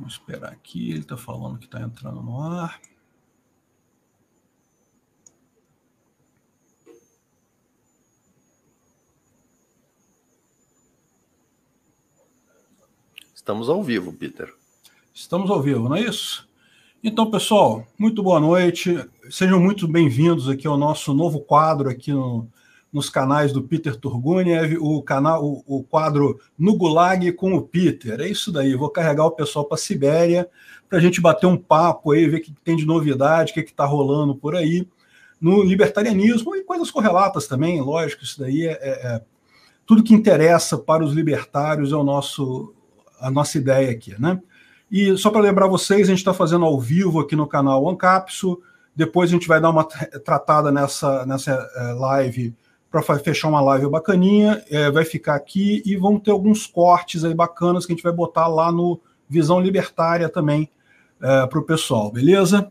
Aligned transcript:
Vamos 0.00 0.14
esperar 0.14 0.50
aqui, 0.50 0.92
ele 0.92 1.00
está 1.00 1.14
falando 1.14 1.58
que 1.58 1.66
está 1.66 1.78
entrando 1.78 2.22
no 2.22 2.40
ar. 2.40 2.80
Estamos 13.34 13.68
ao 13.68 13.84
vivo, 13.84 14.10
Peter. 14.10 14.50
Estamos 15.12 15.50
ao 15.50 15.60
vivo, 15.60 15.86
não 15.86 15.96
é 15.96 16.00
isso? 16.00 16.48
Então, 17.04 17.30
pessoal, 17.30 17.86
muito 17.98 18.22
boa 18.22 18.40
noite. 18.40 19.06
Sejam 19.30 19.60
muito 19.60 19.86
bem-vindos 19.86 20.48
aqui 20.48 20.66
ao 20.66 20.78
nosso 20.78 21.12
novo 21.12 21.40
quadro 21.40 21.90
aqui 21.90 22.10
no, 22.10 22.50
nos 22.92 23.08
canais 23.08 23.52
do 23.52 23.62
Peter 23.62 23.94
Turguniev, 23.96 24.76
o 24.80 25.00
canal, 25.02 25.44
o, 25.44 25.62
o, 25.66 25.82
quadro 25.82 26.40
No 26.58 26.76
Gulag 26.76 27.32
com 27.32 27.54
o 27.54 27.62
Peter. 27.62 28.20
É 28.20 28.28
isso 28.28 28.50
daí. 28.50 28.74
Vou 28.74 28.90
carregar 28.90 29.24
o 29.24 29.30
pessoal 29.30 29.64
para 29.64 29.76
a 29.76 29.78
Sibéria 29.78 30.48
para 30.88 30.98
a 30.98 31.00
gente 31.00 31.20
bater 31.20 31.46
um 31.46 31.56
papo 31.56 32.10
aí, 32.10 32.28
ver 32.28 32.38
o 32.38 32.42
que 32.42 32.52
tem 32.64 32.74
de 32.74 32.84
novidade, 32.84 33.52
o 33.52 33.54
que 33.54 33.60
está 33.60 33.84
rolando 33.84 34.34
por 34.34 34.56
aí 34.56 34.88
no 35.40 35.62
libertarianismo 35.62 36.54
e 36.54 36.64
coisas 36.64 36.90
correlatas 36.90 37.46
também. 37.46 37.80
Lógico, 37.80 38.24
isso 38.24 38.40
daí 38.40 38.66
é, 38.66 38.72
é, 38.72 39.06
é 39.06 39.22
tudo 39.86 40.02
que 40.02 40.12
interessa 40.12 40.76
para 40.76 41.04
os 41.04 41.12
libertários 41.12 41.92
é 41.92 41.96
o 41.96 42.04
nosso 42.04 42.74
a 43.20 43.30
nossa 43.30 43.58
ideia 43.58 43.90
aqui, 43.90 44.18
né? 44.18 44.40
E 44.90 45.16
só 45.16 45.30
para 45.30 45.42
lembrar 45.42 45.68
vocês, 45.68 46.08
a 46.08 46.10
gente 46.10 46.18
está 46.18 46.34
fazendo 46.34 46.64
ao 46.64 46.80
vivo 46.80 47.20
aqui 47.20 47.36
no 47.36 47.46
canal 47.46 47.88
Ancapso. 47.88 48.60
Depois 48.96 49.30
a 49.30 49.32
gente 49.32 49.46
vai 49.46 49.60
dar 49.60 49.70
uma 49.70 49.84
tratada 49.84 50.72
nessa, 50.72 51.24
nessa 51.26 51.52
é, 51.52 51.92
live 51.92 52.54
para 52.90 53.02
fechar 53.18 53.48
uma 53.48 53.60
live 53.60 53.88
bacaninha, 53.88 54.62
é, 54.68 54.90
vai 54.90 55.04
ficar 55.04 55.36
aqui 55.36 55.82
e 55.86 55.96
vão 55.96 56.18
ter 56.18 56.32
alguns 56.32 56.66
cortes 56.66 57.24
aí 57.24 57.32
bacanas 57.32 57.86
que 57.86 57.92
a 57.92 57.94
gente 57.94 58.02
vai 58.02 58.12
botar 58.12 58.48
lá 58.48 58.72
no 58.72 59.00
Visão 59.28 59.60
Libertária 59.60 60.28
também 60.28 60.68
é, 61.22 61.46
para 61.46 61.58
o 61.58 61.62
pessoal, 61.62 62.10
beleza? 62.10 62.70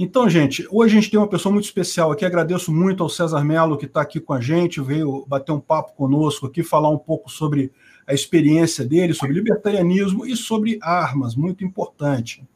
Então, 0.00 0.30
gente, 0.30 0.64
hoje 0.70 0.96
a 0.96 1.00
gente 1.00 1.10
tem 1.10 1.18
uma 1.18 1.26
pessoa 1.26 1.52
muito 1.52 1.64
especial 1.64 2.12
aqui. 2.12 2.24
Agradeço 2.24 2.70
muito 2.72 3.02
ao 3.02 3.08
César 3.08 3.42
Melo 3.42 3.76
que 3.76 3.86
está 3.86 4.00
aqui 4.00 4.20
com 4.20 4.32
a 4.32 4.40
gente, 4.40 4.80
veio 4.80 5.26
bater 5.26 5.50
um 5.50 5.58
papo 5.58 5.92
conosco 5.96 6.46
aqui, 6.46 6.62
falar 6.62 6.88
um 6.88 6.98
pouco 6.98 7.28
sobre 7.28 7.72
a 8.06 8.14
experiência 8.14 8.84
dele, 8.84 9.12
sobre 9.12 9.34
libertarianismo 9.34 10.24
e 10.24 10.36
sobre 10.36 10.78
armas, 10.80 11.34
muito 11.34 11.64
importante. 11.64 12.46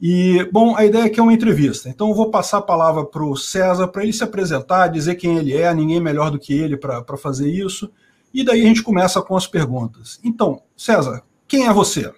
E, 0.00 0.46
bom, 0.52 0.76
a 0.76 0.84
ideia 0.84 1.06
aqui 1.06 1.18
é 1.18 1.22
uma 1.22 1.32
entrevista. 1.32 1.88
Então, 1.88 2.08
eu 2.08 2.14
vou 2.14 2.30
passar 2.30 2.58
a 2.58 2.62
palavra 2.62 3.04
para 3.04 3.24
o 3.24 3.36
César 3.36 3.88
para 3.88 4.02
ele 4.02 4.12
se 4.12 4.22
apresentar, 4.22 4.88
dizer 4.88 5.14
quem 5.14 5.38
ele 5.38 5.56
é, 5.56 5.72
ninguém 5.72 6.00
melhor 6.00 6.30
do 6.30 6.38
que 6.38 6.52
ele 6.52 6.76
para 6.76 7.16
fazer 7.16 7.50
isso. 7.50 7.90
E 8.32 8.44
daí 8.44 8.62
a 8.62 8.66
gente 8.66 8.82
começa 8.82 9.22
com 9.22 9.34
as 9.36 9.46
perguntas. 9.46 10.20
Então, 10.22 10.60
César, 10.76 11.22
quem 11.48 11.66
é 11.66 11.72
você? 11.72 12.12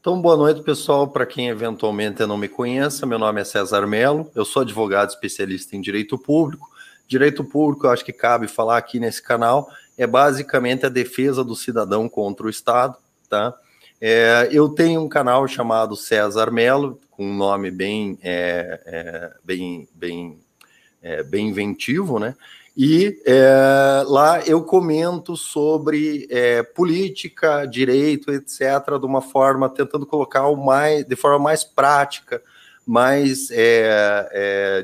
Então, 0.00 0.22
boa 0.22 0.36
noite, 0.36 0.62
pessoal. 0.62 1.08
Para 1.08 1.26
quem 1.26 1.48
eventualmente 1.48 2.24
não 2.24 2.38
me 2.38 2.48
conheça, 2.48 3.04
meu 3.04 3.18
nome 3.18 3.40
é 3.40 3.44
César 3.44 3.84
Melo, 3.84 4.30
eu 4.34 4.44
sou 4.44 4.62
advogado 4.62 5.08
especialista 5.08 5.74
em 5.74 5.80
direito 5.80 6.16
público. 6.16 6.70
Direito 7.08 7.42
público, 7.42 7.86
eu 7.86 7.90
acho 7.90 8.04
que 8.04 8.12
cabe 8.12 8.46
falar 8.46 8.76
aqui 8.76 9.00
nesse 9.00 9.22
canal, 9.22 9.68
é 9.96 10.06
basicamente 10.06 10.86
a 10.86 10.88
defesa 10.88 11.42
do 11.42 11.56
cidadão 11.56 12.08
contra 12.08 12.46
o 12.46 12.50
Estado, 12.50 12.96
tá? 13.28 13.54
É, 14.00 14.48
eu 14.52 14.68
tenho 14.68 15.00
um 15.00 15.08
canal 15.08 15.46
chamado 15.48 15.96
César 15.96 16.50
Melo, 16.52 17.00
com 17.10 17.26
um 17.26 17.34
nome 17.34 17.70
bem, 17.70 18.16
é, 18.22 18.80
é, 18.86 19.32
bem, 19.42 19.88
bem, 19.92 20.38
é, 21.02 21.22
bem 21.24 21.48
inventivo, 21.48 22.20
né? 22.20 22.36
E 22.76 23.20
é, 23.26 24.04
lá 24.06 24.40
eu 24.46 24.62
comento 24.62 25.36
sobre 25.36 26.28
é, 26.30 26.62
política, 26.62 27.66
direito, 27.66 28.30
etc., 28.30 29.00
de 29.00 29.04
uma 29.04 29.20
forma 29.20 29.68
tentando 29.68 30.06
colocar 30.06 30.46
o 30.46 30.54
mais, 30.54 31.04
de 31.04 31.16
forma 31.16 31.40
mais 31.40 31.64
prática, 31.64 32.40
mais 32.86 33.48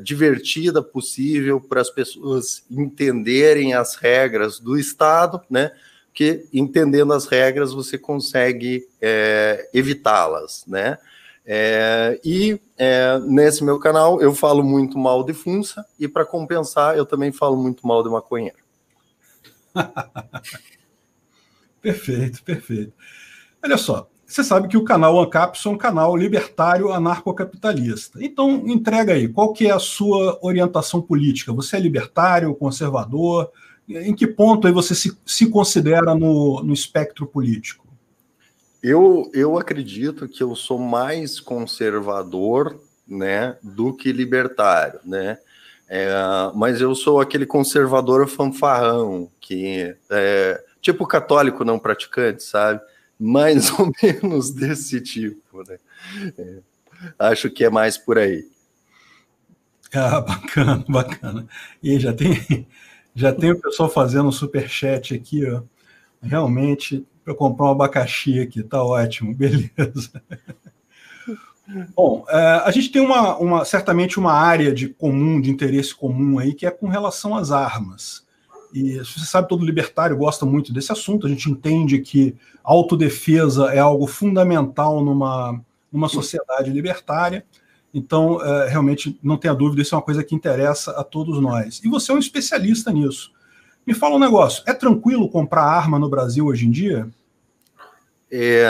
divertida 0.02 0.82
possível 0.82 1.58
para 1.58 1.80
as 1.80 1.88
pessoas 1.88 2.64
entenderem 2.70 3.72
as 3.72 3.94
regras 3.94 4.58
do 4.58 4.76
Estado, 4.76 5.40
né? 5.48 5.70
Que 6.14 6.46
entendendo 6.52 7.12
as 7.12 7.26
regras 7.26 7.72
você 7.72 7.98
consegue 7.98 8.86
é, 9.02 9.68
evitá-las, 9.74 10.64
né? 10.66 10.96
É, 11.44 12.18
e 12.24 12.58
é, 12.78 13.18
nesse 13.18 13.62
meu 13.62 13.78
canal 13.78 14.22
eu 14.22 14.34
falo 14.34 14.62
muito 14.62 14.96
mal 14.96 15.22
de 15.22 15.34
funça 15.34 15.84
e 16.00 16.08
para 16.08 16.24
compensar 16.24 16.96
eu 16.96 17.04
também 17.04 17.32
falo 17.32 17.56
muito 17.56 17.86
mal 17.86 18.02
de 18.02 18.08
maconheiro. 18.08 18.56
perfeito, 21.82 22.42
perfeito. 22.42 22.94
Olha 23.62 23.76
só, 23.76 24.08
você 24.24 24.42
sabe 24.42 24.68
que 24.68 24.76
o 24.76 24.84
canal 24.84 25.20
Ancapso 25.20 25.68
é 25.68 25.72
um 25.72 25.76
canal 25.76 26.16
libertário 26.16 26.92
anarcocapitalista. 26.92 28.24
Então 28.24 28.66
entrega 28.66 29.12
aí, 29.12 29.28
qual 29.28 29.52
que 29.52 29.66
é 29.66 29.72
a 29.72 29.78
sua 29.78 30.38
orientação 30.40 31.02
política? 31.02 31.52
Você 31.52 31.76
é 31.76 31.80
libertário, 31.80 32.54
conservador? 32.54 33.50
Em 33.88 34.14
que 34.14 34.26
ponto 34.26 34.66
aí 34.66 34.72
você 34.72 34.94
se, 34.94 35.16
se 35.26 35.50
considera 35.50 36.14
no, 36.14 36.62
no 36.62 36.72
espectro 36.72 37.26
político? 37.26 37.86
Eu, 38.82 39.30
eu 39.32 39.58
acredito 39.58 40.28
que 40.28 40.42
eu 40.42 40.54
sou 40.54 40.78
mais 40.78 41.40
conservador 41.40 42.80
né, 43.06 43.56
do 43.62 43.94
que 43.94 44.12
libertário, 44.12 45.00
né? 45.04 45.38
É, 45.88 46.10
mas 46.54 46.80
eu 46.80 46.94
sou 46.94 47.20
aquele 47.20 47.44
conservador 47.44 48.26
fanfarrão, 48.26 49.30
que 49.40 49.94
é, 50.10 50.64
tipo 50.80 51.06
católico 51.06 51.64
não 51.64 51.78
praticante, 51.78 52.42
sabe? 52.42 52.80
Mais 53.18 53.70
ou 53.78 53.92
menos 54.02 54.50
desse 54.50 55.00
tipo, 55.00 55.62
né? 55.68 55.78
É, 56.38 56.58
acho 57.18 57.50
que 57.50 57.64
é 57.64 57.70
mais 57.70 57.98
por 57.98 58.18
aí. 58.18 58.46
Ah, 59.94 60.20
bacana, 60.20 60.84
bacana. 60.88 61.46
E 61.82 61.98
já 62.00 62.12
tem 62.12 62.66
já 63.14 63.32
tem 63.32 63.52
o 63.52 63.60
pessoal 63.60 63.88
fazendo 63.88 64.28
um 64.28 64.32
super 64.32 64.68
chat 64.68 65.14
aqui, 65.14 65.48
ó. 65.48 65.62
Realmente, 66.20 67.06
para 67.24 67.34
comprar 67.34 67.66
um 67.66 67.70
abacaxi 67.70 68.40
aqui, 68.40 68.62
tá 68.62 68.82
ótimo, 68.82 69.32
beleza. 69.36 70.10
Bom, 71.94 72.24
é, 72.28 72.36
a 72.64 72.70
gente 72.70 72.90
tem 72.90 73.00
uma, 73.00 73.36
uma, 73.38 73.64
certamente 73.64 74.18
uma 74.18 74.32
área 74.32 74.72
de 74.72 74.88
comum, 74.88 75.40
de 75.40 75.50
interesse 75.50 75.94
comum 75.94 76.38
aí, 76.38 76.52
que 76.52 76.66
é 76.66 76.70
com 76.70 76.88
relação 76.88 77.34
às 77.34 77.50
armas. 77.50 78.24
E 78.72 78.98
você 78.98 79.20
sabe, 79.20 79.48
todo 79.48 79.64
libertário 79.64 80.16
gosta 80.16 80.44
muito 80.44 80.72
desse 80.72 80.90
assunto. 80.90 81.26
A 81.26 81.30
gente 81.30 81.48
entende 81.48 82.00
que 82.00 82.34
autodefesa 82.62 83.72
é 83.72 83.78
algo 83.78 84.06
fundamental 84.06 85.02
numa, 85.02 85.60
numa 85.92 86.08
sociedade 86.08 86.70
libertária. 86.70 87.46
Então, 87.94 88.44
é, 88.44 88.68
realmente, 88.68 89.16
não 89.22 89.36
tenha 89.36 89.54
dúvida, 89.54 89.80
isso 89.80 89.94
é 89.94 89.98
uma 89.98 90.04
coisa 90.04 90.24
que 90.24 90.34
interessa 90.34 90.90
a 90.90 91.04
todos 91.04 91.40
nós. 91.40 91.80
E 91.84 91.88
você 91.88 92.10
é 92.10 92.14
um 92.14 92.18
especialista 92.18 92.90
nisso. 92.90 93.32
Me 93.86 93.94
fala 93.94 94.16
um 94.16 94.18
negócio: 94.18 94.64
é 94.66 94.74
tranquilo 94.74 95.28
comprar 95.28 95.62
arma 95.62 95.96
no 95.96 96.08
Brasil 96.08 96.46
hoje 96.46 96.66
em 96.66 96.70
dia? 96.72 97.08
É, 98.30 98.66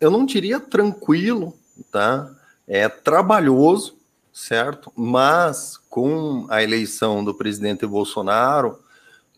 eu 0.00 0.10
não 0.10 0.26
diria 0.26 0.58
tranquilo, 0.58 1.54
tá? 1.92 2.28
É 2.66 2.88
trabalhoso, 2.88 3.96
certo? 4.32 4.92
Mas 4.96 5.76
com 5.88 6.46
a 6.50 6.60
eleição 6.60 7.22
do 7.22 7.32
presidente 7.32 7.86
Bolsonaro, 7.86 8.80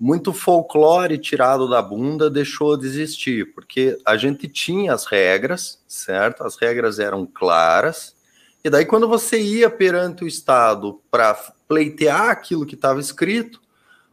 muito 0.00 0.32
folclore 0.32 1.18
tirado 1.18 1.68
da 1.68 1.82
bunda 1.82 2.30
deixou 2.30 2.78
de 2.78 2.86
existir, 2.86 3.52
porque 3.54 3.98
a 4.06 4.16
gente 4.16 4.48
tinha 4.48 4.94
as 4.94 5.04
regras, 5.04 5.80
certo? 5.86 6.44
As 6.44 6.56
regras 6.56 6.98
eram 6.98 7.26
claras, 7.26 8.14
e 8.64 8.70
daí, 8.70 8.84
quando 8.84 9.08
você 9.08 9.40
ia 9.40 9.68
perante 9.68 10.22
o 10.22 10.28
Estado 10.28 11.00
para 11.10 11.34
pleitear 11.66 12.30
aquilo 12.30 12.64
que 12.64 12.76
estava 12.76 13.00
escrito, 13.00 13.60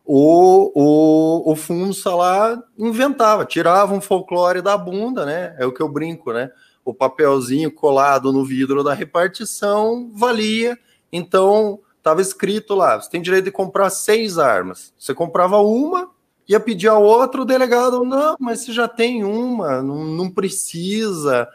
o, 0.04 0.72
o, 0.74 1.52
o 1.52 1.56
FUNSA 1.56 2.16
lá 2.16 2.64
inventava, 2.76 3.46
tirava 3.46 3.94
um 3.94 4.02
folclore 4.02 4.60
da 4.60 4.76
bunda, 4.76 5.24
né? 5.24 5.56
É 5.60 5.68
o 5.68 5.72
que 5.72 5.82
eu 5.82 5.88
brinco, 5.88 6.34
né? 6.34 6.50
O 6.84 6.96
papelzinho 6.96 7.72
colado 7.72 8.34
no 8.34 8.44
vidro 8.44 8.84
da 8.84 8.92
repartição 8.92 10.10
valia, 10.12 10.80
então 11.12 11.80
estava 11.96 12.22
escrito 12.22 12.74
lá: 12.74 13.00
você 13.00 13.08
tem 13.08 13.22
direito 13.22 13.46
de 13.46 13.52
comprar 13.52 13.92
seis 13.92 14.40
armas. 14.40 14.92
Você 14.98 15.14
comprava 15.14 15.58
uma, 15.60 16.10
ia 16.48 16.60
pedir 16.60 16.88
a 16.88 16.98
outra, 16.98 17.44
o 17.44 17.46
delegado, 17.46 18.04
não, 18.04 18.36
mas 18.40 18.62
você 18.62 18.72
já 18.72 18.88
tem 18.88 19.24
uma, 19.24 19.84
não, 19.84 20.04
não 20.06 20.32
precisa 20.32 21.48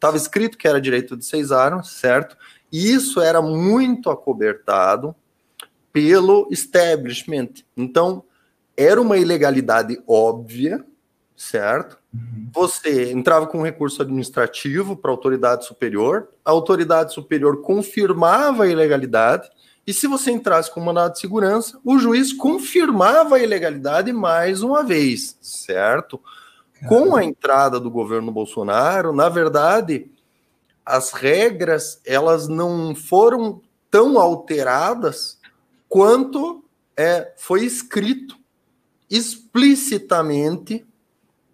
estava 0.00 0.16
escrito 0.16 0.56
que 0.56 0.66
era 0.66 0.80
direito 0.80 1.14
de 1.14 1.26
seis 1.26 1.52
armas, 1.52 1.90
certo? 1.90 2.34
E 2.72 2.90
isso 2.90 3.20
era 3.20 3.42
muito 3.42 4.08
acobertado 4.08 5.14
pelo 5.92 6.48
establishment. 6.50 7.50
Então, 7.76 8.24
era 8.74 8.98
uma 8.98 9.18
ilegalidade 9.18 10.02
óbvia, 10.06 10.82
certo? 11.36 11.98
Uhum. 12.14 12.48
Você 12.54 13.12
entrava 13.12 13.46
com 13.46 13.58
um 13.58 13.62
recurso 13.62 14.00
administrativo 14.00 14.96
para 14.96 15.10
a 15.10 15.14
autoridade 15.14 15.66
superior, 15.66 16.28
a 16.42 16.50
autoridade 16.50 17.12
superior 17.12 17.60
confirmava 17.60 18.64
a 18.64 18.68
ilegalidade, 18.68 19.50
e 19.86 19.92
se 19.92 20.06
você 20.06 20.30
entrasse 20.30 20.72
com 20.72 20.80
mandado 20.80 21.12
de 21.12 21.20
segurança, 21.20 21.78
o 21.84 21.98
juiz 21.98 22.32
confirmava 22.32 23.36
a 23.36 23.42
ilegalidade 23.42 24.12
mais 24.12 24.62
uma 24.62 24.82
vez, 24.82 25.36
certo? 25.42 26.20
Com 26.88 27.14
a 27.14 27.24
entrada 27.24 27.78
do 27.78 27.90
governo 27.90 28.32
Bolsonaro, 28.32 29.12
na 29.12 29.28
verdade, 29.28 30.10
as 30.84 31.12
regras 31.12 32.00
elas 32.04 32.48
não 32.48 32.94
foram 32.94 33.60
tão 33.90 34.18
alteradas 34.18 35.38
quanto 35.88 36.64
é, 36.96 37.32
foi 37.36 37.64
escrito 37.64 38.38
explicitamente 39.10 40.86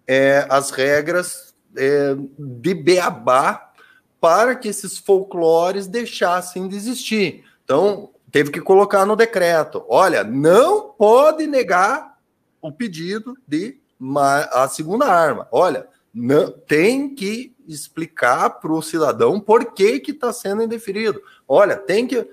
é, 0.05 0.45
as 0.49 0.69
regras 0.69 1.55
é, 1.75 2.15
de 2.37 2.73
beabá 2.73 3.73
para 4.21 4.55
que 4.55 4.67
esses 4.67 4.97
folclores 4.97 5.87
deixassem 5.87 6.67
de 6.67 6.75
existir. 6.75 7.43
Então, 7.63 8.11
teve 8.31 8.51
que 8.51 8.61
colocar 8.61 9.05
no 9.05 9.15
decreto: 9.15 9.83
olha, 9.89 10.23
não 10.23 10.89
pode 10.89 11.47
negar 11.47 12.17
o 12.61 12.71
pedido 12.71 13.35
de 13.47 13.79
a 13.99 14.67
segunda 14.67 15.05
arma. 15.05 15.47
Olha, 15.51 15.87
não, 16.13 16.51
tem 16.51 17.13
que 17.13 17.55
explicar 17.67 18.49
para 18.49 18.71
o 18.71 18.81
cidadão 18.81 19.39
por 19.39 19.73
que 19.73 20.01
está 20.07 20.31
sendo 20.31 20.63
indeferido. 20.63 21.21
Olha, 21.47 21.75
tem 21.75 22.07
que. 22.07 22.27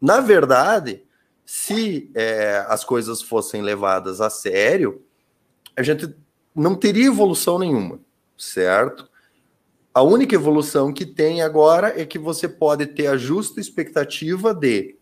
Na 0.00 0.20
verdade, 0.20 1.04
se 1.44 2.10
é, 2.14 2.64
as 2.68 2.84
coisas 2.84 3.22
fossem 3.22 3.62
levadas 3.62 4.20
a 4.20 4.28
sério, 4.28 5.02
a 5.76 5.82
gente 5.82 6.14
não 6.54 6.74
teria 6.74 7.06
evolução 7.06 7.58
nenhuma, 7.58 8.00
certo? 8.36 9.08
A 9.92 10.02
única 10.02 10.34
evolução 10.34 10.92
que 10.92 11.06
tem 11.06 11.40
agora 11.40 12.00
é 12.00 12.04
que 12.04 12.18
você 12.18 12.48
pode 12.48 12.86
ter 12.86 13.06
a 13.06 13.16
justa 13.16 13.60
expectativa 13.60 14.52
de, 14.52 14.96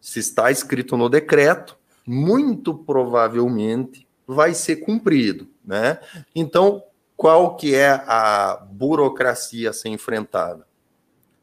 se 0.00 0.20
está 0.20 0.50
escrito 0.50 0.96
no 0.96 1.08
decreto, 1.08 1.76
muito 2.06 2.74
provavelmente 2.74 4.06
vai 4.34 4.54
ser 4.54 4.76
cumprido, 4.76 5.48
né? 5.64 5.98
Então, 6.34 6.82
qual 7.16 7.56
que 7.56 7.74
é 7.74 7.90
a 7.90 8.64
burocracia 8.70 9.70
a 9.70 9.72
ser 9.72 9.88
enfrentada? 9.88 10.66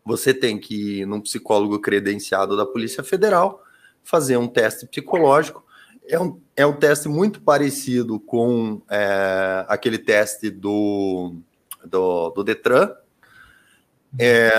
Você 0.06 0.34
tem 0.34 0.58
que 0.58 1.02
ir 1.02 1.06
num 1.06 1.22
psicólogo 1.22 1.80
credenciado 1.80 2.56
da 2.56 2.66
Polícia 2.66 3.04
Federal, 3.04 3.62
fazer 4.04 4.38
um 4.38 4.48
teste 4.48 4.88
psicológico. 4.88 5.66
É 6.08 6.18
um, 6.18 6.40
é 6.56 6.66
um 6.66 6.74
teste 6.74 7.10
muito 7.10 7.42
parecido 7.42 8.20
com 8.20 8.82
é, 8.90 9.66
aquele 9.68 9.98
teste 9.98 10.50
do, 10.50 11.36
do, 11.84 12.30
do 12.30 12.44
Detran, 12.44 12.96
é, 14.18 14.50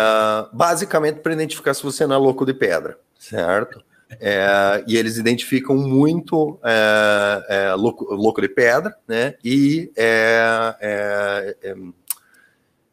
basicamente 0.52 1.20
para 1.20 1.32
identificar 1.32 1.72
se 1.72 1.82
você 1.82 2.06
não 2.06 2.16
é 2.16 2.18
louco 2.18 2.44
de 2.44 2.52
pedra, 2.52 2.98
certo? 3.18 3.82
É, 4.20 4.84
e 4.86 4.96
eles 4.96 5.16
identificam 5.16 5.76
muito 5.76 6.58
é, 6.64 7.46
é, 7.48 7.74
louco, 7.74 8.04
louco, 8.14 8.40
de 8.40 8.48
pedra, 8.48 8.96
né? 9.06 9.34
E 9.44 9.92
é, 9.96 10.74
é, 10.80 11.56
é, 11.62 11.74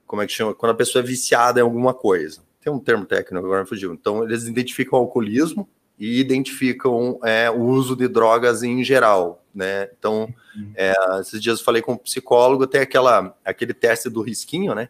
como 0.05 0.21
é 0.21 0.27
que 0.27 0.33
chama? 0.33 0.53
Quando 0.53 0.71
a 0.71 0.75
pessoa 0.75 1.03
é 1.03 1.05
viciada 1.05 1.59
em 1.59 1.63
alguma 1.63 1.93
coisa. 1.93 2.41
Tem 2.59 2.73
um 2.73 2.79
termo 2.79 3.05
técnico 3.05 3.45
agora 3.45 3.61
me 3.61 3.69
fugiu. 3.69 3.93
Então, 3.93 4.23
eles 4.23 4.45
identificam 4.45 4.99
o 4.99 5.01
alcoolismo, 5.03 5.69
e 5.97 6.19
identificam 6.19 7.19
o 7.55 7.61
uso 7.61 7.95
de 7.95 8.07
drogas 8.07 8.63
em 8.63 8.83
geral, 8.83 9.43
né? 9.53 9.89
Então, 9.97 10.33
uhum. 10.55 10.71
é, 10.75 10.93
esses 11.21 11.41
dias 11.41 11.59
eu 11.59 11.65
falei 11.65 11.81
com 11.81 11.93
um 11.93 11.97
psicólogo, 11.97 12.67
tem 12.67 12.81
aquela, 12.81 13.35
aquele 13.45 13.73
teste 13.73 14.09
do 14.09 14.21
risquinho, 14.21 14.75
né? 14.75 14.89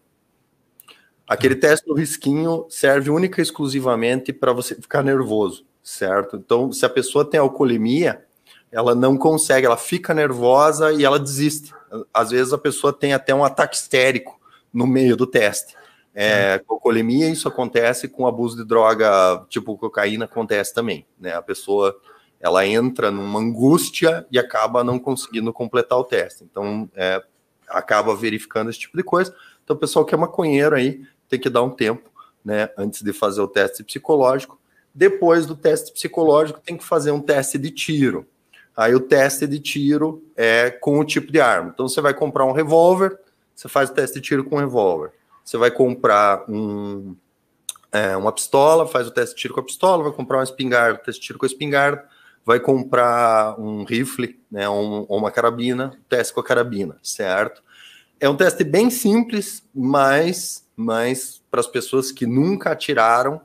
Aquele 1.27 1.55
teste 1.55 1.85
do 1.87 1.93
risquinho 1.93 2.65
serve 2.69 3.09
única 3.09 3.39
e 3.39 3.43
exclusivamente 3.43 4.33
para 4.33 4.51
você 4.51 4.75
ficar 4.75 5.03
nervoso, 5.03 5.65
certo? 5.85 6.35
Então, 6.35 6.71
se 6.71 6.83
a 6.83 6.89
pessoa 6.89 7.23
tem 7.23 7.39
alcoolemia, 7.39 8.25
ela 8.71 8.95
não 8.95 9.15
consegue, 9.15 9.67
ela 9.67 9.77
fica 9.77 10.15
nervosa 10.15 10.91
e 10.91 11.05
ela 11.05 11.19
desiste. 11.19 11.71
Às 12.11 12.31
vezes 12.31 12.51
a 12.51 12.57
pessoa 12.57 12.91
tem 12.91 13.13
até 13.13 13.33
um 13.33 13.45
ataque 13.45 13.77
histérico 13.77 14.37
no 14.73 14.87
meio 14.87 15.15
do 15.15 15.27
teste. 15.27 15.75
É, 16.13 16.59
com 16.65 16.79
colemia, 16.79 17.29
isso 17.29 17.47
acontece 17.47 18.07
com 18.07 18.25
abuso 18.25 18.57
de 18.57 18.65
droga, 18.65 19.45
tipo 19.47 19.77
cocaína, 19.77 20.25
acontece 20.25 20.73
também, 20.73 21.05
né? 21.19 21.33
A 21.35 21.41
pessoa, 21.41 21.95
ela 22.39 22.65
entra 22.65 23.11
numa 23.11 23.39
angústia 23.39 24.25
e 24.31 24.39
acaba 24.39 24.83
não 24.83 24.97
conseguindo 24.97 25.53
completar 25.53 25.99
o 25.99 26.03
teste. 26.03 26.43
Então, 26.43 26.89
é, 26.95 27.21
acaba 27.69 28.15
verificando 28.15 28.69
esse 28.69 28.79
tipo 28.79 28.97
de 28.97 29.03
coisa. 29.03 29.35
Então, 29.63 29.75
o 29.75 29.79
pessoal 29.79 30.03
que 30.03 30.15
é 30.15 30.17
maconheiro 30.17 30.75
aí, 30.75 31.03
tem 31.29 31.39
que 31.39 31.49
dar 31.49 31.63
um 31.63 31.69
tempo, 31.69 32.09
né, 32.43 32.69
antes 32.77 33.01
de 33.01 33.13
fazer 33.13 33.41
o 33.41 33.47
teste 33.47 33.83
psicológico. 33.83 34.59
Depois 34.95 35.45
do 35.45 35.55
teste 35.55 35.91
psicológico, 35.91 36.59
tem 36.59 36.77
que 36.77 36.83
fazer 36.83 37.11
um 37.11 37.19
teste 37.19 37.57
de 37.57 37.69
tiro. 37.69 38.25
Aí 38.75 38.95
o 38.95 38.99
teste 38.99 39.45
de 39.45 39.59
tiro 39.59 40.23
é 40.35 40.71
com 40.71 40.97
o 40.97 41.05
tipo 41.05 41.31
de 41.31 41.39
arma. 41.39 41.71
Então, 41.73 41.87
você 41.87 42.01
vai 42.01 42.13
comprar 42.13 42.45
um 42.45 42.53
revólver, 42.53 43.19
você 43.53 43.67
faz 43.67 43.89
o 43.89 43.93
teste 43.93 44.21
de 44.21 44.25
tiro 44.25 44.43
com 44.43 44.55
um 44.55 44.59
revólver 44.59 45.11
você 45.45 45.57
vai 45.57 45.69
comprar 45.69 46.43
um, 46.49 47.15
é, 47.91 48.17
uma 48.17 48.31
pistola, 48.31 48.87
faz 48.87 49.07
o 49.07 49.11
teste 49.11 49.35
de 49.35 49.41
tiro 49.43 49.53
com 49.53 49.59
a 49.59 49.63
pistola, 49.63 50.03
vai 50.03 50.11
comprar 50.11 50.39
uma 50.39 50.43
espingarda, 50.43 50.97
teste 50.97 51.21
de 51.21 51.27
tiro 51.27 51.39
com 51.39 51.45
a 51.45 51.47
espingarda, 51.47 52.03
vai 52.43 52.59
comprar 52.59 53.59
um 53.59 53.83
rifle, 53.83 54.39
né, 54.49 54.67
um, 54.67 55.05
ou 55.07 55.19
uma 55.19 55.29
carabina, 55.29 55.95
teste 56.09 56.33
com 56.33 56.39
a 56.39 56.43
carabina, 56.43 56.97
certo? 57.03 57.63
É 58.19 58.27
um 58.27 58.35
teste 58.35 58.63
bem 58.63 58.89
simples, 58.89 59.63
mas, 59.73 60.67
mas 60.75 61.43
para 61.51 61.59
as 61.59 61.67
pessoas 61.67 62.11
que 62.11 62.25
nunca 62.25 62.71
atiraram, 62.71 63.39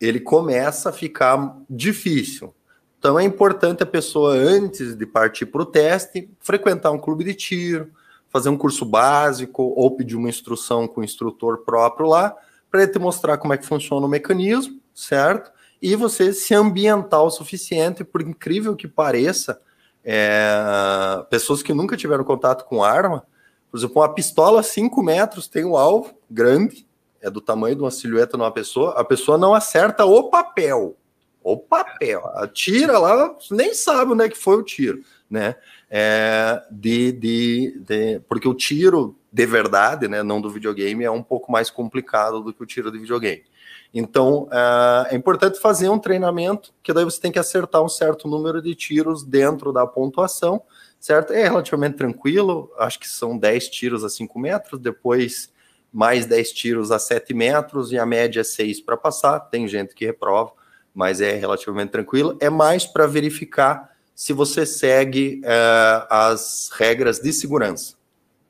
ele 0.00 0.20
começa 0.20 0.90
a 0.90 0.92
ficar 0.92 1.56
difícil. 1.68 2.54
Então 2.98 3.18
é 3.18 3.24
importante 3.24 3.82
a 3.82 3.86
pessoa, 3.86 4.34
antes 4.34 4.96
de 4.96 5.06
partir 5.06 5.46
para 5.46 5.62
o 5.62 5.66
teste, 5.66 6.28
frequentar 6.40 6.90
um 6.90 6.98
clube 6.98 7.24
de 7.24 7.34
tiro, 7.34 7.90
fazer 8.28 8.48
um 8.48 8.56
curso 8.56 8.84
básico 8.84 9.62
ou 9.62 9.96
pedir 9.96 10.16
uma 10.16 10.28
instrução 10.28 10.86
com 10.86 11.00
o 11.00 11.04
instrutor 11.04 11.58
próprio 11.58 12.08
lá, 12.08 12.34
para 12.70 12.82
ele 12.82 12.92
te 12.92 12.98
mostrar 12.98 13.38
como 13.38 13.54
é 13.54 13.58
que 13.58 13.66
funciona 13.66 14.04
o 14.04 14.08
mecanismo, 14.08 14.80
certo? 14.94 15.50
E 15.80 15.94
você 15.94 16.32
se 16.32 16.54
ambientar 16.54 17.22
o 17.22 17.30
suficiente, 17.30 18.02
por 18.02 18.20
incrível 18.20 18.74
que 18.74 18.88
pareça, 18.88 19.60
é, 20.04 21.24
pessoas 21.30 21.62
que 21.62 21.72
nunca 21.72 21.96
tiveram 21.96 22.24
contato 22.24 22.64
com 22.64 22.82
arma, 22.82 23.24
por 23.70 23.78
exemplo, 23.78 24.00
uma 24.00 24.12
pistola 24.12 24.62
5 24.62 25.02
metros 25.02 25.46
tem 25.46 25.64
um 25.64 25.76
alvo 25.76 26.14
grande, 26.30 26.87
é 27.20 27.30
do 27.30 27.40
tamanho 27.40 27.76
de 27.76 27.82
uma 27.82 27.90
silhueta 27.90 28.36
de 28.36 28.42
uma 28.42 28.52
pessoa, 28.52 28.92
a 28.92 29.04
pessoa 29.04 29.36
não 29.36 29.54
acerta 29.54 30.04
o 30.04 30.30
papel. 30.30 30.96
O 31.42 31.56
papel. 31.56 32.26
Atira 32.34 32.98
lá, 32.98 33.34
nem 33.50 33.72
sabe 33.74 34.12
onde 34.12 34.24
é 34.24 34.28
que 34.28 34.36
foi 34.36 34.56
o 34.56 34.62
tiro, 34.62 35.02
né? 35.30 35.56
é, 35.90 36.62
de, 36.70 37.12
de, 37.12 37.80
de, 37.80 38.20
porque 38.28 38.48
o 38.48 38.54
tiro 38.54 39.16
de 39.32 39.46
verdade, 39.46 40.08
né, 40.08 40.22
não 40.22 40.40
do 40.40 40.50
videogame, 40.50 41.04
é 41.04 41.10
um 41.10 41.22
pouco 41.22 41.52
mais 41.52 41.70
complicado 41.70 42.40
do 42.42 42.52
que 42.52 42.62
o 42.62 42.66
tiro 42.66 42.90
de 42.90 42.98
videogame. 42.98 43.44
Então 43.92 44.48
é, 44.50 45.14
é 45.14 45.16
importante 45.16 45.58
fazer 45.58 45.88
um 45.88 45.98
treinamento, 45.98 46.72
que 46.82 46.92
daí 46.92 47.04
você 47.04 47.20
tem 47.20 47.32
que 47.32 47.38
acertar 47.38 47.82
um 47.82 47.88
certo 47.88 48.28
número 48.28 48.60
de 48.60 48.74
tiros 48.74 49.22
dentro 49.22 49.72
da 49.72 49.86
pontuação, 49.86 50.62
certo? 51.00 51.32
É 51.32 51.44
relativamente 51.44 51.96
tranquilo, 51.96 52.70
acho 52.78 52.98
que 52.98 53.08
são 53.08 53.36
10 53.36 53.68
tiros 53.68 54.04
a 54.04 54.08
5 54.08 54.38
metros, 54.38 54.80
depois 54.80 55.50
mais 55.98 56.26
10 56.26 56.52
tiros 56.52 56.92
a 56.92 56.98
7 57.00 57.34
metros, 57.34 57.90
e 57.90 57.98
a 57.98 58.06
média 58.06 58.42
é 58.42 58.44
6 58.44 58.82
para 58.82 58.96
passar. 58.96 59.40
Tem 59.40 59.66
gente 59.66 59.96
que 59.96 60.06
reprova, 60.06 60.52
mas 60.94 61.20
é 61.20 61.34
relativamente 61.34 61.90
tranquilo. 61.90 62.38
É 62.40 62.48
mais 62.48 62.86
para 62.86 63.04
verificar 63.04 63.90
se 64.14 64.32
você 64.32 64.64
segue 64.64 65.40
uh, 65.44 66.06
as 66.08 66.70
regras 66.72 67.18
de 67.18 67.32
segurança. 67.32 67.96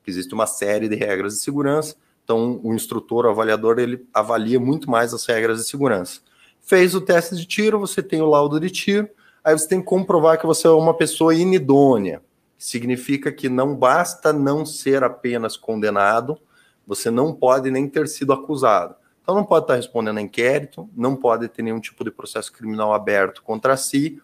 Existe 0.07 0.35
uma 0.35 0.47
série 0.47 0.90
de 0.90 0.97
regras 0.97 1.37
de 1.37 1.40
segurança, 1.40 1.97
então 2.23 2.61
o 2.62 2.75
instrutor, 2.75 3.25
o 3.25 3.31
avaliador, 3.31 3.78
ele 3.78 4.07
avalia 4.12 4.61
muito 4.61 4.90
mais 4.90 5.14
as 5.14 5.25
regras 5.25 5.57
de 5.57 5.67
segurança. 5.67 6.21
Fez 6.61 6.95
o 6.95 7.00
teste 7.00 7.35
de 7.35 7.47
tiro, 7.47 7.81
você 7.81 8.02
tem 8.02 8.21
o 8.21 8.26
laudo 8.26 8.61
de 8.61 8.69
tiro, 8.69 9.09
aí 9.43 9.59
você 9.59 9.67
tem 9.67 9.81
que 9.81 9.87
comprovar 9.87 10.38
que 10.38 10.45
você 10.45 10.67
é 10.67 10.71
uma 10.71 10.93
pessoa 10.93 11.35
inidônea. 11.35 12.21
Significa 12.59 13.33
que 13.33 13.49
não 13.49 13.75
basta 13.75 14.35
não 14.35 14.67
ser 14.67 15.02
apenas 15.02 15.57
condenado, 15.57 16.38
você 16.88 17.11
não 17.11 17.35
pode 17.35 17.71
nem 17.71 17.87
ter 17.87 18.09
sido 18.09 18.33
acusado. 18.33 18.97
Então 19.21 19.35
não 19.35 19.45
pode 19.45 19.64
estar 19.64 19.75
respondendo 19.75 20.16
a 20.16 20.23
inquérito, 20.23 20.88
não 20.97 21.14
pode 21.14 21.47
ter 21.49 21.61
nenhum 21.61 21.78
tipo 21.78 22.02
de 22.02 22.11
processo 22.11 22.50
criminal 22.50 22.95
aberto 22.95 23.42
contra 23.42 23.76
si, 23.76 24.18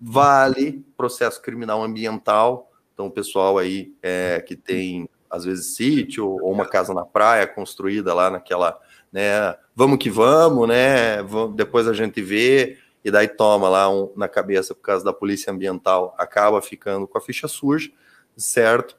vale 0.00 0.86
processo 0.96 1.42
criminal 1.42 1.82
ambiental. 1.82 2.70
Então, 2.92 3.06
o 3.06 3.10
pessoal 3.10 3.58
aí 3.58 3.92
é, 4.00 4.40
que 4.46 4.54
tem, 4.54 5.08
às 5.28 5.44
vezes, 5.44 5.74
sítio 5.74 6.28
ou 6.28 6.52
uma 6.52 6.64
casa 6.64 6.94
na 6.94 7.04
praia 7.04 7.48
construída 7.48 8.14
lá 8.14 8.30
naquela, 8.30 8.78
né? 9.12 9.56
Vamos 9.74 9.98
que 9.98 10.08
vamos, 10.08 10.68
né? 10.68 11.16
Depois 11.56 11.88
a 11.88 11.92
gente 11.92 12.22
vê, 12.22 12.78
e 13.04 13.10
daí 13.10 13.26
toma 13.26 13.68
lá 13.68 13.90
um, 13.90 14.12
na 14.16 14.28
cabeça 14.28 14.72
por 14.72 14.82
causa 14.82 15.04
da 15.04 15.12
polícia 15.12 15.52
ambiental, 15.52 16.14
acaba 16.16 16.62
ficando 16.62 17.08
com 17.08 17.18
a 17.18 17.20
ficha 17.20 17.48
suja, 17.48 17.90
certo? 18.36 18.96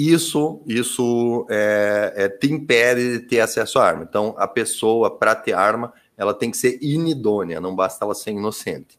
Isso, 0.00 0.62
isso 0.66 1.46
é, 1.50 2.14
é, 2.16 2.28
te 2.30 2.50
impede 2.50 3.18
de 3.18 3.26
ter 3.26 3.40
acesso 3.40 3.78
à 3.78 3.84
arma. 3.84 4.06
Então, 4.08 4.34
a 4.38 4.48
pessoa, 4.48 5.10
para 5.10 5.34
ter 5.34 5.52
arma, 5.52 5.92
ela 6.16 6.32
tem 6.32 6.50
que 6.50 6.56
ser 6.56 6.78
inidônea, 6.80 7.60
não 7.60 7.76
basta 7.76 8.02
ela 8.02 8.14
ser 8.14 8.30
inocente. 8.30 8.98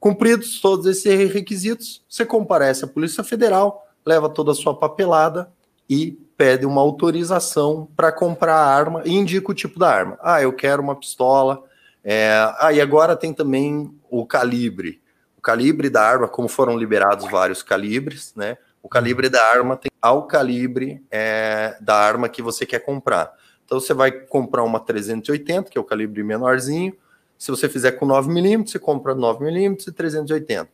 Cumpridos 0.00 0.60
todos 0.60 0.86
esses 0.86 1.32
requisitos, 1.32 2.02
você 2.08 2.26
comparece 2.26 2.84
à 2.84 2.88
Polícia 2.88 3.22
Federal, 3.22 3.86
leva 4.04 4.28
toda 4.28 4.50
a 4.50 4.54
sua 4.56 4.76
papelada 4.76 5.52
e 5.88 6.18
pede 6.36 6.66
uma 6.66 6.80
autorização 6.80 7.88
para 7.96 8.10
comprar 8.10 8.56
a 8.56 8.66
arma 8.66 9.02
e 9.04 9.14
indica 9.14 9.52
o 9.52 9.54
tipo 9.54 9.78
da 9.78 9.88
arma. 9.88 10.18
Ah, 10.20 10.42
eu 10.42 10.52
quero 10.52 10.82
uma 10.82 10.96
pistola. 10.96 11.62
É... 12.02 12.34
Ah, 12.58 12.72
e 12.72 12.80
agora 12.80 13.14
tem 13.14 13.32
também 13.32 13.94
o 14.10 14.26
calibre. 14.26 15.00
O 15.38 15.40
calibre 15.40 15.88
da 15.88 16.02
arma, 16.02 16.26
como 16.26 16.48
foram 16.48 16.76
liberados 16.76 17.30
vários 17.30 17.62
calibres, 17.62 18.34
né? 18.34 18.58
O 18.84 18.88
calibre 18.88 19.30
da 19.30 19.42
arma 19.42 19.78
tem 19.78 19.90
ao 20.00 20.26
calibre 20.26 21.02
é, 21.10 21.74
da 21.80 21.96
arma 21.96 22.28
que 22.28 22.42
você 22.42 22.66
quer 22.66 22.80
comprar. 22.80 23.32
Então 23.64 23.80
você 23.80 23.94
vai 23.94 24.12
comprar 24.12 24.62
uma 24.62 24.78
380, 24.78 25.70
que 25.70 25.78
é 25.78 25.80
o 25.80 25.84
calibre 25.84 26.22
menorzinho. 26.22 26.94
Se 27.38 27.50
você 27.50 27.66
fizer 27.66 27.92
com 27.92 28.06
9mm, 28.06 28.68
você 28.68 28.78
compra 28.78 29.14
9mm 29.14 29.88
e 29.88 29.90
380. 29.90 30.68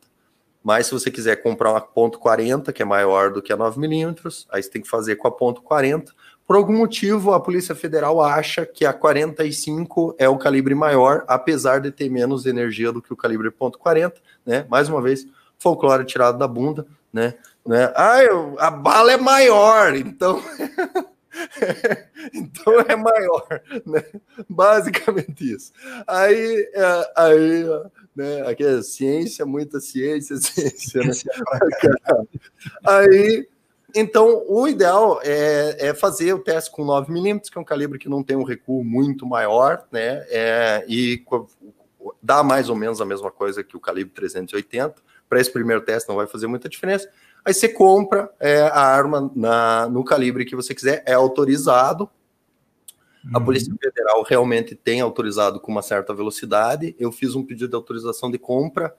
Mas 0.61 0.89
se 0.89 0.93
você 0.93 1.09
quiser 1.09 1.37
comprar 1.37 1.71
uma 1.71 1.81
ponto 1.81 2.19
.40, 2.19 2.73
que 2.73 2.83
é 2.83 2.85
maior 2.85 3.33
do 3.33 3.41
que 3.41 3.53
a 3.53 3.57
9mm, 3.57 4.47
aí 4.51 4.61
você 4.61 4.69
tem 4.69 4.83
que 4.83 4.89
fazer 4.89 5.15
com 5.15 5.29
a 5.29 5.31
ponto 5.31 5.63
.40. 5.63 6.09
Por 6.45 6.57
algum 6.57 6.77
motivo, 6.77 7.33
a 7.33 7.39
Polícia 7.39 7.77
Federal 7.77 8.21
acha 8.21 8.67
que 8.67 8.85
a 8.85 8.93
45 8.93 10.17
é 10.19 10.29
o 10.29 10.37
calibre 10.37 10.75
maior, 10.75 11.25
apesar 11.29 11.81
de 11.81 11.93
ter 11.93 12.11
menos 12.11 12.45
energia 12.45 12.91
do 12.91 13.01
que 13.01 13.13
o 13.13 13.17
calibre 13.17 13.53
ponto 13.53 13.79
.40, 13.79 14.15
né? 14.45 14.67
Mais 14.69 14.89
uma 14.89 15.01
vez, 15.01 15.25
folclore 15.61 16.05
tirado 16.05 16.37
da 16.39 16.49
bunda, 16.49 16.85
né? 17.13 17.35
Né? 17.67 17.93
Ah, 17.95 18.23
eu, 18.23 18.57
a 18.59 18.71
bala 18.71 19.13
é 19.13 19.17
maior, 19.17 19.95
então 19.95 20.43
então 22.35 22.81
é 22.89 22.97
maior, 22.97 23.63
né? 23.87 24.05
Basicamente 24.49 25.55
isso. 25.55 25.73
Aí, 26.07 26.71
é, 26.75 27.13
aí 27.17 27.65
né? 28.15 28.43
Aqui 28.47 28.65
é 28.65 28.83
ciência, 28.83 29.47
muita 29.47 29.81
ciência, 29.81 30.37
ciência. 30.77 31.33
Né? 31.33 32.25
aí, 32.85 33.49
então, 33.95 34.45
o 34.47 34.69
ideal 34.69 35.21
é, 35.23 35.89
é, 35.89 35.95
fazer 35.95 36.33
o 36.33 36.39
teste 36.39 36.71
com 36.71 36.85
9mm, 36.85 37.51
que 37.51 37.59
é 37.59 37.61
um 37.61 37.65
calibre 37.65 37.99
que 37.99 38.09
não 38.09 38.23
tem 38.23 38.37
um 38.37 38.45
recuo 38.45 38.85
muito 38.85 39.27
maior, 39.27 39.87
né? 39.91 40.25
É, 40.29 40.85
e 40.89 41.25
dá 42.23 42.43
mais 42.43 42.69
ou 42.69 42.77
menos 42.77 43.01
a 43.01 43.05
mesma 43.05 43.31
coisa 43.31 43.65
que 43.65 43.77
o 43.77 43.81
calibre 43.81 44.13
380. 44.13 44.95
Para 45.29 45.41
esse 45.41 45.51
primeiro 45.51 45.83
teste 45.83 46.09
não 46.09 46.17
vai 46.17 46.27
fazer 46.27 46.47
muita 46.47 46.69
diferença. 46.69 47.09
Aí 47.45 47.55
você 47.55 47.69
compra 47.69 48.31
é, 48.39 48.63
a 48.63 48.81
arma 48.81 49.31
na, 49.35 49.89
no 49.89 50.05
calibre 50.05 50.45
que 50.45 50.57
você 50.57 50.75
quiser, 50.75 51.03
é 51.07 51.15
autorizado. 51.15 52.09
Uhum. 53.25 53.33
A 53.35 53.41
Polícia 53.41 53.73
Federal 53.81 54.23
realmente 54.23 54.75
tem 54.75 55.01
autorizado 55.01 55.61
com 55.61 55.73
uma 55.73 55.83
certa 55.83 56.15
velocidade. 56.15 56.95
Eu 56.99 57.11
fiz 57.11 57.35
um 57.35 57.45
pedido 57.45 57.71
de 57.71 57.77
autorização 57.77 58.31
de 58.31 58.39
compra. 58.39 58.95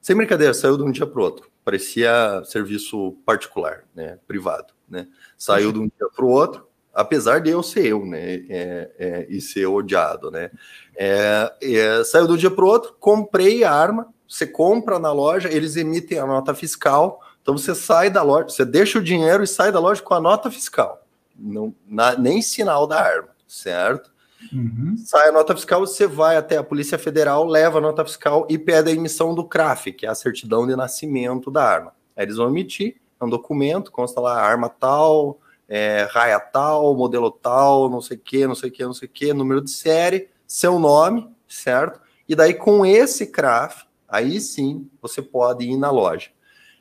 Sem 0.00 0.16
brincadeira, 0.16 0.54
saiu 0.54 0.76
de 0.76 0.82
um 0.82 0.90
dia 0.90 1.06
para 1.06 1.20
o 1.20 1.22
outro. 1.22 1.50
Parecia 1.64 2.42
serviço 2.44 3.12
particular, 3.24 3.84
né, 3.94 4.18
privado. 4.26 4.72
Né? 4.88 5.06
Saiu 5.36 5.68
uhum. 5.68 5.72
de 5.72 5.78
um 5.80 5.82
dia 5.82 6.08
para 6.14 6.24
o 6.24 6.28
outro, 6.28 6.66
apesar 6.92 7.40
de 7.40 7.50
eu 7.50 7.62
ser 7.62 7.86
eu, 7.86 8.06
né, 8.06 8.34
é, 8.48 8.90
é, 8.98 9.26
e 9.28 9.40
ser 9.40 9.66
odiado, 9.66 10.30
né. 10.30 10.50
É, 10.96 11.52
é 11.60 12.04
saiu 12.04 12.26
de 12.26 12.32
um 12.32 12.36
dia 12.36 12.50
para 12.50 12.64
o 12.64 12.68
outro, 12.68 12.96
comprei 12.98 13.62
a 13.62 13.72
arma. 13.72 14.12
Você 14.26 14.46
compra 14.46 14.98
na 14.98 15.12
loja, 15.12 15.52
eles 15.52 15.76
emitem 15.76 16.18
a 16.18 16.26
nota 16.26 16.54
fiscal 16.54 17.20
então 17.42 17.56
você 17.56 17.74
sai 17.74 18.10
da 18.10 18.22
loja, 18.22 18.48
você 18.48 18.64
deixa 18.64 18.98
o 18.98 19.02
dinheiro 19.02 19.42
e 19.42 19.46
sai 19.46 19.72
da 19.72 19.80
loja 19.80 20.02
com 20.02 20.14
a 20.14 20.20
nota 20.20 20.50
fiscal, 20.50 21.04
não, 21.36 21.74
na, 21.86 22.16
nem 22.16 22.42
sinal 22.42 22.86
da 22.86 23.00
arma, 23.00 23.28
certo? 23.46 24.10
Uhum. 24.52 24.96
Sai 25.04 25.28
a 25.28 25.32
nota 25.32 25.54
fiscal, 25.54 25.80
você 25.80 26.06
vai 26.06 26.36
até 26.36 26.56
a 26.56 26.64
Polícia 26.64 26.98
Federal, 26.98 27.44
leva 27.44 27.78
a 27.78 27.80
nota 27.80 28.04
fiscal 28.04 28.46
e 28.48 28.58
pede 28.58 28.90
a 28.90 28.94
emissão 28.94 29.34
do 29.34 29.44
CRAF, 29.44 29.92
que 29.92 30.06
é 30.06 30.08
a 30.08 30.14
certidão 30.14 30.66
de 30.66 30.74
nascimento 30.74 31.50
da 31.50 31.64
arma. 31.64 31.92
Aí 32.16 32.24
eles 32.24 32.36
vão 32.36 32.48
emitir, 32.48 32.96
é 33.20 33.24
um 33.24 33.28
documento, 33.28 33.92
consta 33.92 34.20
lá 34.20 34.40
arma 34.40 34.68
tal, 34.68 35.38
é, 35.68 36.08
raia 36.10 36.40
tal, 36.40 36.96
modelo 36.96 37.30
tal, 37.30 37.88
não 37.88 38.00
sei 38.00 38.16
o 38.16 38.20
que, 38.20 38.46
não 38.46 38.54
sei 38.54 38.70
o 38.70 38.72
que, 38.72 38.84
não 38.84 38.94
sei 38.94 39.06
o 39.06 39.10
que, 39.10 39.32
número 39.32 39.60
de 39.60 39.70
série, 39.70 40.28
seu 40.46 40.78
nome, 40.78 41.28
certo? 41.46 42.00
E 42.28 42.34
daí 42.34 42.54
com 42.54 42.84
esse 42.84 43.26
CRAF, 43.26 43.84
aí 44.08 44.40
sim 44.40 44.88
você 45.00 45.22
pode 45.22 45.64
ir 45.64 45.76
na 45.76 45.90
loja. 45.90 46.30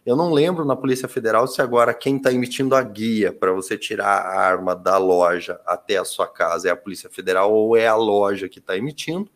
Eu 0.10 0.16
não 0.16 0.34
lembro 0.34 0.66
na 0.66 0.76
Polícia 0.76 1.08
Federal 1.08 1.48
se 1.48 1.62
agora 1.62 1.94
quem 1.94 2.18
está 2.18 2.34
emitindo 2.34 2.74
a 2.74 2.82
guia 2.82 3.32
para 3.32 3.52
você 3.52 3.78
tirar 3.78 4.08
a 4.08 4.40
arma 4.40 4.76
da 4.76 4.98
loja 4.98 5.62
até 5.68 5.98
a 5.98 6.04
sua 6.04 6.26
casa 6.26 6.68
é 6.68 6.72
a 6.72 6.76
Polícia 6.76 7.12
Federal 7.12 7.54
ou 7.54 7.78
é 7.78 7.86
a 7.86 7.94
loja 7.94 8.50
que 8.50 8.58
está 8.58 8.76
emitindo, 8.76 9.30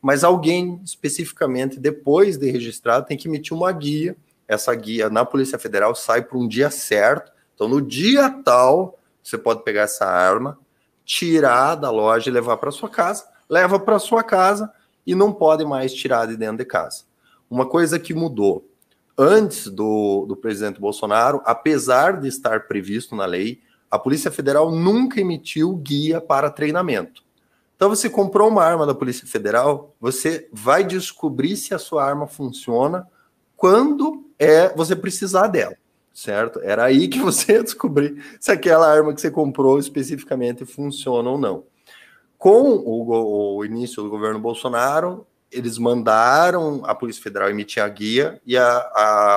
mas 0.00 0.22
alguém 0.22 0.80
especificamente, 0.84 1.80
depois 1.80 2.36
de 2.36 2.48
registrado, 2.48 3.06
tem 3.06 3.16
que 3.16 3.26
emitir 3.26 3.56
uma 3.56 3.72
guia. 3.72 4.16
Essa 4.46 4.72
guia 4.72 5.10
na 5.10 5.24
Polícia 5.24 5.58
Federal 5.58 5.96
sai 5.96 6.22
para 6.22 6.38
um 6.38 6.46
dia 6.46 6.70
certo. 6.70 7.32
Então, 7.56 7.68
no 7.68 7.82
dia 7.82 8.30
tal, 8.30 9.00
você 9.20 9.36
pode 9.36 9.64
pegar 9.64 9.82
essa 9.82 10.06
arma, 10.06 10.56
tirar 11.04 11.74
da 11.74 11.90
loja 11.90 12.30
e 12.30 12.32
levar 12.32 12.56
para 12.58 12.70
sua 12.70 12.88
casa, 12.88 13.24
leva 13.48 13.80
para 13.80 13.98
sua 13.98 14.22
casa 14.22 14.72
e 15.04 15.12
não 15.12 15.32
pode 15.32 15.64
mais 15.64 15.92
tirar 15.92 16.28
de 16.28 16.36
dentro 16.36 16.58
de 16.58 16.64
casa. 16.66 17.02
Uma 17.50 17.68
coisa 17.68 17.98
que 17.98 18.14
mudou 18.14 18.69
antes 19.16 19.66
do, 19.66 20.24
do 20.26 20.36
presidente 20.36 20.80
Bolsonaro, 20.80 21.42
apesar 21.44 22.20
de 22.20 22.28
estar 22.28 22.66
previsto 22.66 23.14
na 23.14 23.26
lei, 23.26 23.60
a 23.90 23.98
Polícia 23.98 24.30
Federal 24.30 24.70
nunca 24.70 25.20
emitiu 25.20 25.74
guia 25.76 26.20
para 26.20 26.50
treinamento. 26.50 27.22
Então, 27.74 27.88
você 27.88 28.10
comprou 28.10 28.48
uma 28.48 28.62
arma 28.62 28.86
da 28.86 28.94
Polícia 28.94 29.26
Federal, 29.26 29.94
você 29.98 30.48
vai 30.52 30.84
descobrir 30.84 31.56
se 31.56 31.74
a 31.74 31.78
sua 31.78 32.04
arma 32.04 32.26
funciona 32.26 33.08
quando 33.56 34.24
é 34.38 34.68
você 34.74 34.94
precisar 34.94 35.46
dela, 35.48 35.76
certo? 36.12 36.60
Era 36.62 36.84
aí 36.84 37.08
que 37.08 37.18
você 37.20 37.52
ia 37.52 37.62
descobrir 37.62 38.22
se 38.38 38.52
aquela 38.52 38.86
arma 38.86 39.14
que 39.14 39.20
você 39.20 39.30
comprou 39.30 39.78
especificamente 39.78 40.64
funciona 40.64 41.30
ou 41.30 41.38
não. 41.38 41.64
Com 42.36 42.70
o, 42.70 43.56
o 43.56 43.64
início 43.64 44.02
do 44.02 44.10
governo 44.10 44.38
Bolsonaro, 44.38 45.26
eles 45.50 45.78
mandaram 45.78 46.82
a 46.84 46.94
Polícia 46.94 47.22
Federal 47.22 47.50
emitir 47.50 47.82
a 47.82 47.88
guia 47.88 48.40
e 48.46 48.56
a, 48.56 48.76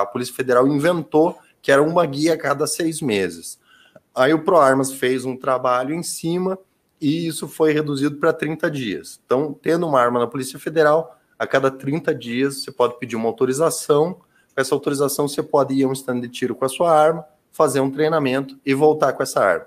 a 0.00 0.06
Polícia 0.06 0.34
Federal 0.34 0.66
inventou 0.66 1.38
que 1.60 1.72
era 1.72 1.82
uma 1.82 2.04
guia 2.06 2.34
a 2.34 2.38
cada 2.38 2.66
seis 2.66 3.00
meses. 3.00 3.58
Aí 4.14 4.32
o 4.32 4.44
ProArmas 4.44 4.92
fez 4.92 5.24
um 5.24 5.36
trabalho 5.36 5.94
em 5.94 6.02
cima 6.02 6.58
e 7.00 7.26
isso 7.26 7.48
foi 7.48 7.72
reduzido 7.72 8.16
para 8.16 8.32
30 8.32 8.70
dias. 8.70 9.20
Então, 9.24 9.58
tendo 9.60 9.86
uma 9.86 10.00
arma 10.00 10.20
na 10.20 10.26
Polícia 10.26 10.58
Federal, 10.58 11.18
a 11.38 11.46
cada 11.46 11.70
30 11.70 12.14
dias 12.14 12.62
você 12.62 12.70
pode 12.70 12.98
pedir 12.98 13.16
uma 13.16 13.28
autorização. 13.28 14.14
Com 14.54 14.60
essa 14.60 14.74
autorização, 14.74 15.26
você 15.26 15.42
pode 15.42 15.74
ir 15.74 15.84
a 15.84 15.88
um 15.88 15.92
stand 15.92 16.20
de 16.20 16.28
tiro 16.28 16.54
com 16.54 16.64
a 16.64 16.68
sua 16.68 16.92
arma, 16.92 17.24
fazer 17.50 17.80
um 17.80 17.90
treinamento 17.90 18.58
e 18.64 18.72
voltar 18.72 19.12
com 19.12 19.22
essa 19.22 19.40
arma. 19.40 19.66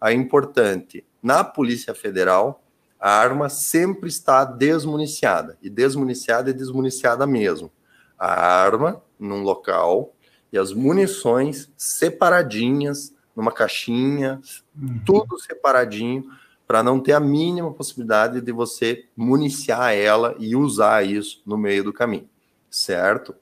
Aí, 0.00 0.14
importante, 0.14 1.04
na 1.22 1.42
Polícia 1.42 1.94
Federal, 1.94 2.62
a 3.06 3.08
arma 3.08 3.48
sempre 3.48 4.08
está 4.08 4.44
desmuniciada. 4.44 5.56
E 5.62 5.70
desmuniciada 5.70 6.50
é 6.50 6.52
desmuniciada 6.52 7.24
mesmo. 7.24 7.70
A 8.18 8.32
arma 8.34 9.00
num 9.16 9.42
local 9.42 10.12
e 10.52 10.58
as 10.58 10.72
munições 10.72 11.72
separadinhas, 11.76 13.14
numa 13.36 13.52
caixinha, 13.52 14.40
uhum. 14.76 15.00
tudo 15.06 15.38
separadinho, 15.38 16.24
para 16.66 16.82
não 16.82 16.98
ter 16.98 17.12
a 17.12 17.20
mínima 17.20 17.72
possibilidade 17.72 18.40
de 18.40 18.50
você 18.50 19.04
municiar 19.16 19.94
ela 19.94 20.34
e 20.40 20.56
usar 20.56 21.06
isso 21.06 21.40
no 21.46 21.56
meio 21.56 21.84
do 21.84 21.92
caminho, 21.92 22.28
certo? 22.68 23.36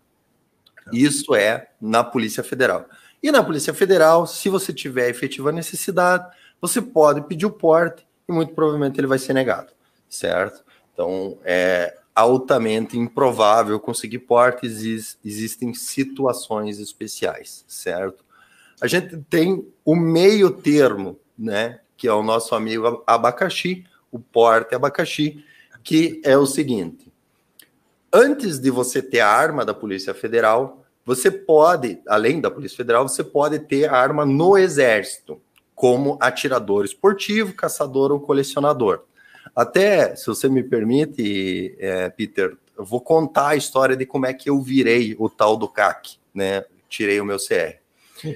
Isso 0.93 1.35
é 1.35 1.71
na 1.81 2.05
Polícia 2.05 2.45
Federal. 2.45 2.85
E 3.23 3.33
na 3.33 3.43
Polícia 3.43 3.73
Federal, 3.73 4.27
se 4.27 4.51
você 4.51 4.75
tiver 4.75 5.09
efetiva 5.09 5.51
necessidade, 5.51 6.31
você 6.61 6.83
pode 6.83 7.23
pedir 7.23 7.47
o 7.47 7.51
porte 7.51 8.07
e 8.29 8.33
muito 8.33 8.55
provavelmente 8.55 8.99
ele 8.99 9.07
vai 9.07 9.19
ser 9.19 9.33
negado, 9.33 9.73
certo? 10.09 10.65
Então, 10.93 11.39
é 11.45 11.97
altamente 12.15 12.97
improvável 12.97 13.81
conseguir 13.81 14.21
portes, 14.21 15.17
existem 15.25 15.75
situações 15.75 16.79
especiais, 16.79 17.65
certo? 17.67 18.25
A 18.81 18.87
gente 18.87 19.17
tem 19.29 19.67
o 19.85 19.97
meio 19.97 20.51
termo, 20.51 21.19
né, 21.37 21.81
que 21.97 22.07
é 22.07 22.13
o 22.13 22.23
nosso 22.23 22.55
amigo 22.55 23.03
abacaxi, 23.07 23.85
o 24.11 24.19
porte 24.19 24.75
abacaxi, 24.75 25.45
que 25.83 26.21
é 26.25 26.37
o 26.39 26.47
seguinte: 26.47 27.13
antes 28.13 28.59
de 28.61 28.71
você 28.71 29.03
ter 29.03 29.21
a 29.21 29.29
arma 29.29 29.65
da 29.65 29.75
Polícia 29.75 30.15
Federal, 30.15 30.85
você 31.05 31.31
pode, 31.31 32.01
além 32.09 32.41
da 32.41 32.51
Polícia 32.51 32.77
Federal, 32.77 33.09
você 33.09 33.25
pode 33.25 33.59
ter 33.59 33.91
a 33.91 33.97
arma 33.97 34.25
no 34.25 34.57
Exército 34.57 35.41
como 35.85 36.17
atirador 36.19 36.87
esportivo, 36.87 37.53
caçador 37.53 38.11
ou 38.11 38.19
colecionador. 38.19 39.03
Até, 39.55 40.17
se 40.17 40.27
você 40.27 40.49
me 40.49 40.63
permite, 40.63 41.77
é, 41.79 42.09
Peter, 42.09 42.57
eu 42.75 42.87
vou 42.87 43.03
contar 43.03 43.49
a 43.49 43.57
história 43.57 43.95
de 43.95 44.07
como 44.07 44.25
é 44.25 44.33
que 44.33 44.49
eu 44.49 44.59
virei 44.63 45.15
o 45.19 45.29
tal 45.29 45.59
do 45.59 45.69
CAC, 45.69 46.17
né? 46.33 46.65
Tirei 46.89 47.21
o 47.21 47.25
meu 47.27 47.37
CR. 47.37 47.77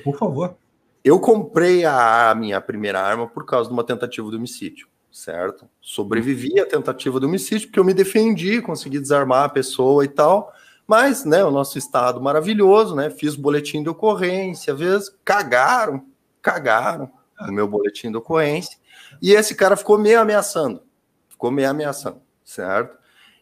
Por 0.04 0.18
favor. 0.18 0.56
Eu 1.02 1.18
comprei 1.18 1.86
a, 1.86 2.32
a 2.32 2.34
minha 2.34 2.60
primeira 2.60 3.00
arma 3.00 3.26
por 3.26 3.46
causa 3.46 3.70
de 3.70 3.72
uma 3.72 3.82
tentativa 3.82 4.28
de 4.28 4.36
homicídio, 4.36 4.86
certo? 5.10 5.66
Sobrevivi 5.80 6.60
à 6.60 6.66
tentativa 6.66 7.18
de 7.18 7.24
homicídio 7.24 7.68
porque 7.68 7.80
eu 7.80 7.84
me 7.84 7.94
defendi, 7.94 8.60
consegui 8.60 8.98
desarmar 8.98 9.44
a 9.44 9.48
pessoa 9.48 10.04
e 10.04 10.08
tal. 10.08 10.52
Mas, 10.86 11.24
né, 11.24 11.42
o 11.42 11.50
nosso 11.50 11.78
estado 11.78 12.20
maravilhoso, 12.20 12.94
né? 12.94 13.08
Fiz 13.08 13.34
boletim 13.34 13.82
de 13.82 13.88
ocorrência, 13.88 14.74
às 14.74 14.78
vezes 14.78 15.16
cagaram, 15.24 16.04
cagaram, 16.42 17.10
o 17.40 17.52
meu 17.52 17.68
boletim 17.68 18.10
de 18.10 18.16
ocorrência, 18.16 18.78
e 19.20 19.32
esse 19.32 19.54
cara 19.54 19.76
ficou 19.76 19.98
me 19.98 20.14
ameaçando, 20.14 20.82
ficou 21.28 21.50
me 21.50 21.64
ameaçando, 21.64 22.20
certo? 22.44 22.96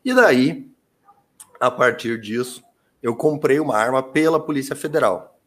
E 0.04 0.14
daí, 0.14 0.70
a 1.60 1.70
partir 1.70 2.20
disso, 2.20 2.62
eu 3.02 3.14
comprei 3.14 3.60
uma 3.60 3.76
arma 3.76 4.02
pela 4.02 4.40
Polícia 4.40 4.76
Federal. 4.76 5.38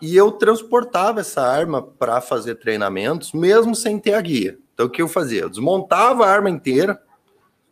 E 0.00 0.16
eu 0.16 0.32
transportava 0.32 1.20
essa 1.20 1.42
arma 1.42 1.82
para 1.82 2.20
fazer 2.20 2.56
treinamentos, 2.56 3.32
mesmo 3.32 3.74
sem 3.74 3.98
ter 3.98 4.14
a 4.14 4.20
guia. 4.20 4.58
Então, 4.72 4.86
o 4.86 4.90
que 4.90 5.00
eu 5.00 5.08
fazia? 5.08 5.42
Eu 5.42 5.50
desmontava 5.50 6.26
a 6.26 6.30
arma 6.30 6.50
inteira, 6.50 7.00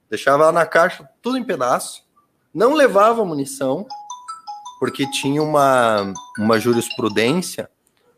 deixava 0.08 0.44
ela 0.44 0.52
na 0.52 0.66
caixa, 0.66 1.08
tudo 1.20 1.36
em 1.36 1.44
pedaço, 1.44 2.04
não 2.54 2.74
levava 2.74 3.24
munição, 3.24 3.86
porque 4.78 5.10
tinha 5.10 5.42
uma, 5.42 6.12
uma 6.38 6.58
jurisprudência, 6.58 7.70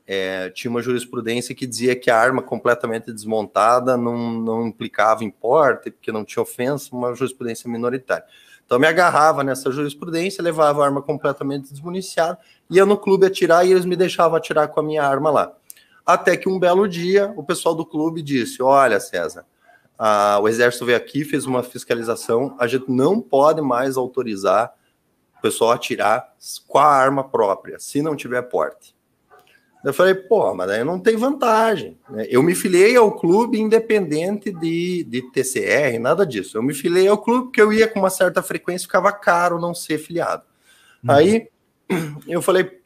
é, 0.07 0.51
tinha 0.51 0.71
uma 0.71 0.83
jurisprudência 0.83 1.55
que 1.55 1.67
dizia 1.67 1.97
que 1.97 2.11
a 2.11 2.19
arma 2.19 2.43
completamente 2.43 3.13
desmontada 3.13 3.97
não, 3.97 4.33
não 4.33 4.67
implicava 4.67 5.25
em 5.25 5.31
porte, 5.31 5.91
porque 5.91 6.13
não 6.13 6.25
tinha 6.25 6.43
ofensa, 6.43 6.91
uma 6.93 7.15
jurisprudência 7.15 7.71
minoritária. 7.71 8.25
Então 8.67 8.79
me 8.79 8.87
agarrava 8.87 9.45
nessa 9.45 9.71
jurisprudência, 9.71 10.43
levava 10.43 10.83
a 10.83 10.87
arma 10.87 11.03
completamente 11.03 11.71
desmuniciada, 11.71 12.39
ia 12.71 12.85
no 12.87 12.97
clube 12.97 13.27
atirar 13.27 13.67
e 13.67 13.73
eles 13.73 13.85
me 13.85 13.97
deixavam 13.97 14.37
atirar 14.37 14.69
com 14.69 14.81
a 14.81 14.83
minha 14.83 15.03
arma 15.03 15.31
lá. 15.31 15.53
Até 16.05 16.37
que 16.37 16.49
um 16.49 16.59
belo 16.59 16.89
dia 16.89 17.33
o 17.37 17.43
pessoal 17.43 17.75
do 17.75 17.85
clube 17.85 18.23
disse: 18.23 18.63
Olha, 18.63 19.01
César, 19.01 19.47
a, 19.99 20.39
o 20.41 20.49
exército 20.49 20.85
veio 20.85 20.99
aqui, 20.99 21.25
fez 21.25 21.47
uma 21.47 21.63
fiscalização, 21.63 22.55
a 22.59 22.67
gente 22.67 22.91
não 22.91 23.21
pode 23.21 23.61
mais 23.61 23.97
autorizar 23.97 24.73
o 25.39 25.43
pessoal 25.43 25.73
atirar 25.73 26.35
com 26.67 26.79
a 26.79 26.87
arma 26.87 27.25
própria, 27.25 27.79
se 27.79 28.03
não 28.03 28.17
tiver 28.17 28.43
porte. 28.43 28.94
Eu 29.85 29.93
falei, 29.93 30.15
pô, 30.15 30.55
mas 30.55 30.69
daí 30.69 30.83
não 30.83 30.99
tem 30.99 31.17
vantagem. 31.17 31.99
Né? 32.09 32.27
Eu 32.31 32.43
me 32.43 32.55
filiei 32.55 32.97
ao 32.97 33.13
clube 33.13 33.61
independente 33.61 34.51
de, 34.51 35.05
de 35.05 35.23
TCR, 35.31 35.99
nada 36.01 36.25
disso. 36.27 36.57
Eu 36.57 36.63
me 36.63 36.73
filiei 36.73 37.07
ao 37.07 37.19
clube 37.19 37.45
porque 37.45 37.61
eu 37.61 37.73
ia 37.73 37.87
com 37.87 38.01
uma 38.01 38.11
certa 38.11 38.43
frequência, 38.43 38.87
ficava 38.87 39.13
caro 39.13 39.61
não 39.61 39.75
ser 39.75 39.99
filiado. 39.99 40.43
Uhum. 41.03 41.11
Aí 41.11 41.49
eu 42.27 42.41
falei, 42.41 42.81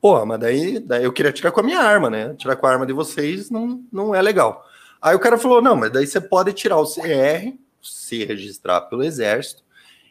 pô, 0.00 0.26
mas 0.26 0.40
daí, 0.40 0.80
daí 0.80 1.04
eu 1.04 1.12
queria 1.12 1.32
tirar 1.32 1.52
com 1.52 1.60
a 1.60 1.64
minha 1.64 1.80
arma, 1.80 2.10
né? 2.10 2.34
Tirar 2.34 2.56
com 2.56 2.66
a 2.66 2.70
arma 2.70 2.84
de 2.84 2.92
vocês 2.92 3.48
não, 3.48 3.82
não 3.92 4.14
é 4.14 4.20
legal. 4.20 4.64
Aí 5.00 5.14
o 5.14 5.20
cara 5.20 5.36
falou: 5.36 5.60
não, 5.60 5.76
mas 5.76 5.92
daí 5.92 6.06
você 6.06 6.18
pode 6.18 6.52
tirar 6.54 6.78
o 6.78 6.86
CR, 6.86 7.52
se 7.82 8.24
registrar 8.24 8.80
pelo 8.82 9.04
Exército, 9.04 9.62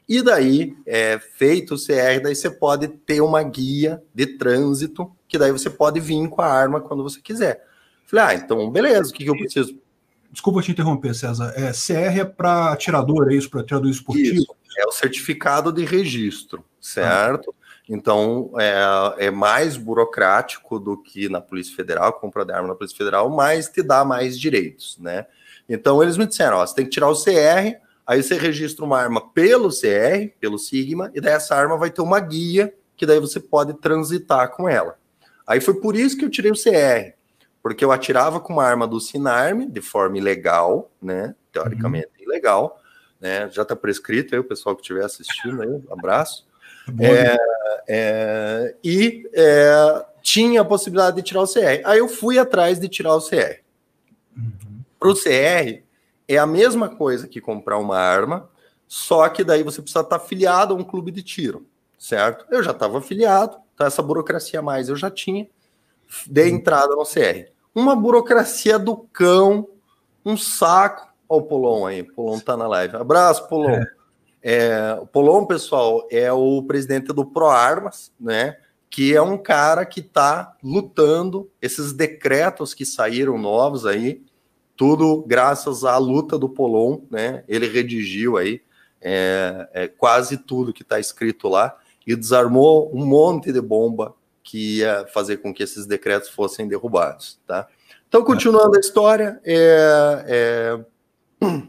e 0.07 0.21
daí, 0.21 0.75
é, 0.85 1.17
feito 1.17 1.73
o 1.73 1.77
CR, 1.77 2.21
daí 2.21 2.35
você 2.35 2.49
pode 2.49 2.87
ter 2.87 3.21
uma 3.21 3.41
guia 3.41 4.03
de 4.13 4.37
trânsito, 4.37 5.11
que 5.33 5.37
daí 5.39 5.51
você 5.51 5.67
pode 5.67 5.99
vir 5.99 6.29
com 6.29 6.43
a 6.43 6.47
arma 6.47 6.79
quando 6.79 7.01
você 7.01 7.19
quiser. 7.19 7.65
Falei, 8.05 8.25
ah, 8.25 8.33
então 8.35 8.69
beleza, 8.69 9.09
o 9.09 9.13
que, 9.13 9.23
que 9.23 9.29
eu 9.31 9.35
preciso? 9.35 9.75
Desculpa 10.31 10.61
te 10.61 10.71
interromper, 10.71 11.15
César. 11.15 11.51
É, 11.55 11.71
CR 11.71 12.19
é 12.19 12.23
para 12.23 12.71
atirador, 12.71 13.31
é 13.31 13.35
isso? 13.35 13.49
Para 13.49 13.61
atirador 13.61 13.89
esportivo? 13.89 14.35
Isso, 14.35 14.55
é 14.77 14.85
o 14.85 14.91
certificado 14.91 15.71
de 15.71 15.85
registro, 15.85 16.63
certo? 16.79 17.51
Ah. 17.57 17.83
Então, 17.89 18.51
é, 18.59 19.25
é, 19.25 19.31
mais 19.31 19.75
burocrático 19.75 20.79
do 20.79 21.01
que 21.01 21.27
na 21.27 21.41
Polícia 21.41 21.75
Federal, 21.75 22.13
compra 22.13 22.45
de 22.45 22.53
arma 22.53 22.67
na 22.67 22.75
Polícia 22.75 22.97
Federal, 22.97 23.27
mas 23.27 23.69
te 23.69 23.81
dá 23.81 24.05
mais 24.05 24.39
direitos, 24.39 24.99
né? 24.99 25.25
Então, 25.67 26.01
eles 26.03 26.15
me 26.15 26.27
disseram, 26.27 26.57
ó, 26.57 26.65
você 26.65 26.75
tem 26.75 26.85
que 26.85 26.91
tirar 26.91 27.09
o 27.09 27.15
CR, 27.15 27.79
aí 28.05 28.21
você 28.21 28.35
registra 28.35 28.85
uma 28.85 28.99
arma 28.99 29.29
pelo 29.31 29.69
CR, 29.69 30.29
pelo 30.39 30.59
Sigma, 30.59 31.11
e 31.15 31.19
daí 31.19 31.33
essa 31.33 31.55
arma 31.55 31.75
vai 31.75 31.89
ter 31.89 32.03
uma 32.03 32.19
guia, 32.19 32.71
que 32.95 33.05
daí 33.05 33.19
você 33.19 33.39
pode 33.39 33.73
transitar 33.73 34.51
com 34.51 34.69
ela. 34.69 35.01
Aí 35.45 35.59
foi 35.59 35.75
por 35.75 35.95
isso 35.95 36.17
que 36.17 36.25
eu 36.25 36.29
tirei 36.29 36.51
o 36.51 36.55
CR, 36.55 37.13
porque 37.61 37.83
eu 37.83 37.91
atirava 37.91 38.39
com 38.39 38.53
uma 38.53 38.63
arma 38.63 38.87
do 38.87 38.99
Sinarme, 38.99 39.65
de 39.65 39.81
forma 39.81 40.17
ilegal, 40.17 40.91
né? 41.01 41.35
Teoricamente 41.51 42.09
uhum. 42.17 42.23
ilegal, 42.23 42.81
né? 43.19 43.49
Já 43.49 43.63
está 43.63 43.75
prescrito 43.75 44.33
aí, 44.33 44.39
o 44.39 44.43
pessoal 44.43 44.75
que 44.75 44.81
estiver 44.81 45.05
assistindo 45.05 45.61
aí, 45.61 45.69
um 45.69 45.83
abraço. 45.91 46.45
É, 46.99 47.37
é, 47.87 48.75
e 48.83 49.25
é, 49.33 50.05
tinha 50.21 50.59
a 50.59 50.65
possibilidade 50.65 51.15
de 51.15 51.21
tirar 51.21 51.43
o 51.43 51.47
CR. 51.47 51.81
Aí 51.85 51.99
eu 51.99 52.09
fui 52.09 52.37
atrás 52.37 52.77
de 52.77 52.89
tirar 52.89 53.15
o 53.15 53.21
CR. 53.21 53.61
Uhum. 54.35 54.81
Para 54.99 55.09
o 55.09 55.15
CR, 55.15 55.81
é 56.27 56.37
a 56.37 56.45
mesma 56.45 56.89
coisa 56.89 57.27
que 57.27 57.39
comprar 57.39 57.77
uma 57.77 57.97
arma, 57.97 58.49
só 58.87 59.27
que 59.29 59.43
daí 59.43 59.63
você 59.63 59.81
precisa 59.81 60.01
estar 60.01 60.17
afiliado 60.17 60.73
a 60.73 60.77
um 60.77 60.83
clube 60.83 61.11
de 61.11 61.23
tiro, 61.23 61.65
certo? 61.97 62.45
Eu 62.49 62.61
já 62.61 62.71
estava 62.71 62.97
afiliado, 62.97 63.57
então 63.73 63.87
essa 63.87 64.01
burocracia 64.01 64.59
a 64.59 64.63
mais 64.63 64.89
eu 64.89 64.95
já 64.95 65.09
tinha, 65.09 65.47
dei 66.27 66.49
uhum. 66.49 66.57
entrada 66.57 66.95
no 66.95 67.03
CR. 67.03 67.51
Uma 67.73 67.95
burocracia 67.95 68.77
do 68.77 68.97
cão, 68.97 69.67
um 70.25 70.37
saco. 70.37 71.11
Olha 71.27 71.41
o 71.41 71.45
Polon 71.45 71.85
aí, 71.87 72.01
o 72.01 72.13
Polon 72.13 72.39
tá 72.39 72.55
na 72.55 72.67
live. 72.67 72.95
Abraço, 72.95 73.47
Polon. 73.47 73.71
É. 73.71 73.85
É, 74.45 74.97
o 75.01 75.07
Polon, 75.07 75.45
pessoal, 75.45 76.05
é 76.11 76.31
o 76.31 76.61
presidente 76.63 77.13
do 77.13 77.25
ProArmas, 77.25 78.11
né? 78.19 78.57
Que 78.89 79.15
é 79.15 79.21
um 79.21 79.37
cara 79.37 79.85
que 79.85 80.01
está 80.01 80.55
lutando 80.61 81.49
esses 81.61 81.93
decretos 81.93 82.73
que 82.73 82.85
saíram 82.85 83.37
novos 83.37 83.85
aí, 83.85 84.21
tudo 84.75 85.23
graças 85.25 85.85
à 85.85 85.97
luta 85.97 86.37
do 86.37 86.49
Polon, 86.49 86.99
né? 87.09 87.43
Ele 87.47 87.67
redigiu 87.67 88.35
aí 88.37 88.61
é, 89.01 89.69
é, 89.73 89.87
quase 89.87 90.37
tudo 90.37 90.73
que 90.73 90.83
está 90.83 90.99
escrito 90.99 91.47
lá 91.47 91.75
e 92.05 92.15
desarmou 92.15 92.91
um 92.93 93.05
monte 93.05 93.51
de 93.51 93.61
bomba 93.61 94.13
que 94.43 94.79
ia 94.79 95.07
fazer 95.13 95.37
com 95.37 95.53
que 95.53 95.63
esses 95.63 95.85
decretos 95.85 96.29
fossem 96.29 96.67
derrubados, 96.67 97.39
tá? 97.47 97.67
Então, 98.07 98.23
continuando 98.23 98.75
a 98.77 98.79
história, 98.79 99.39
é, 99.43 100.25
é 100.27 100.85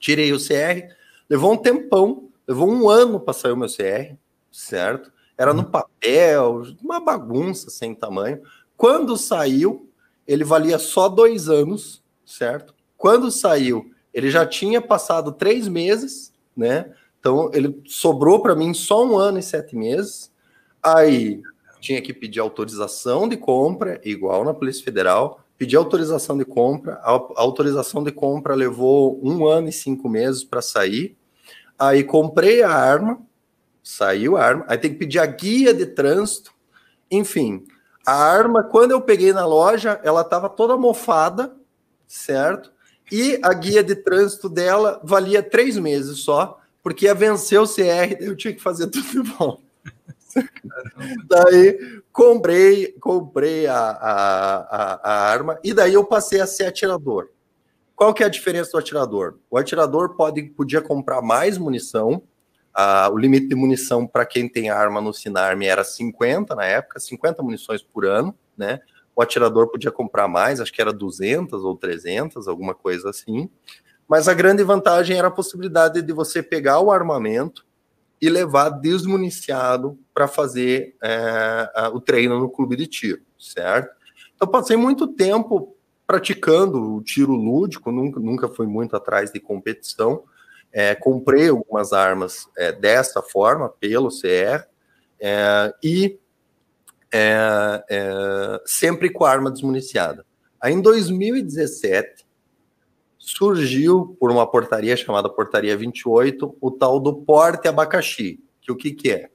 tirei 0.00 0.32
o 0.32 0.38
CR, 0.38 0.94
Levou 1.30 1.52
um 1.52 1.56
tempão, 1.56 2.28
levou 2.44 2.68
um 2.68 2.88
ano 2.90 3.20
para 3.20 3.32
sair 3.32 3.52
o 3.52 3.56
meu 3.56 3.68
CR, 3.68 4.16
certo? 4.50 5.12
Era 5.38 5.54
no 5.54 5.62
uhum. 5.62 5.70
papel, 5.70 6.62
uma 6.82 6.98
bagunça 6.98 7.70
sem 7.70 7.94
tamanho. 7.94 8.42
Quando 8.76 9.16
saiu, 9.16 9.88
ele 10.26 10.42
valia 10.42 10.76
só 10.76 11.08
dois 11.08 11.48
anos, 11.48 12.02
certo? 12.26 12.74
Quando 12.96 13.30
saiu, 13.30 13.92
ele 14.12 14.28
já 14.28 14.44
tinha 14.44 14.82
passado 14.82 15.30
três 15.30 15.68
meses, 15.68 16.32
né? 16.56 16.92
Então 17.20 17.50
ele 17.52 17.80
sobrou 17.86 18.40
para 18.40 18.56
mim 18.56 18.74
só 18.74 19.06
um 19.06 19.16
ano 19.16 19.38
e 19.38 19.42
sete 19.42 19.76
meses. 19.76 20.32
Aí 20.82 21.40
tinha 21.80 22.00
que 22.00 22.12
pedir 22.12 22.40
autorização 22.40 23.28
de 23.28 23.36
compra, 23.36 24.00
igual 24.04 24.44
na 24.44 24.52
Polícia 24.52 24.84
Federal, 24.84 25.40
pedi 25.56 25.76
autorização 25.76 26.36
de 26.36 26.44
compra. 26.44 26.94
A 27.02 27.10
autorização 27.36 28.02
de 28.02 28.10
compra 28.10 28.54
levou 28.54 29.20
um 29.22 29.46
ano 29.46 29.68
e 29.68 29.72
cinco 29.72 30.08
meses 30.08 30.42
para 30.42 30.62
sair. 30.62 31.16
Aí 31.78 32.04
comprei 32.04 32.62
a 32.62 32.70
arma, 32.70 33.20
saiu 33.82 34.36
a 34.36 34.42
arma, 34.42 34.64
aí 34.68 34.76
tem 34.76 34.92
que 34.92 34.98
pedir 34.98 35.18
a 35.18 35.26
guia 35.26 35.72
de 35.72 35.86
trânsito, 35.86 36.52
enfim. 37.10 37.64
A 38.06 38.12
arma, 38.12 38.62
quando 38.62 38.92
eu 38.92 39.00
peguei 39.00 39.32
na 39.32 39.46
loja, 39.46 40.00
ela 40.02 40.22
estava 40.22 40.48
toda 40.48 40.76
mofada, 40.76 41.54
certo? 42.06 42.70
E 43.10 43.38
a 43.42 43.52
guia 43.52 43.82
de 43.82 43.94
trânsito 43.96 44.48
dela 44.48 45.00
valia 45.02 45.42
três 45.42 45.76
meses 45.76 46.18
só, 46.20 46.59
porque 46.82 47.06
ia 47.06 47.14
vencer 47.14 47.60
o 47.60 47.66
CR, 47.66 48.16
eu 48.20 48.36
tinha 48.36 48.54
que 48.54 48.62
fazer 48.62 48.86
tudo 48.88 49.24
volta. 49.24 49.62
daí 51.28 52.02
comprei, 52.12 52.92
comprei 53.00 53.66
a, 53.66 53.78
a, 53.78 54.56
a, 54.60 55.00
a, 55.02 55.30
arma 55.30 55.58
e 55.64 55.74
daí 55.74 55.94
eu 55.94 56.04
passei 56.04 56.40
a 56.40 56.46
ser 56.46 56.66
atirador. 56.66 57.30
Qual 57.96 58.14
que 58.14 58.22
é 58.22 58.26
a 58.26 58.30
diferença 58.30 58.72
do 58.72 58.78
atirador? 58.78 59.38
O 59.50 59.58
atirador 59.58 60.16
pode, 60.16 60.42
podia 60.44 60.80
comprar 60.80 61.20
mais 61.20 61.58
munição. 61.58 62.22
Ah, 62.72 63.10
o 63.12 63.18
limite 63.18 63.48
de 63.48 63.54
munição 63.54 64.06
para 64.06 64.24
quem 64.24 64.48
tem 64.48 64.70
arma 64.70 65.00
no 65.00 65.12
Sinarme 65.12 65.66
era 65.66 65.84
50 65.84 66.54
na 66.54 66.64
época, 66.64 67.00
50 67.00 67.42
munições 67.42 67.82
por 67.82 68.06
ano, 68.06 68.34
né? 68.56 68.80
O 69.14 69.20
atirador 69.20 69.68
podia 69.68 69.90
comprar 69.90 70.28
mais, 70.28 70.60
acho 70.60 70.72
que 70.72 70.80
era 70.80 70.92
200 70.92 71.62
ou 71.62 71.76
300, 71.76 72.48
alguma 72.48 72.74
coisa 72.74 73.10
assim. 73.10 73.50
Mas 74.10 74.26
a 74.26 74.34
grande 74.34 74.64
vantagem 74.64 75.16
era 75.16 75.28
a 75.28 75.30
possibilidade 75.30 76.02
de 76.02 76.12
você 76.12 76.42
pegar 76.42 76.80
o 76.80 76.90
armamento 76.90 77.64
e 78.20 78.28
levar 78.28 78.68
desmuniciado 78.68 79.96
para 80.12 80.26
fazer 80.26 80.96
é, 81.00 81.70
o 81.92 82.00
treino 82.00 82.40
no 82.40 82.50
clube 82.50 82.74
de 82.74 82.88
tiro, 82.88 83.22
certo? 83.38 83.94
Então, 84.34 84.48
passei 84.48 84.76
muito 84.76 85.06
tempo 85.06 85.76
praticando 86.08 86.96
o 86.96 87.00
tiro 87.04 87.36
lúdico, 87.36 87.92
nunca, 87.92 88.18
nunca 88.18 88.48
fui 88.48 88.66
muito 88.66 88.96
atrás 88.96 89.30
de 89.30 89.38
competição. 89.38 90.24
É, 90.72 90.92
comprei 90.96 91.48
algumas 91.48 91.92
armas 91.92 92.48
é, 92.58 92.72
dessa 92.72 93.22
forma, 93.22 93.68
pelo 93.68 94.08
CR, 94.08 94.66
é, 95.20 95.72
e 95.84 96.18
é, 97.12 97.84
é, 97.88 98.60
sempre 98.66 99.08
com 99.08 99.24
a 99.24 99.30
arma 99.30 99.52
desmuniciada. 99.52 100.26
Aí 100.60 100.74
em 100.74 100.82
2017 100.82 102.28
surgiu, 103.36 104.16
por 104.18 104.30
uma 104.30 104.46
portaria 104.46 104.96
chamada 104.96 105.28
Portaria 105.28 105.76
28, 105.76 106.56
o 106.60 106.70
tal 106.70 106.98
do 106.98 107.14
porte 107.14 107.68
abacaxi, 107.68 108.42
que 108.60 108.72
o 108.72 108.76
que, 108.76 108.92
que 108.92 109.10
é? 109.10 109.30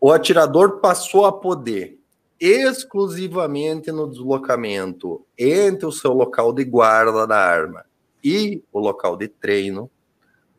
O 0.00 0.10
atirador 0.10 0.80
passou 0.80 1.24
a 1.24 1.32
poder 1.32 1.98
exclusivamente 2.38 3.90
no 3.90 4.10
deslocamento 4.10 5.24
entre 5.38 5.86
o 5.86 5.92
seu 5.92 6.12
local 6.12 6.52
de 6.52 6.64
guarda 6.64 7.26
da 7.26 7.38
arma 7.38 7.84
e 8.22 8.62
o 8.72 8.78
local 8.78 9.16
de 9.16 9.28
treino, 9.28 9.90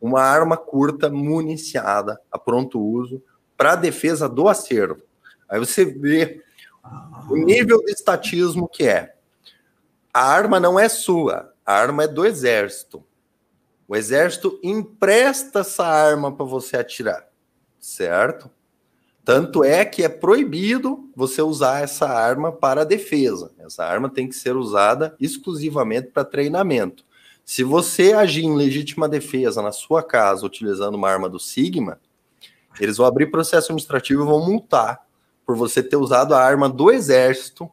uma 0.00 0.22
arma 0.22 0.56
curta 0.56 1.08
municiada 1.08 2.20
a 2.32 2.38
pronto 2.38 2.80
uso 2.80 3.22
para 3.56 3.76
defesa 3.76 4.28
do 4.28 4.48
acervo. 4.48 5.02
Aí 5.48 5.60
você 5.60 5.84
vê 5.84 6.42
o 7.30 7.36
nível 7.36 7.78
de 7.84 7.92
estatismo 7.92 8.68
que 8.68 8.88
é. 8.88 9.14
A 10.12 10.22
arma 10.22 10.58
não 10.58 10.80
é 10.80 10.88
sua, 10.88 11.52
a 11.68 11.74
arma 11.74 12.04
é 12.04 12.08
do 12.08 12.24
exército. 12.24 13.04
O 13.86 13.94
exército 13.94 14.58
empresta 14.62 15.58
essa 15.58 15.84
arma 15.84 16.34
para 16.34 16.46
você 16.46 16.78
atirar, 16.78 17.28
certo? 17.78 18.50
Tanto 19.22 19.62
é 19.62 19.84
que 19.84 20.02
é 20.02 20.08
proibido 20.08 21.10
você 21.14 21.42
usar 21.42 21.82
essa 21.82 22.08
arma 22.08 22.50
para 22.50 22.86
defesa. 22.86 23.52
Essa 23.58 23.84
arma 23.84 24.08
tem 24.08 24.26
que 24.26 24.34
ser 24.34 24.56
usada 24.56 25.14
exclusivamente 25.20 26.08
para 26.08 26.24
treinamento. 26.24 27.04
Se 27.44 27.62
você 27.62 28.14
agir 28.14 28.46
em 28.46 28.56
legítima 28.56 29.06
defesa 29.06 29.60
na 29.60 29.70
sua 29.70 30.02
casa 30.02 30.46
utilizando 30.46 30.94
uma 30.94 31.10
arma 31.10 31.28
do 31.28 31.38
Sigma, 31.38 32.00
eles 32.80 32.96
vão 32.96 33.04
abrir 33.04 33.30
processo 33.30 33.66
administrativo 33.66 34.22
e 34.22 34.26
vão 34.26 34.42
multar 34.42 35.06
por 35.44 35.54
você 35.54 35.82
ter 35.82 35.96
usado 35.96 36.34
a 36.34 36.42
arma 36.42 36.66
do 36.66 36.90
exército 36.90 37.70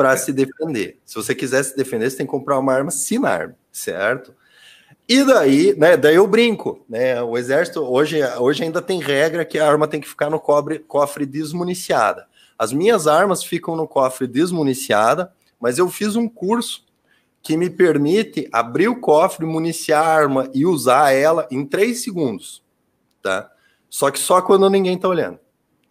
para 0.00 0.16
se 0.16 0.32
defender. 0.32 0.98
Se 1.04 1.14
você 1.14 1.34
quiser 1.34 1.62
se 1.62 1.76
defender, 1.76 2.08
você 2.08 2.16
tem 2.16 2.24
que 2.24 2.30
comprar 2.30 2.58
uma 2.58 2.72
arma 2.72 2.90
sem 2.90 3.22
arma, 3.22 3.54
certo? 3.70 4.34
E 5.06 5.22
daí, 5.22 5.74
né, 5.76 5.94
daí 5.94 6.14
eu 6.14 6.26
brinco, 6.26 6.82
né? 6.88 7.22
O 7.22 7.36
exército 7.36 7.80
hoje, 7.80 8.18
hoje 8.38 8.64
ainda 8.64 8.80
tem 8.80 8.98
regra 8.98 9.44
que 9.44 9.58
a 9.58 9.70
arma 9.70 9.86
tem 9.86 10.00
que 10.00 10.08
ficar 10.08 10.30
no 10.30 10.40
cobre, 10.40 10.78
cofre 10.78 11.26
desmuniciada. 11.26 12.26
As 12.58 12.72
minhas 12.72 13.06
armas 13.06 13.44
ficam 13.44 13.76
no 13.76 13.86
cofre 13.86 14.26
desmuniciada, 14.26 15.34
mas 15.60 15.76
eu 15.76 15.90
fiz 15.90 16.16
um 16.16 16.26
curso 16.26 16.86
que 17.42 17.54
me 17.54 17.68
permite 17.68 18.48
abrir 18.50 18.88
o 18.88 18.98
cofre, 18.98 19.44
municiar 19.44 20.02
a 20.02 20.08
arma 20.08 20.50
e 20.54 20.64
usar 20.64 21.12
ela 21.12 21.46
em 21.50 21.62
três 21.66 22.02
segundos, 22.02 22.62
tá? 23.20 23.50
Só 23.90 24.10
que 24.10 24.18
só 24.18 24.40
quando 24.40 24.70
ninguém 24.70 24.96
tá 24.96 25.08
olhando. 25.08 25.38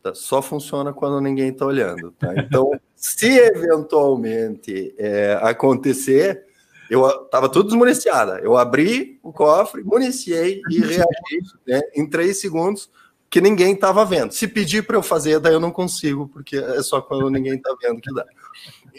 Tá? 0.02 0.14
Só 0.16 0.42
funciona 0.42 0.94
quando 0.94 1.20
ninguém 1.22 1.52
tá 1.52 1.66
olhando, 1.66 2.12
tá? 2.12 2.34
Então, 2.38 2.72
se 2.96 3.38
eventualmente 3.38 4.94
é, 4.98 5.38
acontecer, 5.42 6.46
eu 6.90 7.08
estava 7.08 7.50
tudo 7.50 7.70
desmuniciada. 7.70 8.40
Eu 8.40 8.58
abri 8.58 9.20
o 9.22 9.32
cofre, 9.32 9.84
municiei 9.84 10.62
e 10.70 10.80
reagi 10.80 11.40
né, 11.68 11.82
em 11.94 12.10
três 12.10 12.40
segundos, 12.40 12.90
que 13.30 13.40
ninguém 13.40 13.74
estava 13.74 14.04
vendo. 14.04 14.34
Se 14.34 14.48
pedir 14.48 14.86
para 14.86 14.98
eu 14.98 15.04
fazer, 15.04 15.40
daí 15.40 15.54
eu 15.54 15.60
não 15.60 15.72
consigo, 15.72 16.28
porque 16.28 16.58
é 16.58 16.82
só 16.82 17.00
quando 17.00 17.30
ninguém 17.30 17.56
está 17.56 17.76
vendo 17.80 18.02
que 18.02 18.12
dá. 18.14 18.26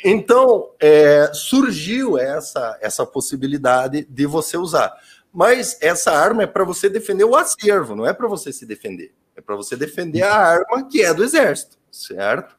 Então, 0.04 0.70
é, 0.78 1.30
surgiu 1.34 2.16
essa, 2.16 2.78
essa 2.80 3.04
possibilidade 3.04 4.06
de 4.08 4.26
você 4.26 4.56
usar. 4.56 4.94
Mas 5.32 5.76
essa 5.80 6.12
arma 6.12 6.44
é 6.44 6.46
para 6.46 6.64
você 6.64 6.88
defender 6.88 7.24
o 7.24 7.36
acervo, 7.36 7.96
não 7.96 8.06
é 8.06 8.12
para 8.12 8.28
você 8.28 8.52
se 8.52 8.64
defender. 8.64 9.12
É 9.40 9.42
para 9.42 9.56
você 9.56 9.74
defender 9.74 10.22
a 10.22 10.34
arma 10.34 10.86
que 10.86 11.02
é 11.02 11.14
do 11.14 11.24
exército, 11.24 11.78
certo? 11.90 12.54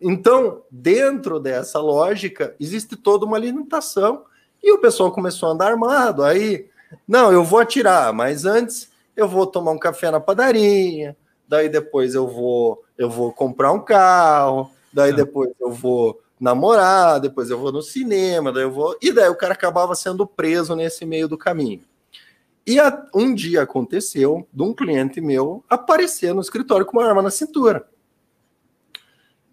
Então, 0.00 0.62
dentro 0.68 1.38
dessa 1.38 1.80
lógica, 1.80 2.56
existe 2.58 2.96
toda 2.96 3.24
uma 3.24 3.38
limitação 3.38 4.24
e 4.60 4.72
o 4.72 4.78
pessoal 4.78 5.12
começou 5.12 5.48
a 5.48 5.52
andar 5.52 5.70
armado. 5.70 6.24
Aí, 6.24 6.68
não, 7.06 7.32
eu 7.32 7.44
vou 7.44 7.60
atirar, 7.60 8.12
mas 8.12 8.44
antes 8.44 8.90
eu 9.16 9.28
vou 9.28 9.46
tomar 9.46 9.70
um 9.70 9.78
café 9.78 10.10
na 10.10 10.18
padaria, 10.18 11.16
daí 11.48 11.68
depois 11.68 12.16
eu 12.16 12.26
vou 12.26 12.82
eu 12.98 13.08
vou 13.08 13.32
comprar 13.32 13.70
um 13.70 13.80
carro, 13.80 14.70
daí 14.92 15.12
tá. 15.12 15.18
depois 15.18 15.50
eu 15.60 15.70
vou 15.70 16.20
namorar, 16.38 17.20
depois 17.20 17.48
eu 17.48 17.58
vou 17.58 17.70
no 17.70 17.80
cinema, 17.80 18.50
daí 18.50 18.64
eu 18.64 18.72
vou. 18.72 18.96
E 19.00 19.12
daí 19.12 19.28
o 19.28 19.36
cara 19.36 19.54
acabava 19.54 19.94
sendo 19.94 20.26
preso 20.26 20.74
nesse 20.74 21.06
meio 21.06 21.28
do 21.28 21.38
caminho. 21.38 21.82
E 22.66 22.80
a, 22.80 23.06
um 23.14 23.34
dia 23.34 23.62
aconteceu 23.62 24.46
de 24.52 24.62
um 24.62 24.72
cliente 24.72 25.20
meu 25.20 25.64
aparecer 25.68 26.34
no 26.34 26.40
escritório 26.40 26.86
com 26.86 26.98
uma 26.98 27.06
arma 27.06 27.22
na 27.22 27.30
cintura. 27.30 27.86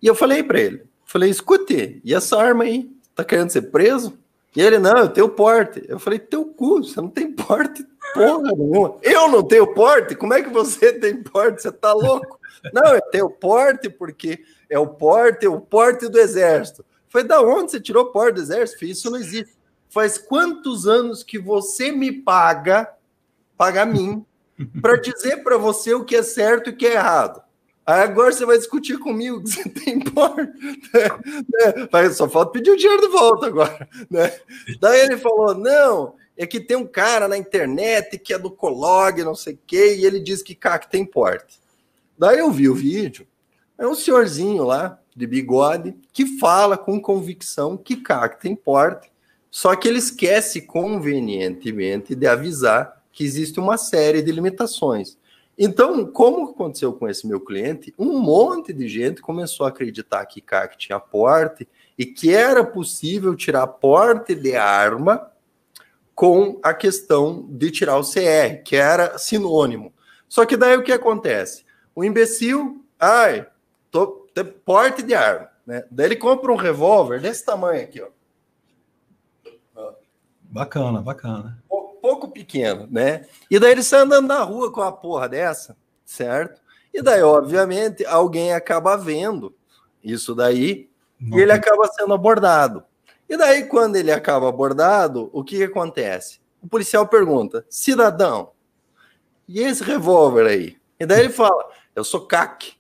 E 0.02 0.08
eu 0.08 0.15
falei 0.15 0.41
para 0.43 0.60
ele, 0.60 0.84
falei, 1.06 1.30
escute, 1.30 2.02
e 2.04 2.13
essa 2.13 2.38
arma 2.38 2.63
aí, 2.63 2.89
tá 3.13 3.24
querendo 3.24 3.50
ser 3.50 3.63
preso? 3.63 4.17
E 4.56 4.62
ele, 4.62 4.80
não, 4.80 4.97
eu 4.97 5.10
tenho 5.10 5.30
porte. 5.30 5.84
Eu 5.88 6.00
falei, 6.00 6.19
teu 6.19 6.45
cu, 6.45 6.84
você 6.84 7.00
não 7.00 7.10
tem 7.10 7.32
porte 7.32 7.86
porra 8.13 8.52
nenhuma. 8.56 8.97
Eu 9.02 9.30
não 9.30 9.43
tenho 9.43 9.74
porte? 9.74 10.15
Como 10.15 10.34
é 10.34 10.41
que 10.41 10.50
você 10.50 10.93
tem 11.00 11.21
porte? 11.21 11.62
Você 11.62 11.71
tá 11.71 11.93
louco? 11.93 12.39
Não, 12.74 12.93
eu 12.93 13.02
tenho 13.12 13.30
porte 13.30 13.89
porque 13.89 14.43
é 14.69 14.78
o 14.78 14.88
porte, 14.88 15.47
o 15.47 15.60
porte 15.60 16.08
do 16.08 16.19
exército. 16.19 16.86
Foi 17.10 17.24
da 17.24 17.41
onde 17.41 17.71
você 17.71 17.80
tirou 17.80 18.12
porte 18.12 18.36
do 18.36 18.41
exército? 18.41 18.86
Isso 18.86 19.10
não 19.10 19.17
existe. 19.17 19.54
Faz 19.89 20.17
quantos 20.17 20.88
anos 20.88 21.24
que 21.24 21.38
você 21.38 21.91
me 21.91 22.12
paga, 22.12 22.89
paga 23.62 23.84
a 23.84 23.86
mim, 23.86 24.26
para 24.82 25.00
dizer 25.00 25.43
para 25.43 25.56
você 25.56 25.93
o 25.93 26.04
que 26.04 26.15
é 26.15 26.24
certo 26.24 26.71
e 26.71 26.74
o 26.74 26.76
que 26.76 26.88
é 26.88 26.93
errado? 26.93 27.43
Aí 27.86 28.02
agora 28.02 28.32
você 28.32 28.43
vai 28.43 28.58
discutir 28.58 28.97
comigo 28.97 29.43
que 29.43 29.52
você 29.52 29.69
tem 29.69 30.00
porte. 30.00 30.52
Né? 30.91 32.10
Só 32.10 32.28
falta 32.28 32.54
pedir 32.54 32.71
o 32.71 32.76
dinheiro 32.78 33.04
de 33.04 33.10
volta 33.10 33.45
agora. 33.45 33.88
Né? 34.10 34.34
Daí 34.80 35.02
ele 35.02 35.17
falou: 35.17 35.54
não, 35.54 36.15
é 36.36 36.47
que 36.47 36.60
tem 36.60 36.76
um 36.76 36.88
cara 36.88 37.28
na 37.28 37.38
internet 37.38 38.17
que 38.17 38.34
é 38.34 38.39
do 38.39 38.50
Colog, 38.50 39.24
não 39.24 39.36
sei 39.36 39.54
o 39.54 39.60
quê, 39.67 39.95
e 39.95 40.06
ele 40.06 40.19
diz 40.19 40.41
que 40.41 40.56
CAC 40.56 40.89
tem 40.89 41.06
porte. 41.06 41.60
Daí 42.17 42.39
eu 42.39 42.50
vi 42.50 42.67
o 42.67 42.74
vídeo, 42.74 43.28
é 43.78 43.86
um 43.86 43.93
senhorzinho 43.93 44.63
lá, 44.63 45.00
de 45.15 45.28
bigode, 45.28 45.95
que 46.12 46.39
fala 46.39 46.80
com 46.80 47.00
convicção 47.00 47.78
que 47.78 47.97
CAC 47.97 48.41
tem 48.41 48.56
porte, 48.56 49.12
só 49.52 49.76
que 49.76 49.88
ele 49.88 50.00
esquece 50.00 50.62
convenientemente 50.62 52.15
de 52.15 52.26
avisar 52.26 53.01
que 53.12 53.24
existe 53.24 53.60
uma 53.60 53.78
série 53.78 54.21
de 54.21 54.32
limitações. 54.32 55.17
Então, 55.58 56.06
como 56.06 56.50
aconteceu 56.50 56.93
com 56.93 57.08
esse 57.08 57.28
meu 57.28 57.39
cliente, 57.39 57.93
um 57.97 58.19
monte 58.19 58.74
de 58.74 58.88
gente 58.88 59.21
começou 59.21 59.65
a 59.65 59.69
acreditar 59.69 60.26
que 60.26 60.41
CAC 60.41 60.78
tinha 60.78 61.00
porte 61.00 61.67
e 61.97 62.06
que 62.06 62.34
era 62.34 62.63
possível 62.63 63.36
tirar 63.36 63.67
porte 63.67 64.34
de 64.34 64.56
arma 64.56 65.30
com 66.15 66.60
a 66.63 66.74
questão 66.74 67.45
de 67.50 67.69
tirar 67.69 67.97
o 67.97 68.04
CR, 68.04 68.63
que 68.63 68.76
era 68.76 69.17
sinônimo. 69.17 69.93
Só 70.28 70.45
que 70.45 70.56
daí 70.56 70.78
o 70.78 70.84
que 70.84 70.91
acontece? 70.91 71.65
O 71.93 72.04
imbecil, 72.04 72.84
ai, 73.00 73.45
tô, 73.91 74.28
porte 74.65 75.04
de 75.04 75.13
arma, 75.13 75.50
né? 75.65 75.84
Daí 75.91 76.08
ele 76.08 76.15
compra 76.15 76.52
um 76.52 76.56
revólver 76.56 77.19
desse 77.19 77.45
tamanho 77.45 77.84
aqui, 77.84 78.02
ó. 78.02 78.08
Bacana, 80.43 81.02
bacana 81.02 81.62
pouco 82.02 82.28
pequeno, 82.30 82.88
né? 82.90 83.26
E 83.50 83.60
daí 83.60 83.72
ele 83.72 83.84
sai 83.84 84.02
andando 84.02 84.28
na 84.28 84.42
rua 84.44 84.72
com 84.72 84.82
a 84.82 84.92
porra 84.92 85.30
dessa, 85.30 85.78
certo? 86.04 86.62
E 86.94 87.02
daí, 87.02 87.22
obviamente, 87.22 88.06
alguém 88.06 88.54
acaba 88.54 88.98
vendo 88.98 89.56
isso 90.04 90.36
daí 90.36 90.90
Não. 91.20 91.38
e 91.38 91.42
ele 91.42 91.52
acaba 91.52 91.88
sendo 91.88 92.14
abordado. 92.14 92.84
E 93.30 93.38
daí, 93.38 93.66
quando 93.66 93.96
ele 93.96 94.12
acaba 94.12 94.50
abordado, 94.50 95.30
o 95.32 95.44
que, 95.44 95.58
que 95.58 95.64
acontece? 95.64 96.40
O 96.62 96.68
policial 96.68 97.08
pergunta: 97.08 97.66
cidadão, 97.70 98.52
e 99.48 99.62
esse 99.62 99.84
revólver 99.84 100.48
aí? 100.48 100.78
E 101.00 101.06
daí 101.06 101.22
ele 101.22 101.30
fala: 101.30 101.66
eu 101.96 102.04
sou 102.04 102.26
CAC. 102.28 102.74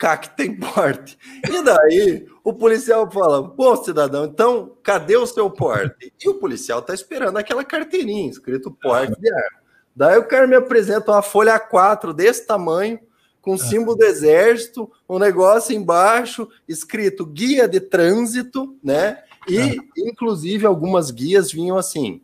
CAC 0.00 0.34
tem 0.34 0.56
porte. 0.58 1.18
E 1.46 1.62
daí 1.62 2.26
o 2.42 2.54
policial 2.54 3.08
fala: 3.10 3.46
Pô, 3.50 3.76
cidadão, 3.76 4.24
então 4.24 4.74
cadê 4.82 5.14
o 5.18 5.26
seu 5.26 5.50
porte? 5.50 6.10
E 6.18 6.28
o 6.28 6.34
policial 6.34 6.80
tá 6.80 6.94
esperando 6.94 7.36
aquela 7.36 7.62
carteirinha 7.62 8.30
escrito 8.30 8.70
porte 8.70 9.20
de 9.20 9.30
arma. 9.30 9.60
Daí 9.94 10.18
o 10.18 10.26
cara 10.26 10.46
me 10.46 10.56
apresenta 10.56 11.12
uma 11.12 11.20
folha 11.20 11.60
A4 11.60 12.14
desse 12.14 12.46
tamanho, 12.46 12.98
com 13.42 13.58
símbolo 13.58 13.98
do 13.98 14.04
exército, 14.04 14.90
um 15.06 15.18
negócio 15.18 15.76
embaixo 15.76 16.48
escrito 16.66 17.26
guia 17.26 17.68
de 17.68 17.80
trânsito, 17.80 18.74
né? 18.82 19.22
E 19.46 19.76
inclusive 19.98 20.64
algumas 20.64 21.10
guias 21.10 21.52
vinham 21.52 21.76
assim: 21.76 22.22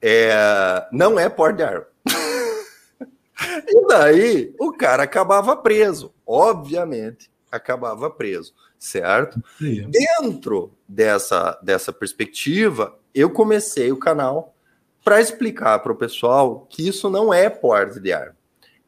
é, 0.00 0.86
não 0.90 1.18
é 1.18 1.28
porte 1.28 1.58
de 1.58 1.62
arma. 1.62 1.86
e 3.68 3.86
daí 3.86 4.54
o 4.58 4.72
cara 4.72 5.02
acabava 5.02 5.54
preso 5.54 6.13
obviamente, 6.26 7.30
acabava 7.50 8.10
preso, 8.10 8.52
certo? 8.78 9.42
Sim. 9.58 9.88
Dentro 9.90 10.72
dessa, 10.88 11.58
dessa 11.62 11.92
perspectiva, 11.92 12.98
eu 13.14 13.30
comecei 13.30 13.92
o 13.92 13.98
canal 13.98 14.54
para 15.04 15.20
explicar 15.20 15.78
para 15.80 15.92
o 15.92 15.96
pessoal 15.96 16.66
que 16.68 16.88
isso 16.88 17.10
não 17.10 17.32
é 17.32 17.48
porte 17.50 18.00
de 18.00 18.12
arma, 18.12 18.36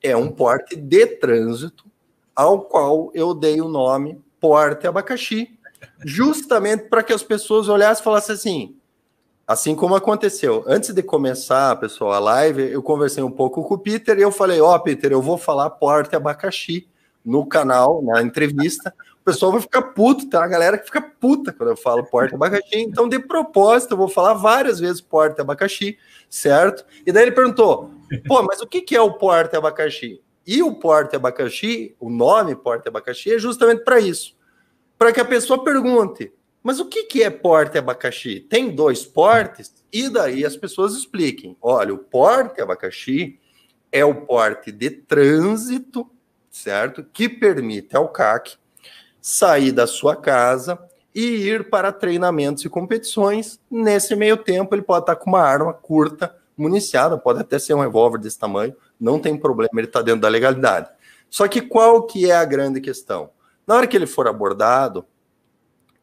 é 0.03 0.17
um 0.17 0.31
porte 0.31 0.75
de 0.75 1.07
trânsito 1.07 1.85
ao 2.35 2.63
qual 2.63 3.11
eu 3.15 3.35
dei 3.35 3.61
o 3.61 3.69
nome 3.69 4.21
porte 4.41 4.87
abacaxi, 4.87 5.59
justamente 6.05 6.85
para 6.85 7.03
que 7.03 7.13
as 7.13 7.23
pessoas 7.23 7.69
olhassem 7.69 8.03
e 8.03 8.05
falassem 8.05 8.35
assim, 8.35 8.77
assim 9.47 9.75
como 9.75 9.95
aconteceu. 9.95 10.65
Antes 10.67 10.93
de 10.93 11.03
começar, 11.03 11.75
pessoal, 11.77 12.13
a 12.13 12.19
live, 12.19 12.71
eu 12.71 12.83
conversei 12.83 13.23
um 13.23 13.31
pouco 13.31 13.63
com 13.65 13.75
o 13.75 13.79
Peter 13.79 14.19
e 14.19 14.23
eu 14.23 14.31
falei, 14.31 14.61
ó, 14.61 14.75
oh, 14.75 14.81
Peter, 14.81 15.13
eu 15.13 15.23
vou 15.23 15.39
falar 15.39 15.71
porte 15.71 16.15
abacaxi, 16.15 16.87
no 17.27 17.45
canal, 17.45 18.01
na 18.03 18.23
entrevista, 18.23 18.95
pessoal 19.27 19.51
vai 19.51 19.61
ficar 19.61 19.83
puto, 19.83 20.31
tem 20.31 20.39
uma 20.39 20.47
galera 20.47 20.79
que 20.79 20.87
fica 20.87 21.03
puta 21.03 21.53
quando 21.53 21.71
eu 21.71 21.77
falo 21.77 22.05
porta 22.05 22.37
abacaxi. 22.37 22.77
Então, 22.77 23.09
de 23.09 23.19
propósito, 23.19 23.93
eu 23.93 23.97
vou 23.97 24.09
falar 24.09 24.35
várias 24.35 24.79
vezes 24.79 25.01
porta 25.01 25.43
abacaxi, 25.43 25.99
certo? 26.31 26.87
E 27.05 27.11
daí 27.11 27.25
ele 27.25 27.33
perguntou: 27.33 27.91
pô, 28.29 28.41
mas 28.45 28.61
o 28.61 28.67
que 28.69 28.95
é 28.95 29.01
o 29.01 29.15
porta 29.15 29.59
abacaxi? 29.59 30.23
E 30.47 30.63
o 30.63 30.77
porta 30.77 31.17
abacaxi, 31.17 31.97
o 31.99 32.09
nome 32.09 32.55
porta 32.55 32.89
abacaxi, 32.89 33.33
é 33.33 33.39
justamente 33.39 33.83
para 33.83 33.99
isso. 33.99 34.37
Para 34.97 35.13
que 35.13 35.19
a 35.19 35.25
pessoa 35.25 35.65
pergunte: 35.65 36.33
mas 36.63 36.79
o 36.79 36.87
que 36.87 37.21
é 37.21 37.29
porta 37.29 37.81
abacaxi? 37.81 38.39
Tem 38.39 38.71
dois 38.71 39.05
portes? 39.05 39.75
E 39.93 40.09
daí 40.09 40.47
as 40.47 40.57
pessoas 40.57 40.95
expliquem: 40.95 41.57
olha, 41.61 41.93
o 41.93 41.99
porte 41.99 42.61
abacaxi 42.61 43.41
é 43.91 44.05
o 44.05 44.15
porte 44.15 44.71
de 44.71 44.89
trânsito, 44.89 46.09
certo? 46.57 47.05
Que 47.05 47.29
permite 47.29 47.95
ao 47.95 48.09
CAC 48.09 48.57
sair 49.21 49.73
da 49.73 49.87
sua 49.87 50.17
casa 50.17 50.79
e 51.15 51.21
ir 51.21 51.69
para 51.69 51.93
treinamentos 51.93 52.65
e 52.65 52.69
competições. 52.69 53.61
Nesse 53.71 54.17
meio 54.17 54.37
tempo, 54.37 54.75
ele 54.75 54.83
pode 54.83 55.03
estar 55.03 55.17
com 55.17 55.31
uma 55.31 55.43
arma 55.43 55.73
curta, 55.73 56.35
municiada, 56.57 57.19
pode 57.19 57.41
até 57.41 57.59
ser 57.59 57.75
um 57.75 57.81
revólver 57.81 58.19
desse 58.19 58.39
tamanho, 58.39 58.75
não 58.99 59.19
tem 59.19 59.37
problema, 59.37 59.71
ele 59.75 59.87
está 59.87 60.01
dentro 60.01 60.23
da 60.23 60.29
legalidade. 60.29 60.89
Só 61.29 61.47
que 61.47 61.61
qual 61.61 62.07
que 62.07 62.31
é 62.31 62.35
a 62.35 62.45
grande 62.45 62.81
questão? 62.81 63.31
Na 63.67 63.75
hora 63.75 63.87
que 63.87 63.97
ele 63.97 64.07
for 64.07 64.27
abordado 64.27 65.05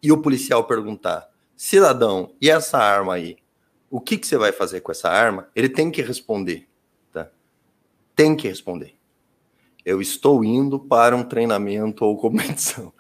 e 0.02 0.12
o 0.12 0.22
policial 0.22 0.66
perguntar, 0.66 1.28
cidadão, 1.56 2.36
e 2.40 2.50
essa 2.50 2.78
arma 2.78 3.16
aí? 3.16 3.38
O 3.90 4.00
que, 4.00 4.18
que 4.18 4.28
você 4.28 4.38
vai 4.38 4.52
fazer 4.52 4.82
com 4.82 4.92
essa 4.92 5.10
arma? 5.10 5.48
Ele 5.56 5.70
tem 5.70 5.90
que 5.90 6.02
responder. 6.02 6.68
Tá? 7.12 7.30
Tem 8.16 8.36
que 8.36 8.48
responder 8.48 8.96
eu 9.86 10.02
estou 10.02 10.44
indo 10.44 10.80
para 10.80 11.16
um 11.16 11.24
treinamento 11.24 12.06
ou 12.06 12.18
competição. 12.18 12.94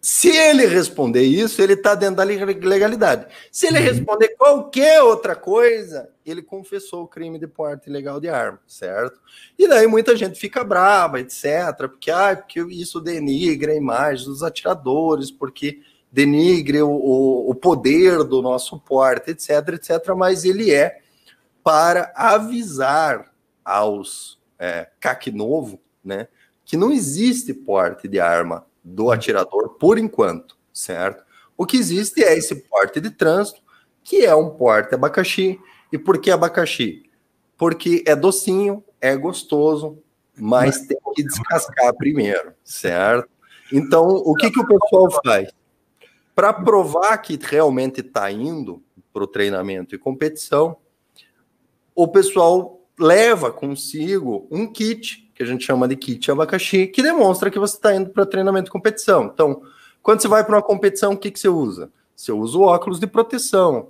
Se 0.00 0.34
ele 0.34 0.64
responder 0.64 1.22
isso, 1.22 1.60
ele 1.60 1.74
está 1.74 1.94
dentro 1.94 2.16
da 2.16 2.24
legalidade. 2.24 3.26
Se 3.52 3.66
ele 3.66 3.80
uhum. 3.80 3.84
responder 3.84 4.28
qualquer 4.28 5.02
outra 5.02 5.36
coisa, 5.36 6.08
ele 6.24 6.40
confessou 6.40 7.02
o 7.02 7.06
crime 7.06 7.38
de 7.38 7.46
porte 7.46 7.90
ilegal 7.90 8.18
de 8.18 8.30
arma, 8.30 8.58
certo? 8.66 9.20
E 9.58 9.68
daí 9.68 9.86
muita 9.86 10.16
gente 10.16 10.40
fica 10.40 10.64
brava, 10.64 11.20
etc., 11.20 11.76
porque, 11.80 12.10
ah, 12.10 12.34
porque 12.34 12.60
isso 12.70 12.98
denigra 12.98 13.72
a 13.72 13.76
imagem 13.76 14.24
dos 14.24 14.42
atiradores, 14.42 15.30
porque 15.30 15.80
denigre 16.10 16.80
o, 16.80 16.88
o, 16.88 17.50
o 17.50 17.54
poder 17.54 18.24
do 18.24 18.40
nosso 18.40 18.80
porte, 18.80 19.32
etc., 19.32 19.74
etc., 19.74 20.14
mas 20.16 20.46
ele 20.46 20.72
é 20.72 21.02
para 21.62 22.10
avisar 22.16 23.30
aos 23.62 24.40
é, 24.58 24.88
CAC 24.98 25.30
novo 25.30 25.78
né? 26.04 26.28
Que 26.64 26.76
não 26.76 26.92
existe 26.92 27.52
porte 27.52 28.08
de 28.08 28.20
arma 28.20 28.66
do 28.82 29.10
atirador 29.10 29.70
por 29.70 29.98
enquanto, 29.98 30.56
certo? 30.72 31.24
O 31.56 31.66
que 31.66 31.76
existe 31.76 32.22
é 32.22 32.36
esse 32.36 32.54
porte 32.54 33.00
de 33.00 33.10
trânsito, 33.10 33.60
que 34.02 34.24
é 34.24 34.34
um 34.34 34.50
porte 34.50 34.94
abacaxi. 34.94 35.60
E 35.92 35.98
por 35.98 36.18
que 36.18 36.30
abacaxi? 36.30 37.02
Porque 37.56 38.02
é 38.06 38.16
docinho, 38.16 38.82
é 39.00 39.14
gostoso, 39.16 39.98
mas 40.34 40.86
tem 40.86 40.96
que 41.14 41.22
descascar 41.22 41.94
primeiro, 41.94 42.54
certo? 42.64 43.28
Então, 43.72 44.06
o 44.08 44.34
que, 44.34 44.50
que 44.50 44.60
o 44.60 44.66
pessoal 44.66 45.10
faz? 45.24 45.50
Para 46.34 46.52
provar 46.52 47.18
que 47.18 47.38
realmente 47.40 48.00
está 48.00 48.30
indo 48.32 48.82
para 49.12 49.24
o 49.24 49.26
treinamento 49.26 49.94
e 49.94 49.98
competição, 49.98 50.76
o 51.94 52.08
pessoal 52.08 52.80
leva 52.98 53.52
consigo 53.52 54.46
um 54.50 54.66
kit 54.66 55.29
que 55.40 55.44
a 55.44 55.46
gente 55.46 55.64
chama 55.64 55.88
de 55.88 55.96
kit 55.96 56.30
abacaxi, 56.30 56.86
que 56.86 57.02
demonstra 57.02 57.50
que 57.50 57.58
você 57.58 57.74
está 57.74 57.96
indo 57.96 58.10
para 58.10 58.26
treinamento 58.26 58.68
e 58.68 58.70
competição. 58.70 59.30
Então, 59.32 59.62
quando 60.02 60.20
você 60.20 60.28
vai 60.28 60.44
para 60.44 60.54
uma 60.54 60.62
competição, 60.62 61.12
o 61.12 61.16
que, 61.16 61.30
que 61.30 61.40
você 61.40 61.48
usa? 61.48 61.90
Você 62.14 62.30
usa 62.30 62.58
o 62.58 62.60
óculos 62.60 63.00
de 63.00 63.06
proteção. 63.06 63.88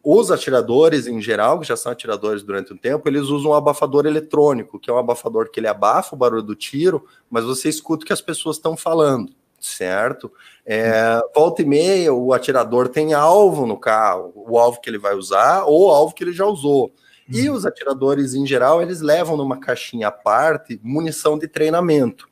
Os 0.00 0.30
atiradores, 0.30 1.08
em 1.08 1.20
geral, 1.20 1.58
que 1.58 1.66
já 1.66 1.76
são 1.76 1.90
atiradores 1.90 2.44
durante 2.44 2.72
um 2.72 2.76
tempo, 2.76 3.08
eles 3.08 3.22
usam 3.22 3.50
um 3.50 3.54
abafador 3.54 4.06
eletrônico, 4.06 4.78
que 4.78 4.88
é 4.88 4.92
um 4.92 4.98
abafador 4.98 5.50
que 5.50 5.58
ele 5.58 5.66
abafa 5.66 6.14
o 6.14 6.18
barulho 6.18 6.40
do 6.40 6.54
tiro, 6.54 7.04
mas 7.28 7.42
você 7.42 7.68
escuta 7.68 8.04
o 8.04 8.06
que 8.06 8.12
as 8.12 8.20
pessoas 8.20 8.54
estão 8.54 8.76
falando, 8.76 9.32
certo? 9.58 10.30
É, 10.64 11.20
volta 11.34 11.62
e 11.62 11.64
meia, 11.64 12.14
o 12.14 12.32
atirador 12.32 12.86
tem 12.86 13.12
alvo 13.12 13.66
no 13.66 13.76
carro, 13.76 14.32
o 14.36 14.56
alvo 14.56 14.80
que 14.80 14.88
ele 14.88 14.98
vai 14.98 15.16
usar 15.16 15.64
ou 15.64 15.88
o 15.88 15.90
alvo 15.90 16.14
que 16.14 16.22
ele 16.22 16.32
já 16.32 16.46
usou. 16.46 16.92
E 17.28 17.48
uhum. 17.48 17.56
os 17.56 17.66
atiradores, 17.66 18.34
em 18.34 18.46
geral, 18.46 18.80
eles 18.80 19.00
levam 19.00 19.36
numa 19.36 19.58
caixinha 19.58 20.08
à 20.08 20.12
parte 20.12 20.80
munição 20.82 21.38
de 21.38 21.48
treinamento, 21.48 22.28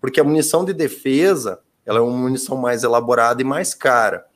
porque 0.00 0.20
a 0.20 0.24
munição 0.24 0.64
de 0.64 0.72
defesa 0.72 1.60
ela 1.84 1.98
é 1.98 2.02
uma 2.02 2.16
munição 2.16 2.56
mais 2.56 2.84
elaborada 2.84 3.40
e 3.40 3.44
mais 3.44 3.74
cara. 3.74 4.26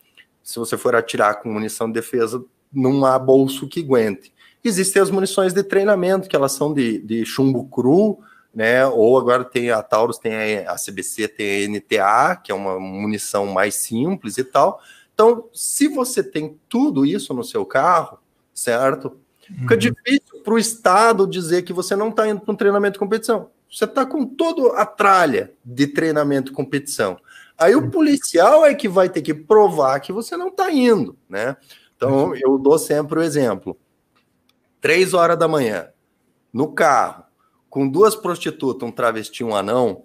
Se 0.42 0.58
você 0.58 0.76
for 0.78 0.96
atirar 0.96 1.42
com 1.42 1.52
munição 1.52 1.86
de 1.86 1.92
defesa, 1.92 2.42
não 2.72 3.04
há 3.04 3.18
bolso 3.18 3.68
que 3.68 3.80
aguente. 3.80 4.32
Existem 4.64 5.02
as 5.02 5.10
munições 5.10 5.52
de 5.52 5.62
treinamento, 5.62 6.28
que 6.28 6.34
elas 6.34 6.52
são 6.52 6.72
de, 6.72 6.98
de 7.00 7.26
chumbo 7.26 7.68
cru, 7.68 8.18
né? 8.54 8.86
Ou 8.86 9.18
agora 9.18 9.44
tem 9.44 9.70
a 9.70 9.82
Taurus, 9.82 10.18
tem 10.18 10.34
a, 10.34 10.72
a 10.72 10.76
CBC, 10.76 11.28
tem 11.28 11.64
a 11.64 11.68
NTA, 11.68 12.36
que 12.36 12.50
é 12.50 12.54
uma 12.54 12.80
munição 12.80 13.46
mais 13.46 13.74
simples 13.74 14.38
e 14.38 14.44
tal. 14.44 14.80
Então, 15.12 15.48
se 15.52 15.88
você 15.88 16.22
tem 16.22 16.58
tudo 16.68 17.04
isso 17.04 17.34
no 17.34 17.44
seu 17.44 17.66
carro, 17.66 18.18
certo? 18.54 19.20
Fica 19.46 19.74
uhum. 19.74 19.78
difícil 19.78 20.42
para 20.44 20.54
o 20.54 20.58
Estado 20.58 21.26
dizer 21.26 21.62
que 21.62 21.72
você 21.72 21.96
não 21.96 22.08
está 22.08 22.28
indo 22.28 22.40
para 22.40 22.52
um 22.52 22.56
treinamento 22.56 22.94
de 22.94 22.98
competição. 22.98 23.50
Você 23.70 23.84
está 23.84 24.04
com 24.04 24.24
toda 24.24 24.76
a 24.76 24.86
tralha 24.86 25.52
de 25.64 25.86
treinamento 25.86 26.50
de 26.50 26.56
competição. 26.56 27.18
Aí 27.56 27.74
o 27.74 27.90
policial 27.90 28.64
é 28.64 28.74
que 28.74 28.88
vai 28.88 29.08
ter 29.08 29.22
que 29.22 29.32
provar 29.32 30.00
que 30.00 30.12
você 30.12 30.36
não 30.36 30.48
está 30.48 30.70
indo, 30.70 31.16
né? 31.28 31.56
Então 31.96 32.34
eu 32.34 32.58
dou 32.58 32.78
sempre 32.78 33.18
o 33.18 33.22
exemplo. 33.22 33.78
Três 34.80 35.14
horas 35.14 35.38
da 35.38 35.46
manhã, 35.46 35.88
no 36.52 36.72
carro, 36.72 37.24
com 37.70 37.88
duas 37.88 38.16
prostitutas, 38.16 38.88
um 38.88 38.92
travesti 38.92 39.42
e 39.42 39.46
um 39.46 39.54
anão, 39.54 40.02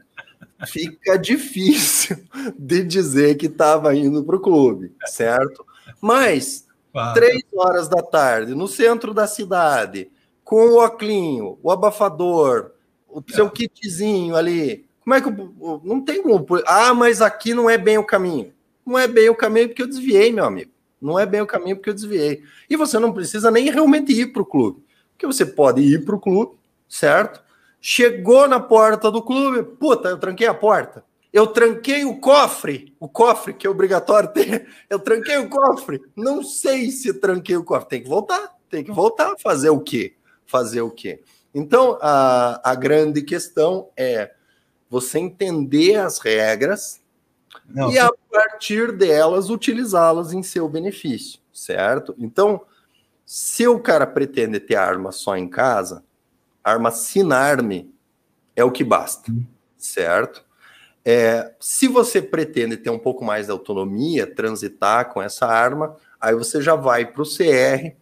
fica 0.67 1.17
difícil 1.17 2.17
de 2.57 2.83
dizer 2.83 3.35
que 3.35 3.47
estava 3.47 3.95
indo 3.95 4.23
para 4.23 4.35
o 4.35 4.39
clube, 4.39 4.93
certo? 5.07 5.65
Mas 5.99 6.66
Três 7.13 7.43
horas 7.55 7.87
da 7.87 8.01
tarde, 8.01 8.55
no 8.55 8.67
centro 8.67 9.13
da 9.13 9.27
cidade, 9.27 10.09
com 10.43 10.69
o 10.69 10.83
oclinho, 10.83 11.57
o 11.61 11.71
abafador, 11.71 12.71
o 13.07 13.23
seu 13.31 13.49
kitzinho 13.49 14.35
ali. 14.35 14.85
Como 15.01 15.13
é 15.13 15.21
que 15.21 15.29
não 15.83 16.01
tem 16.01 16.21
como? 16.21 16.45
Ah, 16.65 16.93
mas 16.93 17.21
aqui 17.21 17.53
não 17.53 17.69
é 17.69 17.77
bem 17.77 17.97
o 17.97 18.03
caminho. 18.03 18.53
Não 18.85 18.97
é 18.97 19.07
bem 19.07 19.29
o 19.29 19.35
caminho 19.35 19.67
porque 19.67 19.81
eu 19.81 19.87
desviei, 19.87 20.31
meu 20.31 20.45
amigo. 20.45 20.71
Não 21.01 21.19
é 21.19 21.25
bem 21.25 21.41
o 21.41 21.47
caminho 21.47 21.75
porque 21.75 21.89
eu 21.89 21.93
desviei. 21.93 22.43
E 22.69 22.75
você 22.75 22.97
não 22.99 23.13
precisa 23.13 23.51
nem 23.51 23.69
realmente 23.69 24.11
ir 24.11 24.33
para 24.33 24.41
o 24.41 24.45
clube. 24.45 24.83
Porque 25.11 25.27
você 25.27 25.45
pode 25.45 25.81
ir 25.81 26.03
para 26.05 26.15
o 26.15 26.19
clube, 26.19 26.57
certo? 26.89 27.41
Chegou 27.79 28.47
na 28.47 28.59
porta 28.59 29.11
do 29.11 29.21
clube, 29.21 29.63
puta, 29.63 30.09
eu 30.09 30.17
tranquei 30.17 30.47
a 30.47 30.53
porta 30.53 31.03
eu 31.37 31.45
tranquei 31.45 32.03
o 32.03 32.19
cofre, 32.19 32.95
o 32.99 33.07
cofre 33.07 33.53
que 33.53 33.67
é 33.67 33.69
obrigatório 33.69 34.29
ter, 34.29 34.67
eu 34.89 34.97
tranquei 34.97 35.37
o 35.37 35.47
cofre. 35.47 36.01
Não 36.15 36.41
sei 36.41 36.89
se 36.89 37.13
tranquei 37.13 37.55
o 37.55 37.63
cofre. 37.63 37.89
Tem 37.89 38.01
que 38.01 38.09
voltar, 38.09 38.55
tem 38.67 38.83
que 38.83 38.91
voltar. 38.91 39.35
Fazer 39.37 39.69
o 39.69 39.79
quê? 39.79 40.15
Fazer 40.47 40.81
o 40.81 40.89
quê? 40.89 41.21
Então, 41.53 41.99
a, 42.01 42.71
a 42.71 42.73
grande 42.73 43.21
questão 43.21 43.89
é 43.95 44.33
você 44.89 45.19
entender 45.19 45.97
as 45.97 46.17
regras 46.17 47.01
Não, 47.67 47.91
e, 47.91 47.99
a 47.99 48.09
partir 48.31 48.91
delas, 48.91 49.51
utilizá-las 49.51 50.33
em 50.33 50.41
seu 50.41 50.67
benefício, 50.67 51.39
certo? 51.53 52.15
Então, 52.17 52.61
se 53.23 53.67
o 53.67 53.79
cara 53.79 54.07
pretende 54.07 54.59
ter 54.59 54.75
arma 54.75 55.11
só 55.11 55.37
em 55.37 55.47
casa, 55.47 56.03
arma 56.63 56.89
sin 56.89 57.31
arme 57.31 57.93
é 58.55 58.63
o 58.63 58.71
que 58.71 58.83
basta, 58.83 59.31
hum. 59.31 59.45
certo? 59.77 60.46
É, 61.09 61.53
se 61.57 61.87
você 61.87 62.21
pretende 62.21 62.75
ter 62.75 62.89
um 62.89 62.99
pouco 62.99 63.23
mais 63.23 63.45
de 63.45 63.51
autonomia, 63.53 64.27
transitar 64.27 65.07
com 65.13 65.21
essa 65.21 65.45
arma, 65.45 65.95
aí 66.19 66.35
você 66.35 66.61
já 66.61 66.75
vai 66.75 67.05
para 67.05 67.21
o 67.21 67.25
CR, 67.25 67.95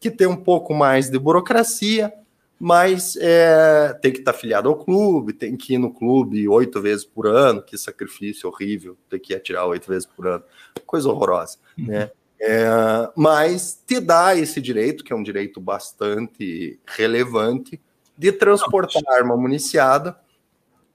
que 0.00 0.10
tem 0.10 0.26
um 0.26 0.34
pouco 0.34 0.74
mais 0.74 1.08
de 1.08 1.16
burocracia, 1.20 2.12
mas 2.58 3.16
é, 3.20 3.96
tem 4.02 4.10
que 4.10 4.18
estar 4.18 4.32
tá 4.32 4.36
afiliado 4.36 4.68
ao 4.68 4.74
clube, 4.74 5.32
tem 5.32 5.56
que 5.56 5.74
ir 5.74 5.78
no 5.78 5.94
clube 5.94 6.48
oito 6.48 6.82
vezes 6.82 7.04
por 7.04 7.28
ano, 7.28 7.62
que 7.62 7.78
sacrifício 7.78 8.48
horrível, 8.48 8.98
ter 9.08 9.20
que 9.20 9.36
atirar 9.36 9.64
oito 9.66 9.88
vezes 9.88 10.06
por 10.06 10.26
ano, 10.26 10.42
coisa 10.84 11.08
horrorosa, 11.08 11.58
uhum. 11.78 11.86
né? 11.86 12.10
É, 12.40 12.66
mas 13.14 13.80
te 13.86 14.00
dá 14.00 14.34
esse 14.34 14.60
direito, 14.60 15.04
que 15.04 15.12
é 15.12 15.16
um 15.16 15.22
direito 15.22 15.60
bastante 15.60 16.80
relevante, 16.84 17.80
de 18.18 18.32
transportar 18.32 19.00
arma 19.14 19.36
municiada 19.36 20.18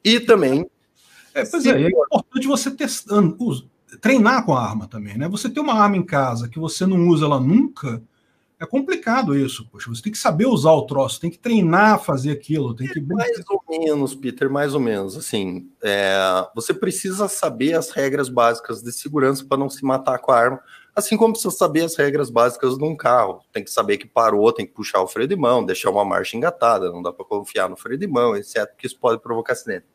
e 0.03 0.19
também 0.19 0.69
é, 1.41 1.45
pois 1.45 1.65
é, 1.65 1.83
é 1.83 1.87
importante 1.87 2.47
você 2.47 2.71
treinar 4.01 4.45
com 4.45 4.53
a 4.53 4.61
arma 4.61 4.87
também, 4.87 5.17
né? 5.17 5.27
Você 5.29 5.49
ter 5.49 5.59
uma 5.59 5.73
arma 5.73 5.97
em 5.97 6.05
casa 6.05 6.49
que 6.49 6.59
você 6.59 6.85
não 6.85 7.07
usa 7.07 7.25
ela 7.25 7.39
nunca, 7.39 8.01
é 8.59 8.65
complicado 8.65 9.35
isso. 9.35 9.67
Poxa, 9.71 9.89
você 9.89 10.01
tem 10.01 10.11
que 10.11 10.17
saber 10.17 10.47
usar 10.47 10.71
o 10.71 10.87
troço, 10.87 11.21
tem 11.21 11.29
que 11.29 11.37
treinar 11.37 11.93
a 11.93 11.97
fazer 11.99 12.31
aquilo. 12.31 12.73
Tem 12.73 12.87
que... 12.87 12.99
Mais 12.99 13.39
ou 13.49 13.61
menos, 13.69 14.15
Peter, 14.15 14.49
mais 14.49 14.73
ou 14.73 14.79
menos. 14.79 15.15
Assim, 15.15 15.69
é, 15.83 16.17
você 16.55 16.73
precisa 16.73 17.27
saber 17.27 17.73
as 17.75 17.91
regras 17.91 18.29
básicas 18.29 18.81
de 18.81 18.91
segurança 18.91 19.45
para 19.45 19.57
não 19.57 19.69
se 19.69 19.85
matar 19.85 20.17
com 20.17 20.31
a 20.31 20.39
arma. 20.39 20.59
Assim 20.95 21.15
como 21.15 21.33
precisa 21.33 21.55
saber 21.55 21.83
as 21.83 21.95
regras 21.95 22.31
básicas 22.31 22.75
de 22.75 22.83
um 22.83 22.95
carro. 22.95 23.41
Tem 23.53 23.63
que 23.63 23.69
saber 23.69 23.97
que 23.97 24.07
parou, 24.07 24.51
tem 24.51 24.65
que 24.65 24.73
puxar 24.73 25.01
o 25.01 25.07
freio 25.07 25.27
de 25.27 25.35
mão, 25.35 25.63
deixar 25.63 25.91
uma 25.91 26.03
marcha 26.03 26.35
engatada, 26.35 26.91
não 26.91 27.03
dá 27.03 27.13
para 27.13 27.23
confiar 27.23 27.69
no 27.69 27.77
freio 27.77 27.99
de 27.99 28.07
mão, 28.07 28.35
etc., 28.35 28.65
porque 28.65 28.87
isso 28.87 28.97
pode 28.99 29.21
provocar 29.21 29.53
acidente. 29.53 29.85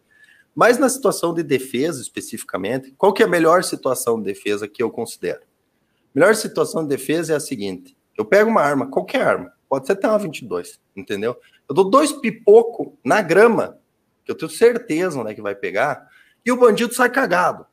Mas 0.55 0.79
na 0.79 0.88
situação 0.88 1.33
de 1.33 1.43
defesa, 1.43 2.01
especificamente, 2.01 2.93
qual 2.99 3.12
que 3.12 3.23
é 3.23 3.27
a 3.27 3.29
melhor 3.29 3.65
situação 3.65 4.19
de 4.19 4.25
defesa 4.25 4.69
que 4.69 4.83
eu 4.83 4.91
considero? 4.91 5.41
Melhor 6.15 6.35
situação 6.35 6.83
de 6.83 6.88
defesa 6.88 7.33
é 7.33 7.37
a 7.37 7.41
seguinte: 7.41 7.97
eu 8.17 8.25
pego 8.25 8.51
uma 8.51 8.61
arma, 8.61 8.87
qualquer 8.87 9.23
arma, 9.23 9.53
pode 9.69 9.87
ser 9.87 9.93
até 9.93 10.07
uma 10.07 10.19
22, 10.19 10.79
entendeu? 10.95 11.37
Eu 11.69 11.75
dou 11.75 11.88
dois 11.88 12.12
pipoco 12.12 12.99
na 13.03 13.23
grama, 13.23 13.79
que 14.25 14.31
eu 14.31 14.37
tenho 14.37 14.51
certeza 14.51 15.19
onde 15.19 15.31
é 15.31 15.35
que 15.35 15.41
vai 15.41 15.55
pegar, 15.55 16.07
e 16.45 16.53
o 16.53 16.57
bandido 16.57 16.93
sai 16.93 17.09
cagado, 17.09 17.65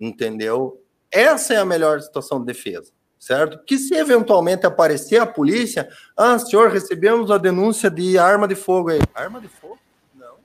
entendeu? 0.00 0.80
Essa 1.10 1.54
é 1.54 1.56
a 1.56 1.64
melhor 1.64 2.00
situação 2.00 2.38
de 2.38 2.46
defesa, 2.46 2.92
certo? 3.18 3.64
Que 3.64 3.76
se 3.76 3.94
eventualmente 3.94 4.66
aparecer 4.66 5.20
a 5.20 5.26
polícia, 5.26 5.88
ah, 6.16 6.38
senhor, 6.38 6.70
recebemos 6.70 7.30
a 7.30 7.38
denúncia 7.38 7.90
de 7.90 8.16
arma 8.16 8.46
de 8.46 8.54
fogo 8.54 8.90
aí. 8.90 9.00
Arma 9.14 9.40
de 9.40 9.48
fogo? 9.48 9.78
Não. 10.14 10.36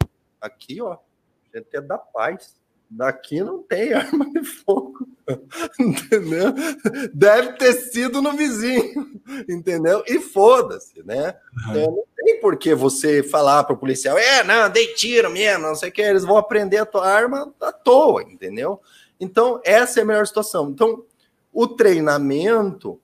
Aqui, 0.41 0.82
ó, 0.82 0.97
a 1.53 1.57
gente 1.57 1.75
é 1.75 1.81
da 1.81 1.97
paz. 1.97 2.59
Daqui 2.89 3.43
não 3.43 3.62
tem 3.62 3.93
arma 3.93 4.25
de 4.31 4.43
fogo, 4.43 5.07
entendeu? 5.79 6.53
Deve 7.13 7.53
ter 7.53 7.73
sido 7.73 8.19
no 8.19 8.33
vizinho, 8.33 9.21
entendeu? 9.47 10.03
E 10.07 10.19
foda-se, 10.19 11.03
né? 11.03 11.35
Uhum. 11.67 11.73
Não 11.73 12.03
tem 12.15 12.41
por 12.41 12.57
que 12.57 12.73
você 12.73 13.21
falar 13.21 13.63
para 13.63 13.75
o 13.75 13.77
policial, 13.77 14.17
é, 14.17 14.43
não, 14.43 14.67
dei 14.71 14.88
tiro 14.95 15.29
mesmo, 15.29 15.67
não 15.67 15.75
sei 15.75 15.89
o 15.89 15.91
que, 15.91 16.01
eles 16.01 16.25
vão 16.25 16.38
aprender 16.38 16.77
a 16.77 16.85
tua 16.85 17.07
arma 17.07 17.53
à 17.62 17.71
toa, 17.71 18.23
entendeu? 18.23 18.81
Então, 19.19 19.62
essa 19.63 19.99
é 19.99 20.03
a 20.03 20.05
melhor 20.05 20.25
situação. 20.25 20.71
Então, 20.71 21.03
o 21.53 21.67
treinamento 21.67 22.99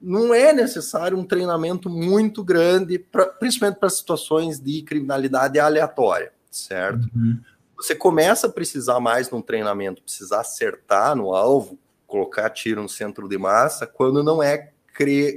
não 0.00 0.32
é 0.32 0.52
necessário 0.52 1.18
um 1.18 1.24
treinamento 1.24 1.90
muito 1.90 2.44
grande, 2.44 3.00
pra, 3.00 3.26
principalmente 3.26 3.80
para 3.80 3.88
situações 3.88 4.60
de 4.60 4.82
criminalidade 4.82 5.58
aleatória, 5.58 6.32
certo? 6.50 7.08
Uhum 7.16 7.40
você 7.76 7.94
começa 7.94 8.46
a 8.46 8.50
precisar 8.50 9.00
mais 9.00 9.30
num 9.30 9.42
treinamento, 9.42 10.02
precisar 10.02 10.40
acertar 10.40 11.14
no 11.16 11.34
alvo, 11.34 11.78
colocar 12.06 12.50
tiro 12.50 12.82
no 12.82 12.88
centro 12.88 13.28
de 13.28 13.36
massa, 13.36 13.86
quando 13.86 14.22
não 14.22 14.42
é 14.42 14.70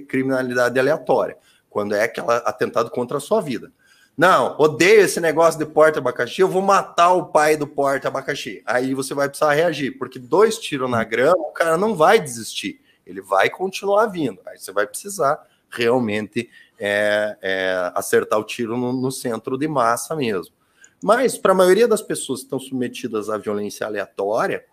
criminalidade 0.08 0.80
aleatória, 0.80 1.38
quando 1.70 1.96
é 1.96 2.04
aquela 2.04 2.38
atentado 2.38 2.90
contra 2.92 3.18
a 3.18 3.22
sua 3.22 3.42
vida. 3.42 3.72
Não, 4.16 4.56
odeio 4.58 5.02
esse 5.02 5.20
negócio 5.20 5.60
de 5.60 5.66
porta 5.66 6.00
abacaxi, 6.00 6.42
eu 6.42 6.48
vou 6.48 6.62
matar 6.62 7.14
o 7.14 7.28
pai 7.28 7.56
do 7.56 7.68
porta 7.68 8.08
abacaxi. 8.08 8.64
Aí 8.66 8.94
você 8.96 9.14
vai 9.14 9.30
precisar 9.30 9.54
reagir, 9.54 9.98
porque 9.98 10.18
dois 10.18 10.58
tiros 10.58 10.90
na 10.90 11.04
grama, 11.04 11.38
o 11.38 11.52
cara 11.52 11.78
não 11.78 11.96
vai 11.96 12.20
desistir, 12.20 12.82
ele 13.06 13.22
vai 13.22 13.48
continuar 13.50 14.08
vindo. 14.08 14.42
Aí 14.48 14.58
você 14.58 14.72
vai 14.72 14.88
precisar 14.88 15.40
realmente 15.70 16.50
é, 16.80 17.38
é, 17.42 17.92
acertar 17.94 18.40
o 18.40 18.44
tiro 18.44 18.76
no, 18.76 18.92
no 18.92 19.12
centro 19.12 19.58
de 19.58 19.68
massa 19.68 20.16
mesmo. 20.16 20.57
Mas, 21.02 21.38
para 21.38 21.52
a 21.52 21.56
maioria 21.56 21.88
das 21.88 22.02
pessoas 22.02 22.40
que 22.40 22.46
estão 22.46 22.60
submetidas 22.60 23.30
à 23.30 23.38
violência 23.38 23.86
aleatória, 23.86 24.66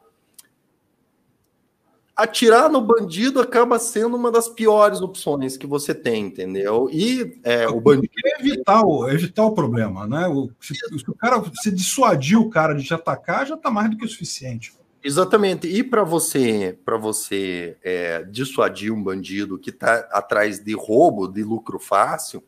atirar 2.16 2.70
no 2.70 2.80
bandido 2.80 3.40
acaba 3.40 3.78
sendo 3.78 4.16
uma 4.16 4.30
das 4.30 4.48
piores 4.48 5.00
opções 5.00 5.56
que 5.56 5.66
você 5.66 5.94
tem, 5.94 6.26
entendeu? 6.26 6.88
E 6.92 7.40
é, 7.42 7.68
o 7.68 7.80
bandido. 7.80 8.12
É 8.24 8.40
evitar 8.40 8.82
o, 8.82 9.08
evitar 9.08 9.44
o 9.44 9.52
problema, 9.52 10.06
né? 10.06 10.26
O, 10.28 10.50
se, 10.60 10.74
se, 10.74 11.10
o 11.10 11.14
cara 11.14 11.42
se 11.60 11.70
dissuadir 11.70 12.38
o 12.38 12.48
cara 12.48 12.74
de 12.74 12.84
te 12.84 12.94
atacar, 12.94 13.46
já 13.46 13.54
está 13.54 13.70
mais 13.70 13.90
do 13.90 13.96
que 13.96 14.04
o 14.04 14.08
suficiente. 14.08 14.72
Exatamente. 15.02 15.66
E 15.66 15.82
para 15.82 16.02
você, 16.02 16.78
para 16.84 16.96
você 16.96 17.76
é, 17.82 18.22
dissuadir 18.22 18.92
um 18.92 19.02
bandido 19.02 19.58
que 19.58 19.70
está 19.70 20.08
atrás 20.10 20.58
de 20.64 20.72
roubo, 20.74 21.28
de 21.28 21.42
lucro 21.42 21.78
fácil, 21.78 22.42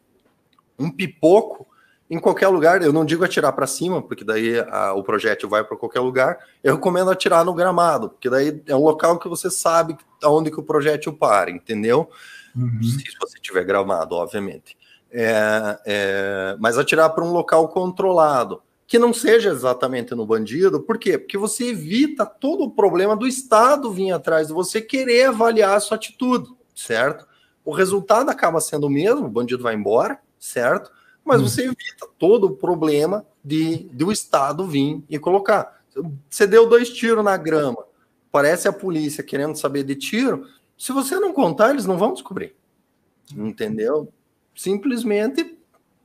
um 0.79 0.91
pipoco 0.91 1.67
em 2.09 2.19
qualquer 2.19 2.49
lugar. 2.49 2.83
Eu 2.83 2.93
não 2.93 3.05
digo 3.05 3.25
atirar 3.25 3.53
para 3.53 3.67
cima, 3.67 4.01
porque 4.01 4.25
daí 4.25 4.59
a, 4.59 4.93
o 4.95 5.03
projétil 5.03 5.49
vai 5.49 5.65
para 5.65 5.77
qualquer 5.77 6.01
lugar. 6.01 6.39
Eu 6.63 6.75
recomendo 6.75 7.11
atirar 7.11 7.45
no 7.45 7.55
gramado, 7.55 8.11
porque 8.11 8.31
daí 8.31 8.63
é 8.67 8.75
um 8.75 8.83
local 8.83 9.19
que 9.19 9.29
você 9.29 9.51
sabe 9.51 9.97
aonde 10.23 10.51
que 10.51 10.61
o 10.61 10.63
projétil 10.63 11.13
para, 11.13 11.51
entendeu? 11.51 12.09
Uhum. 12.55 12.83
Se 12.83 13.17
você 13.21 13.39
tiver 13.41 13.65
gramado, 13.65 14.15
obviamente. 14.15 14.77
É, 15.11 15.79
é, 15.87 16.57
mas 16.59 16.79
atirar 16.79 17.11
para 17.11 17.25
um 17.25 17.33
local 17.33 17.69
controlado, 17.69 18.63
que 18.87 18.99
não 18.99 19.13
seja 19.13 19.51
exatamente 19.51 20.15
no 20.15 20.25
bandido, 20.25 20.81
por 20.81 20.99
quê? 20.99 21.19
Porque 21.19 21.37
você 21.37 21.71
evita 21.71 22.25
todo 22.25 22.65
o 22.65 22.71
problema 22.71 23.17
do 23.17 23.27
Estado 23.27 23.91
vir 23.91 24.13
atrás 24.13 24.47
de 24.47 24.53
você 24.53 24.81
querer 24.81 25.27
avaliar 25.27 25.77
a 25.77 25.81
sua 25.81 25.97
atitude, 25.97 26.49
certo? 26.75 27.27
O 27.65 27.73
resultado 27.73 28.31
acaba 28.31 28.61
sendo 28.61 28.87
o 28.87 28.91
mesmo, 28.91 29.27
o 29.27 29.31
bandido 29.31 29.63
vai 29.63 29.75
embora, 29.75 30.21
certo? 30.39 30.93
Mas 31.27 31.43
hum. 31.43 31.49
você 31.49 31.63
evita 31.65 32.07
todo 32.19 32.45
o 32.45 32.57
problema 32.57 33.27
de, 33.45 33.89
de 33.93 34.05
o 34.05 34.13
Estado 34.13 34.65
vir 34.67 35.03
e 35.11 35.19
colocar. 35.19 35.83
Você 36.31 36.47
deu 36.47 36.69
dois 36.69 36.89
tiros 36.91 37.25
na 37.25 37.37
grama, 37.37 37.85
parece 38.31 38.69
a 38.69 38.73
polícia 38.73 39.25
querendo 39.25 39.57
saber 39.57 39.83
de 39.83 39.97
tiro. 39.97 40.47
Se 40.79 40.93
você 40.93 41.19
não 41.19 41.33
contar, 41.33 41.71
eles 41.71 41.87
não 41.87 41.99
vão 41.99 42.13
descobrir. 42.13 42.55
Entendeu? 43.35 44.09
Simplesmente, 44.55 45.59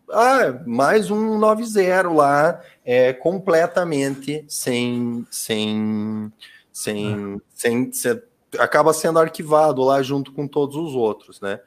ah, 0.10 0.62
mais 0.66 1.12
um 1.12 1.38
90 1.38 2.10
lá, 2.10 2.62
é 2.84 3.14
completamente 3.14 4.44
sem, 4.48 5.26
sem, 5.30 6.32
sem, 6.72 7.42
sem, 7.54 7.92
sem, 7.92 8.22
acaba 8.58 8.94
sendo 8.94 9.20
arquivado 9.20 9.84
lá 9.84 10.02
junto 10.02 10.32
com 10.32 10.48
todos 10.48 10.76
os 10.76 10.96
outros, 10.96 11.40
né? 11.42 11.60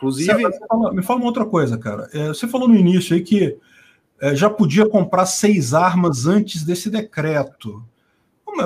Inclusive. 0.00 0.34
me, 0.34 0.58
fala, 0.66 0.92
me 0.94 1.02
fala 1.02 1.20
uma 1.20 1.26
outra 1.26 1.44
coisa, 1.44 1.76
cara. 1.76 2.08
É, 2.12 2.28
você 2.28 2.48
falou 2.48 2.66
no 2.66 2.74
início 2.74 3.14
aí 3.14 3.22
que 3.22 3.58
é, 4.20 4.34
já 4.34 4.48
podia 4.48 4.88
comprar 4.88 5.26
seis 5.26 5.74
armas 5.74 6.26
antes 6.26 6.64
desse 6.64 6.88
decreto. 6.88 7.84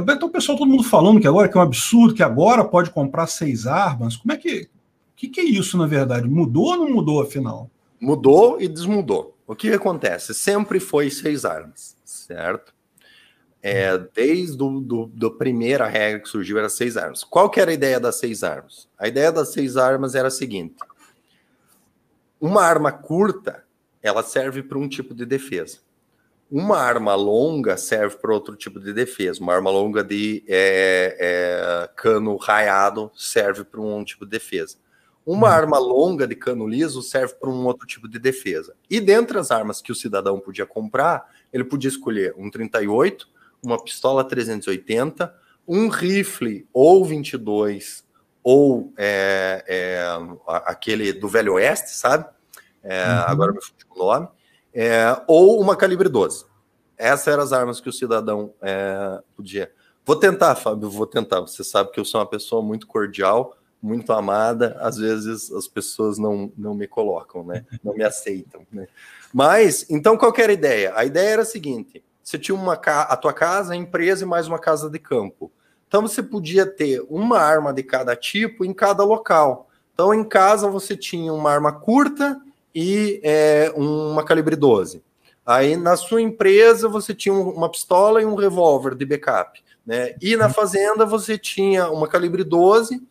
Então 0.02 0.28
o 0.28 0.32
pessoal, 0.32 0.56
todo 0.56 0.70
mundo 0.70 0.82
falando 0.82 1.20
que 1.20 1.26
agora 1.26 1.48
que 1.48 1.56
é 1.56 1.60
um 1.60 1.64
absurdo, 1.64 2.14
que 2.14 2.22
agora 2.22 2.64
pode 2.64 2.90
comprar 2.90 3.26
seis 3.26 3.66
armas. 3.66 4.16
Como 4.16 4.32
é 4.32 4.36
que. 4.36 4.62
O 4.62 5.16
que, 5.16 5.28
que 5.28 5.40
é 5.40 5.44
isso, 5.44 5.78
na 5.78 5.86
verdade? 5.86 6.26
Mudou 6.26 6.70
ou 6.70 6.76
não 6.76 6.90
mudou, 6.90 7.22
afinal? 7.22 7.70
Mudou 8.00 8.60
e 8.60 8.66
desmudou. 8.66 9.36
O 9.46 9.54
que 9.54 9.72
acontece? 9.72 10.34
Sempre 10.34 10.80
foi 10.80 11.10
seis 11.10 11.44
armas, 11.44 11.96
certo? 12.04 12.74
É, 13.62 13.96
desde 14.12 14.56
do, 14.56 14.80
do, 14.80 15.06
do, 15.06 15.30
primeira 15.30 15.86
regra 15.86 16.20
que 16.20 16.28
surgiu 16.28 16.58
era 16.58 16.68
seis 16.68 16.96
armas. 16.96 17.22
Qual 17.22 17.48
que 17.48 17.60
era 17.60 17.70
a 17.70 17.74
ideia 17.74 18.00
das 18.00 18.16
seis 18.16 18.42
armas? 18.42 18.88
A 18.98 19.08
ideia 19.08 19.30
das 19.30 19.52
seis 19.52 19.76
armas 19.76 20.14
era 20.14 20.28
a 20.28 20.30
seguinte: 20.30 20.74
uma 22.46 22.62
arma 22.62 22.92
curta, 22.92 23.64
ela 24.02 24.22
serve 24.22 24.62
para 24.62 24.76
um 24.76 24.86
tipo 24.86 25.14
de 25.14 25.24
defesa. 25.24 25.78
Uma 26.50 26.76
arma 26.76 27.14
longa 27.14 27.78
serve 27.78 28.18
para 28.18 28.34
outro 28.34 28.54
tipo 28.54 28.78
de 28.78 28.92
defesa. 28.92 29.40
Uma 29.42 29.54
arma 29.54 29.70
longa 29.70 30.04
de 30.04 30.44
é, 30.46 31.16
é, 31.18 31.90
cano 31.96 32.36
raiado 32.36 33.10
serve 33.14 33.64
para 33.64 33.80
um 33.80 34.04
tipo 34.04 34.26
de 34.26 34.32
defesa. 34.32 34.76
Uma 35.24 35.46
uhum. 35.48 35.54
arma 35.54 35.78
longa 35.78 36.26
de 36.26 36.34
cano 36.34 36.68
liso 36.68 37.00
serve 37.00 37.32
para 37.32 37.48
um 37.48 37.64
outro 37.64 37.86
tipo 37.86 38.06
de 38.06 38.18
defesa. 38.18 38.76
E 38.90 39.00
dentre 39.00 39.38
as 39.38 39.50
armas 39.50 39.80
que 39.80 39.90
o 39.90 39.94
cidadão 39.94 40.38
podia 40.38 40.66
comprar, 40.66 41.26
ele 41.50 41.64
podia 41.64 41.88
escolher 41.88 42.34
um 42.36 42.50
38, 42.50 43.26
uma 43.62 43.82
pistola 43.82 44.22
380, 44.22 45.34
um 45.66 45.88
rifle 45.88 46.68
ou 46.74 47.06
22 47.06 48.04
ou 48.42 48.92
é, 48.98 49.64
é, 49.66 50.06
aquele 50.66 51.10
do 51.10 51.26
Velho 51.26 51.54
Oeste, 51.54 51.92
sabe? 51.92 52.33
É, 52.84 53.04
uhum. 53.04 53.24
Agora 53.26 53.52
me 53.52 53.60
fugiu 53.60 53.86
o 53.90 53.98
nome. 53.98 54.28
É, 54.72 55.20
ou 55.26 55.60
uma 55.60 55.74
calibre 55.74 56.08
12. 56.08 56.44
Essas 56.96 57.26
eram 57.28 57.42
as 57.42 57.52
armas 57.52 57.80
que 57.80 57.88
o 57.88 57.92
cidadão 57.92 58.52
é, 58.62 59.20
podia. 59.36 59.72
Vou 60.04 60.16
tentar, 60.16 60.54
Fábio, 60.54 60.90
vou 60.90 61.06
tentar. 61.06 61.40
Você 61.40 61.64
sabe 61.64 61.90
que 61.90 61.98
eu 61.98 62.04
sou 62.04 62.20
uma 62.20 62.26
pessoa 62.26 62.62
muito 62.62 62.86
cordial, 62.86 63.56
muito 63.82 64.12
amada. 64.12 64.76
Às 64.80 64.98
vezes 64.98 65.50
as 65.50 65.66
pessoas 65.66 66.18
não, 66.18 66.52
não 66.56 66.74
me 66.74 66.86
colocam, 66.86 67.44
né? 67.44 67.64
Não 67.82 67.94
me 67.94 68.04
aceitam, 68.04 68.66
né? 68.70 68.86
Mas, 69.32 69.86
então, 69.90 70.16
qual 70.16 70.32
era 70.36 70.52
a 70.52 70.54
ideia? 70.54 70.92
A 70.94 71.04
ideia 71.04 71.30
era 71.30 71.42
a 71.42 71.46
seguinte: 71.46 72.04
você 72.22 72.38
tinha 72.38 72.54
uma 72.54 72.74
a 72.74 73.16
tua 73.16 73.32
casa, 73.32 73.72
a 73.72 73.76
empresa 73.76 74.24
e 74.24 74.26
mais 74.26 74.46
uma 74.46 74.58
casa 74.58 74.88
de 74.88 74.98
campo. 74.98 75.50
Então 75.86 76.02
você 76.02 76.22
podia 76.22 76.66
ter 76.66 77.04
uma 77.08 77.38
arma 77.38 77.72
de 77.72 77.82
cada 77.82 78.16
tipo 78.16 78.64
em 78.64 78.72
cada 78.72 79.04
local. 79.04 79.68
Então 79.92 80.12
em 80.12 80.24
casa 80.24 80.68
você 80.68 80.96
tinha 80.96 81.32
uma 81.32 81.52
arma 81.52 81.70
curta 81.70 82.40
e 82.74 83.20
é, 83.22 83.72
uma 83.76 84.24
calibre 84.24 84.56
12. 84.56 85.02
Aí 85.46 85.76
na 85.76 85.96
sua 85.96 86.22
empresa 86.22 86.88
você 86.88 87.14
tinha 87.14 87.34
uma 87.34 87.70
pistola 87.70 88.20
e 88.22 88.24
um 88.24 88.34
revólver 88.34 88.94
de 88.94 89.04
backup. 89.04 89.62
Né? 89.86 90.14
E 90.20 90.36
na 90.36 90.48
fazenda 90.48 91.04
você 91.04 91.36
tinha 91.36 91.90
uma 91.90 92.08
calibre 92.08 92.42
12 92.42 93.02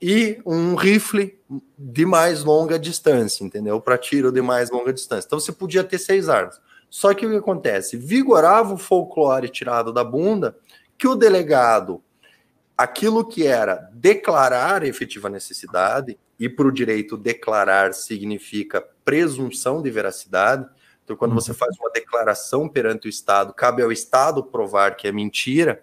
e 0.00 0.40
um 0.46 0.74
rifle 0.74 1.38
de 1.78 2.06
mais 2.06 2.44
longa 2.44 2.78
distância, 2.78 3.44
entendeu? 3.44 3.80
Para 3.80 3.98
tiro 3.98 4.30
de 4.30 4.40
mais 4.40 4.70
longa 4.70 4.92
distância. 4.92 5.26
Então 5.26 5.40
você 5.40 5.52
podia 5.52 5.82
ter 5.82 5.98
seis 5.98 6.28
armas. 6.28 6.60
Só 6.88 7.14
que 7.14 7.24
o 7.24 7.30
que 7.30 7.36
acontece? 7.36 7.96
Vigorava 7.96 8.74
o 8.74 8.78
folclore 8.78 9.48
tirado 9.48 9.92
da 9.92 10.04
bunda 10.04 10.56
que 10.98 11.08
o 11.08 11.14
delegado, 11.14 12.02
aquilo 12.76 13.26
que 13.26 13.46
era 13.46 13.88
declarar 13.92 14.84
efetiva 14.84 15.30
necessidade, 15.30 16.18
e 16.40 16.48
para 16.48 16.66
o 16.66 16.72
direito 16.72 17.16
declarar 17.16 17.92
significa 17.92 18.82
presunção 19.04 19.82
de 19.82 19.90
veracidade. 19.90 20.66
Então, 21.04 21.14
quando 21.14 21.34
você 21.34 21.50
uhum. 21.50 21.56
faz 21.56 21.76
uma 21.78 21.90
declaração 21.90 22.66
perante 22.66 23.06
o 23.06 23.10
Estado, 23.10 23.52
cabe 23.52 23.82
ao 23.82 23.92
Estado 23.92 24.42
provar 24.42 24.96
que 24.96 25.06
é 25.06 25.12
mentira 25.12 25.82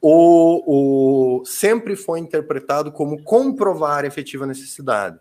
o, 0.00 1.40
o, 1.40 1.44
sempre 1.44 1.96
foi 1.96 2.20
interpretado 2.20 2.92
como 2.92 3.22
comprovar 3.22 4.04
efetiva 4.04 4.46
necessidade. 4.46 5.18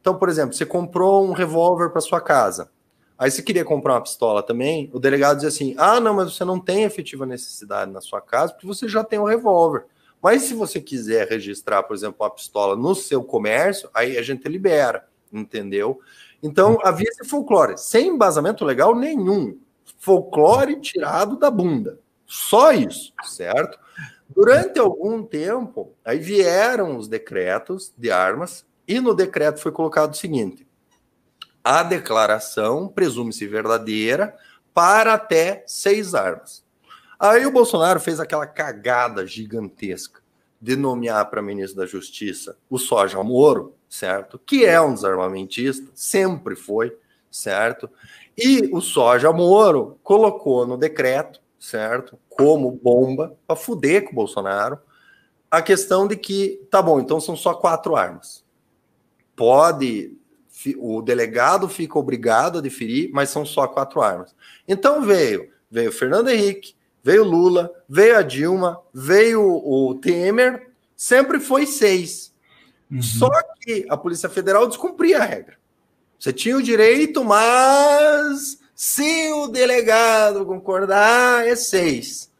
Então, 0.00 0.16
por 0.16 0.28
exemplo, 0.28 0.54
você 0.54 0.64
comprou 0.64 1.26
um 1.26 1.32
revólver 1.32 1.90
para 1.90 2.00
sua 2.00 2.20
casa, 2.20 2.70
aí 3.18 3.30
você 3.30 3.42
queria 3.42 3.64
comprar 3.64 3.94
uma 3.94 4.02
pistola 4.02 4.42
também, 4.42 4.90
o 4.92 5.00
delegado 5.00 5.38
diz 5.38 5.46
assim: 5.46 5.74
ah, 5.76 5.98
não, 5.98 6.14
mas 6.14 6.34
você 6.34 6.44
não 6.44 6.60
tem 6.60 6.84
efetiva 6.84 7.26
necessidade 7.26 7.90
na 7.90 8.00
sua 8.00 8.20
casa 8.20 8.52
porque 8.52 8.66
você 8.66 8.88
já 8.88 9.02
tem 9.02 9.18
um 9.18 9.24
revólver. 9.24 9.86
Mas 10.22 10.42
se 10.42 10.54
você 10.54 10.80
quiser 10.80 11.28
registrar, 11.28 11.82
por 11.84 11.94
exemplo, 11.94 12.16
uma 12.20 12.30
pistola 12.30 12.74
no 12.74 12.94
seu 12.94 13.22
comércio, 13.22 13.88
aí 13.94 14.18
a 14.18 14.22
gente 14.22 14.48
libera, 14.48 15.08
entendeu? 15.32 16.00
Então 16.42 16.78
havia 16.82 17.08
esse 17.08 17.24
folclore, 17.24 17.78
sem 17.78 18.08
embasamento 18.08 18.64
legal 18.64 18.94
nenhum. 18.94 19.58
Folclore 19.98 20.80
tirado 20.80 21.36
da 21.36 21.50
bunda. 21.50 21.98
Só 22.26 22.72
isso, 22.72 23.12
certo? 23.24 23.78
Durante 24.28 24.78
algum 24.78 25.22
tempo, 25.22 25.94
aí 26.04 26.18
vieram 26.18 26.96
os 26.96 27.08
decretos 27.08 27.92
de 27.96 28.10
armas, 28.10 28.66
e 28.86 29.00
no 29.00 29.14
decreto 29.14 29.60
foi 29.60 29.72
colocado 29.72 30.12
o 30.12 30.16
seguinte: 30.16 30.66
a 31.64 31.82
declaração 31.82 32.88
presume-se 32.88 33.46
verdadeira 33.46 34.36
para 34.74 35.14
até 35.14 35.64
seis 35.66 36.14
armas. 36.14 36.64
Aí 37.18 37.44
o 37.46 37.50
Bolsonaro 37.50 37.98
fez 37.98 38.20
aquela 38.20 38.46
cagada 38.46 39.26
gigantesca 39.26 40.20
de 40.60 40.76
nomear 40.76 41.28
para 41.30 41.42
ministro 41.42 41.78
da 41.78 41.86
Justiça 41.86 42.56
o 42.68 42.78
Soja 42.78 43.22
Moro, 43.22 43.74
certo? 43.88 44.38
Que 44.38 44.64
é 44.64 44.80
um 44.80 44.94
desarmamentista, 44.94 45.90
sempre 45.94 46.54
foi, 46.54 46.96
certo? 47.30 47.90
E 48.36 48.68
o 48.72 48.80
Soja 48.80 49.32
Moro 49.32 49.98
colocou 50.02 50.66
no 50.66 50.76
decreto 50.76 51.40
certo? 51.58 52.18
Como 52.28 52.70
bomba 52.70 53.36
para 53.46 53.56
fuder 53.56 54.04
com 54.04 54.12
o 54.12 54.14
Bolsonaro. 54.14 54.78
A 55.50 55.60
questão 55.62 56.06
de 56.06 56.16
que, 56.16 56.66
tá 56.70 56.80
bom, 56.80 57.00
então 57.00 57.20
são 57.20 57.36
só 57.36 57.54
quatro 57.54 57.96
armas. 57.96 58.44
Pode, 59.34 60.16
o 60.78 61.00
delegado 61.00 61.68
fica 61.68 61.98
obrigado 61.98 62.58
a 62.58 62.60
deferir, 62.60 63.10
mas 63.12 63.30
são 63.30 63.44
só 63.44 63.66
quatro 63.66 64.02
armas. 64.02 64.34
Então 64.66 65.02
veio, 65.02 65.50
veio 65.70 65.90
Fernando 65.90 66.28
Henrique, 66.28 66.74
veio 67.02 67.24
Lula, 67.24 67.72
veio 67.88 68.16
a 68.16 68.22
Dilma, 68.22 68.80
veio 68.92 69.42
o 69.42 69.94
Temer, 69.94 70.70
sempre 70.96 71.40
foi 71.40 71.66
seis. 71.66 72.34
Uhum. 72.90 73.02
Só 73.02 73.30
que 73.60 73.86
a 73.88 73.96
Polícia 73.96 74.28
Federal 74.28 74.66
descumpria 74.66 75.18
a 75.18 75.24
regra. 75.24 75.58
Você 76.18 76.32
tinha 76.32 76.56
o 76.56 76.62
direito, 76.62 77.24
mas 77.24 78.58
se 78.74 79.30
o 79.32 79.48
delegado 79.48 80.44
concordar, 80.44 81.46
é 81.46 81.54
seis. 81.54 82.30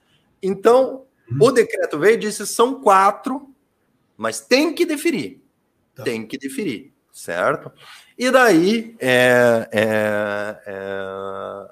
Então, 0.42 1.04
hum. 1.30 1.38
o 1.40 1.50
decreto 1.50 1.98
veio 1.98 2.14
e 2.14 2.18
disse 2.18 2.46
são 2.46 2.80
quatro, 2.80 3.48
mas 4.16 4.40
tem 4.40 4.74
que 4.74 4.84
deferir. 4.84 5.40
Tá. 5.94 6.02
Tem 6.02 6.26
que 6.26 6.38
deferir, 6.38 6.92
certo? 7.12 7.72
E 8.16 8.30
daí, 8.30 8.96
é, 8.98 9.68
é, 9.70 10.62
é, 10.66 11.70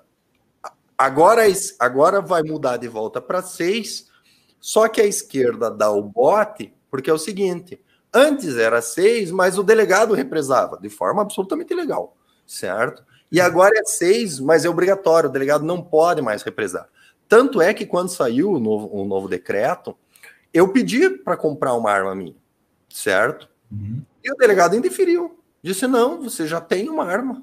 agora, 0.97 1.43
agora 1.79 2.21
vai 2.21 2.43
mudar 2.43 2.77
de 2.77 2.89
volta 2.89 3.21
para 3.21 3.43
seis, 3.43 4.09
só 4.61 4.89
que 4.89 5.01
a 5.01 5.07
esquerda 5.07 5.71
dá 5.71 5.91
o 5.91 6.03
bote, 6.03 6.73
porque 6.91 7.11
é 7.11 7.13
o 7.13 7.19
seguinte: 7.19 7.81
antes 8.13 8.57
era 8.57 8.81
seis, 8.83 9.31
mas 9.31 9.59
o 9.59 9.63
delegado 9.63 10.15
represava 10.15 10.79
de 10.79 10.89
forma 10.89 11.23
absolutamente 11.23 11.75
legal, 11.75 12.17
certo? 12.47 13.05
E 13.31 13.41
agora 13.41 13.73
é 13.77 13.85
seis, 13.85 14.39
mas 14.39 14.65
é 14.65 14.69
obrigatório, 14.69 15.29
o 15.29 15.33
delegado 15.33 15.65
não 15.65 15.83
pode 15.83 16.23
mais 16.23 16.43
represar. 16.43 16.89
Tanto 17.29 17.61
é 17.61 17.75
que 17.75 17.85
quando 17.85 18.09
saiu 18.09 18.53
o 18.53 18.61
novo, 18.61 18.89
o 18.93 19.05
novo 19.05 19.29
decreto, 19.29 19.97
eu 20.55 20.69
pedi 20.69 21.11
para 21.11 21.37
comprar 21.37 21.75
uma 21.75 21.91
arma 21.91 22.15
minha, 22.15 22.37
certo? 22.89 23.49
Uhum. 23.71 24.01
E 24.23 24.33
o 24.33 24.37
delegado 24.37 24.77
indeferiu. 24.77 25.39
Disse: 25.63 25.87
não, 25.87 26.23
você 26.23 26.47
já 26.47 26.61
tem 26.61 26.89
uma 26.89 27.05
arma, 27.05 27.43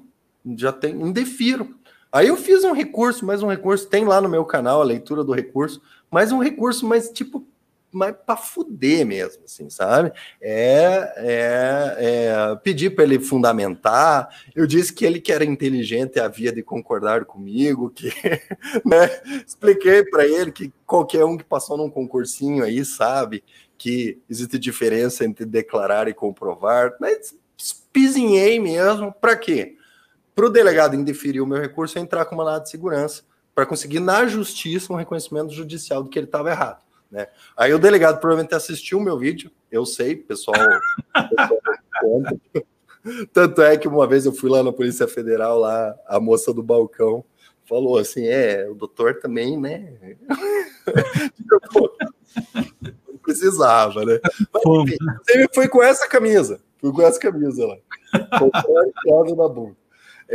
já 0.56 0.72
tem, 0.72 0.94
indefiro. 0.94 1.76
Aí 2.14 2.28
eu 2.28 2.36
fiz 2.36 2.62
um 2.62 2.70
recurso, 2.70 3.26
mais 3.26 3.42
um 3.42 3.48
recurso, 3.48 3.88
tem 3.88 4.04
lá 4.04 4.20
no 4.20 4.28
meu 4.28 4.44
canal 4.44 4.80
a 4.80 4.84
leitura 4.84 5.24
do 5.24 5.32
recurso, 5.32 5.82
mais 6.08 6.30
um 6.30 6.38
recurso, 6.38 6.86
mas 6.86 7.10
tipo, 7.10 7.44
mas 7.90 8.14
para 8.24 8.36
fuder 8.36 9.04
mesmo, 9.04 9.42
assim, 9.42 9.68
sabe? 9.68 10.12
É, 10.40 11.12
é, 11.16 11.96
é 11.98 12.56
pedir 12.62 12.94
para 12.94 13.02
ele 13.02 13.18
fundamentar. 13.18 14.28
Eu 14.54 14.64
disse 14.64 14.92
que 14.92 15.04
ele 15.04 15.20
que 15.20 15.32
era 15.32 15.44
inteligente 15.44 16.20
havia 16.20 16.52
de 16.52 16.62
concordar 16.62 17.24
comigo, 17.24 17.90
que, 17.90 18.12
né? 18.86 19.10
Expliquei 19.44 20.04
para 20.04 20.24
ele 20.24 20.52
que 20.52 20.72
qualquer 20.86 21.24
um 21.24 21.36
que 21.36 21.42
passou 21.42 21.76
num 21.76 21.90
concursinho 21.90 22.62
aí 22.62 22.84
sabe 22.84 23.42
que 23.76 24.20
existe 24.30 24.56
diferença 24.56 25.24
entre 25.24 25.44
declarar 25.44 26.06
e 26.06 26.14
comprovar. 26.14 26.94
Mas 27.00 27.36
pisinhei 27.92 28.60
mesmo. 28.60 29.12
Para 29.12 29.36
quê? 29.36 29.74
Para 30.34 30.46
o 30.46 30.50
delegado 30.50 30.96
indeferir 30.96 31.42
o 31.42 31.46
meu 31.46 31.60
recurso, 31.60 31.98
entrar 31.98 32.24
com 32.24 32.34
uma 32.34 32.44
mandado 32.44 32.64
de 32.64 32.70
segurança 32.70 33.22
para 33.54 33.64
conseguir 33.64 34.00
na 34.00 34.26
justiça 34.26 34.92
um 34.92 34.96
reconhecimento 34.96 35.52
judicial 35.52 36.02
do 36.02 36.10
que 36.10 36.18
ele 36.18 36.26
estava 36.26 36.50
errado. 36.50 36.82
Né? 37.10 37.28
Aí 37.56 37.72
o 37.72 37.78
delegado 37.78 38.18
provavelmente 38.18 38.54
assistiu 38.54 38.98
o 38.98 39.00
meu 39.00 39.16
vídeo, 39.16 39.50
eu 39.70 39.86
sei, 39.86 40.16
pessoal. 40.16 40.56
pessoal 41.14 41.60
Tanto 43.32 43.62
é 43.62 43.76
que 43.76 43.86
uma 43.86 44.06
vez 44.06 44.24
eu 44.24 44.32
fui 44.32 44.50
lá 44.50 44.62
na 44.62 44.72
Polícia 44.72 45.06
Federal, 45.06 45.58
lá, 45.58 45.94
a 46.06 46.18
moça 46.18 46.52
do 46.52 46.62
balcão 46.62 47.24
falou 47.68 47.98
assim: 47.98 48.26
é, 48.26 48.66
o 48.68 48.74
doutor 48.74 49.20
também, 49.20 49.60
né? 49.60 49.92
Não 53.06 53.18
precisava, 53.22 54.04
né? 54.04 54.18
Mas, 54.52 54.62
enfim, 54.64 54.96
foi 55.54 55.68
com 55.68 55.82
essa 55.82 56.08
camisa, 56.08 56.60
fui 56.78 56.92
com 56.92 57.02
essa 57.02 57.20
camisa 57.20 57.66
lá. 57.66 57.76
Foi 58.38 59.36
na 59.36 59.48
bunda. 59.48 59.76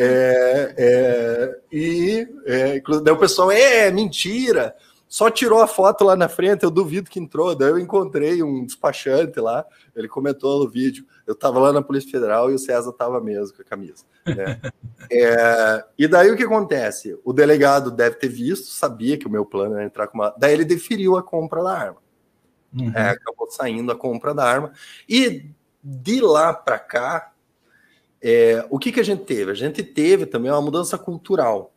É, 0.02 0.74
é, 0.78 1.60
e 1.70 2.28
é, 2.46 2.82
daí 3.04 3.14
o 3.14 3.18
pessoal, 3.18 3.52
é, 3.52 3.92
mentira, 3.92 4.74
só 5.10 5.30
tirou 5.30 5.60
a 5.60 5.68
foto 5.68 6.06
lá 6.06 6.16
na 6.16 6.30
frente, 6.30 6.64
eu 6.64 6.72
duvido 6.72 7.10
que 7.10 7.20
entrou. 7.20 7.54
Daí 7.54 7.70
eu 7.70 7.78
encontrei 7.78 8.42
um 8.42 8.66
despachante 8.66 9.42
lá, 9.42 9.66
ele 9.94 10.08
comentou 10.08 10.64
no 10.64 10.70
vídeo. 10.70 11.04
Eu 11.28 11.34
estava 11.34 11.60
lá 11.60 11.74
na 11.74 11.82
Polícia 11.82 12.10
Federal 12.10 12.50
e 12.50 12.54
o 12.54 12.60
César 12.60 12.92
estava 12.92 13.20
mesmo 13.20 13.58
com 13.58 13.62
a 13.62 13.66
camisa. 13.66 14.06
Né? 14.26 14.62
é, 15.12 15.84
e 15.98 16.08
daí 16.08 16.32
o 16.32 16.38
que 16.38 16.44
acontece? 16.44 17.20
O 17.26 17.34
delegado 17.34 17.92
deve 17.92 18.16
ter 18.16 18.30
visto, 18.30 18.68
sabia 18.68 19.18
que 19.18 19.28
o 19.28 19.30
meu 19.30 19.46
plano 19.46 19.76
era 19.76 19.84
entrar 19.84 20.08
com 20.08 20.18
uma. 20.18 20.34
Daí 20.38 20.54
ele 20.54 20.64
deferiu 20.64 21.18
a 21.18 21.24
compra 21.24 21.62
da 21.62 21.78
arma. 21.78 21.98
Uhum. 22.74 22.94
É, 22.96 23.10
acabou 23.10 23.52
saindo 23.52 23.92
a 23.92 23.98
compra 23.98 24.34
da 24.34 24.46
arma. 24.46 24.72
E 25.10 25.50
de 25.84 26.22
lá 26.22 26.54
para 26.54 26.80
cá, 26.80 27.34
é, 28.22 28.66
o 28.70 28.78
que, 28.78 28.92
que 28.92 29.00
a 29.00 29.04
gente 29.04 29.24
teve? 29.24 29.52
A 29.52 29.56
gente 29.56 29.84
teve 29.84 30.26
também 30.26 30.52
uma 30.52 30.62
mudança 30.62 30.98
cultural 30.98 31.74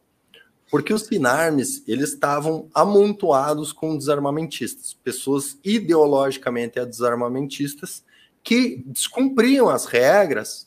porque 0.73 0.95
os 0.95 1.07
Finarmes 1.07 1.85
eles 1.87 2.15
estavam 2.15 2.67
amontoados 2.73 3.75
com 3.75 3.95
desarmamentistas, 3.95 4.95
pessoas 5.05 5.59
ideologicamente 5.63 6.83
desarmamentistas 6.87 8.03
que 8.43 8.83
descumpriam 8.87 9.69
as 9.69 9.85
regras 9.85 10.67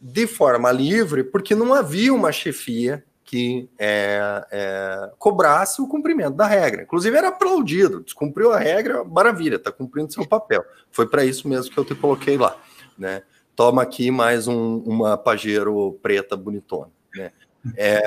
de 0.00 0.26
forma 0.26 0.72
livre, 0.72 1.22
porque 1.22 1.54
não 1.54 1.72
havia 1.72 2.12
uma 2.12 2.32
chefia 2.32 3.04
que 3.24 3.68
é, 3.78 4.44
é, 4.50 5.12
cobrasse 5.20 5.80
o 5.80 5.86
cumprimento 5.86 6.34
da 6.34 6.48
regra. 6.48 6.82
Inclusive 6.82 7.16
era 7.16 7.28
aplaudido, 7.28 8.00
descumpriu 8.00 8.50
a 8.50 8.58
regra, 8.58 9.04
maravilha, 9.04 9.54
está 9.54 9.70
cumprindo 9.70 10.12
seu 10.12 10.26
papel. 10.26 10.64
Foi 10.90 11.06
para 11.06 11.24
isso 11.24 11.46
mesmo 11.46 11.72
que 11.72 11.78
eu 11.78 11.84
te 11.84 11.94
coloquei 11.94 12.36
lá, 12.36 12.56
né? 12.98 13.22
Toma 13.56 13.82
aqui 13.82 14.10
mais 14.10 14.48
um, 14.48 14.78
uma 14.78 15.16
pajeiro 15.16 15.98
preta 16.02 16.36
bonitona, 16.36 16.90
né? 17.14 17.30
É, 17.76 18.02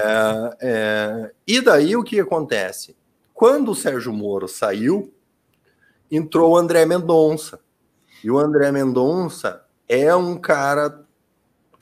é, 0.61 1.31
e 1.47 1.61
daí 1.61 1.95
o 1.95 2.03
que 2.03 2.19
acontece? 2.19 2.95
Quando 3.33 3.71
o 3.71 3.75
Sérgio 3.75 4.13
Moro 4.13 4.47
saiu, 4.47 5.11
entrou 6.11 6.51
o 6.51 6.57
André 6.57 6.85
Mendonça. 6.85 7.59
E 8.23 8.29
o 8.29 8.37
André 8.37 8.71
Mendonça 8.71 9.63
é 9.87 10.13
um 10.15 10.37
cara. 10.37 11.05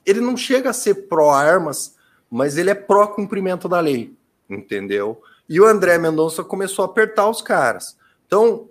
Ele 0.05 0.22
não 0.22 0.38
chega 0.38 0.70
a 0.70 0.74
ser 0.74 1.07
pró-armas, 1.07 1.95
mas 2.30 2.57
ele 2.57 2.70
é 2.70 2.76
pró-cumprimento 2.76 3.68
da 3.68 3.80
lei, 3.80 4.16
entendeu? 4.49 5.22
E 5.49 5.59
o 5.59 5.66
André 5.66 5.97
Mendonça 5.97 6.43
começou 6.43 6.84
a 6.84 6.88
apertar 6.88 7.30
os 7.30 7.41
caras. 7.41 7.97
Então, 8.28 8.70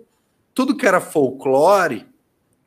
tudo 0.53 0.75
que 0.75 0.87
era 0.87 1.01
folclore 1.01 2.07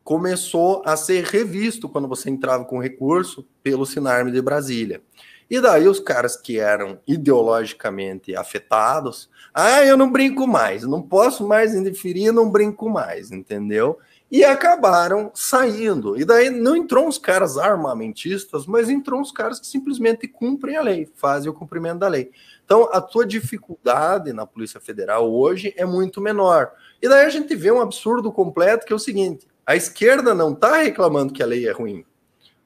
começou 0.09 0.81
a 0.87 0.97
ser 0.97 1.23
revisto 1.23 1.87
quando 1.87 2.09
você 2.09 2.31
entrava 2.31 2.65
com 2.65 2.81
recurso 2.81 3.47
pelo 3.63 3.85
Sinarme 3.85 4.33
de 4.33 4.41
Brasília. 4.41 5.03
E 5.51 5.61
daí 5.61 5.87
os 5.87 6.01
caras 6.01 6.35
que 6.35 6.59
eram 6.59 6.99
ideologicamente 7.07 8.35
afetados, 8.35 9.29
ah, 9.53 9.85
eu 9.85 9.99
não 9.99 10.11
brinco 10.11 10.47
mais, 10.47 10.83
não 10.85 11.03
posso 11.03 11.47
mais 11.47 11.75
interferir, 11.75 12.33
não 12.33 12.51
brinco 12.51 12.89
mais, 12.89 13.31
entendeu? 13.31 13.99
E 14.31 14.43
acabaram 14.43 15.31
saindo. 15.35 16.19
E 16.19 16.25
daí 16.25 16.49
não 16.49 16.75
entrou 16.75 17.07
uns 17.07 17.19
caras 17.19 17.59
armamentistas, 17.59 18.65
mas 18.65 18.89
entrou 18.89 19.21
uns 19.21 19.31
caras 19.31 19.61
que 19.61 19.67
simplesmente 19.67 20.27
cumprem 20.27 20.77
a 20.77 20.83
lei, 20.83 21.07
fazem 21.17 21.51
o 21.51 21.55
cumprimento 21.55 21.99
da 21.99 22.09
lei. 22.09 22.31
Então, 22.65 22.89
a 22.93 23.03
tua 23.03 23.27
dificuldade 23.27 24.33
na 24.33 24.47
Polícia 24.47 24.81
Federal 24.81 25.31
hoje 25.31 25.75
é 25.77 25.85
muito 25.85 26.19
menor. 26.19 26.73
E 27.03 27.07
daí 27.07 27.27
a 27.27 27.31
gente 27.31 27.55
vê 27.55 27.71
um 27.71 27.83
absurdo 27.83 28.33
completo 28.33 28.87
que 28.87 28.93
é 28.95 28.97
o 28.97 28.99
seguinte: 28.99 29.47
a 29.69 29.77
esquerda 29.77 30.35
não 30.35 30.55
está 30.55 30.79
reclamando 30.79 31.31
que 31.31 31.43
a 31.43 31.47
lei 31.47 31.69
é 31.69 31.73
ruim. 31.73 32.03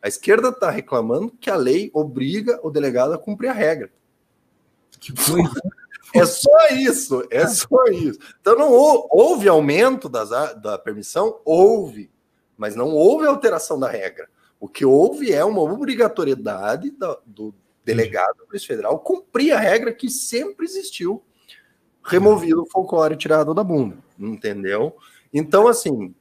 A 0.01 0.07
esquerda 0.07 0.51
está 0.51 0.71
reclamando 0.71 1.33
que 1.33 1.51
a 1.51 1.57
lei 1.57 1.91
obriga 1.93 2.61
o 2.63 2.71
delegado 2.71 3.13
a 3.13 3.19
cumprir 3.19 3.49
a 3.49 3.53
regra. 3.53 3.91
Que 5.01 5.13
coisa. 5.13 5.51
É 6.15 6.27
só 6.27 6.69
isso, 6.73 7.27
é 7.31 7.47
só 7.47 7.87
isso. 7.87 8.19
Então 8.39 8.55
não 8.55 8.71
houve 8.71 9.49
aumento 9.49 10.11
das, 10.11 10.29
da 10.61 10.77
permissão, 10.77 11.41
houve, 11.43 12.11
mas 12.55 12.77
não 12.77 12.91
houve 12.91 13.27
alteração 13.27 13.81
da 13.81 13.89
regra. 13.89 14.29
O 14.61 14.69
que 14.69 14.85
houve 14.85 15.33
é 15.33 15.43
uma 15.43 15.63
obrigatoriedade 15.63 16.91
do, 16.91 17.19
do 17.25 17.55
delegado 17.83 18.37
da 18.41 18.45
Polícia 18.45 18.69
Federal 18.69 18.99
cumprir 18.99 19.53
a 19.53 19.59
regra 19.59 19.91
que 19.91 20.11
sempre 20.11 20.67
existiu, 20.67 21.23
removido 22.05 22.63
o 22.63 22.67
folclore 22.67 23.17
tirado 23.17 23.55
da 23.55 23.65
bunda, 23.65 23.97
entendeu? 24.19 24.95
Então, 25.33 25.67
assim, 25.67 26.15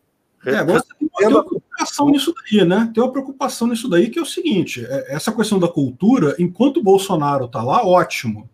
é, 0.46 0.56
agora 0.56 0.84
tem 0.98 1.28
uma, 1.28 1.44
preocupação 1.44 2.10
nisso 2.10 2.34
daí, 2.34 2.66
né? 2.66 2.92
Tem 2.94 3.04
uma 3.04 3.12
preocupação 3.12 3.68
nisso 3.68 3.88
daí 3.88 4.10
que 4.10 4.18
é 4.18 4.22
o 4.22 4.26
seguinte: 4.26 4.84
é, 4.86 5.14
essa 5.16 5.32
questão 5.32 5.60
da 5.60 5.68
cultura, 5.68 6.36
enquanto 6.40 6.78
o 6.78 6.84
Bolsonaro 6.84 7.46
está 7.46 7.62
lá, 7.62 7.86
ótimo. 7.86 8.50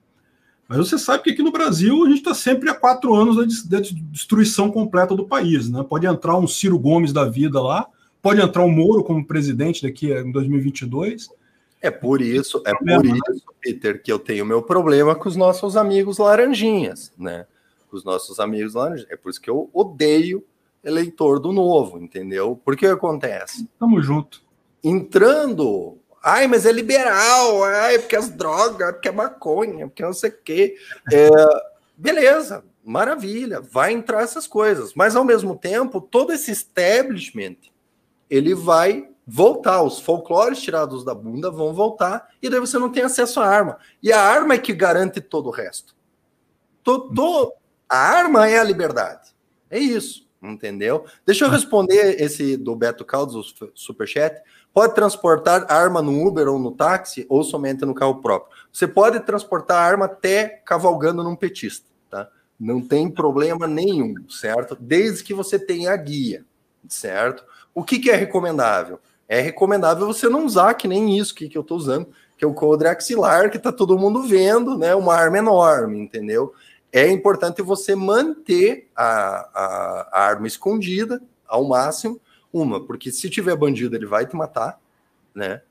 Mas 0.67 0.79
você 0.79 0.97
sabe 0.97 1.23
que 1.23 1.29
aqui 1.29 1.41
no 1.41 1.51
Brasil 1.51 2.03
a 2.03 2.09
gente 2.09 2.17
está 2.17 2.33
sempre 2.33 2.69
há 2.69 2.73
quatro 2.73 3.13
anos 3.13 3.37
da 3.69 3.79
destruição 3.79 4.69
completa 4.69 5.15
do 5.15 5.25
país, 5.25 5.69
né? 5.69 5.83
Pode 5.87 6.05
entrar 6.05 6.37
um 6.37 6.45
Ciro 6.45 6.77
Gomes 6.77 7.13
da 7.13 7.23
vida 7.23 7.61
lá, 7.61 7.87
pode 8.21 8.41
entrar 8.41 8.63
um 8.63 8.71
Moro 8.71 9.01
como 9.03 9.25
presidente 9.25 9.81
daqui 9.81 10.11
em 10.11 10.29
2022. 10.29 11.29
É 11.81 11.89
por 11.89 12.21
isso, 12.21 12.61
é 12.65 12.73
por 12.73 13.05
isso, 13.05 13.45
Peter, 13.61 14.01
que 14.01 14.11
eu 14.11 14.19
tenho 14.19 14.45
meu 14.45 14.61
problema 14.61 15.15
com 15.15 15.29
os 15.29 15.37
nossos 15.37 15.77
amigos 15.77 16.17
laranjinhas, 16.17 17.13
né? 17.17 17.45
Os 17.89 18.03
nossos 18.03 18.37
amigos 18.37 18.73
laranjinhas. 18.73 19.09
É 19.09 19.15
por 19.15 19.29
isso 19.29 19.39
que 19.39 19.49
eu 19.49 19.69
odeio 19.73 20.43
eleitor 20.87 21.39
do 21.39 21.51
novo, 21.51 21.99
entendeu? 21.99 22.59
Porque 22.63 22.87
acontece? 22.87 23.69
Tamo 23.77 24.01
junto. 24.01 24.41
Entrando, 24.81 25.97
ai, 26.23 26.47
mas 26.47 26.65
é 26.65 26.71
liberal, 26.71 27.63
ai, 27.65 27.99
porque 27.99 28.15
as 28.15 28.29
drogas, 28.29 28.93
porque 28.93 29.09
é 29.09 29.11
maconha, 29.11 29.87
porque 29.87 30.01
não 30.01 30.13
sei 30.13 30.29
o 30.29 30.41
quê. 30.41 30.77
É, 31.11 31.29
beleza, 31.97 32.63
maravilha, 32.85 33.59
vai 33.59 33.91
entrar 33.91 34.23
essas 34.23 34.47
coisas. 34.47 34.93
Mas 34.93 35.15
ao 35.15 35.25
mesmo 35.25 35.57
tempo, 35.57 35.99
todo 35.99 36.31
esse 36.31 36.51
establishment 36.51 37.57
ele 38.29 38.55
vai 38.55 39.09
voltar, 39.25 39.81
os 39.81 39.99
folclores 39.99 40.61
tirados 40.61 41.03
da 41.03 41.13
bunda 41.13 41.51
vão 41.51 41.73
voltar, 41.73 42.29
e 42.41 42.49
daí 42.49 42.61
você 42.61 42.79
não 42.79 42.89
tem 42.89 43.03
acesso 43.03 43.41
à 43.41 43.45
arma. 43.45 43.77
E 44.01 44.13
a 44.13 44.21
arma 44.21 44.53
é 44.53 44.57
que 44.57 44.71
garante 44.71 45.19
todo 45.19 45.47
o 45.47 45.51
resto. 45.51 45.93
Todo, 46.81 47.53
a 47.89 47.97
arma 47.97 48.47
é 48.47 48.57
a 48.57 48.63
liberdade. 48.63 49.35
É 49.69 49.77
isso 49.77 50.26
entendeu? 50.41 51.05
Deixa 51.25 51.45
eu 51.45 51.49
responder 51.49 52.21
esse 52.21 52.57
do 52.57 52.75
Beto 52.75 53.03
Caldas, 53.03 53.35
o 53.35 53.71
superchat. 53.73 54.41
Pode 54.73 54.93
transportar 54.93 55.65
arma 55.71 56.01
no 56.01 56.25
Uber 56.25 56.47
ou 56.47 56.59
no 56.59 56.71
táxi 56.71 57.25
ou 57.29 57.43
somente 57.43 57.83
no 57.85 57.95
carro 57.95 58.21
próprio? 58.21 58.55
Você 58.71 58.87
pode 58.87 59.19
transportar 59.21 59.77
arma 59.77 60.05
até 60.05 60.61
cavalgando 60.65 61.23
num 61.23 61.35
petista, 61.35 61.87
tá? 62.09 62.29
Não 62.59 62.81
tem 62.81 63.09
problema 63.09 63.67
nenhum, 63.67 64.13
certo? 64.29 64.77
Desde 64.79 65.23
que 65.23 65.33
você 65.33 65.57
tenha 65.57 65.91
a 65.91 65.97
guia, 65.97 66.45
certo? 66.87 67.43
O 67.73 67.83
que, 67.83 67.99
que 67.99 68.09
é 68.09 68.15
recomendável? 68.15 68.99
É 69.27 69.41
recomendável 69.41 70.07
você 70.07 70.29
não 70.29 70.45
usar 70.45 70.73
que 70.75 70.87
nem 70.87 71.17
isso 71.17 71.35
que, 71.35 71.49
que 71.49 71.57
eu 71.57 71.61
estou 71.61 71.77
usando, 71.77 72.07
que 72.37 72.45
é 72.45 72.47
o 72.47 72.53
coldre 72.53 72.87
axilar, 72.87 73.49
que 73.49 73.57
está 73.57 73.71
todo 73.71 73.97
mundo 73.97 74.23
vendo, 74.23 74.77
né? 74.77 74.93
Uma 74.95 75.15
arma 75.15 75.39
enorme, 75.39 75.99
entendeu? 75.99 76.53
É 76.97 77.11
importante 77.11 77.61
você 77.61 77.95
manter 77.95 78.89
a, 78.95 79.05
a, 79.05 80.09
a, 80.11 80.21
arma 80.21 80.47
escondida 80.47 81.21
ao 81.47 81.65
máximo. 81.65 82.19
Uma, 82.51 82.85
porque 82.85 83.11
se 83.11 83.29
tiver 83.29 83.55
bandido, 83.55 83.95
ele 83.95 84.05
vai 84.05 84.25
te 84.25 84.35
matar, 84.35 84.79
né? 85.33 85.61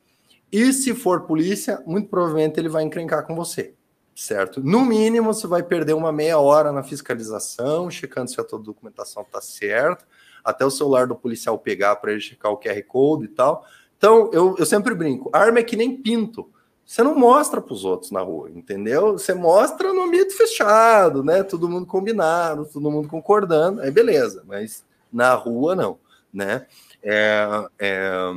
E 0.52 0.72
se 0.72 0.94
for 0.94 1.22
polícia, 1.22 1.82
muito 1.86 2.08
provavelmente 2.08 2.60
ele 2.60 2.68
vai 2.68 2.84
encrencar 2.84 3.26
com 3.26 3.34
você, 3.34 3.74
certo? 4.14 4.62
No 4.62 4.84
mínimo, 4.84 5.32
você 5.32 5.46
vai 5.46 5.62
perder 5.62 5.94
uma 5.94 6.12
meia 6.12 6.38
hora 6.38 6.70
na 6.70 6.82
fiscalização, 6.82 7.90
checando 7.90 8.30
se 8.30 8.40
a 8.40 8.44
tua 8.44 8.58
documentação 8.58 9.22
está 9.22 9.40
certa, 9.40 10.04
até 10.44 10.64
o 10.64 10.70
celular 10.70 11.06
do 11.06 11.16
policial 11.16 11.58
pegar 11.58 11.96
para 11.96 12.12
ele 12.12 12.20
checar 12.20 12.52
o 12.52 12.58
QR 12.58 12.80
Code 12.86 13.24
e 13.24 13.28
tal. 13.28 13.64
Então, 13.98 14.30
eu, 14.32 14.54
eu 14.58 14.66
sempre 14.66 14.94
brinco: 14.94 15.30
arma 15.32 15.58
é 15.58 15.64
que 15.64 15.76
nem 15.76 15.96
pinto 15.96 16.48
você 16.86 17.02
não 17.02 17.18
mostra 17.18 17.60
para 17.60 17.74
os 17.74 17.84
outros 17.84 18.12
na 18.12 18.20
rua, 18.20 18.48
entendeu? 18.48 19.14
Você 19.14 19.34
mostra 19.34 19.92
no 19.92 20.02
ambiente 20.02 20.34
fechado, 20.34 21.24
né? 21.24 21.42
Todo 21.42 21.68
mundo 21.68 21.84
combinado, 21.84 22.64
todo 22.64 22.90
mundo 22.90 23.08
concordando, 23.08 23.80
aí 23.80 23.90
beleza, 23.90 24.44
mas 24.46 24.84
na 25.12 25.34
rua 25.34 25.74
não, 25.74 25.98
né? 26.32 26.64
É, 27.02 27.66
é... 27.80 28.32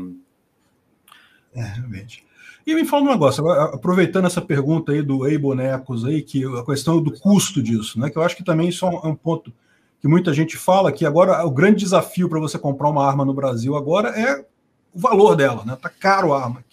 é 1.54 1.62
realmente. 1.62 2.26
E 2.66 2.74
me 2.74 2.86
fala 2.86 3.04
um 3.04 3.12
negócio, 3.12 3.48
aproveitando 3.50 4.26
essa 4.26 4.42
pergunta 4.42 4.92
aí 4.92 5.04
do 5.04 5.28
Ei 5.28 5.38
Bonecos 5.38 6.04
aí, 6.04 6.22
que 6.22 6.44
a 6.46 6.66
questão 6.66 7.02
do 7.02 7.12
custo 7.12 7.62
disso, 7.62 8.00
né? 8.00 8.10
Que 8.10 8.18
eu 8.18 8.24
acho 8.24 8.36
que 8.36 8.44
também 8.44 8.70
isso 8.70 8.86
é 8.86 9.08
um 9.08 9.16
ponto 9.16 9.54
que 10.02 10.08
muita 10.08 10.34
gente 10.34 10.58
fala 10.58 10.92
que 10.92 11.06
agora 11.06 11.46
o 11.46 11.52
grande 11.52 11.80
desafio 11.80 12.28
para 12.28 12.40
você 12.40 12.58
comprar 12.58 12.90
uma 12.90 13.06
arma 13.06 13.26
no 13.26 13.34
Brasil 13.34 13.76
agora 13.76 14.10
é 14.10 14.46
o 14.94 15.00
valor 15.00 15.36
dela, 15.36 15.64
né? 15.66 15.78
Tá 15.80 15.90
caro 15.90 16.34
a 16.34 16.44
arma. 16.44 16.64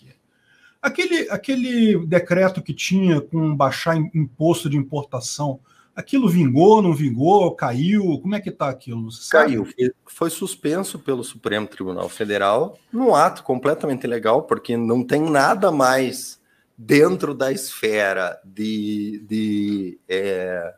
Aquele, 0.87 1.29
aquele 1.31 2.07
decreto 2.07 2.63
que 2.63 2.73
tinha 2.73 3.21
com 3.21 3.57
baixar 3.57 3.97
imposto 3.97 4.71
de 4.71 4.77
importação, 4.77 5.59
aquilo 5.97 6.29
vingou, 6.29 6.81
não 6.81 6.95
vingou, 6.95 7.57
caiu? 7.57 8.21
Como 8.21 8.37
é 8.37 8.41
que 8.41 8.51
está 8.51 8.69
aquilo? 8.69 9.09
Caiu. 9.29 9.67
Foi 10.05 10.31
suspenso 10.31 11.01
pelo 11.01 11.25
Supremo 11.25 11.67
Tribunal 11.67 12.09
Federal 12.09 12.79
num 12.93 13.17
ato 13.17 13.43
completamente 13.43 14.07
legal, 14.07 14.45
porque 14.45 14.77
não 14.77 15.03
tem 15.03 15.21
nada 15.29 15.73
mais 15.73 16.41
dentro 16.79 17.35
da 17.35 17.51
esfera 17.51 18.41
de, 18.45 19.25
de 19.27 19.99
é, 20.09 20.73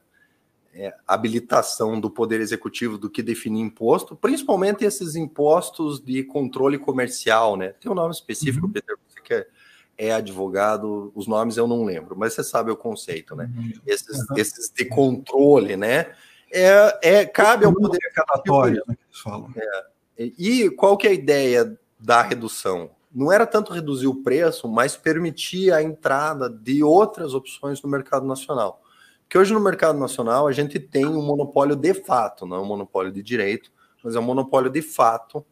é, 0.72 0.94
habilitação 1.06 2.00
do 2.00 2.08
Poder 2.08 2.40
Executivo 2.40 2.96
do 2.96 3.10
que 3.10 3.22
definir 3.22 3.60
imposto, 3.60 4.16
principalmente 4.16 4.86
esses 4.86 5.16
impostos 5.16 6.02
de 6.02 6.24
controle 6.24 6.78
comercial, 6.78 7.58
né? 7.58 7.74
Tem 7.78 7.92
um 7.92 7.94
nome 7.94 8.14
específico, 8.14 8.64
uhum. 8.64 8.72
Peter, 8.72 8.96
você 9.06 9.20
quer 9.20 9.57
é 9.98 10.12
advogado, 10.12 11.10
os 11.14 11.26
nomes 11.26 11.56
eu 11.56 11.66
não 11.66 11.84
lembro, 11.84 12.16
mas 12.16 12.32
você 12.32 12.44
sabe 12.44 12.70
o 12.70 12.76
conceito, 12.76 13.34
né? 13.34 13.50
Uhum. 13.54 13.72
Esses, 13.84 14.24
esses 14.36 14.70
de 14.70 14.84
controle, 14.84 15.76
né? 15.76 16.12
É, 16.52 16.98
é 17.02 17.26
cabe 17.26 17.66
ao 17.66 17.74
poder 17.74 17.98
né, 17.98 18.94
que 18.94 19.04
eles 19.04 19.20
falam. 19.20 19.52
É, 19.56 19.84
e 20.16 20.70
qual 20.70 20.96
que 20.96 21.08
é 21.08 21.10
a 21.10 21.14
ideia 21.14 21.78
da 21.98 22.22
redução? 22.22 22.90
Não 23.12 23.32
era 23.32 23.44
tanto 23.44 23.72
reduzir 23.72 24.06
o 24.06 24.22
preço, 24.22 24.68
mas 24.68 24.96
permitir 24.96 25.72
a 25.72 25.82
entrada 25.82 26.48
de 26.48 26.82
outras 26.84 27.34
opções 27.34 27.82
no 27.82 27.88
mercado 27.88 28.24
nacional. 28.24 28.80
Porque 29.22 29.36
hoje 29.36 29.52
no 29.52 29.60
mercado 29.60 29.98
nacional 29.98 30.46
a 30.46 30.52
gente 30.52 30.78
tem 30.78 31.04
um 31.04 31.22
monopólio 31.22 31.74
de 31.74 31.92
fato, 31.92 32.46
não 32.46 32.56
é 32.56 32.60
um 32.60 32.64
monopólio 32.64 33.12
de 33.12 33.22
direito, 33.22 33.70
mas 34.02 34.14
é 34.14 34.18
um 34.20 34.22
monopólio 34.22 34.70
de 34.70 34.80
fato, 34.80 35.44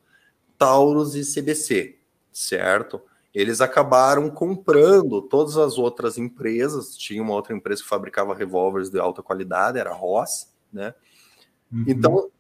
Taurus 0.56 1.14
e 1.14 1.22
CBC, 1.24 1.98
certo? 2.32 3.02
Eles 3.36 3.60
acabaram 3.60 4.30
comprando 4.30 5.20
todas 5.20 5.58
as 5.58 5.76
outras 5.76 6.16
empresas. 6.16 6.96
Tinha 6.96 7.22
uma 7.22 7.34
outra 7.34 7.54
empresa 7.54 7.82
que 7.82 7.88
fabricava 7.88 8.34
revólveres 8.34 8.88
de 8.88 8.98
alta 8.98 9.22
qualidade, 9.22 9.78
era 9.78 9.90
a 9.90 9.94
Ross, 9.94 10.50
né? 10.72 10.94
Uhum. 11.70 11.84
Então, 11.86 12.30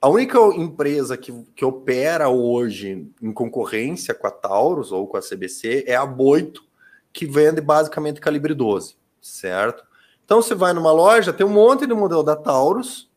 a 0.00 0.08
única 0.08 0.38
empresa 0.54 1.16
que, 1.16 1.32
que 1.56 1.64
opera 1.64 2.28
hoje 2.28 3.10
em 3.20 3.32
concorrência 3.32 4.14
com 4.14 4.28
a 4.28 4.30
Taurus 4.30 4.92
ou 4.92 5.08
com 5.08 5.16
a 5.16 5.20
CBC 5.20 5.82
é 5.84 5.96
a 5.96 6.06
Boito, 6.06 6.64
que 7.12 7.26
vende 7.26 7.60
basicamente 7.60 8.20
calibre 8.20 8.54
12, 8.54 8.94
certo? 9.20 9.84
Então 10.24 10.40
você 10.40 10.54
vai 10.54 10.72
numa 10.72 10.92
loja, 10.92 11.32
tem 11.32 11.44
um 11.44 11.52
monte 11.52 11.88
de 11.88 11.94
modelo 11.94 12.22
da 12.22 12.36
Taurus, 12.36 13.10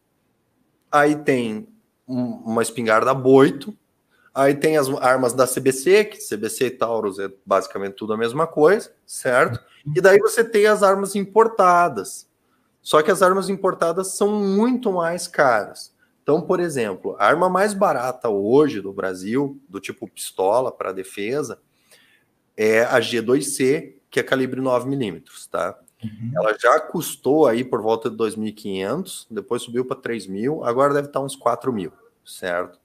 aí 0.91 1.15
tem 1.15 1.67
um, 2.07 2.23
uma 2.43 2.63
espingarda 2.63 3.13
Boito, 3.13 3.77
Aí 4.33 4.55
tem 4.55 4.77
as 4.77 4.87
armas 4.89 5.33
da 5.33 5.47
CBC, 5.47 6.05
que 6.05 6.17
CBC 6.17 6.67
e 6.67 6.71
Taurus 6.71 7.19
é 7.19 7.29
basicamente 7.45 7.93
tudo 7.93 8.13
a 8.13 8.17
mesma 8.17 8.45
coisa, 8.45 8.91
certo? 9.05 9.59
E 9.95 9.99
daí 9.99 10.19
você 10.19 10.43
tem 10.43 10.65
as 10.67 10.83
armas 10.83 11.15
importadas. 11.15 12.27
Só 12.81 13.01
que 13.01 13.11
as 13.11 13.21
armas 13.21 13.49
importadas 13.49 14.13
são 14.15 14.29
muito 14.31 14.91
mais 14.91 15.27
caras. 15.27 15.93
Então, 16.23 16.41
por 16.41 16.59
exemplo, 16.59 17.15
a 17.17 17.25
arma 17.25 17.49
mais 17.49 17.73
barata 17.73 18.29
hoje 18.29 18.81
do 18.81 18.93
Brasil, 18.93 19.59
do 19.67 19.79
tipo 19.79 20.07
pistola 20.07 20.71
para 20.71 20.91
defesa, 20.91 21.59
é 22.55 22.83
a 22.83 22.99
G2C, 22.99 23.95
que 24.09 24.19
é 24.19 24.23
calibre 24.23 24.61
9mm, 24.61 25.23
tá? 25.49 25.77
Uhum. 26.03 26.31
Ela 26.35 26.57
já 26.57 26.79
custou 26.79 27.47
aí 27.47 27.63
por 27.63 27.81
volta 27.81 28.09
de 28.09 28.15
2.500, 28.15 29.27
depois 29.29 29.63
subiu 29.63 29.85
para 29.85 29.99
3.000, 29.99 30.63
agora 30.63 30.93
deve 30.93 31.07
estar 31.07 31.19
uns 31.19 31.37
4.000, 31.37 31.91
certo? 32.23 32.78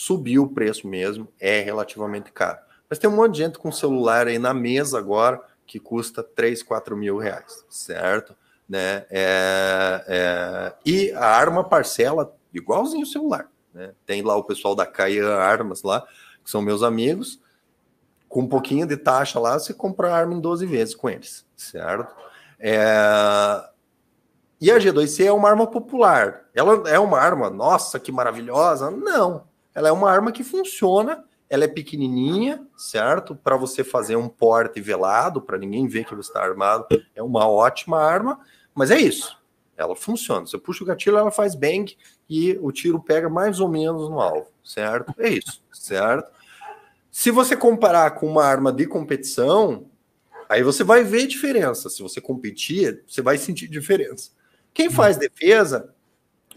Subiu 0.00 0.44
o 0.44 0.48
preço 0.48 0.86
mesmo, 0.86 1.26
é 1.40 1.58
relativamente 1.58 2.30
caro. 2.30 2.60
Mas 2.88 3.00
tem 3.00 3.10
um 3.10 3.16
monte 3.16 3.32
de 3.32 3.38
gente 3.38 3.58
com 3.58 3.72
celular 3.72 4.28
aí 4.28 4.38
na 4.38 4.54
mesa 4.54 4.96
agora 4.96 5.42
que 5.66 5.80
custa 5.80 6.22
3, 6.22 6.62
4 6.62 6.96
mil 6.96 7.18
reais, 7.18 7.64
certo? 7.68 8.32
Né? 8.68 9.04
É, 9.10 10.04
é... 10.06 10.72
E 10.86 11.10
a 11.10 11.26
arma 11.26 11.64
parcela 11.64 12.32
igualzinho 12.54 13.02
o 13.02 13.08
celular. 13.08 13.50
Né? 13.74 13.92
Tem 14.06 14.22
lá 14.22 14.36
o 14.36 14.44
pessoal 14.44 14.76
da 14.76 14.86
Caian 14.86 15.34
Armas 15.34 15.82
lá, 15.82 16.06
que 16.44 16.48
são 16.48 16.62
meus 16.62 16.84
amigos, 16.84 17.40
com 18.28 18.42
um 18.42 18.48
pouquinho 18.48 18.86
de 18.86 18.96
taxa 18.96 19.40
lá, 19.40 19.58
você 19.58 19.74
compra 19.74 20.12
a 20.12 20.16
arma 20.16 20.32
em 20.32 20.40
12 20.40 20.64
vezes 20.64 20.94
com 20.94 21.10
eles, 21.10 21.44
certo? 21.56 22.14
É... 22.60 23.68
E 24.60 24.70
a 24.70 24.78
G2C 24.78 25.24
é 25.26 25.32
uma 25.32 25.48
arma 25.48 25.66
popular. 25.66 26.44
Ela 26.54 26.88
é 26.88 27.00
uma 27.00 27.18
arma, 27.18 27.50
nossa, 27.50 27.98
que 27.98 28.12
maravilhosa. 28.12 28.92
Não, 28.92 29.47
ela 29.78 29.88
é 29.88 29.92
uma 29.92 30.10
arma 30.10 30.32
que 30.32 30.42
funciona 30.42 31.24
ela 31.48 31.64
é 31.64 31.68
pequenininha, 31.68 32.66
certo? 32.76 33.34
Para 33.34 33.56
você 33.56 33.82
fazer 33.82 34.16
um 34.16 34.28
porte 34.28 34.80
velado, 34.80 35.40
para 35.40 35.56
ninguém 35.56 35.86
ver 35.86 36.04
que 36.04 36.14
você 36.14 36.28
está 36.28 36.42
armado, 36.42 36.86
é 37.14 37.22
uma 37.22 37.48
ótima 37.48 37.98
arma, 37.98 38.40
mas 38.74 38.90
é 38.90 38.98
isso. 38.98 39.38
Ela 39.76 39.96
funciona. 39.96 40.46
Você 40.46 40.58
puxa 40.58 40.84
o 40.84 40.86
gatilho, 40.86 41.16
ela 41.16 41.30
faz 41.30 41.54
bang 41.54 41.96
e 42.28 42.58
o 42.60 42.70
tiro 42.70 43.00
pega 43.00 43.30
mais 43.30 43.60
ou 43.60 43.68
menos 43.68 44.10
no 44.10 44.20
alvo, 44.20 44.48
certo? 44.62 45.14
É 45.18 45.28
isso, 45.30 45.62
certo? 45.72 46.30
Se 47.10 47.30
você 47.30 47.56
comparar 47.56 48.10
com 48.10 48.26
uma 48.26 48.44
arma 48.44 48.70
de 48.70 48.86
competição, 48.86 49.86
aí 50.48 50.62
você 50.62 50.84
vai 50.84 51.02
ver 51.02 51.26
diferença. 51.26 51.88
Se 51.88 52.02
você 52.02 52.20
competir, 52.20 53.02
você 53.06 53.22
vai 53.22 53.38
sentir 53.38 53.68
diferença. 53.68 54.32
Quem 54.74 54.90
faz 54.90 55.16
defesa 55.16 55.94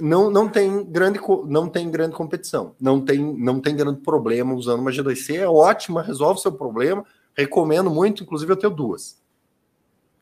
não, 0.02 0.30
não, 0.30 0.49
tem 0.49 0.84
grande, 0.84 1.20
não 1.45 1.70
tem 1.70 1.89
grande 1.89 2.16
competição, 2.16 2.76
não 2.80 2.99
tem, 2.99 3.20
não 3.20 3.60
tem 3.62 3.76
grande 3.76 4.02
problema 4.02 4.54
usando 4.54 4.82
uma 4.82 4.91
G2C, 4.91 5.36
é 5.36 5.47
ótima, 5.47 6.02
resolve 6.02 6.41
seu 6.41 6.52
problema, 6.52 7.06
recomendo 7.36 7.89
muito, 7.89 8.24
inclusive 8.24 8.52
eu 8.52 8.58
tenho 8.58 8.74
duas. 8.74 9.22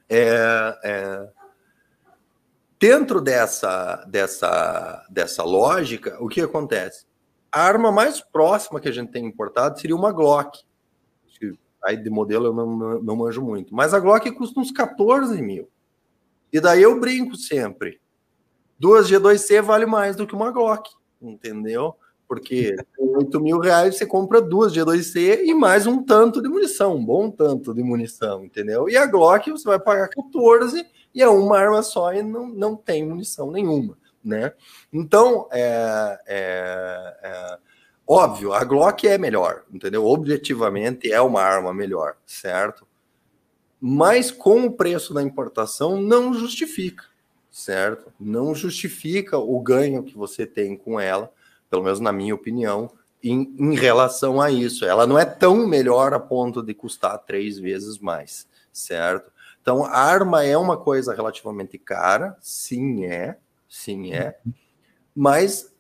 É, 0.10 0.78
é, 0.84 1.30
dentro 2.80 3.22
dessa, 3.22 4.04
dessa, 4.06 5.06
dessa 5.10 5.44
lógica, 5.44 6.18
o 6.20 6.28
que 6.28 6.42
acontece? 6.42 7.06
A 7.52 7.62
arma 7.62 7.92
mais 7.92 8.22
próxima 8.22 8.80
que 8.80 8.90
a 8.90 8.92
gente 8.92 9.12
tem 9.12 9.26
importado 9.26 9.80
seria 9.80 9.96
uma 9.96 10.12
Glock. 10.12 10.60
Aí 11.84 11.96
de 11.96 12.10
modelo 12.10 12.48
eu 12.48 12.54
não, 12.54 13.02
não 13.02 13.16
manjo 13.16 13.42
muito. 13.42 13.74
Mas 13.74 13.94
a 13.94 14.00
Glock 14.00 14.30
custa 14.32 14.60
uns 14.60 14.70
14 14.70 15.42
mil. 15.42 15.70
E 16.52 16.60
daí 16.60 16.82
eu 16.84 17.00
brinco 17.00 17.38
sempre 17.38 18.02
duas 18.80 19.10
G2C 19.10 19.62
vale 19.62 19.86
mais 19.86 20.16
do 20.16 20.26
que 20.26 20.34
uma 20.34 20.52
Glock, 20.52 20.90
entendeu? 21.22 21.96
Porque 22.28 22.76
com 22.98 23.18
8 23.18 23.42
mil 23.42 23.60
reais 23.60 23.98
você 23.98 24.06
compra 24.06 24.42
duas 24.42 24.74
G2C 24.74 25.44
e 25.44 25.54
mais 25.54 25.86
um 25.86 26.02
tanto 26.02 26.42
de 26.42 26.48
munição, 26.48 26.96
um 26.96 27.06
bom 27.06 27.30
tanto 27.30 27.74
de 27.74 27.84
munição, 27.84 28.46
entendeu? 28.46 28.88
E 28.88 28.96
a 28.96 29.06
Glock 29.06 29.52
você 29.52 29.68
vai 29.68 29.80
pagar 29.80 30.08
14 30.08 30.86
e 31.14 31.22
é 31.22 31.28
uma 31.28 31.60
arma 31.60 31.84
só 31.84 32.14
e 32.14 32.24
não, 32.24 32.48
não 32.48 32.76
tem 32.76 33.06
munição 33.06 33.52
nenhuma, 33.52 33.98
né? 34.24 34.54
Então, 34.94 35.50
é, 35.52 36.20
é, 36.26 37.18
é 37.24 37.58
óbvio, 38.08 38.54
a 38.54 38.64
Glock 38.64 39.06
é 39.08 39.18
melhor, 39.18 39.66
entendeu? 39.74 40.06
Objetivamente 40.06 41.12
é 41.12 41.20
uma 41.20 41.42
arma 41.42 41.74
melhor, 41.74 42.16
certo? 42.26 42.88
Mas 43.82 44.30
com 44.30 44.66
o 44.66 44.72
preço 44.72 45.14
da 45.14 45.24
importação 45.24 46.00
não 46.00 46.34
justifica 46.34 47.09
certo? 47.60 48.12
Não 48.20 48.56
justifica 48.56 49.38
o 49.38 49.60
ganho 49.60 50.04
que 50.04 50.18
você 50.18 50.46
tem 50.46 50.78
com 50.78 51.00
ela, 51.00 51.32
pelo 51.70 51.84
menos 51.84 52.00
na 52.00 52.12
minha 52.12 52.34
opinião, 52.34 52.90
em, 53.22 53.54
em 53.60 53.76
relação 53.76 54.40
a 54.40 54.50
isso. 54.50 54.86
Ela 54.86 55.06
não 55.06 55.20
é 55.20 55.26
tão 55.26 55.68
melhor 55.68 56.14
a 56.14 56.20
ponto 56.20 56.64
de 56.64 56.74
custar 56.74 57.18
três 57.20 57.60
vezes 57.60 58.00
mais, 58.00 58.48
certo? 58.72 59.32
Então, 59.62 59.84
a 59.84 59.98
arma 59.98 60.44
é 60.44 60.58
uma 60.58 60.78
coisa 60.78 61.14
relativamente 61.14 61.78
cara, 61.78 62.38
sim 62.40 63.06
é, 63.06 63.38
sim 63.68 64.14
é, 64.14 64.40
mas 65.14 65.76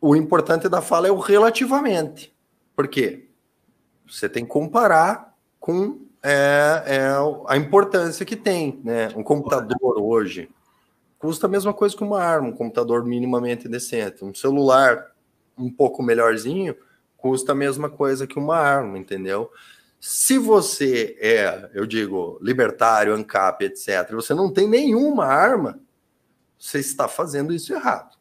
o 0.00 0.16
importante 0.16 0.68
da 0.68 0.82
fala 0.82 1.06
é 1.06 1.12
o 1.12 1.18
relativamente. 1.18 2.34
Por 2.74 2.88
quê? 2.88 3.28
Você 4.08 4.28
tem 4.28 4.44
que 4.44 4.50
comparar 4.50 5.36
com 5.60 6.00
é, 6.22 6.82
é, 6.86 7.10
a 7.46 7.56
importância 7.56 8.26
que 8.26 8.34
tem, 8.34 8.80
né? 8.82 9.08
Um 9.14 9.22
computador 9.22 9.98
hoje, 10.00 10.50
custa 11.20 11.46
a 11.46 11.50
mesma 11.50 11.74
coisa 11.74 11.94
que 11.94 12.02
uma 12.02 12.20
arma, 12.20 12.48
um 12.48 12.52
computador 12.52 13.04
minimamente 13.04 13.68
decente. 13.68 14.24
Um 14.24 14.34
celular 14.34 15.12
um 15.56 15.70
pouco 15.70 16.02
melhorzinho 16.02 16.74
custa 17.16 17.52
a 17.52 17.54
mesma 17.54 17.90
coisa 17.90 18.26
que 18.26 18.38
uma 18.38 18.56
arma, 18.56 18.98
entendeu? 18.98 19.50
Se 20.00 20.38
você 20.38 21.18
é, 21.20 21.70
eu 21.74 21.84
digo, 21.84 22.38
libertário, 22.40 23.14
ANCAP, 23.14 23.66
etc., 23.66 24.10
você 24.12 24.32
não 24.32 24.50
tem 24.50 24.66
nenhuma 24.66 25.26
arma, 25.26 25.78
você 26.58 26.78
está 26.78 27.06
fazendo 27.06 27.52
isso 27.52 27.74
errado. 27.74 28.16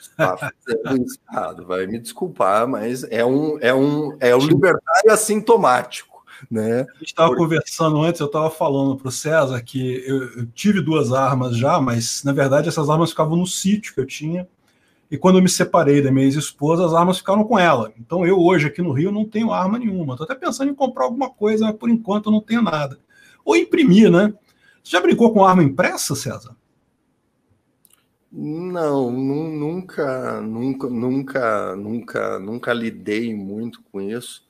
Está 0.00 0.36
fazendo 0.38 1.02
isso 1.04 1.18
errado. 1.28 1.66
Vai 1.66 1.88
me 1.88 1.98
desculpar, 1.98 2.68
mas 2.68 3.02
é 3.10 3.24
um, 3.24 3.58
é 3.60 3.74
um, 3.74 4.16
é 4.20 4.36
um 4.36 4.46
libertário 4.46 5.10
assintomático. 5.10 6.15
Né? 6.50 6.80
A 6.82 6.98
gente 6.98 7.06
estava 7.06 7.34
conversando 7.34 8.00
antes, 8.02 8.20
eu 8.20 8.26
estava 8.26 8.50
falando 8.50 8.96
para 8.96 9.08
o 9.08 9.12
César 9.12 9.62
que 9.62 10.02
eu, 10.06 10.38
eu, 10.38 10.46
tive 10.46 10.80
duas 10.80 11.12
armas 11.12 11.56
já, 11.56 11.80
mas 11.80 12.22
na 12.24 12.32
verdade 12.32 12.68
essas 12.68 12.88
armas 12.90 13.10
ficavam 13.10 13.36
no 13.36 13.46
sítio 13.46 13.94
que 13.94 14.00
eu 14.00 14.06
tinha. 14.06 14.48
E 15.10 15.16
quando 15.16 15.36
eu 15.38 15.42
me 15.42 15.48
separei 15.48 16.02
da 16.02 16.10
minha 16.10 16.26
ex-esposa, 16.26 16.84
as 16.84 16.92
armas 16.92 17.18
ficaram 17.18 17.44
com 17.44 17.58
ela. 17.58 17.92
Então 17.98 18.26
eu 18.26 18.40
hoje 18.40 18.66
aqui 18.66 18.82
no 18.82 18.92
Rio 18.92 19.12
não 19.12 19.24
tenho 19.24 19.52
arma 19.52 19.78
nenhuma. 19.78 20.14
Estou 20.14 20.24
até 20.24 20.34
pensando 20.34 20.70
em 20.70 20.74
comprar 20.74 21.04
alguma 21.04 21.30
coisa, 21.30 21.66
mas 21.66 21.76
por 21.76 21.88
enquanto 21.88 22.26
eu 22.26 22.32
não 22.32 22.40
tenho 22.40 22.62
nada. 22.62 22.98
Ou 23.44 23.56
imprimir, 23.56 24.10
né? 24.10 24.34
Você 24.82 24.92
já 24.92 25.00
brincou 25.00 25.32
com 25.32 25.44
arma 25.44 25.62
impressa, 25.62 26.14
César? 26.16 26.56
Não, 28.30 29.10
nunca, 29.10 30.40
nunca, 30.40 30.88
nunca, 30.90 31.76
nunca, 31.76 32.38
nunca 32.38 32.72
lidei 32.72 33.34
muito 33.34 33.80
com 33.90 34.00
isso 34.00 34.45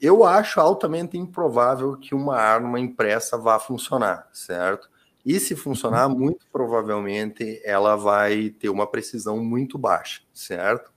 eu 0.00 0.24
acho 0.24 0.60
altamente 0.60 1.16
improvável 1.16 1.96
que 1.96 2.14
uma 2.14 2.36
arma 2.36 2.78
impressa 2.80 3.36
vá 3.36 3.58
funcionar, 3.58 4.28
certo? 4.32 4.88
E 5.24 5.38
se 5.38 5.54
funcionar, 5.54 6.08
uhum. 6.08 6.18
muito 6.18 6.46
provavelmente 6.50 7.60
ela 7.64 7.96
vai 7.96 8.50
ter 8.50 8.70
uma 8.70 8.86
precisão 8.86 9.38
muito 9.38 9.78
baixa, 9.78 10.22
certo? 10.32 10.90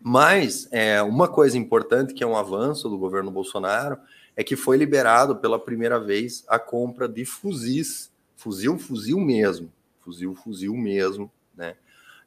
Mas 0.00 0.68
é, 0.70 1.02
uma 1.02 1.26
coisa 1.26 1.56
importante 1.56 2.14
que 2.14 2.22
é 2.22 2.26
um 2.26 2.36
avanço 2.36 2.88
do 2.88 2.98
governo 2.98 3.30
Bolsonaro 3.30 3.98
é 4.36 4.44
que 4.44 4.54
foi 4.54 4.76
liberado 4.76 5.36
pela 5.36 5.58
primeira 5.58 5.98
vez 5.98 6.44
a 6.46 6.58
compra 6.58 7.08
de 7.08 7.24
fuzis, 7.24 8.12
fuzil, 8.36 8.78
fuzil 8.78 9.18
mesmo, 9.18 9.72
fuzil, 10.00 10.34
fuzil 10.34 10.74
mesmo, 10.74 11.32
né? 11.56 11.74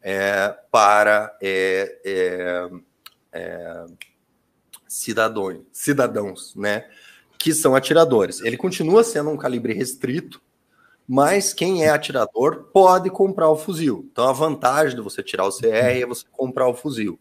É, 0.01 0.57
para 0.71 1.37
é, 1.41 2.67
é 4.89 4.91
cidadãos, 4.91 5.59
cidadãos, 5.71 6.55
né? 6.55 6.89
Que 7.37 7.53
são 7.53 7.75
atiradores. 7.75 8.41
Ele 8.41 8.57
continua 8.57 9.03
sendo 9.03 9.29
um 9.29 9.37
calibre 9.37 9.73
restrito, 9.73 10.41
mas 11.07 11.53
quem 11.53 11.83
é 11.83 11.89
atirador 11.89 12.69
pode 12.73 13.09
comprar 13.09 13.49
o 13.49 13.55
fuzil. 13.55 14.07
Então 14.11 14.27
a 14.27 14.33
vantagem 14.33 14.95
de 14.95 15.01
você 15.01 15.21
tirar 15.21 15.45
o 15.45 15.51
CR 15.51 15.65
é 15.65 16.05
você 16.05 16.25
comprar 16.31 16.67
o 16.67 16.73
fuzil. 16.73 17.19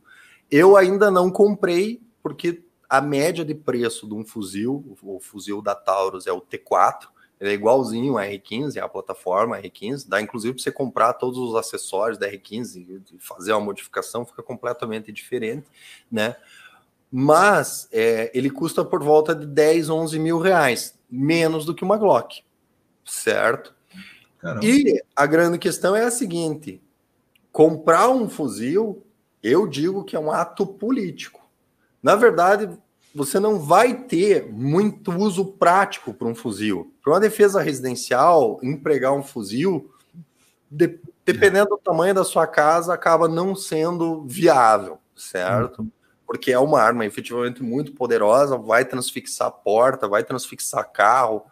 Eu 0.51 0.77
ainda 0.77 1.11
não 1.11 1.31
comprei, 1.31 2.01
porque 2.23 2.65
a 2.89 3.01
média 3.03 3.45
de 3.45 3.55
preço 3.55 4.09
de 4.09 4.15
um 4.15 4.25
fuzil, 4.25 4.97
o 5.03 5.21
fuzil 5.21 5.61
da 5.61 5.75
Taurus 5.75 6.27
é 6.27 6.33
o 6.33 6.41
T4, 6.41 7.09
ele 7.41 7.51
é 7.51 7.55
igualzinho 7.55 8.19
a 8.19 8.25
R15, 8.25 8.77
é 8.77 8.81
a 8.81 8.89
plataforma 8.89 9.61
R15, 9.61 10.09
dá 10.09 10.21
inclusive 10.21 10.55
para 10.55 10.63
você 10.63 10.73
comprar 10.73 11.13
todos 11.13 11.39
os 11.39 11.55
acessórios 11.55 12.19
da 12.19 12.29
R15 12.29 13.03
e 13.13 13.19
fazer 13.21 13.53
uma 13.53 13.61
modificação, 13.61 14.25
fica 14.25 14.43
completamente 14.43 15.13
diferente, 15.13 15.69
né? 16.11 16.35
Mas 17.11 17.89
é, 17.91 18.31
ele 18.35 18.51
custa 18.51 18.85
por 18.85 19.03
volta 19.03 19.35
de 19.35 19.47
10, 19.47 19.89
11 19.89 20.19
mil 20.19 20.39
reais, 20.39 20.99
menos 21.11 21.65
do 21.65 21.75
que 21.75 21.85
uma 21.85 21.97
Glock, 21.97 22.43
certo? 23.05 23.75
Caramba. 24.39 24.65
E 24.65 25.03
a 25.17 25.27
grande 25.27 25.59
questão 25.59 25.97
é 25.97 26.05
a 26.05 26.11
seguinte: 26.11 26.81
comprar 27.51 28.09
um 28.11 28.29
fuzil, 28.29 29.03
eu 29.43 29.67
digo 29.67 30.05
que 30.05 30.15
é 30.15 30.21
um 30.21 30.31
ato 30.31 30.67
político. 30.67 31.41
Na 32.03 32.15
verdade, 32.15 32.71
você 33.15 33.41
não 33.41 33.59
vai 33.59 34.03
ter 34.05 34.47
muito 34.53 35.11
uso 35.13 35.45
prático 35.45 36.15
para 36.15 36.29
um 36.29 36.35
fuzil. 36.35 36.93
Para 37.03 37.15
uma 37.15 37.21
defesa 37.21 37.61
residencial, 37.61 38.61
empregar 38.63 39.13
um 39.13 39.23
fuzil 39.23 39.91
dependendo 41.25 41.71
do 41.71 41.79
tamanho 41.79 42.15
da 42.15 42.25
sua 42.25 42.47
casa, 42.47 42.93
acaba 42.93 43.27
não 43.27 43.55
sendo 43.55 44.23
viável, 44.27 44.99
certo? 45.17 45.81
Uhum. 45.83 45.91
Porque 46.29 46.53
é 46.53 46.59
uma 46.59 46.79
arma 46.79 47.07
efetivamente 47.07 47.63
muito 47.63 47.93
poderosa, 47.93 48.59
vai 48.59 48.85
transfixar 48.85 49.51
porta, 49.51 50.07
vai 50.07 50.23
transfixar 50.23 50.93
carro, 50.93 51.47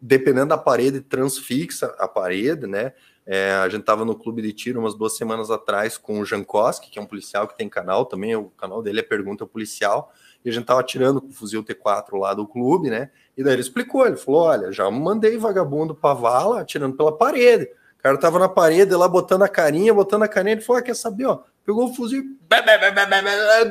dependendo 0.00 0.46
da 0.46 0.56
parede, 0.56 1.02
transfixa 1.02 1.94
a 1.98 2.08
parede, 2.08 2.66
né? 2.66 2.94
É, 3.26 3.52
a 3.52 3.68
gente 3.68 3.80
estava 3.80 4.02
no 4.02 4.14
clube 4.14 4.40
de 4.40 4.50
tiro 4.52 4.80
umas 4.80 4.94
duas 4.94 5.14
semanas 5.16 5.50
atrás 5.50 5.98
com 5.98 6.20
o 6.20 6.24
Jankoski, 6.24 6.90
que 6.90 6.98
é 6.98 7.02
um 7.02 7.06
policial 7.06 7.46
que 7.46 7.56
tem 7.56 7.68
canal 7.68 8.06
também, 8.06 8.34
o 8.34 8.50
canal 8.50 8.82
dele 8.82 9.00
é 9.00 9.02
Pergunta 9.02 9.46
Policial, 9.46 10.10
e 10.42 10.48
a 10.48 10.52
gente 10.52 10.62
estava 10.62 10.80
atirando 10.80 11.20
com 11.20 11.28
o 11.28 11.32
fuzil 11.32 11.62
T4 11.62 12.18
lá 12.18 12.32
do 12.32 12.46
clube, 12.46 12.88
né? 12.88 13.10
E 13.36 13.44
daí 13.44 13.54
ele 13.54 13.62
explicou, 13.62 14.06
ele 14.06 14.16
falou, 14.16 14.44
olha, 14.44 14.72
já 14.72 14.90
mandei 14.90 15.36
vagabundo 15.36 15.94
pra 15.94 16.14
vala 16.14 16.62
atirando 16.62 16.96
pela 16.96 17.14
parede. 17.14 17.64
O 17.98 18.02
cara 18.02 18.18
tava 18.18 18.38
na 18.38 18.48
parede 18.48 18.94
lá, 18.94 19.06
botando 19.06 19.42
a 19.42 19.48
carinha, 19.48 19.92
botando 19.92 20.22
a 20.22 20.28
carinha, 20.28 20.54
ele 20.54 20.62
falou, 20.62 20.80
ah, 20.80 20.82
quer 20.82 20.96
saber, 20.96 21.26
ó, 21.26 21.42
pegou 21.64 21.90
o 21.90 21.94
fuzil, 21.94 22.36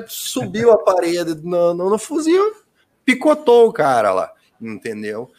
subiu 0.07 0.71
a 0.71 0.77
parede 0.77 1.35
no, 1.43 1.73
no, 1.73 1.89
no 1.89 1.97
fuzil, 1.97 2.55
picotou 3.05 3.67
o 3.67 3.73
cara 3.73 4.11
lá, 4.11 4.33
entendeu? 4.59 5.31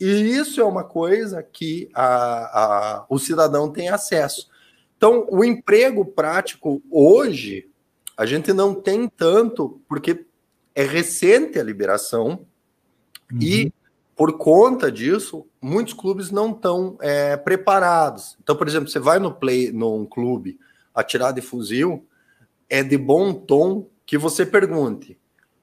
E 0.00 0.06
isso 0.06 0.60
é 0.60 0.64
uma 0.64 0.82
coisa 0.82 1.42
que 1.42 1.90
a, 1.94 2.04
a, 2.04 3.06
o 3.08 3.18
cidadão 3.18 3.70
tem 3.70 3.90
acesso. 3.90 4.48
Então, 4.96 5.26
o 5.30 5.44
emprego 5.44 6.04
prático 6.04 6.82
hoje, 6.90 7.68
a 8.16 8.24
gente 8.24 8.52
não 8.52 8.74
tem 8.74 9.06
tanto, 9.08 9.80
porque 9.86 10.24
é 10.74 10.84
recente 10.84 11.58
a 11.58 11.62
liberação 11.62 12.46
uhum. 13.30 13.38
e, 13.42 13.72
por 14.16 14.38
conta 14.38 14.90
disso, 14.90 15.46
muitos 15.60 15.92
clubes 15.92 16.30
não 16.30 16.50
estão 16.52 16.96
é, 17.00 17.36
preparados. 17.36 18.38
Então, 18.42 18.56
por 18.56 18.66
exemplo, 18.66 18.88
você 18.88 18.98
vai 18.98 19.18
no 19.18 19.34
play 19.34 19.70
num 19.70 20.06
clube 20.06 20.58
atirar 20.94 21.32
de 21.32 21.40
fuzil, 21.40 22.06
é 22.68 22.82
de 22.82 22.96
bom 22.96 23.32
tom 23.32 23.88
que 24.06 24.18
você 24.18 24.44
pergunte 24.44 25.18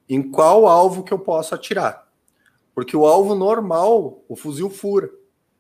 em 0.09 0.21
qual 0.21 0.67
alvo 0.67 1.03
que 1.03 1.13
eu 1.13 1.19
posso 1.19 1.53
atirar. 1.53 2.07
Porque 2.73 2.95
o 2.95 3.05
alvo 3.05 3.36
normal, 3.36 4.23
o 4.28 4.36
fuzil 4.36 4.69
fura. 4.69 5.09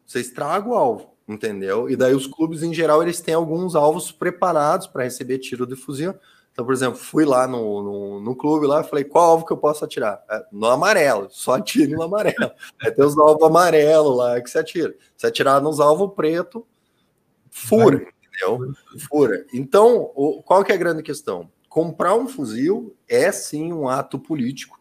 Você 0.05 0.19
estraga 0.19 0.69
o 0.69 0.75
alvo, 0.75 1.13
entendeu? 1.27 1.89
E 1.89 1.95
daí 1.95 2.13
os 2.13 2.27
clubes, 2.27 2.63
em 2.63 2.73
geral, 2.73 3.01
eles 3.01 3.19
têm 3.19 3.33
alguns 3.33 3.75
alvos 3.75 4.11
preparados 4.11 4.87
para 4.87 5.03
receber 5.03 5.39
tiro 5.39 5.65
de 5.65 5.75
fuzil. 5.75 6.13
Então, 6.51 6.65
por 6.65 6.73
exemplo, 6.73 6.97
fui 6.97 7.25
lá 7.25 7.47
no, 7.47 7.83
no, 7.83 8.19
no 8.19 8.35
clube 8.35 8.65
lá 8.65 8.83
falei, 8.83 9.03
qual 9.03 9.31
alvo 9.31 9.45
que 9.45 9.53
eu 9.53 9.57
posso 9.57 9.85
atirar? 9.85 10.23
É, 10.29 10.45
no 10.51 10.67
amarelo, 10.67 11.27
só 11.29 11.55
atire 11.55 11.93
no 11.93 12.01
amarelo. 12.01 12.51
Aí 12.81 12.89
tem 12.91 13.05
os 13.05 13.17
alvos 13.17 13.43
amarelos 13.43 14.17
lá 14.17 14.41
que 14.41 14.49
você 14.49 14.59
atira. 14.59 14.95
Se 15.15 15.27
atirar 15.27 15.61
nos 15.61 15.79
alvos 15.79 16.13
preto, 16.15 16.65
fura, 17.49 17.97
Vai. 17.97 18.07
Entendeu? 18.37 18.73
Fura. 19.09 19.45
Então, 19.53 20.11
o, 20.15 20.41
qual 20.43 20.63
que 20.63 20.71
é 20.71 20.75
a 20.75 20.79
grande 20.79 21.03
questão? 21.03 21.49
Comprar 21.67 22.15
um 22.15 22.27
fuzil 22.27 22.95
é 23.07 23.31
sim 23.31 23.73
um 23.73 23.89
ato 23.89 24.17
político. 24.17 24.79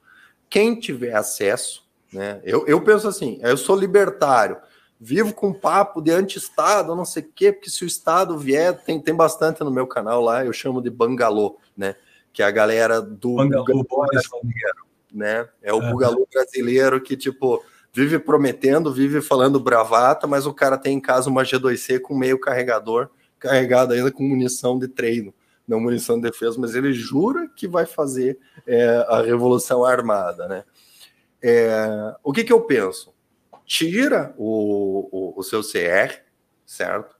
Quem 0.48 0.78
tiver 0.78 1.14
acesso 1.14 1.86
né? 2.12 2.40
Eu, 2.44 2.66
eu 2.66 2.80
penso 2.80 3.08
assim, 3.08 3.38
eu 3.42 3.56
sou 3.56 3.76
libertário, 3.76 4.56
vivo 4.98 5.34
com 5.34 5.52
papo 5.52 6.00
de 6.00 6.10
anti-Estado, 6.10 6.94
não 6.94 7.04
sei 7.04 7.22
o 7.22 7.32
quê, 7.34 7.52
porque 7.52 7.70
se 7.70 7.84
o 7.84 7.86
Estado 7.86 8.38
vier, 8.38 8.74
tem, 8.84 9.00
tem 9.00 9.14
bastante 9.14 9.62
no 9.62 9.70
meu 9.70 9.86
canal 9.86 10.22
lá, 10.22 10.44
eu 10.44 10.52
chamo 10.52 10.80
de 10.80 10.90
bangalô, 10.90 11.58
né? 11.76 11.94
Que 12.32 12.42
é 12.42 12.46
a 12.46 12.50
galera 12.50 13.00
do 13.00 13.36
bangalô 13.36 13.84
brasileiro, 13.84 14.86
né? 15.12 15.48
É 15.62 15.72
o 15.72 15.82
é. 15.82 15.90
bugalô 15.90 16.26
brasileiro 16.32 17.00
que, 17.00 17.16
tipo, 17.16 17.62
vive 17.92 18.18
prometendo, 18.18 18.92
vive 18.92 19.20
falando 19.20 19.60
bravata, 19.60 20.26
mas 20.26 20.46
o 20.46 20.54
cara 20.54 20.78
tem 20.78 20.96
em 20.96 21.00
casa 21.00 21.28
uma 21.28 21.42
G2C 21.42 22.00
com 22.00 22.16
meio 22.16 22.38
carregador, 22.38 23.10
carregado 23.38 23.92
ainda 23.92 24.10
com 24.10 24.22
munição 24.22 24.78
de 24.78 24.88
treino, 24.88 25.32
não 25.66 25.80
munição 25.80 26.16
de 26.16 26.22
defesa, 26.22 26.58
mas 26.58 26.74
ele 26.74 26.92
jura 26.92 27.48
que 27.54 27.66
vai 27.66 27.86
fazer 27.86 28.38
é, 28.66 29.04
a 29.08 29.22
revolução 29.22 29.84
armada, 29.84 30.46
né? 30.48 30.64
É, 31.42 32.14
o 32.22 32.32
que, 32.32 32.44
que 32.44 32.52
eu 32.52 32.62
penso? 32.62 33.14
Tira 33.64 34.34
o, 34.36 35.08
o, 35.10 35.40
o 35.40 35.42
seu 35.42 35.60
CR, 35.60 36.22
certo? 36.64 37.16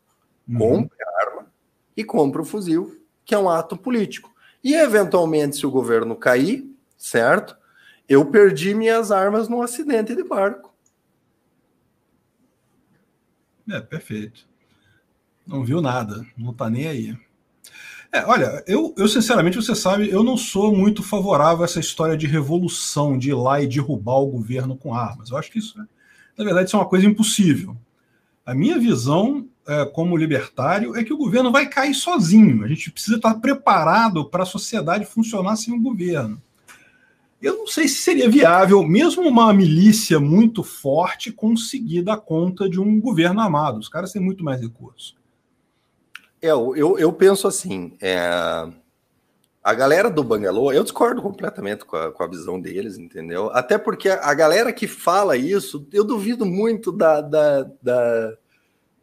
Uhum. 0.48 0.58
Compre 0.58 0.98
a 1.02 1.26
arma 1.26 1.52
e 1.96 2.04
compre 2.04 2.40
o 2.40 2.44
fuzil, 2.44 3.00
que 3.24 3.34
é 3.34 3.38
um 3.38 3.48
ato 3.48 3.76
político. 3.76 4.32
E, 4.62 4.74
eventualmente, 4.74 5.56
se 5.56 5.66
o 5.66 5.70
governo 5.70 6.16
cair, 6.16 6.68
certo? 6.96 7.56
Eu 8.08 8.24
perdi 8.26 8.74
minhas 8.74 9.10
armas 9.10 9.48
num 9.48 9.62
acidente 9.62 10.14
de 10.14 10.22
barco. 10.22 10.74
É, 13.68 13.80
perfeito. 13.80 14.46
Não 15.46 15.64
viu 15.64 15.80
nada, 15.80 16.26
não 16.36 16.52
tá 16.52 16.68
nem 16.68 16.86
aí. 16.88 17.16
É, 18.12 18.24
olha, 18.24 18.64
eu, 18.66 18.94
eu 18.96 19.06
sinceramente, 19.08 19.56
você 19.56 19.74
sabe, 19.74 20.08
eu 20.08 20.22
não 20.22 20.36
sou 20.36 20.74
muito 20.74 21.02
favorável 21.02 21.62
a 21.62 21.64
essa 21.64 21.80
história 21.80 22.16
de 22.16 22.26
revolução, 22.26 23.18
de 23.18 23.30
ir 23.30 23.34
lá 23.34 23.60
e 23.60 23.66
derrubar 23.66 24.18
o 24.20 24.26
governo 24.26 24.76
com 24.76 24.94
armas. 24.94 25.30
Eu 25.30 25.36
acho 25.36 25.50
que 25.50 25.58
isso, 25.58 25.76
na 26.36 26.44
verdade, 26.44 26.68
isso 26.68 26.76
é 26.76 26.78
uma 26.78 26.88
coisa 26.88 27.06
impossível. 27.06 27.76
A 28.44 28.54
minha 28.54 28.78
visão 28.78 29.46
é, 29.66 29.84
como 29.84 30.16
libertário 30.16 30.96
é 30.96 31.02
que 31.02 31.12
o 31.12 31.16
governo 31.16 31.50
vai 31.50 31.68
cair 31.68 31.94
sozinho. 31.94 32.64
A 32.64 32.68
gente 32.68 32.90
precisa 32.90 33.16
estar 33.16 33.34
preparado 33.34 34.24
para 34.24 34.44
a 34.44 34.46
sociedade 34.46 35.04
funcionar 35.04 35.56
sem 35.56 35.74
o 35.74 35.80
governo. 35.80 36.40
Eu 37.42 37.58
não 37.58 37.66
sei 37.66 37.86
se 37.86 37.96
seria 37.96 38.30
viável, 38.30 38.82
mesmo 38.82 39.28
uma 39.28 39.52
milícia 39.52 40.18
muito 40.18 40.62
forte, 40.62 41.30
conseguir 41.30 42.02
dar 42.02 42.16
conta 42.16 42.68
de 42.68 42.80
um 42.80 42.98
governo 42.98 43.40
armado. 43.40 43.78
Os 43.78 43.88
caras 43.88 44.10
têm 44.10 44.22
muito 44.22 44.42
mais 44.42 44.60
recursos. 44.60 45.14
É, 46.46 46.50
eu, 46.50 46.98
eu 46.98 47.12
penso 47.12 47.48
assim, 47.48 47.96
é, 48.00 48.18
a 49.66 49.74
galera 49.74 50.08
do 50.08 50.22
Bangalô, 50.22 50.72
eu 50.72 50.84
discordo 50.84 51.20
completamente 51.20 51.84
com 51.84 51.96
a, 51.96 52.12
com 52.12 52.22
a, 52.22 52.28
visão 52.28 52.60
deles, 52.60 52.96
entendeu? 52.96 53.50
Até 53.52 53.76
porque 53.76 54.08
a 54.08 54.32
galera 54.32 54.72
que 54.72 54.86
fala 54.86 55.36
isso, 55.36 55.88
eu 55.92 56.04
duvido 56.04 56.46
muito 56.46 56.92
da, 56.92 57.20
da, 57.20 57.62
da, 57.82 58.32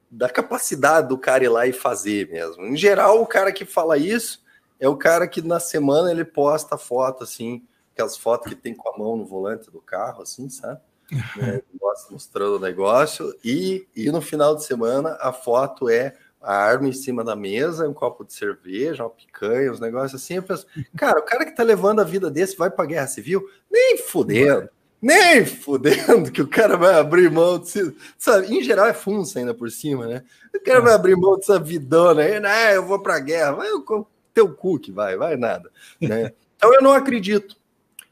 da 0.09 0.29
capacidade 0.29 1.09
do 1.09 1.17
cara 1.17 1.43
ir 1.43 1.49
lá 1.49 1.67
e 1.67 1.73
fazer 1.73 2.29
mesmo. 2.29 2.65
Em 2.65 2.77
geral, 2.77 3.21
o 3.21 3.27
cara 3.27 3.51
que 3.51 3.65
fala 3.65 3.97
isso 3.97 4.41
é 4.79 4.87
o 4.87 4.95
cara 4.95 5.27
que 5.27 5.41
na 5.41 5.59
semana 5.59 6.09
ele 6.09 6.23
posta 6.23 6.77
foto, 6.77 7.25
assim, 7.25 7.67
aquelas 7.91 8.15
fotos 8.15 8.47
que 8.47 8.55
tem 8.55 8.73
com 8.73 8.87
a 8.87 8.97
mão 8.97 9.17
no 9.17 9.25
volante 9.25 9.69
do 9.69 9.81
carro, 9.81 10.21
assim, 10.21 10.49
sabe? 10.49 10.79
né, 11.35 11.61
mostrando 12.09 12.55
o 12.55 12.59
negócio, 12.59 13.35
e, 13.43 13.85
e 13.93 14.09
no 14.09 14.21
final 14.21 14.55
de 14.55 14.63
semana 14.63 15.17
a 15.19 15.33
foto 15.33 15.89
é 15.89 16.15
a 16.43 16.53
arma 16.53 16.89
em 16.89 16.93
cima 16.93 17.23
da 17.23 17.35
mesa, 17.35 17.87
um 17.87 17.93
copo 17.93 18.25
de 18.25 18.33
cerveja, 18.33 19.03
uma 19.03 19.09
picanha, 19.09 19.71
uns 19.71 19.79
negócios 19.79 20.21
assim. 20.21 20.35
Eu 20.35 20.43
penso, 20.43 20.67
cara, 20.95 21.19
o 21.19 21.23
cara 21.23 21.45
que 21.45 21.55
tá 21.55 21.63
levando 21.63 22.01
a 22.01 22.03
vida 22.03 22.29
desse 22.29 22.57
vai 22.57 22.69
pra 22.69 22.85
guerra 22.85 23.07
civil? 23.07 23.47
Nem 23.71 23.97
fudendo, 23.97 24.69
nem 25.01 25.45
fudendo 25.45 26.31
que 26.31 26.41
o 26.41 26.47
cara 26.47 26.75
vai 26.75 26.95
abrir 26.95 27.31
mão 27.31 27.57
de. 27.57 27.95
Sabe, 28.17 28.53
em 28.53 28.61
geral 28.61 28.87
é 28.87 28.93
funça 28.93 29.39
ainda 29.39 29.53
por 29.53 29.71
cima, 29.71 30.05
né? 30.05 30.23
O 30.53 30.59
cara 30.59 30.81
vai 30.81 30.93
abrir 30.93 31.15
mão 31.15 31.37
dessa 31.37 31.57
vidona 31.57 32.21
aí, 32.21 32.39
né? 32.39 32.75
Eu 32.75 32.85
vou 32.85 33.01
pra 33.01 33.19
guerra, 33.19 33.53
vai 33.53 33.71
o 33.71 34.05
teu 34.33 34.53
cu 34.53 34.77
que 34.77 34.91
vai, 34.91 35.15
vai 35.15 35.37
nada, 35.37 35.71
né? 35.99 36.33
Então 36.55 36.73
eu 36.75 36.81
não 36.81 36.93
acredito. 36.93 37.57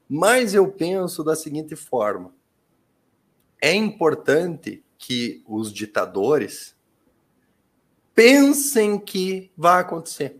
Mas 0.10 0.54
eu 0.54 0.68
penso 0.70 1.24
da 1.24 1.38
seguinte 1.38 1.74
forma: 1.74 2.34
é 3.62 3.74
importante 3.74 4.84
que 4.98 5.42
os 5.48 5.72
ditadores 5.72 6.76
pensem 8.14 9.00
que 9.00 9.52
vai 9.56 9.82
acontecer. 9.82 10.38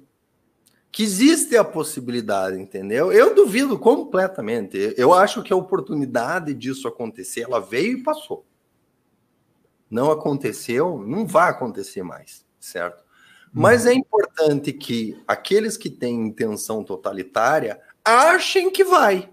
Que 0.92 1.04
existe 1.04 1.56
a 1.56 1.64
possibilidade, 1.64 2.60
entendeu? 2.60 3.12
Eu 3.12 3.34
duvido 3.34 3.80
completamente. 3.80 4.94
Eu 4.98 5.14
acho 5.14 5.42
que 5.42 5.54
a 5.54 5.56
oportunidade 5.56 6.54
disso 6.54 6.88
acontecer, 6.88 7.42
ela 7.42 7.62
veio 7.62 8.00
e 8.00 8.04
passou. 8.04 8.46
Não 9.90 10.12
aconteceu, 10.12 11.04
não 11.06 11.26
vai 11.26 11.50
acontecer 11.50 12.04
mais, 12.04 12.46
certo? 12.60 13.04
Mas 13.54 13.86
é 13.86 13.94
importante 13.94 14.72
que 14.72 15.22
aqueles 15.28 15.76
que 15.76 15.90
têm 15.90 16.28
intenção 16.28 16.84
totalitária 16.84 17.80
achem 18.04 18.72
que 18.72 18.84
vai. 18.84 19.30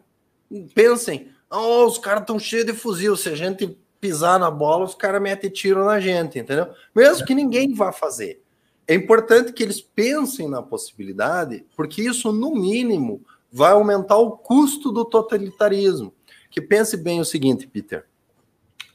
Pensem, 0.75 1.29
oh, 1.51 1.87
os 1.87 1.99
caras 1.99 2.23
estão 2.23 2.39
cheios 2.39 2.67
de 2.67 2.73
fuzil, 2.73 3.17
se 3.17 3.29
a 3.29 3.37
gente 3.37 3.79
pisar 4.01 4.39
na 4.39 4.51
bola, 4.51 4.85
os 4.85 4.95
caras 4.95 5.21
metem 5.21 5.51
tiro 5.51 5.85
na 5.85 6.01
gente, 6.01 6.39
entendeu? 6.39 6.73
Mesmo 6.95 7.27
que 7.27 7.35
ninguém 7.35 7.75
vá 7.75 7.93
fazer. 7.93 8.43
É 8.87 8.95
importante 8.95 9.53
que 9.53 9.63
eles 9.63 9.81
pensem 9.81 10.49
na 10.49 10.63
possibilidade, 10.63 11.67
porque 11.77 12.03
isso, 12.03 12.33
no 12.33 12.55
mínimo, 12.55 13.23
vai 13.53 13.73
aumentar 13.73 14.17
o 14.17 14.31
custo 14.31 14.91
do 14.91 15.05
totalitarismo. 15.05 16.15
Que 16.51 16.61
pense 16.61 16.97
bem 16.97 17.21
o 17.21 17.25
seguinte, 17.25 17.67
Peter: 17.67 18.07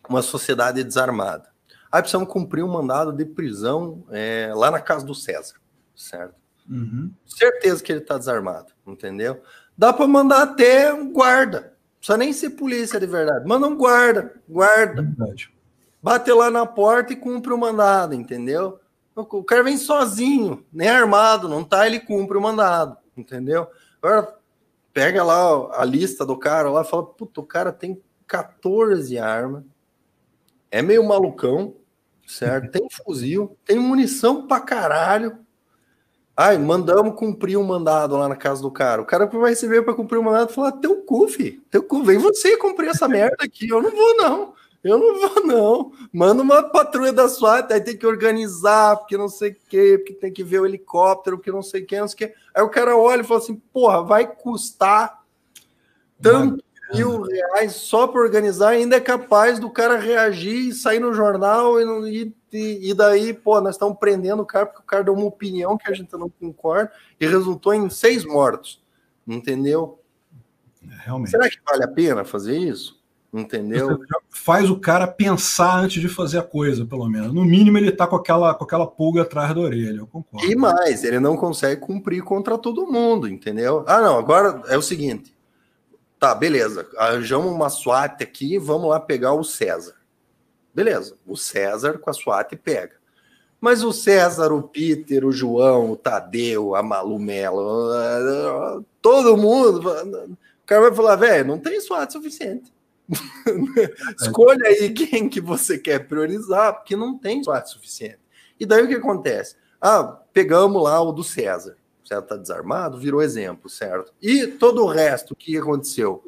uma 0.09 0.21
sociedade 0.21 0.83
desarmada. 0.83 1.49
Aí 1.91 2.01
precisamos 2.01 2.31
cumprir 2.31 2.63
um 2.63 2.71
mandado 2.71 3.13
de 3.13 3.23
prisão 3.23 4.03
é, 4.09 4.51
lá 4.55 4.71
na 4.71 4.81
casa 4.81 5.05
do 5.05 5.13
César, 5.13 5.55
certo? 5.95 6.33
Uhum. 6.67 7.11
Certeza 7.23 7.83
que 7.83 7.91
ele 7.91 7.99
está 7.99 8.17
desarmado, 8.17 8.73
entendeu? 8.87 9.43
Dá 9.77 9.93
para 9.93 10.07
mandar 10.07 10.41
até 10.41 10.91
um 10.91 11.11
guarda 11.11 11.72
precisa 12.03 12.17
nem 12.17 12.33
ser 12.33 12.49
polícia 12.49 12.99
de 12.99 13.05
verdade. 13.05 13.47
Manda 13.47 13.65
um 13.65 13.77
guarda, 13.77 14.33
guarda. 14.47 15.03
Verdade. 15.03 15.53
Bate 16.01 16.29
lá 16.33 16.51
na 16.51 16.65
porta 16.65 17.13
e 17.13 17.15
cumpre 17.15 17.53
o 17.53 17.57
mandado, 17.57 18.13
entendeu? 18.13 18.77
O 19.15 19.43
cara 19.43 19.63
vem 19.63 19.77
sozinho, 19.77 20.65
nem 20.73 20.89
armado, 20.89 21.47
não 21.47 21.63
tá, 21.63 21.87
ele 21.87 22.01
cumpre 22.01 22.37
o 22.37 22.41
mandado, 22.41 22.97
entendeu? 23.15 23.67
Agora, 24.01 24.35
pega 24.91 25.23
lá 25.23 25.79
a 25.79 25.85
lista 25.85 26.25
do 26.25 26.37
cara 26.37 26.69
lá, 26.69 26.83
fala, 26.83 27.05
puta, 27.05 27.39
o 27.39 27.45
cara 27.45 27.71
tem 27.71 28.01
14 28.27 29.17
armas, 29.17 29.63
é 30.69 30.81
meio 30.81 31.07
malucão, 31.07 31.75
certo? 32.27 32.71
Tem 32.71 32.85
fuzil, 32.89 33.57
tem 33.63 33.79
munição 33.79 34.45
pra 34.45 34.59
caralho. 34.59 35.37
Ai, 36.35 36.57
mandamos 36.57 37.15
cumprir 37.15 37.57
um 37.57 37.63
mandado 37.63 38.17
lá 38.17 38.27
na 38.27 38.35
casa 38.35 38.61
do 38.61 38.71
cara. 38.71 39.01
O 39.01 39.05
cara 39.05 39.27
vai 39.27 39.51
receber 39.51 39.83
para 39.83 39.93
cumprir 39.93 40.17
o 40.17 40.21
um 40.21 40.23
mandado 40.23 40.49
e 40.49 40.53
falar: 40.53 40.71
teu 40.73 40.97
cu, 40.97 41.27
fi, 41.27 41.63
teu 41.69 41.83
cu, 41.83 42.03
vem 42.03 42.17
você 42.17 42.57
cumprir 42.57 42.89
essa 42.89 43.07
merda 43.07 43.43
aqui. 43.43 43.69
Eu 43.69 43.81
não 43.81 43.91
vou, 43.91 44.17
não. 44.17 44.53
Eu 44.83 44.97
não 44.97 45.19
vou, 45.19 45.45
não. 45.45 45.91
Manda 46.11 46.41
uma 46.41 46.63
patrulha 46.63 47.13
da 47.13 47.29
SWAT, 47.29 47.71
aí 47.71 47.79
tem 47.79 47.95
que 47.95 48.05
organizar, 48.05 48.97
porque 48.97 49.15
não 49.15 49.29
sei 49.29 49.51
o 49.51 49.57
quê, 49.69 49.97
porque 49.97 50.13
tem 50.13 50.33
que 50.33 50.43
ver 50.43 50.59
o 50.59 50.65
helicóptero, 50.65 51.37
porque 51.37 51.51
não 51.51 51.61
sei 51.61 51.83
quê, 51.83 51.99
não 51.99 52.07
sei 52.07 52.15
o 52.15 52.17
quê. 52.17 52.35
Aí 52.53 52.63
o 52.63 52.69
cara 52.69 52.97
olha 52.97 53.21
e 53.21 53.25
fala 53.25 53.39
assim: 53.39 53.55
porra, 53.71 54.03
vai 54.03 54.27
custar 54.27 55.23
tanto 56.19 56.63
mil 56.93 57.21
reais 57.21 57.73
só 57.73 58.07
para 58.07 58.21
organizar, 58.21 58.69
ainda 58.69 58.95
é 58.95 58.99
capaz 58.99 59.59
do 59.59 59.69
cara 59.69 59.97
reagir 59.97 60.69
e 60.69 60.73
sair 60.73 60.99
no 60.99 61.13
jornal 61.13 61.79
e, 61.79 62.23
e, 62.23 62.35
e, 62.57 62.93
daí, 62.93 63.33
pô, 63.33 63.59
nós 63.61 63.75
estamos 63.75 63.97
prendendo 63.97 64.41
o 64.41 64.45
cara 64.45 64.65
porque 64.65 64.81
o 64.81 64.85
cara 64.85 65.03
deu 65.03 65.13
uma 65.13 65.25
opinião 65.25 65.77
que 65.77 65.89
a 65.89 65.93
gente 65.93 66.11
não 66.13 66.29
concorda 66.29 66.91
e 67.19 67.27
resultou 67.27 67.73
em 67.73 67.89
seis 67.89 68.25
mortos, 68.25 68.81
entendeu? 69.27 69.99
Realmente. 71.05 71.31
Será 71.31 71.49
que 71.49 71.59
vale 71.65 71.83
a 71.83 71.87
pena 71.87 72.23
fazer 72.23 72.57
isso? 72.57 73.01
Entendeu? 73.33 73.99
Faz 74.29 74.69
o 74.69 74.79
cara 74.79 75.07
pensar 75.07 75.79
antes 75.79 75.99
de 75.99 76.07
fazer 76.07 76.37
a 76.37 76.43
coisa, 76.43 76.85
pelo 76.85 77.09
menos. 77.09 77.33
No 77.33 77.43
mínimo, 77.43 77.79
ele 77.79 77.91
tá 77.91 78.05
com 78.05 78.15
aquela, 78.15 78.53
com 78.53 78.63
aquela 78.63 78.85
pulga 78.85 79.23
atrás 79.23 79.55
da 79.55 79.61
orelha, 79.61 79.97
eu 79.97 80.07
concordo. 80.07 80.45
E 80.45 80.55
mais, 80.55 81.03
ele 81.03 81.19
não 81.19 81.35
consegue 81.35 81.81
cumprir 81.81 82.21
contra 82.21 82.59
todo 82.59 82.85
mundo, 82.85 83.27
entendeu? 83.27 83.83
Ah, 83.87 84.01
não, 84.01 84.19
agora 84.19 84.61
é 84.67 84.77
o 84.77 84.83
seguinte: 84.83 85.33
Tá, 86.23 86.33
beleza. 86.33 86.87
Arranjamos 86.95 87.51
uma 87.51 87.69
SWAT 87.69 88.23
aqui, 88.23 88.57
vamos 88.57 88.87
lá 88.87 88.97
pegar 88.97 89.33
o 89.33 89.43
César. 89.43 89.95
Beleza, 90.73 91.15
o 91.25 91.35
César 91.35 91.99
com 91.99 92.09
a 92.09 92.13
SWAT 92.13 92.55
pega. 92.55 92.95
Mas 93.61 93.83
o 93.83 93.93
César, 93.93 94.51
o 94.51 94.63
Peter, 94.63 95.25
o 95.25 95.31
João, 95.31 95.91
o 95.91 95.95
Tadeu, 95.95 96.75
a 96.75 96.83
Malu 96.83 97.17
Mello, 97.17 98.83
todo 99.01 99.37
mundo. 99.37 99.79
O 99.79 100.65
cara 100.65 100.81
vai 100.81 100.93
falar, 100.93 101.15
velho, 101.15 101.47
não 101.47 101.59
tem 101.59 101.79
SWAT 101.79 102.11
suficiente. 102.11 102.73
Escolha 104.19 104.67
aí 104.67 104.91
quem 104.91 105.29
que 105.29 105.39
você 105.39 105.77
quer 105.77 106.07
priorizar, 106.07 106.73
porque 106.73 106.95
não 106.95 107.17
tem 107.17 107.43
SWAT 107.43 107.67
suficiente. 107.67 108.19
E 108.59 108.65
daí 108.65 108.83
o 108.83 108.87
que 108.87 108.95
acontece? 108.95 109.55
Ah, 109.79 110.19
pegamos 110.33 110.81
lá 110.83 111.01
o 111.01 111.11
do 111.11 111.23
César 111.23 111.77
certo? 112.13 112.23
Está 112.23 112.35
desarmado, 112.35 112.99
virou 112.99 113.21
exemplo, 113.21 113.69
certo? 113.69 114.13
E 114.21 114.47
todo 114.47 114.83
o 114.83 114.87
resto, 114.87 115.31
o 115.31 115.35
que 115.35 115.57
aconteceu? 115.57 116.23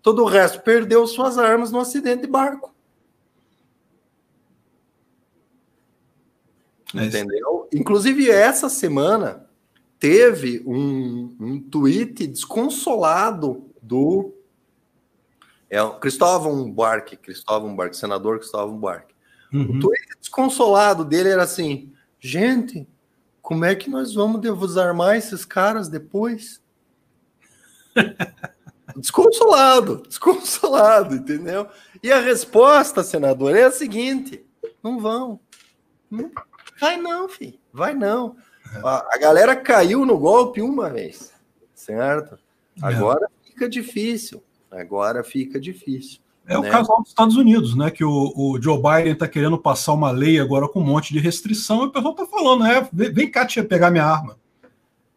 Todo 0.00 0.22
o 0.22 0.26
resto 0.26 0.60
perdeu 0.62 1.06
suas 1.06 1.38
armas 1.38 1.70
no 1.70 1.80
acidente 1.80 2.22
de 2.22 2.26
barco. 2.26 2.74
É 6.94 7.04
Entendeu? 7.04 7.68
Inclusive, 7.72 8.30
essa 8.30 8.68
semana 8.68 9.46
teve 9.98 10.62
um, 10.66 11.34
um 11.40 11.60
tweet 11.60 12.26
desconsolado 12.26 13.70
do 13.80 14.34
é, 15.70 15.78
Cristóvão 16.00 16.70
Buarque, 16.70 17.16
Cristóvão 17.16 17.74
Buarque, 17.74 17.96
senador 17.96 18.38
Cristóvão 18.38 18.76
Buarque. 18.76 19.14
Uhum. 19.52 19.76
O 19.76 19.80
tweet 19.80 20.08
desconsolado 20.20 21.04
dele 21.04 21.30
era 21.30 21.44
assim: 21.44 21.92
gente, 22.20 22.86
como 23.40 23.64
é 23.64 23.74
que 23.74 23.88
nós 23.88 24.14
vamos 24.14 24.40
desarmar 24.40 25.16
esses 25.16 25.44
caras 25.44 25.88
depois? 25.88 26.60
desconsolado, 28.96 30.02
desconsolado, 30.06 31.14
entendeu? 31.14 31.68
E 32.02 32.12
a 32.12 32.20
resposta, 32.20 33.02
senador, 33.02 33.56
é 33.56 33.64
a 33.64 33.70
seguinte: 33.70 34.44
não 34.82 34.98
vão. 35.00 35.40
Não, 36.10 36.30
vai 36.82 36.96
não, 36.96 37.28
filho, 37.28 37.58
vai 37.72 37.94
não. 37.94 38.36
A, 38.84 39.14
a 39.14 39.18
galera 39.18 39.54
caiu 39.54 40.04
no 40.04 40.18
golpe 40.18 40.60
uma 40.60 40.90
vez, 40.90 41.32
certo? 41.74 42.38
É. 42.82 42.86
Agora 42.86 43.26
é. 43.26 43.48
fica 43.48 43.68
difícil. 43.68 44.42
Agora 44.70 45.22
fica 45.22 45.60
difícil. 45.60 46.20
É 46.46 46.54
né? 46.54 46.58
o 46.58 46.70
caso 46.70 46.88
dos 46.96 47.08
Estados 47.08 47.36
Unidos, 47.36 47.76
né? 47.76 47.90
Que 47.90 48.04
o, 48.04 48.32
o 48.34 48.60
Joe 48.60 48.76
Biden 48.76 49.12
está 49.12 49.28
querendo 49.28 49.56
passar 49.56 49.92
uma 49.92 50.10
lei 50.10 50.40
agora 50.40 50.68
com 50.68 50.80
um 50.80 50.84
monte 50.84 51.12
de 51.12 51.20
restrição, 51.20 51.84
e 51.84 51.86
o 51.86 51.90
pessoal 51.90 52.12
está 52.12 52.26
falando, 52.26 52.64
né? 52.64 52.88
Vem 52.92 53.30
cá 53.30 53.46
pegar 53.68 53.90
minha 53.90 54.04
arma. 54.04 54.36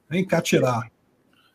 Vem 0.09 0.23
cá 0.23 0.41
tirar. 0.41 0.91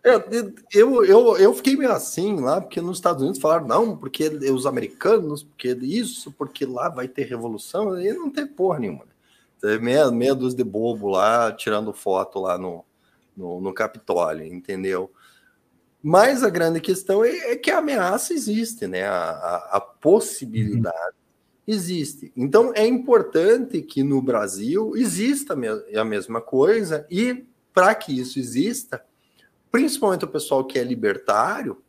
Eu, 0.03 1.05
eu, 1.05 1.37
eu 1.37 1.55
fiquei 1.55 1.77
meio 1.77 1.93
assim 1.93 2.41
lá, 2.41 2.61
porque 2.61 2.81
nos 2.81 2.97
Estados 2.97 3.23
Unidos 3.23 3.41
falaram, 3.41 3.67
não, 3.67 3.97
porque 3.97 4.29
os 4.29 4.67
americanos, 4.67 5.43
porque 5.43 5.77
isso, 5.83 6.33
porque 6.33 6.65
lá 6.65 6.89
vai 6.89 7.07
ter 7.07 7.25
revolução, 7.25 8.01
e 8.01 8.11
não 8.13 8.31
tem 8.31 8.47
porra 8.47 8.79
nenhuma. 8.79 9.05
Né? 9.63 9.79
Meia, 9.79 10.11
meia 10.11 10.35
dúzia 10.35 10.59
de 10.59 10.65
bobo 10.65 11.09
lá, 11.09 11.53
tirando 11.53 11.93
foto 11.93 12.41
lá 12.41 12.59
no, 12.59 12.85
no, 13.37 13.61
no 13.61 13.73
Capitólio, 13.73 14.45
entendeu? 14.45 15.13
Mas 16.03 16.43
a 16.43 16.49
grande 16.49 16.81
questão 16.81 17.25
é, 17.25 17.53
é 17.53 17.57
que 17.57 17.71
a 17.71 17.79
ameaça 17.79 18.33
existe, 18.33 18.87
né? 18.87 19.05
A, 19.05 19.31
a, 19.31 19.77
a 19.77 19.81
possibilidade 19.81 20.97
uhum. 20.97 21.75
existe. 21.75 22.33
Então 22.37 22.73
é 22.75 22.87
importante 22.87 23.83
que 23.83 24.03
no 24.03 24.23
Brasil 24.23 24.97
exista 24.97 25.55
a 25.55 26.05
mesma 26.05 26.41
coisa 26.41 27.07
e 27.11 27.47
para 27.73 27.95
que 27.95 28.19
isso 28.19 28.39
exista, 28.39 29.05
principalmente 29.71 30.25
o 30.25 30.29
pessoal 30.29 30.65
que 30.65 30.79
é 30.79 30.85
libertário, 30.85 31.83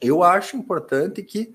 eu 0.00 0.22
acho 0.22 0.56
importante 0.56 1.22
que 1.22 1.54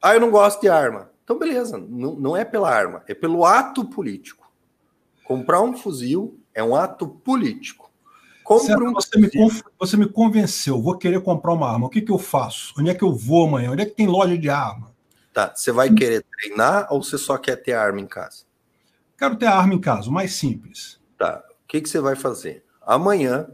ah, 0.00 0.14
eu 0.14 0.20
não 0.20 0.30
gosto 0.30 0.60
de 0.60 0.68
arma. 0.68 1.11
Então, 1.32 1.38
beleza, 1.38 1.78
não, 1.78 2.14
não 2.14 2.36
é 2.36 2.44
pela 2.44 2.70
arma, 2.70 3.02
é 3.08 3.14
pelo 3.14 3.46
ato 3.46 3.86
político. 3.86 4.52
Comprar 5.24 5.62
um 5.62 5.74
fuzil 5.74 6.38
é 6.52 6.62
um 6.62 6.76
ato 6.76 7.08
político. 7.08 7.90
Compre 8.44 8.84
um 8.84 8.92
você, 8.92 9.18
me, 9.18 9.30
você 9.78 9.96
me 9.96 10.06
convenceu, 10.06 10.82
vou 10.82 10.98
querer 10.98 11.22
comprar 11.22 11.52
uma 11.52 11.70
arma. 11.70 11.86
O 11.86 11.88
que, 11.88 12.02
que 12.02 12.12
eu 12.12 12.18
faço? 12.18 12.74
Onde 12.78 12.90
é 12.90 12.94
que 12.94 13.02
eu 13.02 13.14
vou 13.14 13.46
amanhã? 13.46 13.70
Onde 13.70 13.82
é 13.82 13.86
que 13.86 13.94
tem 13.94 14.06
loja 14.06 14.36
de 14.36 14.50
arma? 14.50 14.92
Tá, 15.32 15.50
você 15.54 15.72
vai 15.72 15.90
querer 15.90 16.22
treinar 16.36 16.88
ou 16.90 17.02
você 17.02 17.16
só 17.16 17.38
quer 17.38 17.56
ter 17.56 17.72
arma 17.72 18.00
em 18.00 18.06
casa? 18.06 18.44
Quero 19.16 19.36
ter 19.36 19.46
arma 19.46 19.72
em 19.72 19.80
casa, 19.80 20.10
o 20.10 20.12
mais 20.12 20.34
simples. 20.34 21.00
Tá, 21.16 21.42
o 21.48 21.66
que, 21.66 21.80
que 21.80 21.88
você 21.88 22.00
vai 22.00 22.14
fazer? 22.14 22.62
Amanhã 22.82 23.48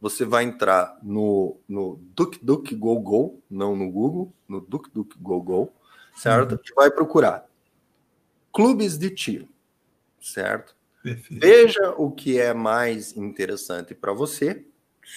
você 0.00 0.24
vai 0.24 0.42
entrar 0.42 0.98
no, 1.00 1.56
no 1.68 2.00
DuckDuckGoGo, 2.16 3.38
não 3.48 3.76
no 3.76 3.88
Google, 3.88 4.32
no 4.48 4.60
DuckDuckGoGo, 4.60 5.72
certo? 6.14 6.52
Uhum. 6.52 6.58
E 6.64 6.74
vai 6.74 6.90
procurar 6.90 7.46
clubes 8.52 8.98
de 8.98 9.10
tiro, 9.10 9.48
certo? 10.20 10.76
Perfeito. 11.02 11.40
Veja 11.40 11.94
o 11.96 12.10
que 12.10 12.38
é 12.38 12.54
mais 12.54 13.16
interessante 13.16 13.94
para 13.94 14.12
você, 14.12 14.64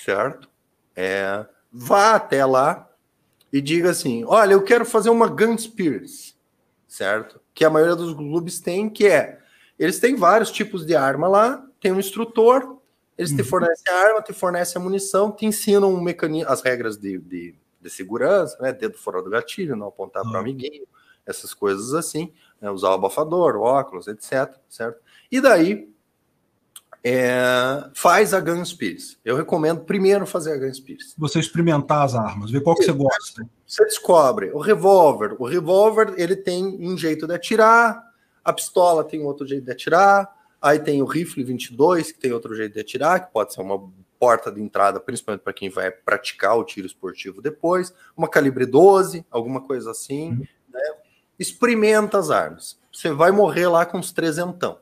certo? 0.03 0.49
É, 0.95 1.45
vá 1.71 2.15
até 2.15 2.43
lá 2.45 2.89
e 3.51 3.61
diga 3.61 3.91
assim: 3.91 4.23
olha, 4.25 4.53
eu 4.53 4.63
quero 4.63 4.85
fazer 4.85 5.09
uma 5.09 5.27
Gunspiracy, 5.27 6.33
certo? 6.87 7.39
Que 7.53 7.65
a 7.65 7.69
maioria 7.69 7.95
dos 7.95 8.15
clubes 8.15 8.59
tem, 8.59 8.89
que 8.89 9.07
é 9.07 9.39
eles 9.77 9.99
têm 9.99 10.15
vários 10.15 10.51
tipos 10.51 10.85
de 10.85 10.95
arma 10.95 11.27
lá, 11.27 11.65
tem 11.81 11.91
um 11.91 11.99
instrutor, 11.99 12.77
eles 13.17 13.31
uhum. 13.31 13.37
te 13.37 13.43
fornecem 13.43 13.93
a 13.93 13.97
arma, 13.97 14.21
te 14.21 14.33
fornecem 14.33 14.81
a 14.81 14.83
munição, 14.83 15.31
te 15.31 15.45
ensinam 15.45 15.93
um 15.93 16.01
mecanismo, 16.01 16.49
as 16.49 16.61
regras 16.61 16.97
de, 16.97 17.17
de, 17.19 17.55
de, 17.85 17.93
segurança, 17.93 18.57
né? 18.61 18.73
Dedo 18.73 18.97
fora 18.97 19.21
do 19.21 19.29
gatilho, 19.29 19.75
não 19.75 19.87
apontar 19.87 20.23
para 20.23 20.33
o 20.33 20.37
amiguinho, 20.37 20.87
essas 21.25 21.53
coisas 21.53 21.93
assim, 21.93 22.31
né? 22.61 22.69
usar 22.69 22.89
o 22.89 22.93
abafador, 22.93 23.55
o 23.55 23.61
óculos, 23.61 24.07
etc. 24.07 24.53
Certo? 24.69 24.99
E 25.31 25.41
daí 25.41 25.89
é, 27.07 27.87
faz 27.93 28.33
a 28.33 28.39
Gunspires. 28.39 29.19
Eu 29.23 29.35
recomendo 29.35 29.81
primeiro 29.81 30.25
fazer 30.25 30.53
a 30.53 30.57
Gunspires. 30.57 31.13
Você 31.17 31.39
experimentar 31.39 32.03
as 32.03 32.15
armas, 32.15 32.49
ver 32.49 32.61
qual 32.61 32.75
que 32.75 32.83
você 32.83 32.91
gosta. 32.91 33.47
Você 33.65 33.83
descobre 33.85 34.51
o 34.51 34.59
revólver. 34.59 35.35
O 35.37 35.45
revólver 35.45 36.15
ele 36.17 36.35
tem 36.35 36.65
um 36.65 36.97
jeito 36.97 37.27
de 37.27 37.33
atirar, 37.33 38.01
a 38.43 38.51
pistola 38.51 39.03
tem 39.03 39.23
outro 39.23 39.45
jeito 39.45 39.65
de 39.65 39.71
atirar, 39.71 40.27
aí 40.59 40.79
tem 40.79 40.99
o 40.99 41.05
rifle 41.05 41.43
22 41.43 42.11
que 42.11 42.19
tem 42.19 42.31
outro 42.31 42.55
jeito 42.55 42.73
de 42.73 42.79
atirar, 42.79 43.27
que 43.27 43.31
pode 43.31 43.53
ser 43.53 43.61
uma 43.61 43.87
porta 44.25 44.51
de 44.51 44.61
entrada, 44.61 44.99
principalmente 44.99 45.41
para 45.41 45.53
quem 45.53 45.69
vai 45.69 45.91
praticar 45.91 46.57
o 46.57 46.63
tiro 46.63 46.87
esportivo 46.87 47.41
depois, 47.41 47.93
uma 48.17 48.27
calibre 48.27 48.65
12, 48.65 49.25
alguma 49.29 49.61
coisa 49.61 49.91
assim. 49.91 50.29
Uhum. 50.29 50.47
Né? 50.73 50.95
Experimenta 51.37 52.17
as 52.17 52.31
armas. 52.31 52.79
Você 52.91 53.11
vai 53.11 53.31
morrer 53.31 53.67
lá 53.67 53.85
com 53.85 53.97
uns 53.97 54.11
trezentão 54.11 54.79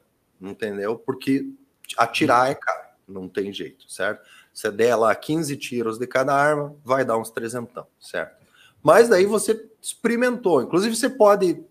entendeu? 0.49 0.97
Porque 0.97 1.47
atirar 1.97 2.51
é 2.51 2.55
caro, 2.55 2.87
não 3.07 3.27
tem 3.27 3.53
jeito, 3.53 3.91
certo? 3.91 4.21
Você 4.53 4.69
der 4.71 4.95
lá 4.95 5.13
15 5.15 5.55
tiros 5.57 5.97
de 5.97 6.05
cada 6.05 6.33
arma, 6.33 6.75
vai 6.83 7.03
dar 7.05 7.17
uns 7.17 7.29
trezentão, 7.29 7.87
certo? 7.99 8.43
Mas 8.81 9.09
daí 9.09 9.25
você 9.25 9.69
experimentou. 9.81 10.61
Inclusive, 10.61 10.95
você 10.95 11.09
pode 11.09 11.63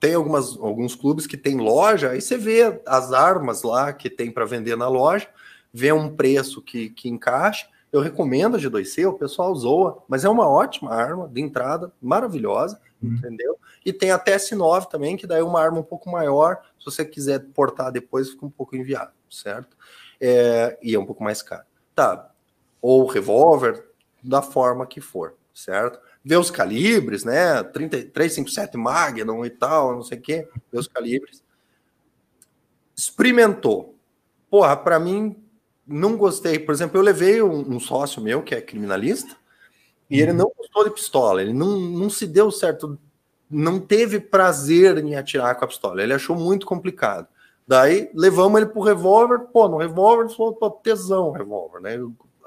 tem 0.00 0.14
algumas, 0.14 0.56
alguns 0.58 0.94
clubes 0.94 1.26
que 1.26 1.36
tem 1.36 1.56
loja, 1.56 2.10
aí 2.10 2.20
você 2.20 2.38
vê 2.38 2.80
as 2.86 3.12
armas 3.12 3.64
lá 3.64 3.92
que 3.92 4.08
tem 4.08 4.30
para 4.30 4.44
vender 4.44 4.76
na 4.76 4.86
loja, 4.86 5.28
vê 5.72 5.92
um 5.92 6.14
preço 6.14 6.62
que, 6.62 6.90
que 6.90 7.08
encaixa. 7.08 7.68
Eu 7.92 8.00
recomendo 8.00 8.56
a 8.56 8.58
G2C, 8.58 9.08
o 9.08 9.14
pessoal 9.14 9.54
zoa, 9.54 10.02
mas 10.08 10.24
é 10.24 10.28
uma 10.28 10.48
ótima 10.48 10.94
arma 10.94 11.28
de 11.28 11.40
entrada, 11.40 11.92
maravilhosa, 12.00 12.80
uhum. 13.02 13.14
entendeu? 13.14 13.58
E 13.84 13.92
tem 13.92 14.10
a 14.10 14.18
TS9 14.18 14.88
também, 14.88 15.16
que 15.16 15.26
daí 15.26 15.40
é 15.40 15.44
uma 15.44 15.60
arma 15.60 15.78
um 15.78 15.84
pouco 15.84 16.10
maior, 16.10 16.60
se 16.78 16.84
você 16.84 17.04
quiser 17.04 17.46
portar 17.54 17.90
depois, 17.90 18.30
fica 18.30 18.44
um 18.44 18.50
pouco 18.50 18.76
inviável, 18.76 19.14
certo? 19.30 19.76
É, 20.20 20.78
e 20.82 20.94
é 20.94 20.98
um 20.98 21.06
pouco 21.06 21.22
mais 21.22 21.40
caro. 21.42 21.64
Tá, 21.94 22.30
ou 22.80 23.06
revólver, 23.06 23.88
da 24.22 24.42
forma 24.42 24.86
que 24.86 25.00
for, 25.00 25.34
certo? 25.54 25.98
Ver 26.24 26.36
os 26.36 26.50
calibres, 26.50 27.24
né? 27.24 27.62
357 27.62 28.76
Magnum 28.76 29.44
e 29.44 29.50
tal, 29.50 29.94
não 29.94 30.02
sei 30.02 30.18
o 30.18 30.20
quê, 30.20 30.48
ver 30.70 30.78
os 30.78 30.88
calibres. 30.88 31.42
Experimentou. 32.94 33.94
Porra, 34.50 34.76
para 34.76 34.98
mim, 34.98 35.36
não 35.88 36.16
gostei. 36.16 36.58
Por 36.58 36.72
exemplo, 36.72 36.98
eu 36.98 37.02
levei 37.02 37.42
um, 37.42 37.76
um, 37.76 37.80
sócio 37.80 38.22
meu, 38.22 38.42
que 38.42 38.54
é 38.54 38.60
criminalista, 38.60 39.34
e 40.10 40.20
ele 40.20 40.32
uhum. 40.32 40.36
não 40.38 40.52
gostou 40.56 40.84
de 40.84 40.90
pistola, 40.90 41.42
ele 41.42 41.52
não, 41.52 41.78
não 41.78 42.10
se 42.10 42.26
deu 42.26 42.50
certo, 42.50 42.98
não 43.50 43.80
teve 43.80 44.20
prazer 44.20 44.98
em 44.98 45.16
atirar 45.16 45.54
com 45.54 45.64
a 45.64 45.68
pistola, 45.68 46.02
ele 46.02 46.14
achou 46.14 46.36
muito 46.36 46.66
complicado. 46.66 47.26
Daí 47.66 48.10
levamos 48.14 48.60
ele 48.60 48.70
pro 48.70 48.80
revólver, 48.80 49.40
pô, 49.52 49.68
no 49.68 49.76
revólver 49.76 50.24
ele 50.24 50.34
falou, 50.34 50.54
pô, 50.54 50.70
tesão 50.70 51.28
o 51.28 51.32
revólver, 51.32 51.80
né? 51.80 51.98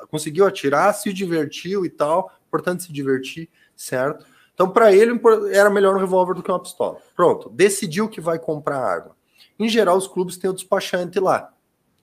conseguiu 0.09 0.45
atirar, 0.45 0.93
se 0.93 1.13
divertiu 1.13 1.85
e 1.85 1.89
tal, 1.89 2.31
importante 2.47 2.83
se 2.83 2.91
divertir, 2.91 3.49
certo? 3.75 4.25
Então, 4.53 4.69
para 4.69 4.93
ele, 4.93 5.19
era 5.53 5.69
melhor 5.69 5.95
um 5.95 5.99
revólver 5.99 6.33
do 6.33 6.43
que 6.43 6.51
uma 6.51 6.59
pistola. 6.59 6.99
Pronto, 7.15 7.49
decidiu 7.49 8.09
que 8.09 8.21
vai 8.21 8.37
comprar 8.37 8.77
arma. 8.77 9.15
Em 9.57 9.69
geral, 9.69 9.97
os 9.97 10.07
clubes 10.07 10.37
têm 10.37 10.49
o 10.49 10.53
despachante 10.53 11.19
lá, 11.19 11.53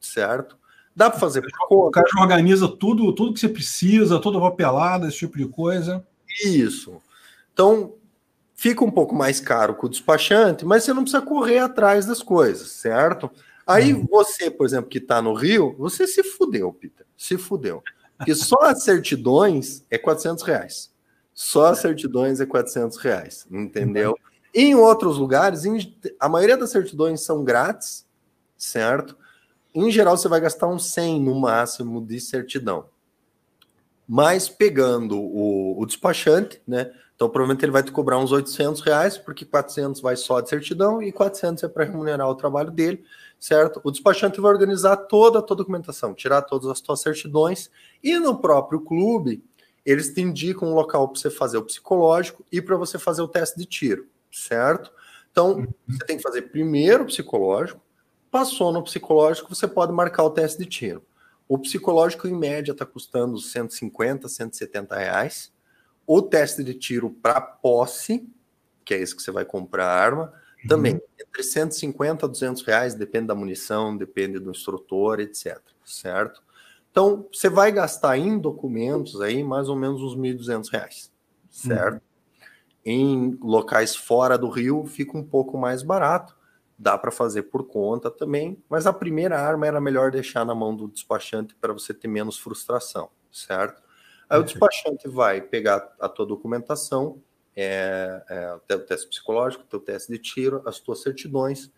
certo? 0.01 0.58
Dá 0.99 1.09
para 1.09 1.21
fazer 1.21 1.45
O 1.71 1.93
cara 1.93 2.09
organiza 2.19 2.67
tudo, 2.67 3.13
tudo 3.13 3.33
que 3.33 3.39
você 3.39 3.49
precisa, 3.49 4.19
toda 4.19 4.41
papelada, 4.41 5.07
esse 5.07 5.19
tipo 5.19 5.39
de 5.39 5.47
coisa. 5.47 6.05
Isso. 6.45 7.01
Então, 7.53 7.95
fica 8.57 8.85
um 8.85 8.91
pouco 8.91 9.15
mais 9.15 9.39
caro 9.39 9.77
com 9.77 9.87
o 9.87 9.89
despachante, 9.89 10.67
mas 10.67 10.83
você 10.83 10.93
não 10.93 11.05
precisa 11.05 11.23
correr 11.23 11.59
atrás 11.59 12.05
das 12.05 12.21
coisas, 12.21 12.73
certo? 12.73 13.31
Aí 13.65 13.95
hum. 13.95 14.09
você, 14.11 14.51
por 14.51 14.67
exemplo, 14.67 14.91
que 14.91 14.99
está 14.99 15.23
no 15.23 15.35
Rio, 15.35 15.73
você 15.79 16.05
se 16.05 16.25
fudeu, 16.25 16.73
Peter. 16.73 17.07
Se 17.17 17.39
fudeu. 17.39 17.81
Porque 18.17 18.35
só 18.35 18.59
as 18.63 18.83
certidões 18.83 19.85
é 19.89 19.99
400 19.99 20.43
reais. 20.43 20.93
Só 21.33 21.67
as 21.67 21.79
certidões 21.79 22.41
é 22.41 22.47
400 22.47 22.99
reais, 22.99 23.47
entendeu? 23.49 24.19
Em 24.53 24.75
outros 24.75 25.17
lugares, 25.17 25.63
a 26.19 26.29
maioria 26.29 26.57
das 26.57 26.71
certidões 26.71 27.21
são 27.25 27.45
grátis, 27.45 28.05
certo? 28.57 29.17
Em 29.87 29.91
geral, 29.91 30.17
você 30.17 30.29
vai 30.29 30.41
gastar 30.41 30.67
uns 30.67 30.91
100 30.91 31.21
no 31.21 31.35
máximo 31.39 32.05
de 32.05 32.21
certidão. 32.21 32.87
Mas 34.07 34.49
pegando 34.49 35.19
o, 35.19 35.81
o 35.81 35.87
despachante, 35.87 36.61
né? 36.67 36.91
Então, 37.15 37.29
provavelmente 37.29 37.65
ele 37.65 37.73
vai 37.73 37.83
te 37.83 37.91
cobrar 37.91 38.19
uns 38.19 38.31
800 38.31 38.81
reais, 38.81 39.19
porque 39.19 39.45
400 39.45 40.01
vai 40.01 40.17
só 40.17 40.41
de 40.41 40.49
certidão 40.49 41.03
e 41.03 41.11
400 41.11 41.65
é 41.65 41.69
para 41.69 41.85
remunerar 41.85 42.29
o 42.29 42.35
trabalho 42.35 42.71
dele, 42.71 43.05
certo? 43.39 43.81
O 43.83 43.91
despachante 43.91 44.41
vai 44.41 44.53
organizar 44.53 44.97
toda 44.97 45.41
a 45.41 45.43
tua 45.43 45.57
documentação, 45.57 46.15
tirar 46.15 46.43
todas 46.43 46.69
as 46.69 46.81
tuas 46.81 47.01
certidões 47.01 47.71
e 48.03 48.19
no 48.19 48.39
próprio 48.39 48.81
clube 48.81 49.43
eles 49.85 50.13
te 50.13 50.21
indicam 50.21 50.69
um 50.69 50.75
local 50.75 51.09
para 51.09 51.21
você 51.21 51.31
fazer 51.31 51.57
o 51.59 51.65
psicológico 51.65 52.45
e 52.53 52.61
para 52.61 52.77
você 52.77 52.99
fazer 52.99 53.23
o 53.23 53.29
teste 53.29 53.59
de 53.59 53.65
tiro, 53.65 54.07
certo? 54.31 54.93
Então, 55.33 55.57
uhum. 55.57 55.69
você 55.89 56.05
tem 56.05 56.19
que 56.19 56.23
fazer 56.23 56.43
primeiro 56.43 57.05
o 57.05 57.07
psicológico, 57.07 57.81
Passou 58.31 58.73
no 58.73 58.83
psicológico, 58.83 59.55
você 59.55 59.67
pode 59.67 59.93
marcar 59.93 60.25
o 60.25 60.31
teste 60.31 60.59
de 60.59 60.67
tiro. 60.67 61.03
O 61.49 61.59
psicológico, 61.59 62.29
em 62.29 62.35
média, 62.35 62.73
está 62.73 62.85
custando 62.85 63.39
150, 63.39 64.29
170 64.29 64.97
reais. 64.97 65.53
O 66.07 66.21
teste 66.21 66.63
de 66.63 66.75
tiro 66.75 67.11
para 67.11 67.41
posse, 67.41 68.29
que 68.85 68.93
é 68.93 68.99
esse 68.99 69.17
que 69.17 69.23
você 69.23 69.31
vai 69.31 69.45
comprar 69.45 69.87
a 69.87 69.95
arma, 69.95 70.33
uhum. 70.63 70.69
também 70.69 71.01
entre 71.19 71.43
150 71.43 72.27
a 72.27 72.29
200 72.29 72.63
reais, 72.63 72.95
depende 72.95 73.29
da 73.29 73.35
munição, 73.35 73.97
depende 73.97 74.39
do 74.39 74.51
instrutor, 74.51 75.21
etc. 75.21 75.59
Certo? 75.85 76.43
Então, 76.91 77.27
você 77.33 77.49
vai 77.49 77.73
gastar 77.73 78.19
em 78.19 78.39
documentos 78.39 79.21
aí 79.21 79.43
mais 79.43 79.69
ou 79.69 79.77
menos 79.77 80.03
uns 80.03 80.17
1.200 80.17 80.69
reais, 80.71 81.13
certo? 81.51 81.95
Uhum. 81.95 82.01
Em 82.85 83.39
locais 83.43 83.95
fora 83.95 84.37
do 84.37 84.49
Rio 84.49 84.85
fica 84.85 85.17
um 85.17 85.23
pouco 85.23 85.57
mais 85.57 85.83
barato, 85.83 86.37
dá 86.79 86.97
para 86.97 87.11
fazer 87.11 87.45
por 87.45 87.67
conta 87.67 88.09
também, 88.11 88.63
mas 88.69 88.87
a 88.87 88.93
primeira 88.93 89.41
arma 89.41 89.67
era 89.67 89.81
melhor 89.81 90.13
deixar 90.13 90.45
na 90.45 90.55
mão 90.55 90.75
do 90.75 90.87
despachante 90.87 91.55
para 91.57 91.73
você 91.73 91.93
ter 91.93 92.07
menos 92.07 92.39
frustração, 92.39 93.11
certo? 93.33 93.83
Aí 94.31 94.39
o 94.39 94.45
despachante 94.45 95.09
vai 95.09 95.41
pegar 95.41 95.93
a 95.99 96.09
tua 96.09 96.25
documentação, 96.25 97.21
é, 97.57 98.23
é, 98.29 98.75
o 98.77 98.81
teste 98.81 99.09
psicológico, 99.09 99.65
o 99.65 99.67
teu 99.67 99.81
teste 99.81 100.13
de 100.13 100.19
tiro, 100.19 100.63
as 100.65 100.79
tuas 100.79 101.03
certidões, 101.03 101.73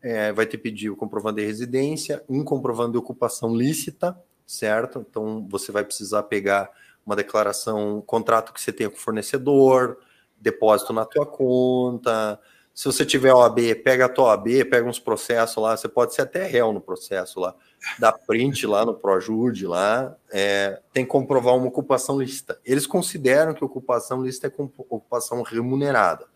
é, 0.00 0.32
vai 0.32 0.46
te 0.46 0.56
pedir 0.56 0.90
o 0.90 0.96
comprovante 0.96 1.40
de 1.40 1.46
residência, 1.46 2.22
um 2.28 2.44
comprovante 2.44 2.92
de 2.92 2.98
ocupação 2.98 3.56
lícita, 3.56 4.16
certo? 4.46 5.04
Então 5.08 5.48
você 5.48 5.72
vai 5.72 5.82
precisar 5.82 6.24
pegar 6.24 6.70
uma 7.04 7.16
declaração, 7.16 7.98
um 7.98 8.00
contrato 8.00 8.52
que 8.52 8.60
você 8.60 8.72
tenha 8.72 8.88
com 8.88 8.96
o 8.96 9.00
fornecedor, 9.00 9.98
depósito 10.36 10.92
na 10.92 11.04
tua 11.04 11.26
conta, 11.26 12.38
se 12.74 12.86
você 12.86 13.06
tiver 13.06 13.32
OAB, 13.32 13.76
pega 13.84 14.06
a 14.06 14.08
tua 14.08 14.30
OAB, 14.30 14.64
pega 14.68 14.88
uns 14.88 14.98
processos 14.98 15.62
lá, 15.62 15.76
você 15.76 15.86
pode 15.86 16.12
ser 16.12 16.22
até 16.22 16.44
réu 16.44 16.72
no 16.72 16.80
processo 16.80 17.38
lá, 17.38 17.54
dá 18.00 18.10
print 18.10 18.66
lá 18.66 18.84
no 18.84 18.92
Projude 18.92 19.64
lá, 19.64 20.16
é, 20.32 20.82
tem 20.92 21.04
que 21.04 21.10
comprovar 21.10 21.54
uma 21.54 21.68
ocupação 21.68 22.20
lícita. 22.20 22.58
Eles 22.64 22.84
consideram 22.84 23.54
que 23.54 23.64
ocupação 23.64 24.24
lícita 24.24 24.48
é 24.48 24.52
ocupação 24.58 25.42
remunerada. 25.42 26.26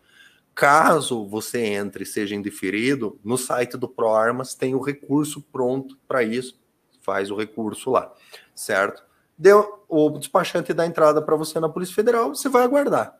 Caso 0.55 1.27
você 1.27 1.59
entre 1.59 2.03
e 2.03 2.07
seja 2.07 2.35
indeferido, 2.35 3.19
no 3.21 3.37
site 3.37 3.75
do 3.75 3.89
ProArmas 3.89 4.55
tem 4.55 4.73
o 4.73 4.81
recurso 4.81 5.41
pronto 5.51 5.99
para 6.07 6.23
isso, 6.23 6.57
faz 7.01 7.29
o 7.29 7.35
recurso 7.35 7.91
lá, 7.91 8.13
certo? 8.55 9.03
Deu 9.37 9.83
o 9.89 10.09
despachante 10.11 10.73
dá 10.73 10.85
entrada 10.85 11.21
para 11.21 11.35
você 11.35 11.59
na 11.59 11.67
Polícia 11.67 11.95
Federal, 11.95 12.33
você 12.33 12.47
vai 12.47 12.63
aguardar 12.63 13.18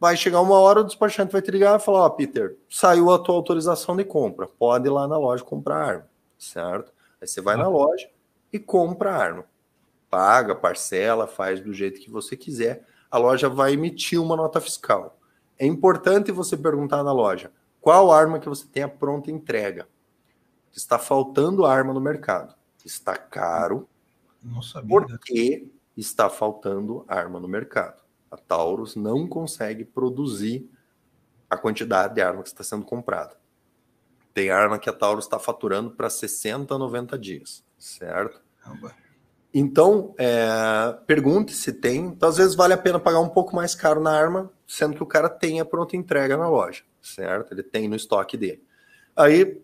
vai 0.00 0.16
chegar 0.16 0.40
uma 0.40 0.58
hora, 0.58 0.80
o 0.80 0.84
despachante 0.84 1.32
vai 1.32 1.42
te 1.42 1.50
ligar 1.50 1.78
e 1.78 1.82
falar: 1.82 2.00
Ó, 2.00 2.06
oh, 2.06 2.10
Peter, 2.10 2.56
saiu 2.68 3.10
a 3.10 3.18
tua 3.18 3.34
autorização 3.34 3.96
de 3.96 4.04
compra, 4.04 4.46
pode 4.46 4.86
ir 4.86 4.90
lá 4.90 5.06
na 5.08 5.18
loja 5.18 5.44
comprar 5.44 5.76
arma, 5.76 6.08
certo? 6.38 6.92
Aí 7.20 7.26
você 7.26 7.40
vai 7.40 7.56
na 7.56 7.68
loja 7.68 8.08
e 8.52 8.58
compra 8.58 9.12
a 9.12 9.16
arma. 9.16 9.44
Paga, 10.10 10.54
parcela, 10.54 11.26
faz 11.26 11.60
do 11.60 11.72
jeito 11.72 12.00
que 12.00 12.10
você 12.10 12.36
quiser. 12.36 12.86
A 13.10 13.18
loja 13.18 13.48
vai 13.48 13.72
emitir 13.72 14.20
uma 14.20 14.36
nota 14.36 14.60
fiscal. 14.60 15.18
É 15.58 15.66
importante 15.66 16.30
você 16.30 16.56
perguntar 16.56 17.02
na 17.02 17.12
loja 17.12 17.50
qual 17.80 18.12
arma 18.12 18.38
que 18.38 18.48
você 18.48 18.66
tem 18.66 18.82
a 18.82 18.88
pronta 18.88 19.30
entrega. 19.30 19.88
Está 20.74 20.98
faltando 20.98 21.64
arma 21.64 21.94
no 21.94 22.00
mercado. 22.00 22.54
Está 22.84 23.16
caro. 23.16 23.88
Não 24.42 24.60
sabia. 24.60 24.88
Porque 24.88 25.68
está 25.96 26.28
faltando 26.28 27.04
arma 27.08 27.40
no 27.40 27.48
mercado. 27.48 28.05
A 28.30 28.36
Taurus 28.36 28.96
não 28.96 29.26
consegue 29.26 29.84
produzir 29.84 30.68
a 31.48 31.56
quantidade 31.56 32.14
de 32.14 32.20
arma 32.20 32.42
que 32.42 32.48
está 32.48 32.64
sendo 32.64 32.84
comprada. 32.84 33.36
Tem 34.34 34.50
arma 34.50 34.78
que 34.78 34.90
a 34.90 34.92
Taurus 34.92 35.24
está 35.24 35.38
faturando 35.38 35.90
para 35.92 36.10
60, 36.10 36.76
90 36.76 37.18
dias, 37.18 37.64
certo? 37.78 38.40
Então, 39.54 40.14
é, 40.18 40.94
pergunte 41.06 41.54
se 41.54 41.72
tem. 41.72 42.06
Então, 42.06 42.28
às 42.28 42.36
vezes 42.36 42.54
vale 42.54 42.74
a 42.74 42.78
pena 42.78 43.00
pagar 43.00 43.20
um 43.20 43.28
pouco 43.28 43.56
mais 43.56 43.74
caro 43.74 44.00
na 44.00 44.10
arma, 44.10 44.50
sendo 44.66 44.94
que 44.94 45.02
o 45.02 45.06
cara 45.06 45.30
tem 45.30 45.60
a 45.60 45.64
pronta 45.64 45.96
entrega 45.96 46.36
na 46.36 46.48
loja, 46.48 46.82
certo? 47.00 47.52
Ele 47.54 47.62
tem 47.62 47.88
no 47.88 47.96
estoque 47.96 48.36
dele. 48.36 48.62
Aí, 49.16 49.58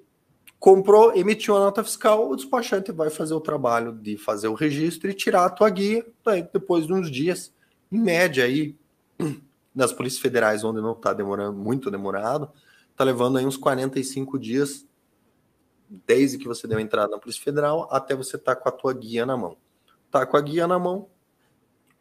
comprou, 0.58 1.14
emitiu 1.14 1.56
a 1.56 1.60
nota 1.60 1.84
fiscal, 1.84 2.30
o 2.30 2.36
despachante 2.36 2.90
vai 2.90 3.10
fazer 3.10 3.34
o 3.34 3.40
trabalho 3.40 3.92
de 3.92 4.16
fazer 4.16 4.48
o 4.48 4.54
registro 4.54 5.10
e 5.10 5.14
tirar 5.14 5.44
a 5.44 5.50
tua 5.50 5.68
guia. 5.68 6.06
Daí, 6.24 6.48
depois 6.50 6.86
de 6.86 6.94
uns 6.94 7.10
dias, 7.10 7.52
em 7.93 8.01
média 8.01 8.45
aí, 8.45 8.74
nas 9.74 9.93
polícias 9.93 10.20
federais, 10.20 10.64
onde 10.64 10.80
não 10.80 10.93
está 10.93 11.12
demorando 11.12 11.59
muito 11.59 11.90
demorado, 11.90 12.51
está 12.90 13.05
levando 13.05 13.38
aí 13.38 13.47
uns 13.47 13.57
45 13.57 14.38
dias 14.38 14.86
desde 16.07 16.38
que 16.38 16.49
você 16.49 16.66
deu 16.66 16.80
entrada 16.80 17.11
na 17.11 17.18
Polícia 17.18 17.43
Federal 17.43 17.86
até 17.90 18.14
você 18.14 18.36
estar 18.36 18.55
tá 18.55 18.61
com 18.61 18.68
a 18.68 18.72
tua 18.72 18.95
guia 18.95 19.26
na 19.26 19.36
mão. 19.36 19.59
Tá 20.11 20.24
com 20.24 20.36
a 20.36 20.40
guia 20.40 20.66
na 20.66 20.78
mão, 20.78 21.09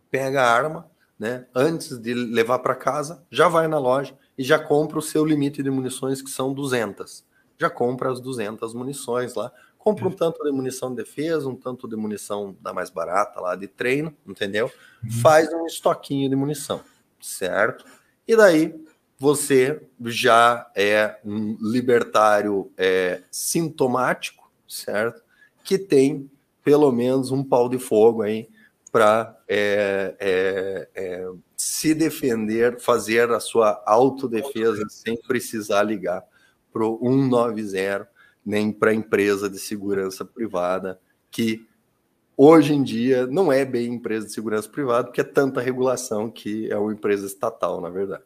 pega 0.10 0.42
a 0.42 0.50
arma, 0.52 0.90
né? 1.20 1.46
Antes 1.54 1.98
de 2.00 2.14
levar 2.14 2.60
para 2.60 2.76
casa, 2.76 3.26
já 3.30 3.48
vai 3.48 3.68
na 3.68 3.78
loja 3.78 4.18
e 4.38 4.44
já 4.44 4.58
compra 4.58 4.98
o 4.98 5.02
seu 5.02 5.26
limite 5.26 5.62
de 5.62 5.70
munições 5.70 6.22
que 6.22 6.30
são 6.30 6.54
200. 6.54 7.26
Já 7.58 7.70
compra 7.70 8.12
as 8.12 8.20
200 8.20 8.74
munições 8.74 9.36
lá, 9.36 9.52
compra 9.82 10.08
um 10.08 10.12
tanto 10.12 10.44
de 10.44 10.52
munição 10.52 10.92
de 10.92 10.98
defesa, 10.98 11.50
um 11.50 11.56
tanto 11.56 11.88
de 11.88 11.96
munição 11.96 12.56
da 12.62 12.72
mais 12.72 12.92
barata 12.92 13.42
lá 13.42 13.56
de 13.56 13.68
treino, 13.68 14.16
entendeu? 14.28 14.72
Uhum. 15.04 15.12
Faz 15.24 15.52
um 15.52 15.66
estoquinho 15.66 16.30
de 16.30 16.36
munição, 16.36 16.82
certo? 17.20 17.84
E 18.28 18.36
daí 18.36 18.76
você 19.18 19.82
já 20.06 20.70
é 20.76 21.20
um 21.26 21.58
libertário 21.60 22.72
é, 22.78 23.24
sintomático, 23.32 24.52
certo? 24.68 25.24
Que 25.64 25.80
tem 25.80 26.30
pelo 26.64 26.92
menos 26.92 27.32
um 27.32 27.44
pau 27.44 27.68
de 27.68 27.80
fogo 27.80 28.22
aí 28.22 28.48
para 28.92 29.36
é, 29.48 30.16
é, 30.20 30.90
é, 30.94 31.30
se 31.58 31.96
defender, 31.96 32.80
fazer 32.80 33.32
a 33.32 33.40
sua 33.40 33.82
autodefesa 33.84 34.86
sem 34.90 35.20
precisar 35.20 35.82
ligar 35.82 36.24
para 36.72 36.86
o 36.86 37.00
190, 37.02 38.11
nem 38.46 38.72
para 38.72 38.92
a 38.92 38.94
empresa 38.94 39.50
de 39.50 39.60
segurança 39.60 40.26
privada, 40.26 41.00
que 41.30 41.66
hoje 42.36 42.74
em 42.74 42.84
dia 42.84 43.28
não 43.28 43.52
é 43.52 43.64
bem 43.64 43.94
empresa 43.94 44.26
de 44.26 44.34
segurança 44.34 44.68
privada, 44.68 45.06
porque 45.06 45.22
é 45.22 45.26
tanta 45.26 45.62
regulação 45.62 46.30
que 46.30 46.72
é 46.72 46.78
uma 46.78 46.94
empresa 46.94 47.26
estatal, 47.26 47.80
na 47.80 47.90
verdade. 47.90 48.24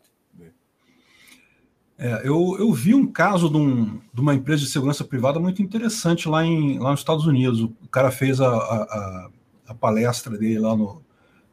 É, 1.98 2.28
eu, 2.28 2.58
eu 2.60 2.74
vi 2.74 2.94
um 2.94 3.08
caso 3.08 3.50
de, 3.50 3.56
um, 3.56 4.02
de, 4.14 4.20
uma 4.20 4.34
empresa 4.36 4.64
de 4.64 4.70
segurança 4.70 5.04
privada 5.04 5.40
muito 5.40 5.62
interessante 5.62 6.28
lá, 6.28 6.46
em, 6.46 6.78
lá 6.78 6.92
nos 6.92 7.00
Estados 7.00 7.26
Unidos. 7.26 7.62
O 7.62 7.88
cara 7.90 8.12
fez 8.12 8.42
a, 8.42 8.50
a, 8.50 9.30
a 9.68 9.74
palestra 9.74 10.38
dele 10.38 10.60
lá 10.60 10.76
no 10.76 11.02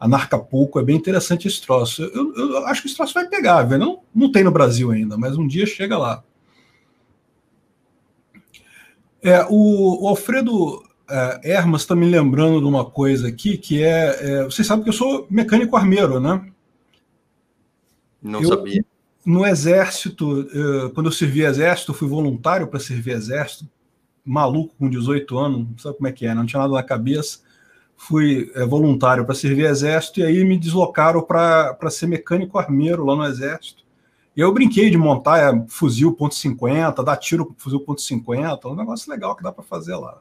Anarcapulco, 0.00 0.80
é 0.80 0.82
bem 0.82 0.96
interessante 0.96 1.46
esse 1.46 1.62
troço. 1.62 2.02
Eu, 2.02 2.34
eu, 2.34 2.66
acho 2.66 2.82
que 2.82 2.88
esse 2.88 2.96
troço 2.96 3.14
vai 3.14 3.28
pegar, 3.28 3.62
velho. 3.62 3.84
Não, 3.84 4.00
não 4.12 4.32
tem 4.32 4.42
no 4.42 4.50
Brasil 4.50 4.90
ainda, 4.90 5.16
mas 5.16 5.36
um 5.36 5.46
dia 5.46 5.64
chega 5.64 5.96
lá. 5.96 6.24
É, 9.22 9.44
o, 9.48 10.04
o 10.04 10.08
Alfredo 10.08 10.82
é, 11.08 11.52
Hermas 11.52 11.82
está 11.82 11.94
me 11.94 12.10
lembrando 12.10 12.60
de 12.60 12.66
uma 12.66 12.84
coisa 12.84 13.28
aqui, 13.28 13.56
que 13.56 13.82
é, 13.82 14.18
é. 14.20 14.44
Vocês 14.44 14.66
sabem 14.66 14.82
que 14.82 14.90
eu 14.90 14.94
sou 14.94 15.26
mecânico 15.30 15.76
armeiro, 15.76 16.18
né? 16.20 16.44
Não 18.22 18.42
eu, 18.42 18.48
sabia 18.48 18.84
no 19.24 19.46
exército, 19.46 20.48
quando 20.94 21.06
eu 21.06 21.12
servi 21.12 21.42
exército, 21.42 21.94
fui 21.94 22.08
voluntário 22.08 22.66
para 22.66 22.80
servir 22.80 23.12
exército, 23.12 23.68
maluco 24.24 24.74
com 24.78 24.88
18 24.88 25.38
anos, 25.38 25.58
não 25.58 25.78
sabe 25.78 25.96
como 25.96 26.08
é 26.08 26.12
que 26.12 26.26
é, 26.26 26.34
não 26.34 26.46
tinha 26.46 26.60
nada 26.60 26.74
na 26.74 26.82
cabeça. 26.82 27.40
Fui 27.96 28.50
é, 28.54 28.64
voluntário 28.64 29.24
para 29.24 29.34
servir 29.34 29.66
exército 29.66 30.20
e 30.20 30.24
aí 30.24 30.44
me 30.44 30.58
deslocaram 30.58 31.22
para 31.22 31.90
ser 31.90 32.06
mecânico 32.06 32.58
armeiro 32.58 33.04
lá 33.04 33.14
no 33.14 33.24
exército. 33.24 33.81
Eu 34.36 34.52
brinquei 34.52 34.88
de 34.90 34.96
montar 34.96 35.38
é, 35.38 35.64
fuzil 35.68 36.16
.50, 36.16 37.04
dar 37.04 37.16
tiro 37.16 37.54
fuzil 37.58 37.80
.50, 37.80 38.64
um 38.64 38.74
negócio 38.74 39.10
legal 39.10 39.36
que 39.36 39.42
dá 39.42 39.52
para 39.52 39.62
fazer 39.62 39.94
lá. 39.96 40.18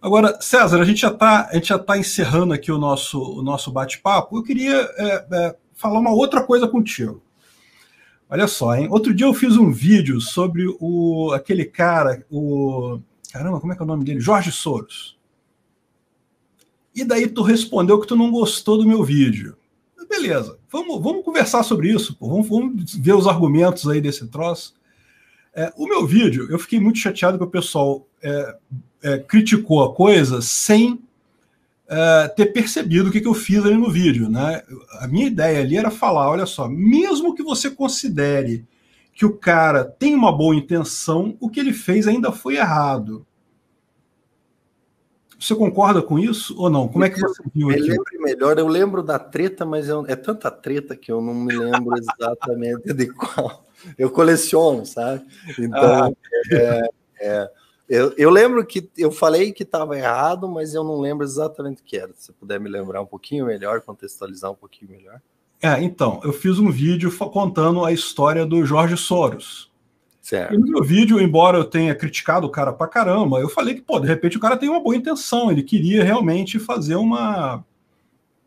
Agora, 0.00 0.38
César, 0.38 0.80
a 0.80 0.84
gente 0.84 1.00
já 1.00 1.08
está 1.08 1.48
tá 1.78 1.96
encerrando 1.96 2.52
aqui 2.52 2.70
o 2.70 2.76
nosso, 2.76 3.18
o 3.18 3.42
nosso 3.42 3.72
bate-papo. 3.72 4.36
Eu 4.36 4.42
queria 4.42 4.76
é, 4.98 5.26
é, 5.32 5.56
falar 5.72 5.98
uma 5.98 6.12
outra 6.12 6.42
coisa 6.42 6.68
contigo. 6.68 7.22
Olha 8.28 8.46
só, 8.46 8.74
hein? 8.74 8.88
Outro 8.90 9.14
dia 9.14 9.26
eu 9.26 9.32
fiz 9.32 9.56
um 9.56 9.72
vídeo 9.72 10.20
sobre 10.20 10.66
o 10.78 11.32
aquele 11.32 11.64
cara, 11.64 12.24
o 12.30 13.00
caramba, 13.32 13.60
como 13.60 13.72
é 13.72 13.76
que 13.76 13.82
é 13.82 13.84
o 13.84 13.88
nome 13.88 14.04
dele? 14.04 14.20
Jorge 14.20 14.52
Soros. 14.52 15.18
E 16.94 17.02
daí 17.02 17.26
tu 17.26 17.42
respondeu 17.42 17.98
que 17.98 18.06
tu 18.06 18.14
não 18.14 18.30
gostou 18.30 18.76
do 18.76 18.86
meu 18.86 19.02
vídeo. 19.02 19.56
Beleza, 20.16 20.56
vamos, 20.70 21.02
vamos 21.02 21.24
conversar 21.24 21.64
sobre 21.64 21.90
isso. 21.90 22.16
Vamos, 22.20 22.48
vamos 22.48 22.94
ver 22.94 23.14
os 23.14 23.26
argumentos 23.26 23.88
aí 23.88 24.00
desse 24.00 24.24
troço. 24.28 24.72
É, 25.52 25.72
o 25.76 25.88
meu 25.88 26.06
vídeo, 26.06 26.46
eu 26.48 26.58
fiquei 26.58 26.78
muito 26.78 27.00
chateado 27.00 27.36
que 27.36 27.42
o 27.42 27.50
pessoal 27.50 28.06
é, 28.22 28.56
é, 29.02 29.18
criticou 29.18 29.82
a 29.82 29.92
coisa 29.92 30.40
sem 30.40 31.00
é, 31.88 32.28
ter 32.28 32.46
percebido 32.46 33.08
o 33.08 33.12
que, 33.12 33.20
que 33.20 33.26
eu 33.26 33.34
fiz 33.34 33.64
ali 33.64 33.76
no 33.76 33.90
vídeo. 33.90 34.28
Né? 34.30 34.62
A 35.00 35.08
minha 35.08 35.26
ideia 35.26 35.60
ali 35.60 35.76
era 35.76 35.90
falar: 35.90 36.30
olha 36.30 36.46
só, 36.46 36.68
mesmo 36.68 37.34
que 37.34 37.42
você 37.42 37.68
considere 37.68 38.64
que 39.12 39.26
o 39.26 39.36
cara 39.36 39.84
tem 39.84 40.14
uma 40.14 40.30
boa 40.30 40.54
intenção, 40.54 41.36
o 41.40 41.50
que 41.50 41.58
ele 41.58 41.72
fez 41.72 42.06
ainda 42.06 42.30
foi 42.30 42.56
errado. 42.56 43.26
Você 45.44 45.54
concorda 45.54 46.00
com 46.00 46.18
isso 46.18 46.58
ou 46.58 46.70
não? 46.70 46.88
Como 46.88 47.04
é 47.04 47.10
que 47.10 47.20
você 47.20 47.42
viu 47.54 47.68
aqui? 47.68 47.82
lembro 47.82 48.04
melhor, 48.18 48.58
eu 48.58 48.66
lembro 48.66 49.02
da 49.02 49.18
treta, 49.18 49.66
mas 49.66 49.90
eu, 49.90 50.02
é 50.06 50.16
tanta 50.16 50.50
treta 50.50 50.96
que 50.96 51.12
eu 51.12 51.20
não 51.20 51.34
me 51.34 51.54
lembro 51.54 51.94
exatamente 52.00 52.94
de 52.94 53.12
qual. 53.12 53.62
Eu 53.98 54.10
coleciono, 54.10 54.86
sabe? 54.86 55.22
Então, 55.58 56.04
ah. 56.04 56.10
é, 56.50 56.88
é, 57.20 57.50
eu, 57.86 58.14
eu, 58.16 58.30
lembro 58.30 58.64
que 58.64 58.88
eu 58.96 59.12
falei 59.12 59.52
que 59.52 59.64
estava 59.64 59.98
errado, 59.98 60.48
mas 60.48 60.72
eu 60.72 60.82
não 60.82 60.98
lembro 60.98 61.26
exatamente 61.26 61.82
o 61.82 61.84
que 61.84 61.98
era. 61.98 62.12
Se 62.14 62.32
puder 62.32 62.58
me 62.58 62.70
lembrar 62.70 63.02
um 63.02 63.06
pouquinho 63.06 63.44
melhor, 63.44 63.82
contextualizar 63.82 64.50
um 64.50 64.56
pouquinho 64.56 64.92
melhor. 64.92 65.20
É, 65.60 65.82
então, 65.82 66.22
eu 66.24 66.32
fiz 66.32 66.58
um 66.58 66.70
vídeo 66.70 67.14
contando 67.30 67.84
a 67.84 67.92
história 67.92 68.46
do 68.46 68.64
Jorge 68.64 68.96
Soros. 68.96 69.70
Certo. 70.24 70.54
E 70.54 70.56
no 70.56 70.66
meu 70.66 70.82
vídeo, 70.82 71.20
embora 71.20 71.58
eu 71.58 71.64
tenha 71.66 71.94
criticado 71.94 72.46
o 72.46 72.50
cara 72.50 72.72
pra 72.72 72.88
caramba, 72.88 73.40
eu 73.40 73.48
falei 73.50 73.74
que, 73.74 73.82
pô, 73.82 74.00
de 74.00 74.06
repente 74.06 74.38
o 74.38 74.40
cara 74.40 74.56
tem 74.56 74.70
uma 74.70 74.82
boa 74.82 74.96
intenção, 74.96 75.50
ele 75.50 75.62
queria 75.62 76.02
realmente 76.02 76.58
fazer 76.58 76.94
uma. 76.94 77.62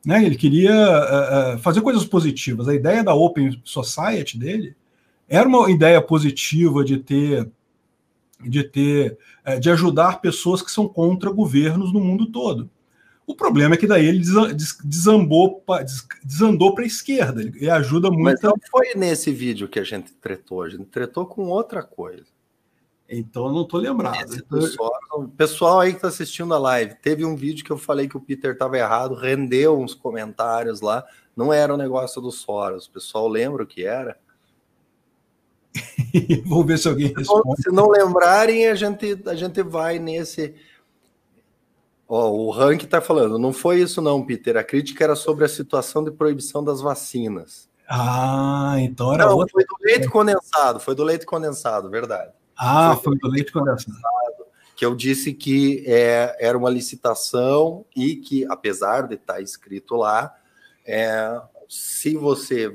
Né, 0.03 0.25
ele 0.25 0.36
queria 0.36 0.73
uh, 0.73 1.59
fazer 1.59 1.82
coisas 1.82 2.03
positivas. 2.03 2.67
A 2.67 2.73
ideia 2.73 3.03
da 3.03 3.13
Open 3.13 3.61
Society 3.63 4.39
dele 4.39 4.75
era 5.30 5.47
uma 5.47 5.69
ideia 5.69 6.01
positiva 6.01 6.84
de 6.84 6.97
ter 6.97 7.47
de 8.43 8.63
ter, 8.63 9.15
é, 9.45 9.59
de 9.59 9.69
ajudar 9.69 10.19
pessoas 10.19 10.63
que 10.63 10.71
são 10.71 10.88
contra 10.88 11.30
governos 11.32 11.93
no 11.93 11.99
mundo 11.99 12.25
todo. 12.32 12.71
O 13.28 13.36
problema 13.36 13.75
é 13.75 13.78
que 13.78 13.86
daí 13.86 14.07
ele 14.07 14.23
desambou, 14.86 15.61
desandou 16.23 16.73
para 16.73 16.86
a 16.86 16.88
esquerda. 16.88 17.41
Ele 17.41 17.69
ajuda 17.69 18.09
muito. 18.09 18.23
Mas 18.23 18.41
não 18.41 18.55
foi 18.71 18.93
nesse 18.95 19.34
vídeo 19.34 19.67
que 19.67 19.80
a 19.80 19.84
gente 19.84 20.13
tretou, 20.13 20.63
a 20.63 20.69
gente 20.69 20.86
tretou 20.86 21.25
com 21.25 21.49
outra 21.49 21.84
coisa. 21.84 22.25
Então 23.09 23.47
eu 23.47 23.53
não 23.53 23.63
estou 23.63 23.82
lembrado. 23.82 24.32
o 25.13 25.28
pessoal 25.28 25.82
aí 25.82 25.91
que 25.91 25.97
está 25.97 26.07
assistindo 26.07 26.53
a 26.53 26.57
live, 26.57 26.95
teve 26.95 27.25
um 27.25 27.36
vídeo 27.36 27.65
que 27.65 27.71
eu 27.71 27.78
falei 27.78 28.07
que 28.07 28.15
o 28.15 28.21
Peter 28.21 28.53
estava 28.53 28.78
errado, 28.78 29.13
rendeu 29.13 29.78
uns 29.78 29.93
comentários 29.93 30.80
lá. 30.80 31.05
Não 31.36 31.51
era 31.51 31.73
o 31.73 31.78
negócio 31.78 32.21
do 32.21 32.32
Soros. 32.32 32.86
O 32.86 32.91
pessoal 32.91 33.28
lembra 33.28 33.63
o 33.63 33.67
que 33.67 33.86
era? 33.86 34.17
Vou 36.45 36.63
ver 36.63 36.80
se 36.80 36.88
alguém 36.88 37.13
responde. 37.13 37.61
Se 37.61 37.71
não 37.71 37.89
lembrarem, 37.89 38.67
a 38.67 38.75
gente, 38.75 39.21
a 39.25 39.36
gente 39.36 39.61
vai 39.63 39.99
nesse. 39.99 40.55
Ó, 42.08 42.30
o 42.30 42.49
Rank 42.51 42.84
está 42.84 43.01
falando, 43.01 43.38
não 43.38 43.51
foi 43.51 43.82
isso 43.82 44.01
não, 44.01 44.26
Peter. 44.26 44.55
A 44.55 44.64
crítica 44.64 45.03
era 45.03 45.16
sobre 45.16 45.43
a 45.43 45.49
situação 45.49 46.03
de 46.03 46.12
proibição 46.12 46.64
das 46.64 46.80
vacinas. 46.80 47.70
Ah, 47.89 48.76
então 48.80 49.14
era 49.14 49.26
não, 49.26 49.36
outra... 49.36 49.51
foi 49.51 49.66
do 49.66 49.76
leite 49.82 50.10
condensado, 50.10 50.80
foi 50.80 50.95
do 50.95 51.03
leite 51.03 51.26
condensado, 51.26 51.89
verdade. 51.89 52.32
Ah, 52.58 52.95
foi, 52.95 53.03
foi 53.03 53.18
do 53.18 53.28
leite 53.30 53.51
condensado. 53.51 53.97
Que 54.76 54.86
eu 54.86 54.95
disse 54.95 55.34
que 55.34 55.84
é, 55.88 56.36
era 56.39 56.58
uma 56.58 56.70
licitação 56.70 57.86
e 57.95 58.16
que, 58.16 58.45
apesar 58.45 59.08
de 59.08 59.16
estar 59.16 59.36
tá 59.36 59.41
escrito 59.41 59.95
lá, 59.95 60.34
é, 60.86 61.41
se 61.68 62.16
você 62.16 62.74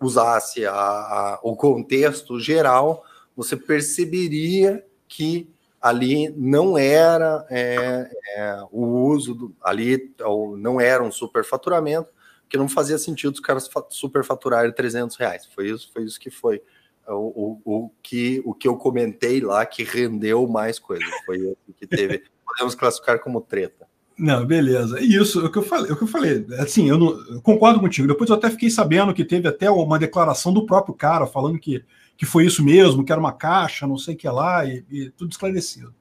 usasse 0.00 0.64
a, 0.64 0.72
a, 0.72 1.40
o 1.42 1.56
contexto 1.56 2.38
geral, 2.38 3.04
você 3.36 3.56
perceberia 3.56 4.84
que 5.06 5.50
ali 5.80 6.28
não 6.36 6.76
era 6.76 7.46
é, 7.50 8.10
é, 8.36 8.58
o 8.70 8.84
uso 9.08 9.34
do, 9.34 9.56
ali 9.62 10.12
não 10.58 10.80
era 10.80 11.02
um 11.02 11.12
superfaturamento, 11.12 12.10
que 12.48 12.56
não 12.56 12.68
fazia 12.68 12.98
sentido 12.98 13.34
os 13.34 13.40
caras 13.40 13.68
superfaturarem 13.90 14.72
300 14.72 15.16
reais. 15.16 15.46
Foi 15.54 15.68
isso, 15.68 15.90
foi 15.92 16.04
isso 16.04 16.18
que 16.18 16.30
foi 16.30 16.62
o, 17.06 17.60
o, 17.64 17.84
o, 17.84 17.90
que 18.02 18.42
o 18.44 18.54
que 18.54 18.66
eu 18.66 18.76
comentei 18.76 19.40
lá 19.40 19.64
que 19.64 19.82
rendeu 19.84 20.46
mais 20.46 20.78
coisa. 20.78 21.04
Foi 21.24 21.38
o 21.42 21.56
que 21.76 21.86
teve. 21.86 22.22
Podemos 22.44 22.74
classificar 22.74 23.20
como 23.20 23.40
treta. 23.40 23.86
Não, 24.18 24.44
beleza. 24.44 25.00
Isso, 25.00 25.46
o 25.46 25.52
que 25.52 25.58
eu 25.58 25.62
falei, 25.62 25.92
o 25.92 25.96
que 25.96 26.02
eu 26.02 26.08
falei, 26.08 26.44
assim, 26.58 26.88
eu, 26.88 26.98
não, 26.98 27.10
eu 27.30 27.40
concordo 27.40 27.78
contigo. 27.78 28.08
Depois 28.08 28.28
eu 28.28 28.36
até 28.36 28.50
fiquei 28.50 28.68
sabendo 28.68 29.14
que 29.14 29.24
teve 29.24 29.46
até 29.46 29.70
uma 29.70 29.98
declaração 29.98 30.52
do 30.52 30.66
próprio 30.66 30.92
cara 30.92 31.24
falando 31.24 31.58
que, 31.58 31.84
que 32.18 32.26
foi 32.26 32.44
isso 32.44 32.64
mesmo, 32.64 33.04
que 33.04 33.12
era 33.12 33.20
uma 33.20 33.32
caixa, 33.32 33.86
não 33.86 33.96
sei 33.96 34.14
o 34.14 34.18
que 34.18 34.28
lá, 34.28 34.66
e, 34.66 34.84
e 34.90 35.10
tudo 35.10 35.30
esclarecido. 35.30 35.94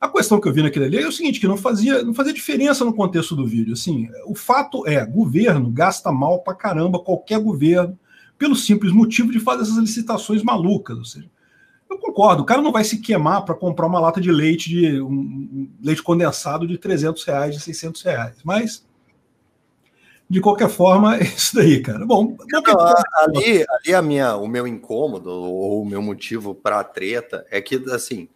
A 0.00 0.08
questão 0.08 0.40
que 0.40 0.48
eu 0.48 0.52
vi 0.52 0.62
naquele 0.62 0.84
ali 0.84 0.98
é 0.98 1.06
o 1.06 1.12
seguinte, 1.12 1.40
que 1.40 1.48
não 1.48 1.56
fazia, 1.56 2.04
não 2.04 2.14
fazia 2.14 2.32
diferença 2.32 2.84
no 2.84 2.94
contexto 2.94 3.34
do 3.34 3.44
vídeo. 3.44 3.72
Assim, 3.72 4.08
o 4.24 4.36
fato 4.36 4.86
é, 4.86 5.04
governo 5.04 5.68
gasta 5.68 6.12
mal 6.12 6.42
pra 6.42 6.54
caramba, 6.54 7.00
qualquer 7.00 7.40
governo, 7.40 7.98
pelo 8.38 8.54
simples 8.54 8.92
motivo 8.92 9.32
de 9.32 9.40
fazer 9.40 9.62
essas 9.62 9.76
licitações 9.78 10.44
malucas. 10.44 10.96
Ou 10.96 11.04
seja, 11.04 11.28
eu 11.90 11.98
concordo, 11.98 12.42
o 12.42 12.46
cara 12.46 12.62
não 12.62 12.72
vai 12.72 12.84
se 12.84 12.98
queimar 12.98 13.44
para 13.44 13.54
comprar 13.56 13.86
uma 13.86 14.00
lata 14.00 14.20
de 14.20 14.30
leite 14.30 14.68
de 14.70 15.00
um, 15.02 15.12
um, 15.12 15.70
leite 15.82 16.02
condensado 16.02 16.68
de 16.68 16.78
300 16.78 17.24
reais, 17.24 17.54
de 17.56 17.60
600 17.60 18.02
reais, 18.02 18.36
mas 18.44 18.86
de 20.32 20.40
qualquer 20.40 20.70
forma, 20.70 21.16
é 21.20 21.24
isso 21.24 21.54
daí, 21.54 21.82
cara. 21.82 22.06
Bom, 22.06 22.34
não, 22.50 22.62
ali, 23.16 23.64
ali 23.68 23.94
a 23.94 24.00
minha, 24.00 24.34
o 24.36 24.48
meu 24.48 24.66
incômodo 24.66 25.30
ou 25.30 25.82
o 25.82 25.86
meu 25.86 26.00
motivo 26.00 26.54
para 26.54 26.80
a 26.80 26.84
treta 26.84 27.46
é 27.50 27.60
que 27.60 27.76
assim, 27.92 28.28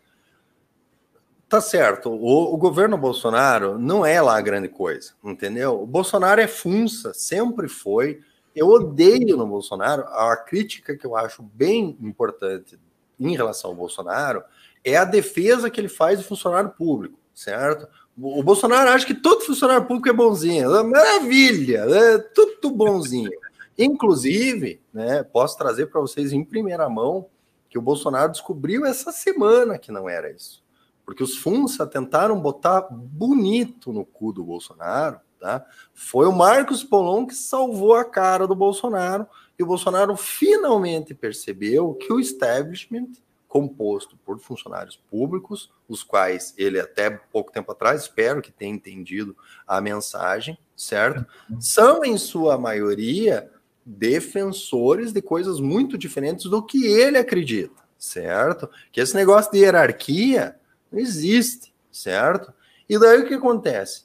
tá 1.48 1.58
certo. 1.58 2.10
O, 2.10 2.54
o, 2.54 2.56
governo 2.58 2.98
Bolsonaro 2.98 3.78
não 3.78 4.04
é 4.04 4.20
lá 4.20 4.36
a 4.36 4.42
grande 4.42 4.68
coisa, 4.68 5.12
entendeu? 5.24 5.80
O 5.82 5.86
Bolsonaro 5.86 6.38
é 6.38 6.46
funça, 6.46 7.14
sempre 7.14 7.66
foi 7.66 8.20
eu 8.54 8.68
odeio 8.68 9.36
no 9.36 9.46
Bolsonaro, 9.46 10.02
a 10.04 10.34
crítica 10.34 10.96
que 10.96 11.06
eu 11.06 11.14
acho 11.14 11.42
bem 11.42 11.94
importante 12.00 12.78
em 13.20 13.36
relação 13.36 13.70
ao 13.70 13.76
Bolsonaro 13.76 14.42
é 14.82 14.96
a 14.96 15.04
defesa 15.04 15.68
que 15.68 15.78
ele 15.78 15.90
faz 15.90 16.18
do 16.18 16.24
funcionário 16.24 16.70
público, 16.70 17.18
certo? 17.34 17.86
O 18.18 18.42
Bolsonaro 18.42 18.90
acha 18.90 19.06
que 19.06 19.14
todo 19.14 19.44
funcionário 19.44 19.86
público 19.86 20.08
é 20.08 20.12
bonzinho, 20.12 20.74
é 20.74 20.82
maravilha, 20.82 21.80
é 21.80 22.18
tudo 22.18 22.70
bonzinho. 22.70 23.30
Inclusive, 23.76 24.80
né, 24.92 25.22
posso 25.22 25.58
trazer 25.58 25.86
para 25.86 26.00
vocês 26.00 26.32
em 26.32 26.42
primeira 26.42 26.88
mão 26.88 27.26
que 27.68 27.76
o 27.78 27.82
Bolsonaro 27.82 28.32
descobriu 28.32 28.86
essa 28.86 29.12
semana 29.12 29.78
que 29.78 29.92
não 29.92 30.08
era 30.08 30.30
isso. 30.30 30.64
Porque 31.04 31.22
os 31.22 31.36
FUNSA 31.36 31.86
tentaram 31.86 32.40
botar 32.40 32.88
bonito 32.90 33.92
no 33.92 34.04
cu 34.04 34.32
do 34.32 34.42
Bolsonaro, 34.42 35.20
tá? 35.38 35.64
Foi 35.92 36.26
o 36.26 36.32
Marcos 36.32 36.82
Polon 36.82 37.26
que 37.26 37.34
salvou 37.34 37.94
a 37.94 38.04
cara 38.04 38.46
do 38.46 38.54
Bolsonaro 38.54 39.26
e 39.58 39.62
o 39.62 39.66
Bolsonaro 39.66 40.16
finalmente 40.16 41.14
percebeu 41.14 41.92
que 41.94 42.12
o 42.12 42.18
establishment 42.18 43.10
composto 43.56 44.18
por 44.18 44.38
funcionários 44.38 45.00
públicos, 45.10 45.72
os 45.88 46.02
quais 46.02 46.52
ele 46.58 46.78
até 46.78 47.08
pouco 47.08 47.50
tempo 47.50 47.72
atrás, 47.72 48.02
espero 48.02 48.42
que 48.42 48.52
tenha 48.52 48.74
entendido 48.74 49.34
a 49.66 49.80
mensagem, 49.80 50.58
certo? 50.76 51.24
São 51.58 52.04
em 52.04 52.18
sua 52.18 52.58
maioria 52.58 53.50
defensores 53.84 55.10
de 55.10 55.22
coisas 55.22 55.58
muito 55.58 55.96
diferentes 55.96 56.50
do 56.50 56.62
que 56.62 56.86
ele 56.86 57.16
acredita, 57.16 57.82
certo? 57.96 58.68
Que 58.92 59.00
esse 59.00 59.14
negócio 59.14 59.50
de 59.50 59.60
hierarquia 59.60 60.60
não 60.92 60.98
existe, 60.98 61.72
certo? 61.90 62.52
E 62.86 62.98
daí 62.98 63.22
o 63.22 63.26
que 63.26 63.34
acontece? 63.34 64.04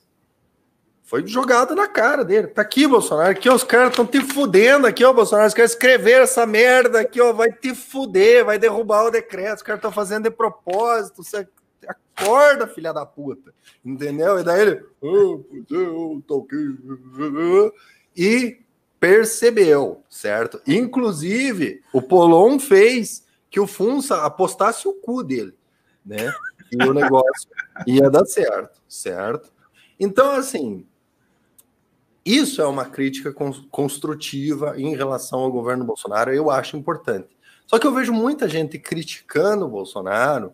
Foi 1.11 1.27
jogado 1.27 1.75
na 1.75 1.89
cara 1.89 2.23
dele. 2.23 2.47
Tá 2.47 2.61
aqui, 2.61 2.87
Bolsonaro. 2.87 3.31
Aqui, 3.31 3.49
os 3.49 3.65
caras 3.65 3.89
estão 3.89 4.05
te 4.05 4.21
fudendo 4.21 4.87
aqui, 4.87 5.03
ó, 5.03 5.11
Bolsonaro. 5.11 5.49
Os 5.49 5.53
caras 5.53 5.71
escreveram 5.71 6.23
essa 6.23 6.45
merda 6.45 7.01
aqui, 7.01 7.19
ó. 7.19 7.33
Vai 7.33 7.51
te 7.51 7.75
fuder, 7.75 8.45
vai 8.45 8.57
derrubar 8.57 9.03
o 9.03 9.11
decreto. 9.11 9.57
Os 9.57 9.61
caras 9.61 9.79
estão 9.79 9.91
fazendo 9.91 10.23
de 10.23 10.31
propósito. 10.31 11.21
Você 11.21 11.45
acorda, 11.85 12.65
filha 12.65 12.93
da 12.93 13.05
puta. 13.05 13.53
Entendeu? 13.83 14.39
E 14.39 14.43
daí 14.45 14.61
ele. 14.61 14.85
Oh, 15.01 15.43
eu 15.69 16.23
tô 16.25 16.47
aqui. 16.47 17.73
E 18.15 18.61
percebeu, 18.97 20.05
certo? 20.09 20.61
Inclusive, 20.65 21.83
o 21.91 22.01
Polon 22.01 22.57
fez 22.57 23.27
que 23.49 23.59
o 23.59 23.67
Funça 23.67 24.23
apostasse 24.23 24.87
o 24.87 24.93
cu 24.93 25.23
dele, 25.23 25.53
né? 26.05 26.33
E 26.71 26.81
o 26.81 26.93
negócio 26.93 27.49
ia 27.85 28.09
dar 28.09 28.23
certo, 28.23 28.81
certo? 28.87 29.51
Então, 29.99 30.31
assim, 30.31 30.87
isso 32.25 32.61
é 32.61 32.67
uma 32.67 32.85
crítica 32.85 33.33
construtiva 33.69 34.79
em 34.79 34.95
relação 34.95 35.39
ao 35.39 35.51
governo 35.51 35.83
Bolsonaro, 35.83 36.33
eu 36.33 36.51
acho 36.51 36.77
importante. 36.77 37.29
Só 37.65 37.79
que 37.79 37.87
eu 37.87 37.93
vejo 37.93 38.13
muita 38.13 38.47
gente 38.47 38.77
criticando 38.77 39.65
o 39.65 39.69
Bolsonaro 39.69 40.53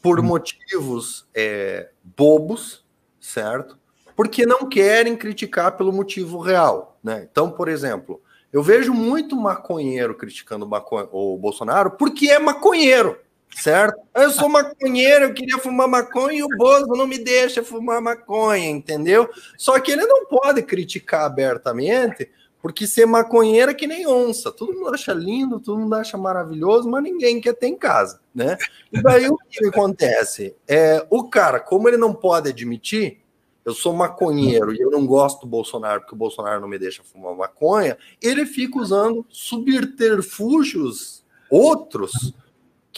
por 0.00 0.20
hum. 0.20 0.22
motivos 0.22 1.26
é, 1.34 1.90
bobos, 2.02 2.84
certo? 3.20 3.76
Porque 4.16 4.46
não 4.46 4.68
querem 4.68 5.16
criticar 5.16 5.76
pelo 5.76 5.92
motivo 5.92 6.38
real, 6.38 6.98
né? 7.02 7.26
Então, 7.30 7.50
por 7.50 7.68
exemplo, 7.68 8.22
eu 8.52 8.62
vejo 8.62 8.94
muito 8.94 9.36
maconheiro 9.36 10.14
criticando 10.14 10.68
o 11.12 11.36
Bolsonaro 11.36 11.90
porque 11.92 12.30
é 12.30 12.38
maconheiro 12.38 13.18
certo? 13.54 14.00
Eu 14.14 14.30
sou 14.30 14.48
maconheiro, 14.48 15.26
eu 15.26 15.34
queria 15.34 15.58
fumar 15.58 15.88
maconha 15.88 16.38
e 16.38 16.42
o 16.42 16.48
Bozo 16.56 16.88
não 16.88 17.06
me 17.06 17.18
deixa 17.18 17.62
fumar 17.62 18.00
maconha, 18.00 18.68
entendeu? 18.68 19.28
Só 19.56 19.78
que 19.80 19.92
ele 19.92 20.06
não 20.06 20.26
pode 20.26 20.62
criticar 20.62 21.24
abertamente, 21.24 22.30
porque 22.60 22.86
ser 22.86 23.06
maconheiro 23.06 23.70
é 23.70 23.74
que 23.74 23.86
nem 23.86 24.06
onça. 24.06 24.50
Todo 24.50 24.72
mundo 24.72 24.94
acha 24.94 25.12
lindo, 25.12 25.60
todo 25.60 25.78
mundo 25.78 25.94
acha 25.94 26.16
maravilhoso, 26.16 26.88
mas 26.88 27.02
ninguém 27.02 27.40
quer 27.40 27.54
ter 27.54 27.68
em 27.68 27.76
casa, 27.76 28.20
né? 28.34 28.56
E 28.92 29.02
daí 29.02 29.28
o 29.28 29.36
que 29.48 29.66
acontece? 29.66 30.54
É, 30.66 31.04
o 31.08 31.28
cara, 31.28 31.60
como 31.60 31.88
ele 31.88 31.96
não 31.96 32.12
pode 32.12 32.48
admitir, 32.50 33.20
eu 33.64 33.74
sou 33.74 33.92
maconheiro 33.92 34.72
e 34.72 34.80
eu 34.80 34.90
não 34.90 35.06
gosto 35.06 35.42
do 35.42 35.46
Bolsonaro 35.46 36.00
porque 36.00 36.14
o 36.14 36.18
Bolsonaro 36.18 36.60
não 36.60 36.68
me 36.68 36.78
deixa 36.78 37.02
fumar 37.02 37.34
maconha, 37.34 37.98
ele 38.22 38.46
fica 38.46 38.78
usando 38.78 39.26
subterfúgios 39.28 41.22
outros 41.50 42.34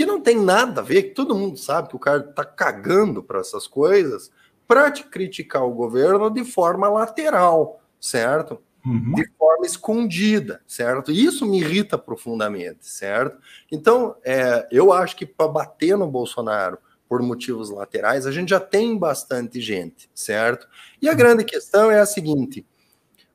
que 0.00 0.06
não 0.06 0.18
tem 0.18 0.42
nada 0.42 0.80
a 0.80 0.84
ver, 0.84 1.02
que 1.02 1.10
todo 1.10 1.34
mundo 1.34 1.58
sabe 1.58 1.90
que 1.90 1.96
o 1.96 1.98
cara 1.98 2.22
tá 2.22 2.42
cagando 2.42 3.22
para 3.22 3.38
essas 3.38 3.66
coisas, 3.66 4.30
para 4.66 4.90
te 4.90 5.04
criticar 5.04 5.62
o 5.62 5.74
governo 5.74 6.30
de 6.30 6.42
forma 6.42 6.88
lateral, 6.88 7.82
certo? 8.00 8.62
Uhum. 8.82 9.12
De 9.12 9.30
forma 9.36 9.66
escondida, 9.66 10.62
certo? 10.66 11.12
Isso 11.12 11.44
me 11.44 11.60
irrita 11.60 11.98
profundamente, 11.98 12.88
certo? 12.88 13.38
Então, 13.70 14.16
é, 14.24 14.66
eu 14.72 14.90
acho 14.90 15.14
que 15.14 15.26
para 15.26 15.48
bater 15.48 15.98
no 15.98 16.06
Bolsonaro 16.06 16.78
por 17.06 17.20
motivos 17.20 17.68
laterais, 17.68 18.26
a 18.26 18.32
gente 18.32 18.48
já 18.48 18.60
tem 18.60 18.96
bastante 18.96 19.60
gente, 19.60 20.08
certo? 20.14 20.66
E 21.02 21.10
a 21.10 21.14
grande 21.14 21.44
questão 21.44 21.90
é 21.90 22.00
a 22.00 22.06
seguinte: 22.06 22.64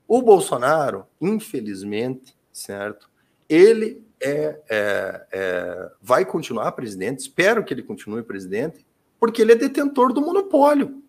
o 0.07 0.19
Bolsonaro, 0.19 1.05
infelizmente, 1.21 2.35
certo? 2.51 3.07
Ele 3.47 4.03
é, 4.21 4.59
é, 4.69 5.27
é, 5.31 5.91
vai 6.01 6.25
continuar 6.25 6.71
presidente, 6.71 7.19
espero 7.19 7.63
que 7.63 7.73
ele 7.73 7.83
continue 7.83 8.23
presidente, 8.23 8.85
porque 9.19 9.41
ele 9.41 9.51
é 9.51 9.55
detentor 9.55 10.13
do 10.13 10.21
monopólio. 10.21 11.03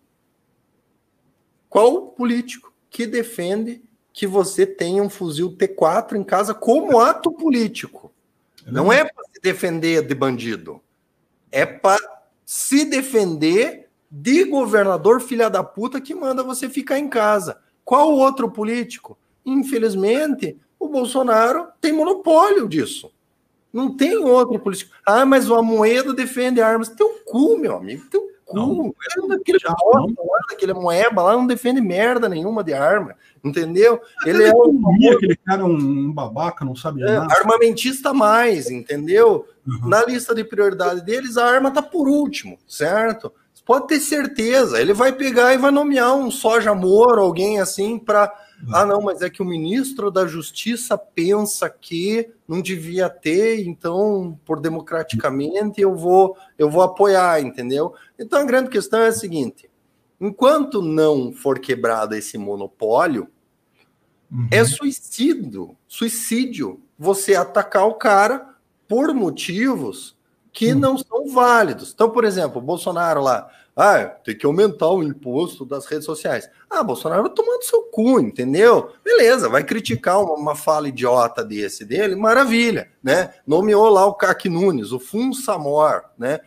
Qual 1.69 2.07
político 2.07 2.73
que 2.89 3.05
defende 3.05 3.81
que 4.13 4.25
você 4.25 4.65
tenha 4.65 5.03
um 5.03 5.09
fuzil 5.09 5.55
T4 5.55 6.15
em 6.15 6.23
casa 6.23 6.53
como 6.53 6.99
ato 6.99 7.31
político? 7.31 8.11
Não 8.65 8.91
é 8.91 9.03
para 9.03 9.23
se 9.33 9.41
defender 9.41 10.05
de 10.05 10.15
bandido, 10.15 10.81
é 11.51 11.65
para 11.65 11.99
se 12.45 12.85
defender 12.85 13.87
de 14.09 14.45
governador 14.45 15.21
filha 15.21 15.49
da 15.49 15.63
puta 15.63 16.01
que 16.01 16.15
manda 16.15 16.43
você 16.43 16.69
ficar 16.69 16.97
em 16.97 17.09
casa. 17.09 17.59
Qual 17.83 18.11
outro 18.11 18.49
político? 18.49 19.17
Infelizmente, 19.45 20.57
o 20.79 20.87
Bolsonaro 20.87 21.67
tem 21.81 21.93
monopólio 21.93 22.67
disso. 22.67 23.11
Não 23.71 23.95
tem 23.95 24.17
outro 24.17 24.59
político. 24.59 24.91
Ah, 25.05 25.25
mas 25.25 25.49
o 25.49 25.55
Amoedo 25.55 26.13
defende 26.13 26.61
armas. 26.61 26.89
Teu 26.89 27.09
cu, 27.25 27.57
meu 27.57 27.75
amigo, 27.75 28.05
teu 28.09 28.21
cu. 28.21 28.55
Não, 28.55 28.73
não, 28.73 28.95
aquele, 29.35 29.59
não. 29.67 30.15
aquele 30.49 30.73
moeba 30.73 31.21
lá 31.21 31.33
não 31.33 31.45
defende 31.45 31.81
merda 31.81 32.29
nenhuma 32.29 32.63
de 32.63 32.73
arma, 32.73 33.13
entendeu? 33.43 33.99
Ele 34.25 34.45
é 34.45 34.53
um, 34.55 34.81
aquele 35.13 35.35
cara 35.35 35.65
um 35.65 36.13
babaca, 36.13 36.63
não 36.63 36.73
sabe 36.73 37.01
é, 37.01 37.05
nada. 37.05 37.33
Armamentista 37.33 38.13
mais, 38.13 38.69
entendeu? 38.69 39.45
Uhum. 39.67 39.89
Na 39.89 40.05
lista 40.05 40.33
de 40.33 40.45
prioridade 40.45 41.01
deles, 41.01 41.35
a 41.35 41.45
arma 41.45 41.71
tá 41.71 41.81
por 41.81 42.07
último, 42.07 42.57
certo? 42.65 43.33
Pode 43.65 43.87
ter 43.87 43.99
certeza, 43.99 44.79
ele 44.79 44.93
vai 44.93 45.11
pegar 45.11 45.53
e 45.53 45.57
vai 45.57 45.71
nomear 45.71 46.15
um 46.15 46.31
soja 46.31 46.73
Moro, 46.73 47.21
alguém 47.21 47.59
assim, 47.59 47.99
para 47.99 48.33
ah, 48.71 48.85
não, 48.85 49.01
mas 49.01 49.21
é 49.21 49.29
que 49.29 49.41
o 49.41 49.45
ministro 49.45 50.09
da 50.09 50.25
Justiça 50.25 50.97
pensa 50.97 51.69
que 51.69 52.29
não 52.47 52.61
devia 52.61 53.09
ter, 53.09 53.65
então, 53.67 54.39
por 54.43 54.59
democraticamente, 54.59 55.79
eu 55.79 55.95
vou, 55.95 56.35
eu 56.57 56.69
vou 56.69 56.81
apoiar, 56.81 57.41
entendeu? 57.41 57.93
Então 58.17 58.41
a 58.41 58.45
grande 58.45 58.69
questão 58.69 58.99
é 58.99 59.07
a 59.07 59.13
seguinte: 59.13 59.69
enquanto 60.19 60.81
não 60.81 61.31
for 61.31 61.59
quebrado 61.59 62.15
esse 62.15 62.37
monopólio, 62.37 63.27
uhum. 64.31 64.47
é 64.51 64.63
suicídio, 64.65 65.77
suicídio 65.87 66.81
você 66.97 67.35
atacar 67.35 67.85
o 67.85 67.93
cara 67.93 68.55
por 68.87 69.13
motivos 69.13 70.17
que 70.51 70.73
uhum. 70.73 70.79
não 70.79 70.97
são 70.97 71.27
válidos. 71.27 71.91
Então, 71.93 72.09
por 72.09 72.25
exemplo, 72.25 72.59
Bolsonaro 72.59 73.21
lá, 73.21 73.49
ah, 73.77 74.05
tem 74.05 74.35
que 74.35 74.45
aumentar 74.45 74.89
o 74.89 75.03
imposto 75.03 75.63
das 75.63 75.85
redes 75.85 76.05
sociais. 76.05 76.49
Ah, 76.67 76.81
Bolsonaro 76.81 77.21
vai 77.21 77.31
tomando 77.31 77.61
seu 77.63 77.83
cu, 77.83 78.19
entendeu? 78.19 78.91
Beleza, 79.05 79.47
vai 79.47 79.63
criticar 79.63 80.19
uma, 80.19 80.33
uma 80.33 80.55
fala 80.55 80.89
idiota 80.89 81.43
desse 81.43 81.85
dele, 81.85 82.15
maravilha, 82.15 82.89
né? 83.03 83.35
Nomeou 83.45 83.87
lá 83.89 84.03
o 84.07 84.15
CAC 84.15 84.49
Nunes, 84.49 84.91
o 84.91 84.99
Fun 84.99 85.31
Samor, 85.31 86.05
né? 86.17 86.39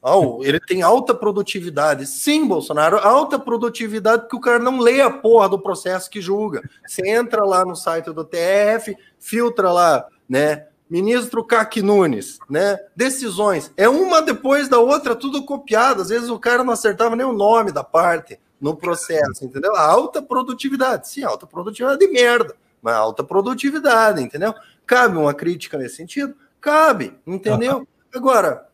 Oh, 0.00 0.38
ele 0.44 0.60
tem 0.60 0.82
alta 0.82 1.12
produtividade. 1.12 2.06
Sim, 2.06 2.46
Bolsonaro, 2.46 2.98
alta 2.98 3.36
produtividade 3.36 4.22
porque 4.22 4.36
o 4.36 4.40
cara 4.40 4.60
não 4.60 4.78
lê 4.78 5.00
a 5.00 5.10
porra 5.10 5.48
do 5.48 5.58
processo 5.58 6.08
que 6.08 6.20
julga. 6.20 6.62
Você 6.86 7.08
entra 7.08 7.44
lá 7.44 7.64
no 7.64 7.74
site 7.74 8.12
do 8.12 8.24
TF, 8.24 8.96
filtra 9.18 9.72
lá, 9.72 10.06
né? 10.28 10.68
Ministro 10.88 11.44
Cac 11.44 11.82
Nunes, 11.82 12.38
né? 12.48 12.78
Decisões. 12.94 13.72
É 13.76 13.88
uma 13.88 14.22
depois 14.22 14.68
da 14.68 14.78
outra, 14.78 15.16
tudo 15.16 15.44
copiado. 15.44 16.02
Às 16.02 16.08
vezes 16.08 16.30
o 16.30 16.38
cara 16.38 16.62
não 16.62 16.72
acertava 16.72 17.16
nem 17.16 17.26
o 17.26 17.32
nome 17.32 17.72
da 17.72 17.82
parte 17.82 18.38
no 18.60 18.76
processo, 18.76 19.44
entendeu? 19.44 19.74
Alta 19.74 20.22
produtividade. 20.22 21.08
Sim, 21.08 21.24
alta 21.24 21.46
produtividade 21.46 21.98
de 21.98 22.08
merda, 22.08 22.56
mas 22.80 22.94
alta 22.94 23.24
produtividade, 23.24 24.22
entendeu? 24.22 24.54
Cabe 24.86 25.18
uma 25.18 25.34
crítica 25.34 25.76
nesse 25.76 25.96
sentido? 25.96 26.34
Cabe, 26.60 27.18
entendeu? 27.26 27.86
Agora, 28.14 28.68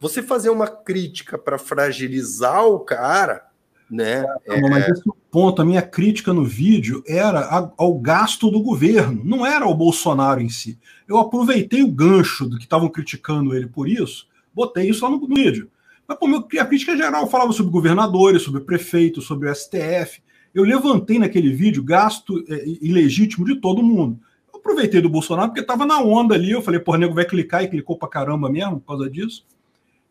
você 0.00 0.22
fazer 0.22 0.50
uma 0.50 0.66
crítica 0.66 1.38
para 1.38 1.58
fragilizar 1.58 2.64
o 2.66 2.80
cara, 2.80 3.46
né? 3.90 4.24
É, 4.46 4.60
mas 4.68 4.88
esse 4.88 5.04
ponto, 5.30 5.62
a 5.62 5.64
minha 5.64 5.82
crítica 5.82 6.32
no 6.32 6.44
vídeo 6.44 7.02
era 7.06 7.72
ao 7.76 7.98
gasto 7.98 8.50
do 8.50 8.60
governo, 8.60 9.22
não 9.24 9.46
era 9.46 9.66
o 9.66 9.74
Bolsonaro 9.74 10.40
em 10.40 10.48
si. 10.48 10.78
Eu 11.06 11.18
aproveitei 11.18 11.82
o 11.82 11.90
gancho 11.90 12.46
do 12.46 12.56
que 12.56 12.64
estavam 12.64 12.88
criticando 12.88 13.54
ele 13.54 13.66
por 13.66 13.88
isso, 13.88 14.26
botei 14.54 14.88
isso 14.88 15.04
lá 15.04 15.10
no 15.10 15.26
vídeo. 15.26 15.70
Mas 16.06 16.18
pô, 16.18 16.26
a 16.26 16.64
crítica 16.64 16.96
geral 16.96 17.28
falava 17.28 17.52
sobre 17.52 17.72
governadores, 17.72 18.42
sobre 18.42 18.60
prefeitos, 18.60 19.26
sobre 19.26 19.48
o 19.48 19.54
STF. 19.54 20.22
Eu 20.54 20.62
levantei 20.62 21.18
naquele 21.18 21.52
vídeo 21.52 21.82
gasto 21.82 22.44
é, 22.48 22.64
ilegítimo 22.80 23.44
de 23.44 23.56
todo 23.56 23.82
mundo. 23.82 24.18
Eu 24.52 24.58
aproveitei 24.58 25.00
do 25.00 25.10
Bolsonaro 25.10 25.48
porque 25.48 25.60
estava 25.60 25.84
na 25.84 26.00
onda 26.00 26.34
ali. 26.34 26.52
Eu 26.52 26.62
falei, 26.62 26.80
porra, 26.80 26.98
nego 26.98 27.14
vai 27.14 27.24
clicar 27.24 27.62
e 27.62 27.68
clicou 27.68 27.98
pra 27.98 28.08
caramba 28.08 28.48
mesmo 28.48 28.80
por 28.80 28.86
causa 28.86 29.10
disso. 29.10 29.44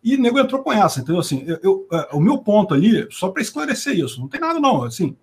E 0.06 0.16
o 0.16 0.22
nego 0.22 0.40
entrou 0.40 0.62
com 0.62 0.72
essa. 0.72 1.02
Então, 1.02 1.20
assim, 1.20 1.44
eu, 1.46 1.60
eu, 1.62 1.88
é, 1.92 2.10
o 2.14 2.20
meu 2.22 2.38
ponto 2.38 2.74
ali, 2.74 3.08
só 3.12 3.30
para 3.30 3.42
esclarecer 3.42 3.98
isso, 4.00 4.22
não 4.22 4.28
tem 4.28 4.40
nada, 4.40 4.60
não. 4.60 4.84
Assim, 4.84 5.18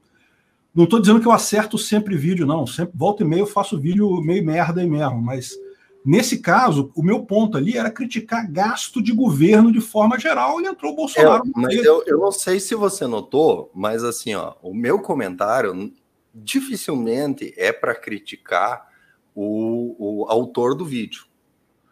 não 0.75 0.85
estou 0.85 1.01
dizendo 1.01 1.21
que 1.21 1.27
eu 1.27 1.33
acerto 1.33 1.79
sempre 1.79 2.17
vídeo, 2.17 2.45
não. 2.45 2.67
Sempre 2.67 2.93
volta 2.95 3.23
e 3.23 3.27
meio 3.27 3.43
eu 3.43 3.47
faço 3.47 3.81
vídeo 3.81 4.21
meio 4.21 4.45
merda 4.45 4.81
aí 4.81 4.91
mesmo, 4.91 5.23
mas 5.23 5.57
Nesse 6.05 6.41
caso, 6.41 6.91
o 6.97 7.03
meu 7.03 7.25
ponto 7.25 7.57
ali 7.57 7.77
era 7.77 7.89
criticar 7.89 8.51
gasto 8.51 9.01
de 9.01 9.13
governo 9.13 9.71
de 9.71 9.81
forma 9.81 10.19
geral 10.19 10.61
e 10.61 10.67
entrou 10.67 10.93
o 10.93 10.97
Bolsonaro. 10.97 11.45
É, 11.47 11.51
mas 11.55 11.75
eu, 11.77 12.03
eu 12.07 12.19
não 12.19 12.33
sei 12.33 12.59
se 12.59 12.75
você 12.75 13.07
notou, 13.07 13.71
mas 13.73 14.03
assim, 14.03 14.35
ó, 14.35 14.55
o 14.61 14.75
meu 14.75 14.99
comentário 14.99 15.93
dificilmente 16.35 17.55
é 17.57 17.73
para 17.73 17.95
criticar 17.95 18.89
o, 19.33 20.25
o 20.25 20.27
autor 20.29 20.75
do 20.75 20.85
vídeo. 20.85 21.25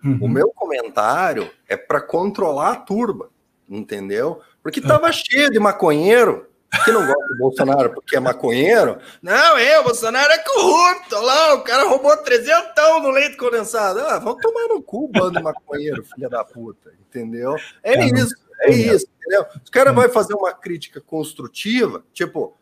Uhum. 0.04 0.18
O 0.22 0.28
meu 0.28 0.48
comentário 0.48 1.50
é 1.68 1.76
para 1.76 2.00
controlar 2.00 2.72
a 2.72 2.76
turba, 2.76 3.30
entendeu? 3.68 4.40
Porque 4.62 4.80
tava 4.80 5.06
uhum. 5.06 5.12
cheio 5.12 5.50
de 5.50 5.58
maconheiro 5.58 6.50
que 6.84 6.92
não 6.92 7.04
gosta 7.04 7.26
do 7.28 7.38
Bolsonaro 7.38 7.90
porque 7.90 8.16
é 8.16 8.20
maconheiro. 8.20 8.98
Não, 9.20 9.58
é, 9.58 9.78
o 9.80 9.84
Bolsonaro 9.84 10.32
é 10.32 10.38
corrupto. 10.38 11.20
Lá, 11.20 11.54
o 11.54 11.62
cara 11.62 11.88
roubou 11.88 12.16
trezentão 12.18 13.02
no 13.02 13.10
leite 13.10 13.36
condensado. 13.36 14.00
Ah, 14.00 14.18
vamos 14.18 14.40
tomar 14.40 14.68
no 14.68 14.80
cu, 14.80 15.08
bando 15.08 15.38
de 15.38 15.42
maconheiro, 15.42 16.04
filha 16.04 16.28
da 16.28 16.44
puta. 16.44 16.92
Entendeu? 17.00 17.56
É, 17.82 17.94
é 17.94 18.06
isso, 18.06 18.34
é 18.60 18.70
isso, 18.70 19.06
entendeu? 19.18 19.46
Os 19.62 19.70
caras 19.70 19.94
vão 19.94 20.08
fazer 20.08 20.34
uma 20.34 20.52
crítica 20.52 21.00
construtiva, 21.00 22.04
tipo, 22.12 22.56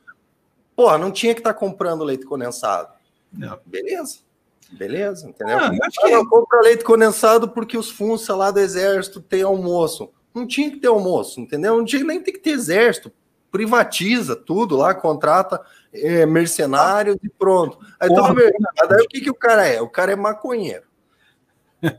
porra, 0.75 0.97
não 0.97 1.11
tinha 1.11 1.35
que 1.35 1.41
estar 1.41 1.53
tá 1.53 1.59
comprando 1.59 2.03
leite 2.03 2.25
condensado. 2.25 2.89
Não. 3.31 3.61
Beleza. 3.67 4.21
Beleza, 4.71 5.29
entendeu? 5.29 5.59
Ah, 5.59 5.71
acho 5.71 6.01
que... 6.01 6.11
não 6.11 6.27
compra 6.27 6.61
leite 6.61 6.85
condensado 6.85 7.49
porque 7.49 7.79
os 7.79 7.91
funça 7.91 8.37
lá 8.37 8.51
do 8.51 8.61
exército 8.61 9.21
tem 9.21 9.43
almoço. 9.43 10.11
Não 10.35 10.47
tinha 10.47 10.71
que 10.71 10.77
ter 10.77 10.89
almoço, 10.89 11.41
entendeu? 11.41 11.77
Não 11.77 11.85
tinha 11.85 12.05
nem 12.05 12.21
ter 12.21 12.33
que 12.33 12.41
ter 12.41 12.51
exército 12.51 13.13
privatiza 13.51 14.37
tudo 14.37 14.77
lá, 14.77 14.95
contrata 14.95 15.61
é, 15.93 16.27
mercenários 16.27 17.17
e 17.23 17.29
pronto. 17.29 17.79
Aí, 17.99 18.09
bem. 18.09 18.53
Aí 18.91 19.05
o 19.05 19.09
que, 19.09 19.21
que 19.21 19.31
o 19.31 19.35
cara 19.35 19.67
é? 19.67 19.81
O 19.81 19.89
cara 19.89 20.13
é 20.13 20.17
maconheiro. 20.17 20.85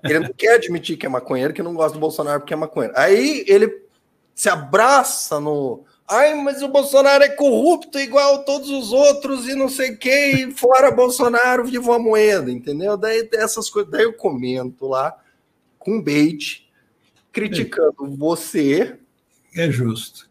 Ele 0.03 0.19
não 0.19 0.33
quer 0.33 0.55
admitir 0.55 0.97
que 0.97 1.05
é 1.05 1.09
maconheiro, 1.09 1.53
que 1.53 1.63
não 1.63 1.73
gosta 1.73 1.93
do 1.93 2.01
Bolsonaro 2.01 2.41
porque 2.41 2.53
é 2.53 2.57
maconheiro. 2.57 2.93
Aí 2.97 3.45
ele 3.47 3.85
se 4.35 4.49
abraça 4.49 5.39
no. 5.39 5.85
Ai, 6.09 6.33
mas 6.35 6.61
o 6.63 6.67
Bolsonaro 6.67 7.23
é 7.23 7.29
corrupto 7.29 7.99
igual 7.99 8.43
todos 8.43 8.69
os 8.69 8.91
outros 8.91 9.47
e 9.47 9.53
não 9.53 9.69
sei 9.69 9.95
quem, 9.95 10.51
fora 10.51 10.89
Bolsonaro, 10.89 11.65
viva 11.65 11.95
a 11.95 11.99
moeda, 11.99 12.51
entendeu? 12.51 12.97
Daí 12.97 13.29
essas 13.33 13.69
coisas, 13.69 13.91
daí 13.91 14.03
eu 14.03 14.13
comento 14.13 14.87
lá 14.87 15.15
com 15.77 16.01
bait, 16.01 16.67
criticando 17.31 18.05
é. 18.05 18.17
você. 18.17 18.97
É 19.55 19.69
justo 19.69 20.29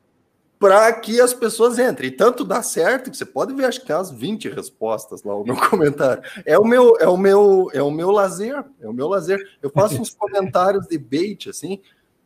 para 0.59 0.93
que 0.93 1.21
as 1.21 1.33
pessoas 1.33 1.79
entrem. 1.79 2.09
E 2.09 2.13
tanto 2.13 2.45
dá 2.45 2.63
certo 2.63 3.11
que 3.11 3.17
você 3.17 3.25
pode 3.25 3.55
ver, 3.55 3.67
acho 3.67 3.81
que 3.81 3.87
tem 3.87 3.95
umas 3.95 4.11
20 4.11 4.49
respostas 4.49 5.23
lá 5.23 5.33
no 5.35 5.45
meu 5.45 5.57
comentário. 5.71 6.23
É 6.45 6.59
o 6.59 6.65
meu, 6.65 6.97
é 6.99 7.07
o 7.07 7.17
meu, 7.17 7.71
é 7.73 7.83
o 7.83 7.91
meu 7.91 8.11
lazer, 8.11 8.65
é 8.81 8.89
o 8.89 8.93
meu 8.93 9.07
lazer. 9.07 9.39
Eu 9.63 9.71
faço 9.71 10.01
uns 10.01 10.11
comentários 10.19 10.87
de 10.87 10.99
bait 10.99 11.49
assim, 11.49 11.81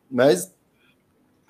mas 0.09 0.51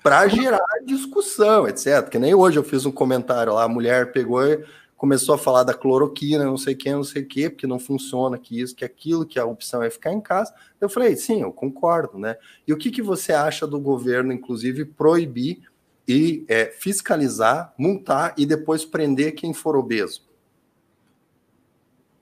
para 0.04 0.28
gerar 0.28 0.60
discussão, 0.84 1.66
etc. 1.66 2.06
Que 2.10 2.18
nem 2.18 2.34
hoje 2.34 2.58
eu 2.58 2.62
fiz 2.62 2.84
um 2.84 2.92
comentário 2.92 3.54
lá, 3.54 3.64
a 3.64 3.68
mulher 3.68 4.12
pegou 4.12 4.46
e 4.46 4.62
começou 4.98 5.34
a 5.34 5.38
falar 5.38 5.62
da 5.62 5.72
cloroquina, 5.72 6.44
não 6.44 6.58
sei 6.58 6.74
quem, 6.74 6.92
não 6.92 7.02
sei 7.02 7.22
o 7.22 7.26
quê, 7.26 7.48
porque 7.48 7.66
não 7.66 7.78
funciona, 7.78 8.38
que 8.38 8.60
isso, 8.60 8.76
que 8.76 8.84
aquilo, 8.84 9.24
que 9.24 9.38
a 9.38 9.46
opção 9.46 9.82
é 9.82 9.88
ficar 9.88 10.12
em 10.12 10.20
casa. 10.20 10.54
Eu 10.78 10.90
falei, 10.90 11.16
sim, 11.16 11.40
eu 11.40 11.50
concordo, 11.50 12.18
né? 12.18 12.36
E 12.68 12.72
o 12.74 12.76
que, 12.76 12.90
que 12.90 13.00
você 13.00 13.32
acha 13.32 13.66
do 13.66 13.80
governo, 13.80 14.30
inclusive, 14.30 14.84
proibir 14.84 15.62
e 16.06 16.44
é, 16.48 16.66
fiscalizar, 16.66 17.72
multar 17.78 18.34
e 18.36 18.44
depois 18.44 18.84
prender 18.84 19.32
quem 19.32 19.54
for 19.54 19.74
obeso. 19.74 20.22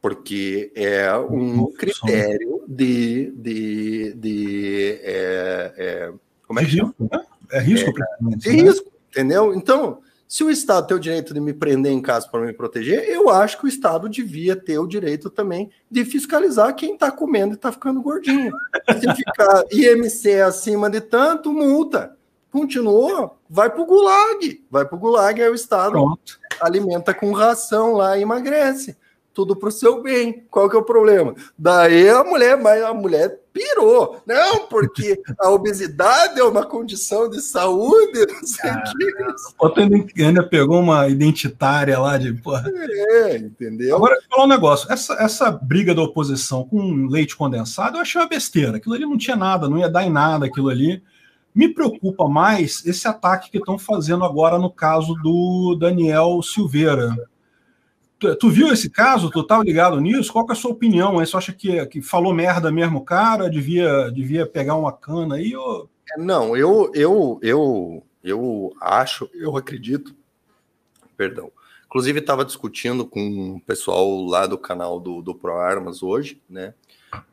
Porque 0.01 0.71
é 0.77 1.13
um 1.17 1.67
critério 1.73 2.63
de. 2.69 3.33
de, 3.33 4.15
de 4.15 5.01
é, 5.03 5.75
é, 5.77 6.13
como 6.47 6.61
é 6.61 6.65
que 6.65 6.71
chama? 6.71 6.95
É 7.53 7.61
risco, 7.61 7.91
é, 7.91 8.37
de 8.37 8.51
né? 8.51 8.63
risco, 8.63 8.91
entendeu? 9.11 9.55
Então, 9.55 10.01
se 10.27 10.43
o 10.43 10.51
Estado 10.51 10.87
tem 10.87 10.97
o 10.97 11.01
direito 11.01 11.35
de 11.35 11.41
me 11.41 11.53
prender 11.53 11.93
em 11.93 12.01
casa 12.01 12.27
para 12.29 12.41
me 12.41 12.53
proteger, 12.53 13.09
eu 13.09 13.29
acho 13.29 13.59
que 13.59 13.67
o 13.67 13.69
Estado 13.69 14.09
devia 14.09 14.57
ter 14.57 14.79
o 14.79 14.87
direito 14.87 15.29
também 15.29 15.71
de 15.91 16.05
fiscalizar 16.05 16.75
quem 16.75 16.95
está 16.95 17.11
comendo 17.11 17.53
e 17.53 17.57
está 17.57 17.71
ficando 17.71 18.01
gordinho. 18.01 18.53
Se 18.99 19.15
ficar 19.15 19.65
IMC 19.71 20.41
acima 20.41 20.89
de 20.89 21.01
tanto, 21.01 21.53
multa 21.53 22.17
continuou, 22.53 23.39
vai 23.49 23.71
para 23.71 23.81
o 23.81 23.87
gulag. 23.87 24.63
Vai 24.71 24.85
para 24.85 24.95
o 24.95 24.99
gulag, 24.99 25.43
aí 25.43 25.49
o 25.49 25.55
Estado 25.55 25.93
Pronto. 25.93 26.39
alimenta 26.61 27.15
com 27.15 27.33
ração 27.33 27.95
lá 27.95 28.17
e 28.17 28.23
emagrece. 28.23 28.97
Tudo 29.33 29.57
para 29.57 29.71
o 29.71 29.73
seu 29.73 30.03
bem. 30.03 30.45
Qual 30.51 30.69
que 30.69 30.77
é 30.77 30.79
o 30.79 30.85
problema? 30.85 31.35
Daí 31.59 32.11
a 32.11 32.23
mulher, 32.23 32.59
mas 32.59 32.83
a 32.83 32.93
mulher 32.93 33.41
pirou. 33.53 34.23
Não, 34.27 34.67
porque 34.67 35.21
a 35.39 35.51
obesidade 35.51 36.41
é 36.41 36.45
uma 36.45 36.65
condição 36.65 37.29
de 37.29 37.41
saúde, 37.41 38.27
não 38.27 38.47
sei 38.47 38.71
o 38.71 38.83
que. 38.83 40.23
O 40.23 40.25
ainda 40.25 40.43
pegou 40.43 40.81
uma 40.81 41.09
identitária 41.09 41.99
lá 41.99 42.17
de. 42.17 42.33
Porra. 42.35 42.65
É, 42.69 43.37
entendeu? 43.37 43.97
Agora, 43.97 44.19
falar 44.31 44.45
um 44.45 44.49
negócio. 44.49 44.91
Essa, 44.91 45.15
essa 45.15 45.51
briga 45.51 45.95
da 45.95 46.03
oposição 46.03 46.65
com 46.65 47.07
leite 47.07 47.37
condensado, 47.37 47.97
eu 47.97 48.03
achei 48.03 48.21
uma 48.21 48.29
besteira. 48.29 48.77
Aquilo 48.77 48.95
ali 48.95 49.05
não 49.05 49.19
tinha 49.19 49.37
nada, 49.37 49.69
não 49.69 49.79
ia 49.79 49.89
dar 49.89 50.05
em 50.05 50.11
nada 50.11 50.47
aquilo 50.47 50.69
ali. 50.69 51.03
Me 51.55 51.69
preocupa 51.69 52.27
mais 52.29 52.85
esse 52.87 53.07
ataque 53.07 53.51
que 53.51 53.59
estão 53.59 53.79
fazendo 53.79 54.25
agora 54.25 54.59
no 54.59 54.71
caso 54.71 55.15
do 55.23 55.77
Daniel 55.79 56.41
Silveira. 56.43 57.15
Tu, 58.23 58.37
tu 58.37 58.49
viu 58.49 58.73
esse 58.73 58.89
caso? 58.89 59.29
Tu 59.31 59.41
estava 59.41 59.65
ligado 59.65 60.01
nisso? 60.01 60.33
Qual 60.33 60.47
é 60.49 60.53
a 60.53 60.55
sua 60.55 60.71
opinião? 60.71 61.15
Você 61.15 61.37
acha 61.37 61.53
que, 61.53 61.85
que 61.87 62.01
falou 62.01 62.33
merda 62.33 62.71
mesmo 62.71 62.99
o 63.01 63.05
cara? 63.05 63.51
Devia, 63.51 64.13
devia 64.13 64.47
pegar 64.47 64.77
uma 64.77 64.93
cana 64.93 65.35
aí? 65.35 65.57
Ou... 65.57 65.91
É, 66.09 66.21
não, 66.21 66.57
eu, 66.57 66.93
eu, 66.95 67.41
eu, 67.43 68.07
eu 68.23 68.73
acho, 68.81 69.29
eu 69.35 69.57
acredito, 69.57 70.15
perdão. 71.17 71.51
Inclusive, 71.87 72.21
estava 72.21 72.45
discutindo 72.45 73.05
com 73.05 73.57
o 73.57 73.61
pessoal 73.61 74.23
lá 74.25 74.47
do 74.47 74.57
canal 74.57 75.01
do, 75.01 75.21
do 75.21 75.35
ProArmas 75.35 76.01
hoje, 76.01 76.41
né? 76.49 76.75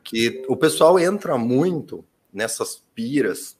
Que 0.02 0.44
o 0.48 0.56
pessoal 0.56 0.98
entra 0.98 1.38
muito 1.38 2.04
nessas 2.32 2.82
piras 2.96 3.56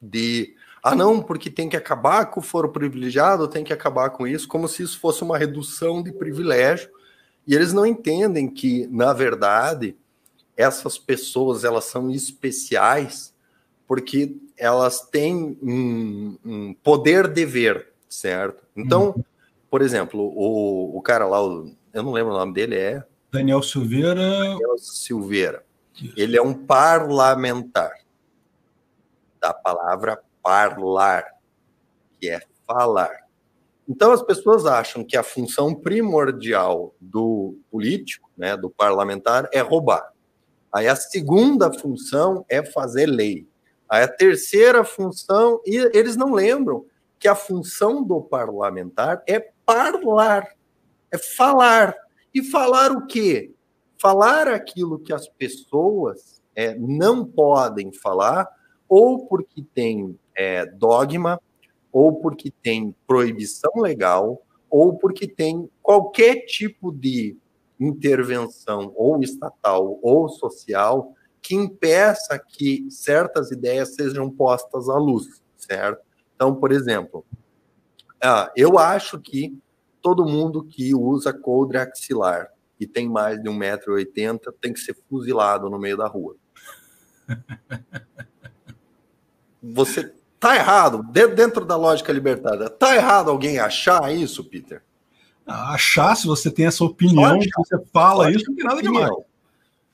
de 0.00 0.54
ah, 0.82 0.94
não, 0.94 1.22
porque 1.22 1.50
tem 1.50 1.68
que 1.68 1.76
acabar 1.76 2.26
com 2.26 2.40
o 2.40 2.42
foro 2.42 2.70
privilegiado, 2.70 3.48
tem 3.48 3.62
que 3.62 3.72
acabar 3.72 4.10
com 4.10 4.26
isso, 4.26 4.48
como 4.48 4.66
se 4.66 4.82
isso 4.82 4.98
fosse 4.98 5.22
uma 5.22 5.36
redução 5.36 6.02
de 6.02 6.10
privilégio. 6.12 6.90
E 7.46 7.54
eles 7.54 7.72
não 7.72 7.84
entendem 7.84 8.48
que, 8.48 8.86
na 8.86 9.12
verdade, 9.12 9.96
essas 10.56 10.96
pessoas 10.96 11.64
elas 11.64 11.84
são 11.84 12.10
especiais 12.10 13.34
porque 13.86 14.36
elas 14.56 15.00
têm 15.00 15.58
um, 15.60 16.38
um 16.44 16.74
poder 16.74 17.26
dever, 17.26 17.92
certo? 18.08 18.64
Então, 18.76 19.14
uhum. 19.16 19.24
por 19.68 19.82
exemplo, 19.82 20.20
o, 20.20 20.96
o 20.96 21.02
cara 21.02 21.26
lá, 21.26 21.44
o, 21.44 21.74
eu 21.92 22.02
não 22.02 22.12
lembro 22.12 22.32
o 22.32 22.38
nome 22.38 22.52
dele, 22.54 22.76
é 22.76 23.04
Daniel 23.32 23.62
Silveira. 23.62 24.14
Daniel 24.14 24.78
Silveira. 24.78 25.64
Isso. 26.00 26.14
Ele 26.16 26.36
é 26.36 26.42
um 26.42 26.54
parlamentar 26.54 27.92
da 29.40 29.52
palavra 29.52 30.22
parlar, 30.42 31.24
que 32.18 32.28
é 32.28 32.40
falar. 32.66 33.30
Então 33.88 34.12
as 34.12 34.22
pessoas 34.22 34.66
acham 34.66 35.02
que 35.02 35.16
a 35.16 35.22
função 35.22 35.74
primordial 35.74 36.94
do 37.00 37.58
político, 37.70 38.30
né, 38.36 38.56
do 38.56 38.70
parlamentar, 38.70 39.48
é 39.52 39.60
roubar. 39.60 40.12
Aí 40.72 40.86
a 40.86 40.94
segunda 40.94 41.72
função 41.72 42.44
é 42.48 42.62
fazer 42.62 43.06
lei. 43.06 43.48
Aí 43.88 44.04
a 44.04 44.08
terceira 44.08 44.84
função, 44.84 45.60
e 45.66 45.76
eles 45.92 46.14
não 46.14 46.32
lembram 46.32 46.86
que 47.18 47.26
a 47.26 47.34
função 47.34 48.04
do 48.04 48.20
parlamentar 48.22 49.22
é 49.26 49.50
parlar, 49.66 50.54
é 51.10 51.18
falar. 51.18 51.94
E 52.32 52.44
falar 52.44 52.92
o 52.92 53.06
quê? 53.06 53.52
Falar 53.98 54.46
aquilo 54.46 55.00
que 55.00 55.12
as 55.12 55.28
pessoas 55.28 56.40
é, 56.54 56.76
não 56.76 57.24
podem 57.24 57.92
falar 57.92 58.48
ou 58.88 59.26
porque 59.26 59.64
tem 59.74 60.16
é, 60.40 60.64
dogma, 60.64 61.38
ou 61.92 62.18
porque 62.18 62.50
tem 62.50 62.96
proibição 63.06 63.70
legal, 63.76 64.42
ou 64.70 64.96
porque 64.96 65.28
tem 65.28 65.68
qualquer 65.82 66.46
tipo 66.46 66.90
de 66.90 67.36
intervenção, 67.78 68.90
ou 68.96 69.22
estatal 69.22 69.98
ou 70.02 70.30
social, 70.30 71.12
que 71.42 71.54
impeça 71.54 72.38
que 72.38 72.86
certas 72.90 73.50
ideias 73.50 73.94
sejam 73.94 74.30
postas 74.30 74.88
à 74.88 74.96
luz, 74.96 75.42
certo? 75.58 76.00
Então, 76.34 76.54
por 76.54 76.72
exemplo, 76.72 77.22
ah, 78.22 78.50
eu 78.56 78.78
acho 78.78 79.20
que 79.20 79.54
todo 80.00 80.24
mundo 80.24 80.64
que 80.64 80.94
usa 80.94 81.34
coldre 81.34 81.76
axilar 81.76 82.48
e 82.78 82.86
tem 82.86 83.10
mais 83.10 83.42
de 83.42 83.50
1,80m 83.50 84.54
tem 84.58 84.72
que 84.72 84.80
ser 84.80 84.96
fuzilado 85.06 85.68
no 85.68 85.78
meio 85.78 85.98
da 85.98 86.06
rua. 86.06 86.34
Você 89.62 90.14
tá 90.40 90.56
errado, 90.56 91.02
dentro 91.02 91.66
da 91.66 91.76
lógica 91.76 92.10
libertária, 92.10 92.70
tá 92.70 92.96
errado 92.96 93.30
alguém 93.30 93.58
achar 93.58 94.12
isso, 94.12 94.42
Peter? 94.42 94.82
Ah, 95.46 95.74
achar, 95.74 96.16
se 96.16 96.26
você 96.26 96.50
tem 96.50 96.66
essa 96.66 96.82
opinião, 96.82 97.38
você 97.38 97.78
fala 97.92 98.30
isso, 98.30 98.46
não 98.48 98.56
tem 98.56 98.64
nada 98.64 98.82
demais. 98.82 99.10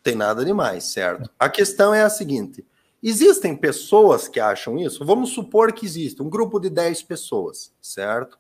Tem 0.02 0.14
nada 0.14 0.44
demais, 0.44 0.85
certo? 0.85 1.28
A 1.36 1.48
questão 1.48 1.93
é 1.93 2.02
a 2.02 2.10
seguinte: 2.10 2.64
existem 3.02 3.56
pessoas 3.56 4.28
que 4.28 4.39
acham 4.39 4.78
isso? 4.78 5.05
Vamos 5.05 5.31
supor 5.31 5.73
que 5.73 5.85
existe 5.85 6.23
um 6.23 6.31
grupo 6.31 6.60
de 6.60 6.70
10 6.70 7.02
pessoas, 7.02 7.73
certo? 7.82 8.39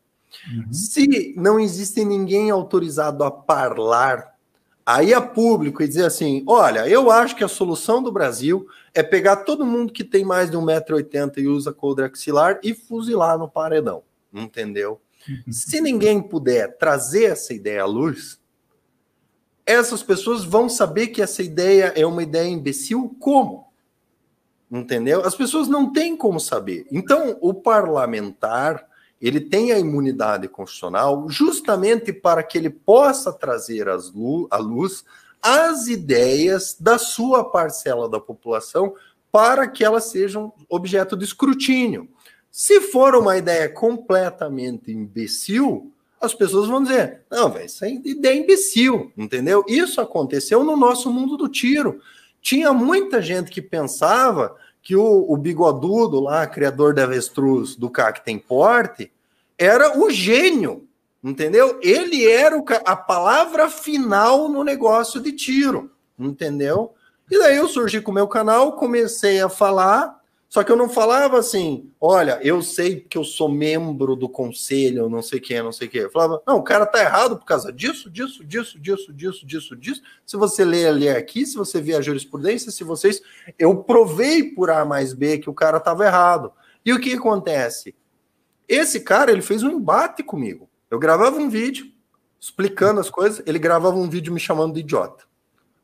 Uhum. 0.48 0.72
Se 0.72 1.34
não 1.36 1.58
existe 1.58 2.04
ninguém 2.04 2.50
autorizado 2.50 3.24
a 3.24 3.30
falar 3.30 4.35
aí 4.86 5.12
a 5.12 5.20
público 5.20 5.82
e 5.82 5.88
dizer 5.88 6.04
assim: 6.04 6.44
olha, 6.46 6.88
eu 6.88 7.10
acho 7.10 7.34
que 7.34 7.42
a 7.42 7.48
solução 7.48 8.00
do 8.00 8.12
Brasil 8.12 8.68
é 8.94 9.02
pegar 9.02 9.38
todo 9.38 9.66
mundo 9.66 9.92
que 9.92 10.04
tem 10.04 10.24
mais 10.24 10.48
de 10.48 10.56
1,80m 10.56 11.38
e 11.38 11.48
usa 11.48 11.72
coldre 11.72 12.04
axilar 12.04 12.60
e 12.62 12.72
fuzilar 12.72 13.36
no 13.36 13.48
paredão. 13.48 14.04
Entendeu? 14.32 15.00
Uhum. 15.28 15.52
Se 15.52 15.80
ninguém 15.80 16.22
puder 16.22 16.76
trazer 16.78 17.24
essa 17.24 17.52
ideia 17.52 17.82
à 17.82 17.86
luz, 17.86 18.40
essas 19.64 20.02
pessoas 20.02 20.44
vão 20.44 20.68
saber 20.68 21.08
que 21.08 21.20
essa 21.20 21.42
ideia 21.42 21.92
é 21.96 22.06
uma 22.06 22.22
ideia 22.22 22.48
imbecil 22.48 23.16
como? 23.18 23.66
Entendeu? 24.70 25.24
As 25.24 25.34
pessoas 25.34 25.68
não 25.68 25.92
têm 25.92 26.16
como 26.16 26.38
saber. 26.38 26.86
Então, 26.90 27.36
o 27.40 27.52
parlamentar 27.52 28.86
ele 29.20 29.40
tem 29.40 29.72
a 29.72 29.78
imunidade 29.78 30.48
constitucional 30.48 31.28
justamente 31.28 32.12
para 32.12 32.42
que 32.42 32.58
ele 32.58 32.70
possa 32.70 33.32
trazer 33.32 33.88
à 33.88 34.56
luz 34.58 35.04
as 35.42 35.86
ideias 35.86 36.76
da 36.78 36.98
sua 36.98 37.44
parcela 37.44 38.08
da 38.08 38.20
população 38.20 38.94
para 39.30 39.68
que 39.68 39.84
elas 39.84 40.04
sejam 40.04 40.52
objeto 40.68 41.16
de 41.16 41.24
escrutínio. 41.24 42.08
Se 42.50 42.80
for 42.80 43.14
uma 43.14 43.36
ideia 43.36 43.68
completamente 43.68 44.90
imbecil, 44.90 45.92
as 46.20 46.34
pessoas 46.34 46.68
vão 46.68 46.82
dizer: 46.82 47.20
não, 47.30 47.50
velho, 47.50 47.66
isso 47.66 47.84
é 47.84 47.90
ideia 47.90 48.40
imbecil, 48.40 49.12
entendeu? 49.16 49.64
Isso 49.68 50.00
aconteceu 50.00 50.64
no 50.64 50.76
nosso 50.76 51.12
mundo 51.12 51.36
do 51.36 51.48
tiro. 51.48 52.00
Tinha 52.40 52.72
muita 52.72 53.20
gente 53.20 53.50
que 53.50 53.60
pensava 53.60 54.56
que 54.86 54.94
o, 54.94 55.26
o 55.28 55.36
bigodudo 55.36 56.20
lá, 56.20 56.46
criador 56.46 56.94
da 56.94 57.02
avestruz 57.02 57.74
do 57.74 57.90
CAC 57.90 58.24
tem 58.24 58.38
porte, 58.38 59.10
era 59.58 59.98
o 59.98 60.08
gênio, 60.12 60.86
entendeu? 61.24 61.80
Ele 61.82 62.24
era 62.24 62.56
o, 62.56 62.64
a 62.84 62.94
palavra 62.94 63.68
final 63.68 64.48
no 64.48 64.62
negócio 64.62 65.20
de 65.20 65.32
tiro, 65.32 65.90
entendeu? 66.16 66.94
E 67.28 67.36
daí 67.36 67.56
eu 67.56 67.66
surgi 67.66 68.00
com 68.00 68.12
o 68.12 68.14
meu 68.14 68.28
canal, 68.28 68.74
comecei 68.74 69.40
a 69.40 69.48
falar, 69.48 70.20
só 70.56 70.64
que 70.64 70.72
eu 70.72 70.76
não 70.76 70.88
falava 70.88 71.38
assim, 71.38 71.92
olha, 72.00 72.40
eu 72.42 72.62
sei 72.62 72.98
que 72.98 73.18
eu 73.18 73.24
sou 73.24 73.46
membro 73.46 74.16
do 74.16 74.26
conselho, 74.26 75.06
não 75.06 75.20
sei 75.20 75.38
quem, 75.38 75.62
não 75.62 75.70
sei 75.70 75.86
quem. 75.86 76.00
Eu 76.00 76.10
falava, 76.10 76.42
não, 76.46 76.56
o 76.56 76.62
cara 76.62 76.86
tá 76.86 76.98
errado 76.98 77.36
por 77.36 77.44
causa 77.44 77.70
disso, 77.70 78.08
disso, 78.08 78.42
disso, 78.42 78.80
disso, 78.80 79.12
disso, 79.12 79.46
disso, 79.46 79.76
disso. 79.76 80.02
Se 80.24 80.34
você 80.34 80.64
ler 80.64 80.86
ali 80.86 81.10
aqui, 81.10 81.44
se 81.44 81.58
você 81.58 81.78
ver 81.78 81.96
a 81.96 82.00
jurisprudência, 82.00 82.72
se 82.72 82.82
vocês. 82.84 83.20
Eu 83.58 83.84
provei 83.84 84.44
por 84.44 84.70
A 84.70 84.82
mais 84.82 85.12
B 85.12 85.36
que 85.36 85.50
o 85.50 85.52
cara 85.52 85.78
tava 85.78 86.06
errado. 86.06 86.50
E 86.82 86.90
o 86.90 86.98
que 86.98 87.12
acontece? 87.12 87.94
Esse 88.66 89.00
cara, 89.00 89.30
ele 89.30 89.42
fez 89.42 89.62
um 89.62 89.72
embate 89.72 90.22
comigo. 90.22 90.70
Eu 90.90 90.98
gravava 90.98 91.36
um 91.36 91.50
vídeo 91.50 91.92
explicando 92.40 92.98
as 92.98 93.10
coisas, 93.10 93.42
ele 93.44 93.58
gravava 93.58 93.98
um 93.98 94.08
vídeo 94.08 94.32
me 94.32 94.40
chamando 94.40 94.72
de 94.72 94.80
idiota. 94.80 95.22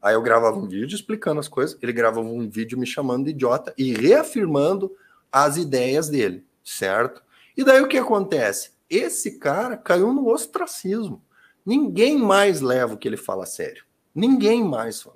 Aí 0.03 0.15
eu 0.15 0.23
gravava 0.23 0.59
um 0.59 0.67
vídeo 0.67 0.97
explicando 0.97 1.39
as 1.39 1.47
coisas, 1.47 1.79
ele 1.81 1.93
gravava 1.93 2.27
um 2.27 2.51
vídeo 2.51 2.77
me 2.77 2.85
chamando 2.85 3.27
de 3.27 3.31
idiota 3.31 3.73
e 3.79 3.95
reafirmando 3.95 4.91
as 5.31 5.57
ideias 5.57 6.09
dele, 6.09 6.45
certo? 6.65 7.23
E 7.57 7.63
daí 7.63 7.81
o 7.81 7.87
que 7.87 7.97
acontece? 7.97 8.73
Esse 8.91 9.39
cara 9.39 9.77
caiu 9.77 10.13
no 10.13 10.29
ostracismo. 10.29 11.23
Ninguém 11.65 12.19
mais 12.19 12.61
leva 12.61 12.95
o 12.95 12.99
que 12.99 13.07
ele 13.07 13.17
fala 13.17 13.45
a 13.45 13.47
sério. 13.47 13.85
Ninguém 14.15 14.63
mais 14.63 15.07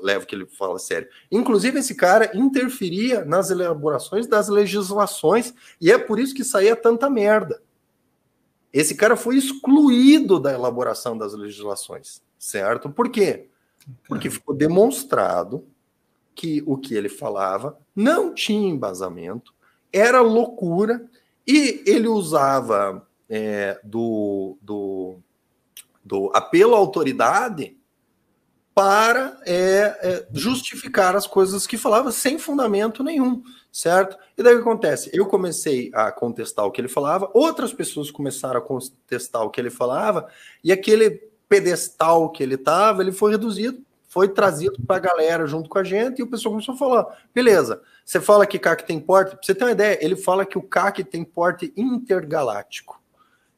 leva 0.00 0.24
o 0.24 0.26
que 0.26 0.34
ele 0.34 0.46
fala 0.46 0.76
a 0.76 0.78
sério. 0.78 1.08
Inclusive, 1.32 1.80
esse 1.80 1.94
cara 1.94 2.30
interferia 2.36 3.24
nas 3.24 3.50
elaborações 3.50 4.26
das 4.26 4.48
legislações, 4.48 5.52
e 5.80 5.90
é 5.90 5.98
por 5.98 6.20
isso 6.20 6.34
que 6.34 6.44
saía 6.44 6.76
tanta 6.76 7.10
merda. 7.10 7.60
Esse 8.72 8.94
cara 8.94 9.16
foi 9.16 9.36
excluído 9.36 10.38
da 10.38 10.52
elaboração 10.52 11.16
das 11.16 11.32
legislações, 11.32 12.22
certo? 12.38 12.90
Por 12.90 13.08
quê? 13.10 13.48
Porque 14.08 14.30
ficou 14.30 14.54
demonstrado 14.54 15.64
que 16.34 16.62
o 16.66 16.76
que 16.76 16.94
ele 16.94 17.08
falava 17.08 17.78
não 17.94 18.34
tinha 18.34 18.68
embasamento, 18.68 19.54
era 19.92 20.20
loucura, 20.20 21.08
e 21.46 21.82
ele 21.86 22.08
usava 22.08 23.06
é, 23.28 23.78
do, 23.84 24.58
do, 24.60 25.16
do 26.04 26.30
apelo 26.34 26.74
à 26.74 26.78
autoridade 26.78 27.76
para 28.74 29.38
é, 29.46 29.98
é, 30.02 30.28
justificar 30.32 31.14
as 31.14 31.28
coisas 31.28 31.64
que 31.66 31.78
falava 31.78 32.10
sem 32.10 32.38
fundamento 32.38 33.04
nenhum, 33.04 33.40
certo? 33.70 34.18
E 34.36 34.42
daí 34.42 34.54
o 34.54 34.56
que 34.56 34.68
acontece? 34.68 35.10
Eu 35.12 35.26
comecei 35.26 35.92
a 35.94 36.10
contestar 36.10 36.66
o 36.66 36.72
que 36.72 36.80
ele 36.80 36.88
falava, 36.88 37.30
outras 37.32 37.72
pessoas 37.72 38.10
começaram 38.10 38.58
a 38.58 38.62
contestar 38.62 39.42
o 39.42 39.50
que 39.50 39.60
ele 39.60 39.70
falava, 39.70 40.28
e 40.62 40.72
aquele 40.72 41.22
pedestal 41.54 42.30
que 42.30 42.42
ele 42.42 42.56
estava, 42.56 43.00
ele 43.00 43.12
foi 43.12 43.30
reduzido, 43.30 43.78
foi 44.08 44.28
trazido 44.28 44.76
para 44.84 44.96
a 44.96 45.00
galera 45.00 45.46
junto 45.46 45.68
com 45.68 45.78
a 45.78 45.84
gente, 45.84 46.18
e 46.18 46.22
o 46.22 46.26
pessoal 46.26 46.52
começou 46.52 46.74
a 46.74 46.78
falar: 46.78 47.06
beleza, 47.32 47.80
você 48.04 48.20
fala 48.20 48.46
que 48.46 48.58
CAC 48.58 48.84
tem 48.84 48.98
porte, 48.98 49.36
você 49.40 49.54
ter 49.54 49.64
uma 49.64 49.70
ideia, 49.70 49.98
ele 50.04 50.16
fala 50.16 50.44
que 50.44 50.58
o 50.58 50.62
CAC 50.62 51.04
tem 51.04 51.22
porte 51.22 51.72
intergaláctico, 51.76 53.00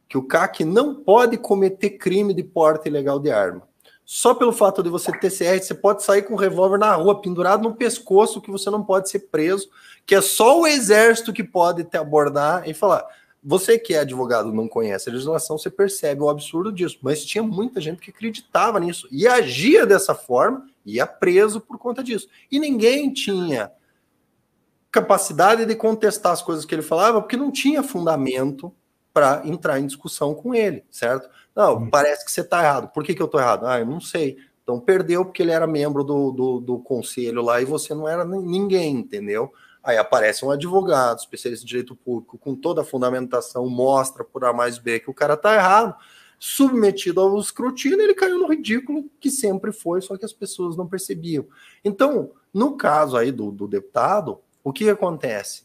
que 0.09 0.19
o 0.19 0.23
CAC 0.23 0.65
não 0.65 0.95
pode 0.95 1.39
cometer 1.39 1.91
crime 1.91 2.35
de 2.35 2.43
porte 2.43 2.89
ilegal 2.89 3.19
de 3.19 3.31
arma. 3.31 3.63
Só 4.05 4.35
pelo 4.35 4.53
fato 4.53 4.85
de 4.85 4.89
você 4.89 5.11
ter 5.19 5.31
CR, 5.31 5.61
você 5.61 5.75
pode 5.75 6.05
sair 6.05 6.23
com 6.23 6.35
um 6.35 6.39
revólver 6.39 6.79
na 6.79 6.95
rua, 6.95 7.21
pendurado 7.21 7.63
no 7.65 7.75
pescoço, 7.75 8.41
que 8.41 8.53
você 8.53 8.71
não 8.71 8.85
pode 8.85 9.11
ser 9.11 9.21
preso, 9.31 9.69
que 10.05 10.15
é 10.15 10.21
só 10.21 10.61
o 10.61 10.67
exército 10.67 11.33
que 11.33 11.43
pode 11.43 11.83
te 11.83 11.97
abordar 11.97 12.69
e 12.69 12.73
falar. 12.73 13.05
Você 13.49 13.79
que 13.79 13.95
é 13.95 14.01
advogado 14.01 14.53
não 14.53 14.67
conhece 14.67 15.09
a 15.09 15.13
legislação, 15.13 15.57
você 15.57 15.71
percebe 15.71 16.21
o 16.21 16.29
absurdo 16.29 16.73
disso. 16.73 16.99
Mas 17.01 17.25
tinha 17.25 17.45
muita 17.45 17.81
gente 17.81 18.03
que 18.03 18.11
acreditava 18.11 18.81
nisso 18.81 19.07
e 19.09 19.25
agia 19.29 19.87
dessa 19.87 20.17
forma, 20.17 20.67
ia 20.85 21.07
preso 21.07 21.61
por 21.61 21.79
conta 21.79 22.03
disso. 22.03 22.29
E 22.51 22.59
ninguém 22.59 23.13
tinha 23.13 23.71
capacidade 24.91 25.65
de 25.65 25.77
contestar 25.77 26.33
as 26.33 26.43
coisas 26.43 26.65
que 26.65 26.75
ele 26.75 26.83
falava, 26.83 27.21
porque 27.21 27.37
não 27.37 27.53
tinha 27.53 27.85
fundamento 27.85 28.75
para 29.15 29.43
entrar 29.45 29.79
em 29.79 29.87
discussão 29.87 30.35
com 30.35 30.53
ele, 30.53 30.85
certo? 30.91 31.31
Não, 31.55 31.77
hum. 31.77 31.89
parece 31.89 32.25
que 32.25 32.33
você 32.33 32.41
está 32.41 32.65
errado. 32.65 32.89
Por 32.89 33.05
que, 33.05 33.15
que 33.15 33.23
eu 33.23 33.27
estou 33.27 33.41
errado? 33.41 33.65
Ah, 33.65 33.79
eu 33.79 33.87
não 33.87 34.01
sei. 34.01 34.39
Então 34.65 34.81
perdeu 34.81 35.25
porque 35.25 35.41
ele 35.41 35.53
era 35.53 35.69
membro 35.69 36.03
do, 36.03 36.33
do, 36.33 36.61
do, 36.61 36.79
conselho 36.81 37.43
lá 37.43 37.63
e 37.63 37.65
você 37.65 37.95
não 37.95 38.09
era 38.09 38.25
ninguém, 38.25 38.97
entendeu? 38.97 39.53
Aí 39.87 39.97
aparece 39.97 40.45
um 40.45 40.51
advogado, 40.51 41.21
especialista 41.21 41.65
em 41.65 41.69
direito 41.69 41.95
público, 41.95 42.37
com 42.37 42.57
toda 42.57 42.81
a 42.81 42.85
fundamentação, 42.85 43.69
mostra 43.69 44.25
por 44.25 44.45
A 44.45 44.53
mais 44.53 44.79
B 44.79 44.99
que 44.99 45.09
o 45.09 45.15
cara 45.15 45.35
está 45.35 45.55
errado, 45.55 45.95
submetido 46.41 47.21
ao 47.21 47.39
escrutínio, 47.39 48.01
ele 48.01 48.13
caiu 48.13 48.37
no 48.37 48.49
ridículo 48.49 49.09
que 49.21 49.31
sempre 49.31 49.71
foi, 49.73 50.01
só 50.03 50.17
que 50.17 50.25
as 50.25 50.33
pessoas 50.33 50.77
não 50.77 50.89
percebiam. 50.89 51.47
Então, 51.85 52.33
no 52.53 52.77
caso 52.77 53.17
aí 53.17 53.31
do, 53.31 53.53
do 53.53 53.69
deputado, 53.69 54.41
o 54.65 54.73
que 54.73 54.91
acontece? 54.91 55.63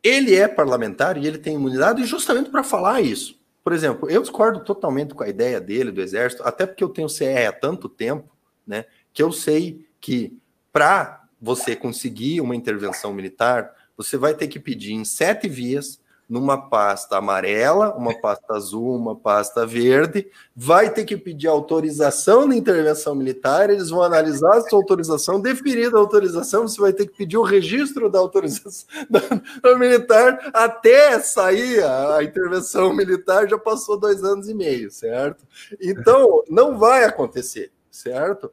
Ele 0.00 0.36
é 0.36 0.46
parlamentar 0.46 1.16
e 1.16 1.26
ele 1.26 1.38
tem 1.38 1.56
imunidade 1.56 2.04
justamente 2.04 2.50
para 2.50 2.62
falar 2.62 3.00
isso. 3.00 3.36
Por 3.64 3.72
exemplo, 3.72 4.08
eu 4.08 4.22
discordo 4.22 4.60
totalmente 4.60 5.12
com 5.12 5.24
a 5.24 5.28
ideia 5.28 5.60
dele, 5.60 5.90
do 5.90 6.00
Exército, 6.00 6.44
até 6.44 6.66
porque 6.66 6.84
eu 6.84 6.88
tenho 6.88 7.08
CR 7.08 7.48
há 7.48 7.52
tanto 7.52 7.88
tempo, 7.88 8.30
né, 8.64 8.84
que 9.12 9.20
eu 9.20 9.32
sei 9.32 9.84
que 10.00 10.38
para 10.72 11.19
você 11.40 11.74
conseguir 11.74 12.40
uma 12.40 12.54
intervenção 12.54 13.12
militar, 13.12 13.74
você 13.96 14.16
vai 14.16 14.34
ter 14.34 14.48
que 14.48 14.58
pedir 14.58 14.92
em 14.92 15.04
sete 15.04 15.48
vias, 15.48 16.00
numa 16.30 16.56
pasta 16.56 17.16
amarela, 17.16 17.92
uma 17.96 18.14
pasta 18.20 18.54
azul, 18.54 18.94
uma 18.94 19.16
pasta 19.16 19.66
verde, 19.66 20.28
vai 20.54 20.88
ter 20.88 21.04
que 21.04 21.16
pedir 21.16 21.48
autorização 21.48 22.48
da 22.48 22.54
intervenção 22.54 23.16
militar, 23.16 23.68
eles 23.68 23.90
vão 23.90 24.00
analisar 24.00 24.58
a 24.58 24.60
sua 24.60 24.78
autorização, 24.78 25.40
definida 25.40 25.96
a 25.96 26.00
autorização, 26.00 26.68
você 26.68 26.80
vai 26.80 26.92
ter 26.92 27.08
que 27.08 27.16
pedir 27.16 27.36
o 27.36 27.42
registro 27.42 28.08
da 28.08 28.20
autorização 28.20 28.86
da, 29.10 29.20
da 29.60 29.76
militar 29.76 30.52
até 30.54 31.18
sair 31.18 31.82
a, 31.82 32.18
a 32.18 32.22
intervenção 32.22 32.94
militar, 32.94 33.48
já 33.48 33.58
passou 33.58 33.98
dois 33.98 34.22
anos 34.22 34.48
e 34.48 34.54
meio, 34.54 34.88
certo? 34.88 35.44
Então, 35.80 36.44
não 36.48 36.78
vai 36.78 37.02
acontecer, 37.02 37.72
certo? 37.90 38.52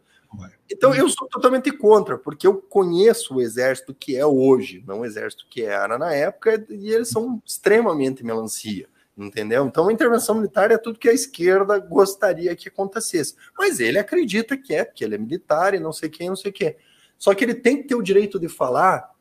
Então 0.71 0.93
eu 0.93 1.09
sou 1.09 1.27
totalmente 1.27 1.71
contra, 1.71 2.17
porque 2.17 2.45
eu 2.45 2.55
conheço 2.55 3.35
o 3.35 3.41
exército 3.41 3.93
que 3.93 4.15
é 4.15 4.25
hoje, 4.25 4.83
não 4.85 5.01
o 5.01 5.05
exército 5.05 5.45
que 5.49 5.63
era 5.63 5.97
na 5.97 6.13
época, 6.13 6.65
e 6.69 6.91
eles 6.91 7.09
são 7.09 7.41
extremamente 7.45 8.23
melancia, 8.23 8.87
entendeu? 9.17 9.65
Então 9.65 9.87
a 9.87 9.93
intervenção 9.93 10.35
militar 10.35 10.69
é 10.71 10.77
tudo 10.77 10.99
que 10.99 11.09
a 11.09 11.13
esquerda 11.13 11.79
gostaria 11.79 12.55
que 12.55 12.69
acontecesse. 12.69 13.35
Mas 13.57 13.79
ele 13.79 13.97
acredita 13.97 14.57
que 14.57 14.73
é, 14.75 14.83
porque 14.83 15.03
ele 15.03 15.15
é 15.15 15.17
militar 15.17 15.73
e 15.73 15.79
não 15.79 15.93
sei 15.93 16.09
quem, 16.09 16.29
não 16.29 16.35
sei 16.35 16.51
o 16.51 16.53
quê. 16.53 16.77
Só 17.17 17.33
que 17.33 17.43
ele 17.43 17.55
tem 17.55 17.77
que 17.77 17.87
ter 17.87 17.95
o 17.95 18.03
direito 18.03 18.39
de 18.39 18.47
falar 18.47 19.11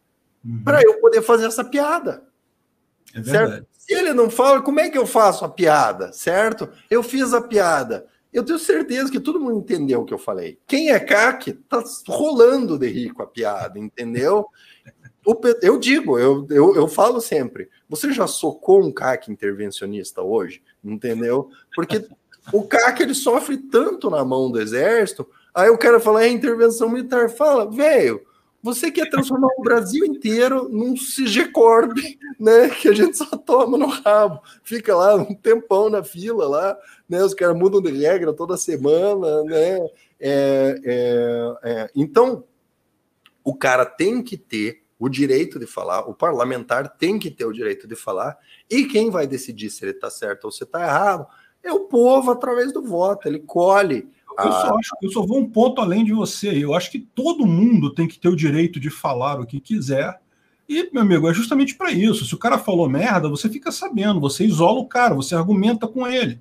uhum. 0.44 0.62
para 0.62 0.82
eu 0.82 1.01
poder 1.01 1.22
fazer 1.22 1.47
essa 1.47 1.64
piada. 1.64 2.24
É 3.14 3.22
certo? 3.22 3.66
Se 3.72 3.94
ele 3.94 4.12
não 4.12 4.28
fala, 4.28 4.60
como 4.60 4.80
é 4.80 4.90
que 4.90 4.98
eu 4.98 5.06
faço 5.06 5.44
a 5.44 5.48
piada? 5.48 6.12
Certo? 6.12 6.68
Eu 6.90 7.02
fiz 7.02 7.32
a 7.32 7.40
piada. 7.40 8.06
Eu 8.36 8.44
tenho 8.44 8.58
certeza 8.58 9.10
que 9.10 9.18
todo 9.18 9.40
mundo 9.40 9.60
entendeu 9.60 10.02
o 10.02 10.04
que 10.04 10.12
eu 10.12 10.18
falei. 10.18 10.58
Quem 10.66 10.90
é 10.90 11.00
CAC 11.00 11.54
tá 11.54 11.82
rolando 12.06 12.78
de 12.78 12.86
rico 12.86 13.22
a 13.22 13.26
piada, 13.26 13.78
entendeu? 13.78 14.44
Eu 15.62 15.78
digo, 15.78 16.18
eu, 16.18 16.46
eu, 16.50 16.76
eu 16.76 16.86
falo 16.86 17.18
sempre, 17.18 17.70
você 17.88 18.12
já 18.12 18.26
socou 18.26 18.84
um 18.84 18.92
CAC 18.92 19.32
intervencionista 19.32 20.20
hoje? 20.20 20.62
Entendeu? 20.84 21.48
Porque 21.74 22.06
o 22.52 22.62
CAC 22.62 23.04
ele 23.04 23.14
sofre 23.14 23.56
tanto 23.56 24.10
na 24.10 24.22
mão 24.22 24.50
do 24.50 24.60
exército, 24.60 25.26
aí 25.54 25.70
o 25.70 25.78
cara 25.78 25.98
fala, 25.98 26.22
é 26.22 26.28
intervenção 26.28 26.90
militar. 26.90 27.30
Fala, 27.30 27.70
velho, 27.70 28.20
você 28.66 28.90
quer 28.90 29.09
transformar 29.09 29.48
o 29.56 29.62
Brasil 29.62 30.05
inteiro 30.05 30.68
num 30.68 30.94
CG-Corp, 30.94 31.97
né? 32.38 32.68
Que 32.68 32.88
a 32.88 32.93
gente 32.93 33.16
só 33.16 33.24
toma 33.36 33.78
no 33.78 33.86
rabo. 33.86 34.43
Fica 34.64 34.94
lá 34.94 35.14
um 35.14 35.32
tempão 35.34 35.88
na 35.88 36.02
fila 36.02 36.48
lá, 36.48 36.76
né? 37.09 37.22
Os 37.22 37.32
caras 37.32 37.56
mudam 37.56 37.80
de 37.80 37.93
regra 37.93 38.32
toda 38.32 38.56
semana, 38.56 39.44
né? 39.44 39.78
É, 40.18 40.80
é, 40.84 41.56
é. 41.62 41.90
Então, 41.94 42.43
o 43.44 43.55
cara 43.55 43.86
tem 43.86 44.20
que 44.20 44.36
ter 44.36 44.82
o 44.98 45.09
direito 45.09 45.60
de 45.60 45.66
falar, 45.66 46.01
o 46.01 46.14
parlamentar 46.14 46.97
tem 46.97 47.18
que 47.20 47.30
ter 47.30 47.44
o 47.44 47.52
direito 47.52 47.86
de 47.86 47.94
falar, 47.94 48.36
e 48.68 48.86
quem 48.86 49.10
vai 49.10 49.26
decidir 49.26 49.70
se 49.70 49.84
ele 49.84 49.93
está 49.93 50.10
certo 50.10 50.47
ou 50.47 50.51
se 50.51 50.64
está 50.64 50.82
errado 50.82 51.26
é 51.62 51.70
o 51.72 51.84
povo 51.84 52.32
através 52.32 52.72
do 52.72 52.82
voto. 52.82 53.28
Ele 53.28 53.38
colhe 53.38 54.09
eu, 54.38 54.52
só 54.52 54.74
ah. 54.74 54.76
acho, 54.78 54.90
eu 55.02 55.10
só 55.10 55.22
vou 55.24 55.38
um 55.38 55.48
ponto 55.48 55.80
além 55.80 56.04
de 56.04 56.12
você. 56.12 56.64
Eu 56.64 56.74
acho 56.74 56.90
que 56.90 56.98
todo 56.98 57.46
mundo 57.46 57.92
tem 57.92 58.06
que 58.06 58.18
ter 58.18 58.28
o 58.28 58.36
direito 58.36 58.78
de 58.78 58.90
falar 58.90 59.40
o 59.40 59.46
que 59.46 59.60
quiser. 59.60 60.20
E, 60.68 60.90
meu 60.92 61.02
amigo, 61.02 61.28
é 61.28 61.34
justamente 61.34 61.74
para 61.74 61.92
isso. 61.92 62.24
Se 62.24 62.34
o 62.34 62.38
cara 62.38 62.58
falou 62.58 62.88
merda, 62.88 63.28
você 63.28 63.48
fica 63.48 63.70
sabendo, 63.70 64.20
você 64.20 64.44
isola 64.44 64.80
o 64.80 64.86
cara, 64.86 65.14
você 65.14 65.34
argumenta 65.34 65.86
com 65.86 66.06
ele. 66.06 66.40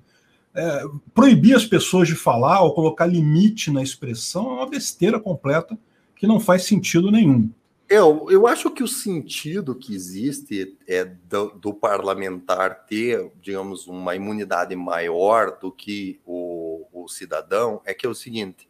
É, 0.54 0.84
proibir 1.14 1.54
as 1.54 1.64
pessoas 1.64 2.08
de 2.08 2.14
falar 2.14 2.62
ou 2.62 2.74
colocar 2.74 3.06
limite 3.06 3.70
na 3.70 3.82
expressão 3.82 4.50
é 4.50 4.54
uma 4.54 4.68
besteira 4.68 5.20
completa 5.20 5.78
que 6.16 6.26
não 6.26 6.40
faz 6.40 6.64
sentido 6.64 7.10
nenhum. 7.10 7.50
Eu, 7.88 8.26
eu 8.30 8.48
acho 8.48 8.70
que 8.70 8.82
o 8.82 8.88
sentido 8.88 9.74
que 9.74 9.94
existe 9.94 10.76
é 10.88 11.04
do, 11.04 11.50
do, 11.50 11.72
parlamentar 11.72 12.84
ter, 12.84 13.30
digamos, 13.40 13.86
uma 13.86 14.16
imunidade 14.16 14.74
maior 14.74 15.56
do 15.60 15.70
que 15.70 16.18
o, 16.26 16.65
o 16.92 17.08
cidadão 17.08 17.80
é 17.84 17.94
que 17.94 18.06
é 18.06 18.08
o 18.08 18.14
seguinte: 18.14 18.68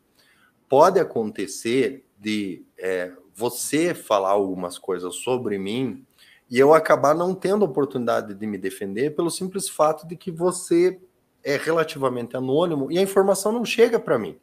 pode 0.69 0.99
acontecer 0.99 2.07
de 2.19 2.65
é, 2.79 3.13
você 3.35 3.95
falar 3.95 4.31
algumas 4.31 4.79
coisas 4.79 5.17
sobre 5.17 5.59
mim 5.59 6.05
e 6.51 6.59
eu 6.59 6.73
acabar 6.73 7.15
não 7.15 7.35
tendo 7.35 7.65
oportunidade 7.65 8.35
de 8.35 8.47
me 8.47 8.57
defender 8.57 9.15
pelo 9.15 9.31
simples 9.31 9.69
fato 9.69 10.07
de 10.07 10.17
que 10.17 10.31
você 10.31 11.01
é 11.45 11.57
relativamente 11.57 12.37
anônimo 12.37 12.91
e 12.91 12.99
a 12.99 13.03
informação 13.03 13.53
não 13.53 13.65
chega 13.65 13.99
para 13.99 14.19
mim, 14.19 14.39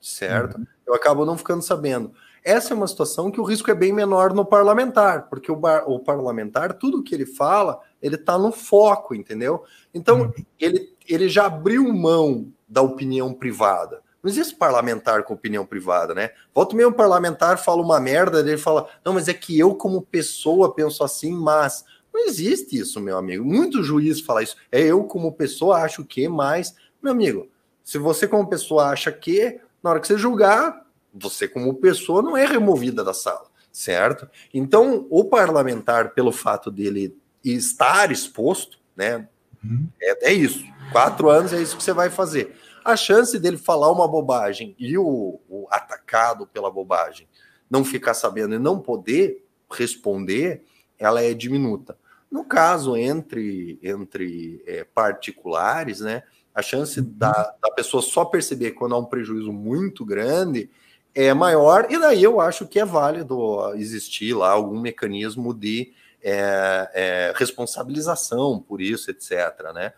certo? 0.00 0.58
Uhum. 0.58 0.66
Eu 0.86 0.94
acabo 0.94 1.24
não 1.24 1.38
ficando 1.38 1.62
sabendo. 1.62 2.12
Essa 2.44 2.72
é 2.72 2.76
uma 2.76 2.86
situação 2.86 3.30
que 3.30 3.40
o 3.40 3.44
risco 3.44 3.70
é 3.70 3.74
bem 3.74 3.92
menor 3.92 4.32
no 4.32 4.44
parlamentar, 4.44 5.28
porque 5.28 5.50
o, 5.50 5.56
bar, 5.56 5.84
o 5.88 5.98
parlamentar, 5.98 6.74
tudo 6.74 7.02
que 7.02 7.14
ele 7.14 7.26
fala, 7.26 7.80
ele 8.00 8.14
está 8.14 8.38
no 8.38 8.52
foco, 8.52 9.14
entendeu? 9.14 9.64
Então, 9.92 10.22
uhum. 10.22 10.32
ele, 10.58 10.96
ele 11.06 11.28
já 11.28 11.46
abriu 11.46 11.92
mão 11.92 12.52
da 12.68 12.82
opinião 12.82 13.32
privada. 13.32 14.02
Não 14.22 14.30
existe 14.30 14.54
parlamentar 14.54 15.22
com 15.22 15.34
opinião 15.34 15.64
privada, 15.64 16.14
né? 16.14 16.30
Volta 16.54 16.74
meio 16.74 16.88
um 16.88 16.92
parlamentar 16.92 17.56
fala 17.58 17.82
uma 17.82 18.00
merda, 18.00 18.40
ele 18.40 18.58
fala, 18.58 18.88
não, 19.04 19.14
mas 19.14 19.28
é 19.28 19.34
que 19.34 19.58
eu, 19.58 19.74
como 19.74 20.02
pessoa, 20.02 20.74
penso 20.74 21.02
assim, 21.04 21.32
mas. 21.32 21.84
Não 22.12 22.26
existe 22.26 22.78
isso, 22.78 23.00
meu 23.00 23.16
amigo. 23.16 23.44
Muito 23.44 23.82
juiz 23.82 24.20
fala 24.20 24.42
isso. 24.42 24.56
É 24.72 24.80
eu, 24.80 25.04
como 25.04 25.32
pessoa, 25.32 25.82
acho 25.82 26.04
que, 26.04 26.28
mais. 26.28 26.74
Meu 27.00 27.12
amigo, 27.12 27.48
se 27.84 27.96
você, 27.96 28.26
como 28.26 28.48
pessoa, 28.48 28.86
acha 28.86 29.12
que, 29.12 29.60
na 29.82 29.90
hora 29.90 30.00
que 30.00 30.06
você 30.06 30.18
julgar, 30.18 30.84
você, 31.14 31.46
como 31.46 31.74
pessoa, 31.74 32.22
não 32.22 32.36
é 32.36 32.44
removida 32.44 33.04
da 33.04 33.14
sala, 33.14 33.46
certo? 33.70 34.28
Então, 34.52 35.06
o 35.10 35.24
parlamentar, 35.24 36.12
pelo 36.12 36.32
fato 36.32 36.70
dele 36.70 37.16
estar 37.44 38.10
exposto, 38.10 38.78
né? 38.96 39.28
Uhum. 39.62 39.86
É, 40.00 40.30
é, 40.30 40.32
isso. 40.32 40.64
Quatro 40.92 41.28
anos 41.28 41.52
é 41.52 41.60
isso 41.60 41.76
que 41.76 41.82
você 41.82 41.92
vai 41.92 42.10
fazer. 42.10 42.56
A 42.84 42.96
chance 42.96 43.38
dele 43.38 43.58
falar 43.58 43.90
uma 43.92 44.08
bobagem 44.08 44.74
e 44.78 44.96
o, 44.96 45.40
o 45.48 45.66
atacado 45.70 46.46
pela 46.46 46.70
bobagem 46.70 47.28
não 47.70 47.84
ficar 47.84 48.14
sabendo 48.14 48.54
e 48.54 48.58
não 48.58 48.78
poder 48.78 49.44
responder, 49.70 50.64
ela 50.98 51.22
é 51.22 51.34
diminuta. 51.34 51.98
No 52.30 52.44
caso 52.44 52.96
entre, 52.96 53.78
entre 53.82 54.62
é, 54.66 54.84
particulares, 54.84 56.00
né? 56.00 56.22
A 56.54 56.62
chance 56.62 56.98
uhum. 56.98 57.12
da, 57.16 57.54
da 57.62 57.70
pessoa 57.70 58.02
só 58.02 58.24
perceber 58.24 58.72
quando 58.72 58.94
há 58.94 58.98
um 58.98 59.04
prejuízo 59.04 59.52
muito 59.52 60.04
grande 60.04 60.70
é 61.14 61.32
maior, 61.32 61.86
e 61.90 61.98
daí 61.98 62.22
eu 62.22 62.40
acho 62.40 62.66
que 62.66 62.78
é 62.78 62.84
válido 62.84 63.74
existir 63.74 64.34
lá 64.34 64.50
algum 64.50 64.78
mecanismo 64.78 65.54
de 65.54 65.92
é, 66.22 66.90
é, 66.94 67.32
responsabilização 67.34 68.58
por 68.60 68.80
isso, 68.80 69.10
etc. 69.10 69.72
Né? 69.74 69.92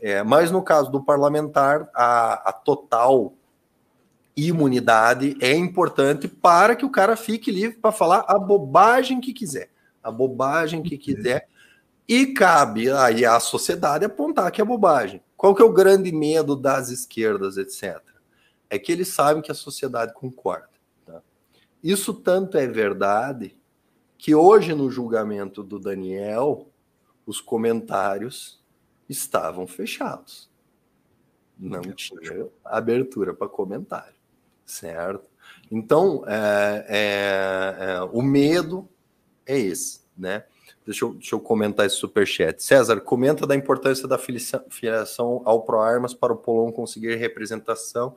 É, 0.00 0.22
mas 0.22 0.50
no 0.50 0.62
caso 0.62 0.90
do 0.90 1.02
parlamentar, 1.02 1.88
a, 1.94 2.50
a, 2.50 2.52
total 2.52 3.32
imunidade 4.36 5.36
é 5.40 5.54
importante 5.54 6.28
para 6.28 6.76
que 6.76 6.84
o 6.84 6.90
cara 6.90 7.16
fique 7.16 7.50
livre 7.50 7.78
para 7.78 7.92
falar 7.92 8.24
a 8.28 8.38
bobagem 8.38 9.20
que 9.20 9.32
quiser, 9.32 9.70
a 10.02 10.10
bobagem 10.10 10.82
que 10.82 10.98
quiser, 10.98 11.48
e 12.06 12.26
cabe 12.26 12.90
aí 12.90 13.24
à 13.24 13.40
sociedade 13.40 14.04
apontar 14.04 14.52
que 14.52 14.60
é 14.60 14.64
bobagem. 14.64 15.22
Qual 15.36 15.54
que 15.54 15.62
é 15.62 15.64
o 15.64 15.72
grande 15.72 16.12
medo 16.12 16.54
das 16.54 16.90
esquerdas, 16.90 17.56
etc 17.56 18.06
é 18.68 18.78
que 18.78 18.92
eles 18.92 19.08
sabem 19.08 19.42
que 19.42 19.50
a 19.50 19.54
sociedade 19.54 20.12
concorda. 20.14 20.68
Tá? 21.04 21.22
Isso 21.82 22.12
tanto 22.12 22.58
é 22.58 22.66
verdade 22.66 23.56
que 24.18 24.34
hoje 24.34 24.74
no 24.74 24.90
julgamento 24.90 25.62
do 25.62 25.78
Daniel, 25.78 26.68
os 27.26 27.40
comentários 27.40 28.60
estavam 29.08 29.66
fechados. 29.66 30.50
Não 31.58 31.80
tinha 31.80 32.48
abertura 32.64 33.32
para 33.32 33.48
comentário, 33.48 34.14
certo? 34.64 35.24
Então, 35.70 36.24
é, 36.26 36.86
é, 36.88 37.84
é, 37.84 38.00
o 38.12 38.20
medo 38.20 38.88
é 39.46 39.58
esse, 39.58 40.02
né? 40.16 40.44
Deixa 40.84 41.04
eu, 41.04 41.14
deixa 41.14 41.34
eu 41.34 41.40
comentar 41.40 41.86
esse 41.86 41.96
superchat. 41.96 42.62
César, 42.62 43.00
comenta 43.00 43.46
da 43.46 43.56
importância 43.56 44.06
da 44.06 44.18
filiação 44.18 45.42
ao 45.44 45.62
ProArmas 45.62 46.14
para 46.14 46.32
o 46.32 46.36
Polon 46.36 46.70
conseguir 46.70 47.16
representação 47.16 48.16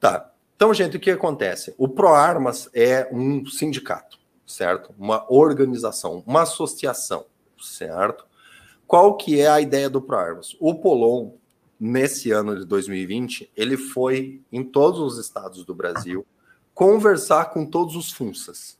Tá. 0.00 0.32
Então, 0.56 0.72
gente, 0.72 0.96
o 0.96 1.00
que 1.00 1.10
acontece? 1.10 1.74
O 1.76 1.86
ProArmas 1.86 2.70
é 2.74 3.08
um 3.12 3.44
sindicato, 3.46 4.18
certo? 4.46 4.94
Uma 4.98 5.30
organização, 5.32 6.24
uma 6.26 6.42
associação, 6.42 7.26
certo? 7.60 8.26
Qual 8.90 9.16
que 9.16 9.40
é 9.40 9.46
a 9.46 9.60
ideia 9.60 9.88
do 9.88 10.02
ProArmas? 10.02 10.56
O 10.58 10.74
Polon, 10.74 11.34
nesse 11.78 12.32
ano 12.32 12.58
de 12.58 12.64
2020, 12.64 13.48
ele 13.56 13.76
foi 13.76 14.42
em 14.50 14.64
todos 14.64 14.98
os 14.98 15.16
estados 15.16 15.64
do 15.64 15.72
Brasil 15.72 16.26
conversar 16.74 17.50
com 17.50 17.64
todos 17.64 17.94
os 17.94 18.10
FUNSAs. 18.10 18.76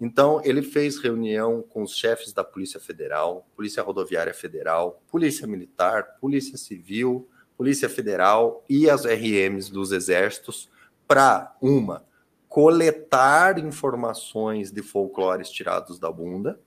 Então, 0.00 0.40
ele 0.44 0.62
fez 0.62 0.98
reunião 0.98 1.62
com 1.68 1.82
os 1.82 1.94
chefes 1.94 2.32
da 2.32 2.42
Polícia 2.42 2.80
Federal, 2.80 3.46
Polícia 3.54 3.82
Rodoviária 3.82 4.32
Federal, 4.32 5.02
Polícia 5.10 5.46
Militar, 5.46 6.16
Polícia 6.18 6.56
Civil, 6.56 7.28
Polícia 7.54 7.90
Federal 7.90 8.64
e 8.66 8.88
as 8.88 9.04
RMs 9.04 9.70
dos 9.70 9.92
exércitos 9.92 10.70
para 11.06 11.54
uma 11.60 12.02
coletar 12.48 13.58
informações 13.58 14.70
de 14.70 14.82
folclores 14.82 15.50
tirados 15.50 15.98
da 15.98 16.10
bunda, 16.10 16.58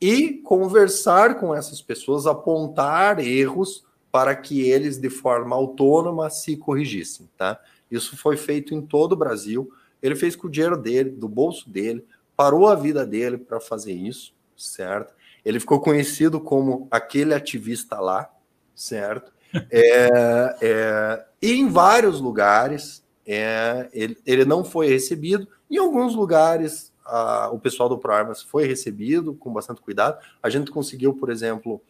e 0.00 0.34
conversar 0.44 1.38
com 1.38 1.54
essas 1.54 1.82
pessoas, 1.82 2.26
apontar 2.26 3.18
erros 3.20 3.84
para 4.10 4.34
que 4.34 4.62
eles, 4.62 4.98
de 4.98 5.10
forma 5.10 5.54
autônoma, 5.54 6.30
se 6.30 6.56
corrigissem, 6.56 7.28
tá? 7.36 7.60
Isso 7.90 8.16
foi 8.16 8.36
feito 8.36 8.74
em 8.74 8.80
todo 8.80 9.12
o 9.12 9.16
Brasil. 9.16 9.70
Ele 10.02 10.16
fez 10.16 10.34
com 10.34 10.46
o 10.46 10.50
dinheiro 10.50 10.76
dele, 10.76 11.10
do 11.10 11.28
bolso 11.28 11.68
dele, 11.68 12.04
parou 12.36 12.68
a 12.68 12.74
vida 12.74 13.04
dele 13.04 13.36
para 13.36 13.60
fazer 13.60 13.92
isso, 13.92 14.32
certo? 14.56 15.12
Ele 15.44 15.60
ficou 15.60 15.80
conhecido 15.80 16.40
como 16.40 16.88
aquele 16.90 17.34
ativista 17.34 18.00
lá, 18.00 18.30
certo? 18.74 19.32
É, 19.68 20.56
é, 20.62 21.24
e 21.42 21.50
em 21.54 21.68
vários 21.68 22.20
lugares 22.20 23.02
é, 23.32 23.88
ele, 23.92 24.18
ele, 24.26 24.44
não 24.44 24.64
foi 24.64 24.88
recebido. 24.88 25.46
Em 25.70 25.78
alguns 25.78 26.14
lugares 26.14 26.92
a, 27.04 27.48
o 27.52 27.60
pessoal 27.60 27.88
do 27.88 27.96
ProArmas 27.96 28.42
foi 28.42 28.66
recebido 28.66 29.34
com 29.34 29.52
bastante 29.52 29.80
cuidado. 29.80 30.18
A 30.42 30.50
gente 30.50 30.70
conseguiu, 30.70 31.14
por 31.14 31.30
exemplo, 31.30 31.80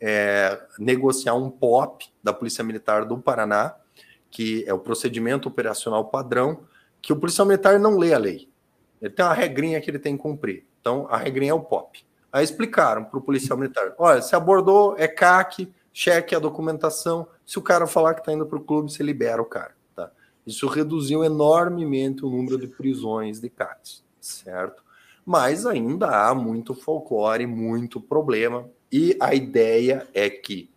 é, 0.00 0.60
negociar 0.78 1.34
um 1.34 1.50
POP 1.50 2.06
da 2.22 2.32
Polícia 2.32 2.62
Militar 2.62 3.04
do 3.04 3.18
Paraná, 3.18 3.74
que 4.30 4.64
é 4.66 4.72
o 4.72 4.78
procedimento 4.78 5.48
operacional 5.48 6.04
padrão, 6.04 6.60
que 7.02 7.12
o 7.12 7.16
policial 7.16 7.46
militar 7.46 7.78
não 7.78 7.96
lê 7.96 8.14
a 8.14 8.18
lei. 8.18 8.48
Ele 9.00 9.12
tem 9.12 9.24
uma 9.24 9.34
regrinha 9.34 9.80
que 9.80 9.90
ele 9.90 9.98
tem 9.98 10.16
que 10.16 10.22
cumprir. 10.22 10.64
Então, 10.80 11.06
a 11.10 11.16
regrinha 11.16 11.50
é 11.50 11.54
o 11.54 11.60
POP. 11.60 12.04
Aí 12.32 12.44
explicaram 12.44 13.04
para 13.04 13.18
o 13.18 13.22
policial 13.22 13.58
militar: 13.58 13.94
olha, 13.98 14.22
se 14.22 14.34
abordou, 14.34 14.94
é 14.96 15.08
CAC, 15.08 15.72
cheque 15.92 16.34
a 16.34 16.38
documentação. 16.38 17.26
Se 17.44 17.58
o 17.58 17.62
cara 17.62 17.86
falar 17.86 18.14
que 18.14 18.20
está 18.20 18.32
indo 18.32 18.46
para 18.46 18.58
o 18.58 18.64
clube, 18.64 18.92
você 18.92 19.02
libera 19.02 19.42
o 19.42 19.44
cara. 19.44 19.73
Isso 20.46 20.66
reduziu 20.66 21.24
enormemente 21.24 22.24
o 22.24 22.30
número 22.30 22.58
de 22.58 22.66
prisões 22.66 23.40
de 23.40 23.48
CACs, 23.48 24.04
certo? 24.20 24.84
Mas 25.24 25.64
ainda 25.64 26.28
há 26.28 26.34
muito 26.34 26.74
folclore, 26.74 27.46
muito 27.46 28.00
problema. 28.00 28.68
E 28.92 29.16
a 29.18 29.34
ideia 29.34 30.06
é 30.12 30.28
que, 30.28 30.68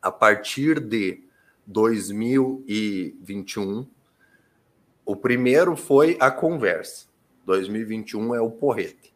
a 0.00 0.12
partir 0.12 0.78
de 0.78 1.24
2021, 1.66 3.86
o 5.04 5.16
primeiro 5.16 5.74
foi 5.74 6.16
a 6.20 6.30
conversa. 6.30 7.06
2021 7.44 8.34
é 8.34 8.40
o 8.40 8.50
porrete. 8.50 9.12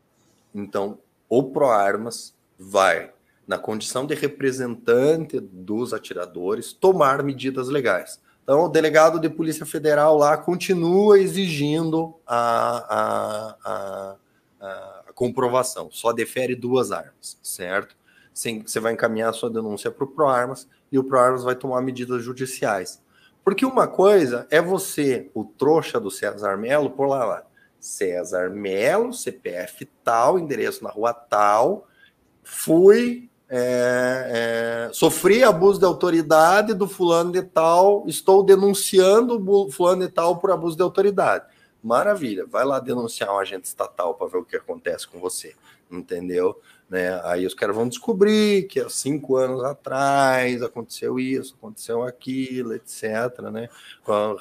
Então, 0.52 0.98
o 1.28 1.44
ProArmas 1.44 2.34
vai, 2.58 3.12
na 3.46 3.58
condição 3.58 4.04
de 4.04 4.14
representante 4.14 5.38
dos 5.38 5.92
atiradores, 5.92 6.72
tomar 6.72 7.22
medidas 7.22 7.68
legais. 7.68 8.20
Então, 8.44 8.66
o 8.66 8.68
delegado 8.68 9.18
de 9.18 9.28
Polícia 9.28 9.64
Federal 9.64 10.16
lá 10.16 10.36
continua 10.36 11.18
exigindo 11.18 12.14
a, 12.26 13.56
a, 13.56 13.56
a, 13.64 14.16
a 15.08 15.12
comprovação, 15.14 15.88
só 15.90 16.12
defere 16.12 16.54
duas 16.54 16.92
armas, 16.92 17.38
certo? 17.42 17.96
você 18.34 18.80
vai 18.80 18.92
encaminhar 18.92 19.30
a 19.30 19.32
sua 19.32 19.48
denúncia 19.48 19.92
para 19.92 20.04
o 20.04 20.08
ProArmas 20.08 20.68
e 20.90 20.98
o 20.98 21.04
ProArmas 21.04 21.44
vai 21.44 21.54
tomar 21.54 21.80
medidas 21.80 22.22
judiciais. 22.22 23.00
Porque 23.44 23.64
uma 23.64 23.86
coisa 23.86 24.46
é 24.50 24.60
você, 24.60 25.30
o 25.32 25.44
trouxa 25.44 26.00
do 26.00 26.10
César 26.10 26.56
Melo, 26.56 26.90
por 26.90 27.06
lá, 27.06 27.24
lá 27.24 27.44
César 27.78 28.50
Melo, 28.50 29.12
CPF 29.12 29.84
tal, 30.02 30.38
endereço 30.38 30.82
na 30.82 30.90
rua 30.90 31.12
tal, 31.12 31.86
fui, 32.42 33.30
é, 33.48 34.88
é, 34.88 34.92
sofri 34.92 35.44
abuso 35.44 35.78
de 35.78 35.84
autoridade 35.84 36.74
do 36.74 36.88
fulano 36.88 37.32
de 37.32 37.42
tal, 37.42 38.04
estou 38.06 38.42
denunciando 38.42 39.42
o 39.46 39.70
fulano 39.70 40.06
de 40.06 40.12
tal 40.12 40.38
por 40.38 40.50
abuso 40.50 40.76
de 40.76 40.82
autoridade. 40.82 41.44
Maravilha, 41.82 42.46
vai 42.46 42.64
lá 42.64 42.80
denunciar 42.80 43.30
um 43.30 43.38
agente 43.38 43.66
estatal 43.66 44.14
para 44.14 44.28
ver 44.28 44.38
o 44.38 44.44
que 44.44 44.56
acontece 44.56 45.06
com 45.06 45.20
você, 45.20 45.54
entendeu? 45.90 46.58
Né? 46.88 47.20
Aí 47.24 47.46
os 47.46 47.54
caras 47.54 47.76
vão 47.76 47.88
descobrir 47.88 48.66
que 48.68 48.80
há 48.80 48.88
cinco 48.88 49.36
anos 49.36 49.62
atrás 49.64 50.62
aconteceu 50.62 51.18
isso, 51.18 51.54
aconteceu 51.58 52.02
aquilo, 52.02 52.74
etc. 52.74 53.38
Né? 53.52 53.68
Quando 54.02 54.38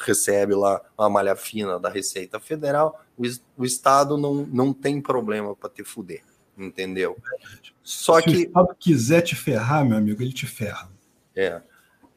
recebe 0.00 0.54
lá 0.54 0.80
uma 0.96 1.10
malha 1.10 1.36
fina 1.36 1.78
da 1.78 1.88
Receita 1.88 2.40
Federal, 2.40 3.00
o, 3.16 3.22
o 3.56 3.64
Estado 3.64 4.16
não, 4.16 4.34
não 4.34 4.72
tem 4.72 5.00
problema 5.00 5.54
para 5.54 5.70
te 5.70 5.84
fuder, 5.84 6.22
entendeu? 6.58 7.16
Só 7.84 8.18
Se 8.18 8.24
que. 8.24 8.30
Se 8.30 8.36
o 8.36 8.40
Estado 8.46 8.76
quiser 8.80 9.20
te 9.20 9.36
ferrar, 9.36 9.84
meu 9.84 9.98
amigo, 9.98 10.22
ele 10.22 10.32
te 10.32 10.46
ferra. 10.46 10.90
É. 11.36 11.60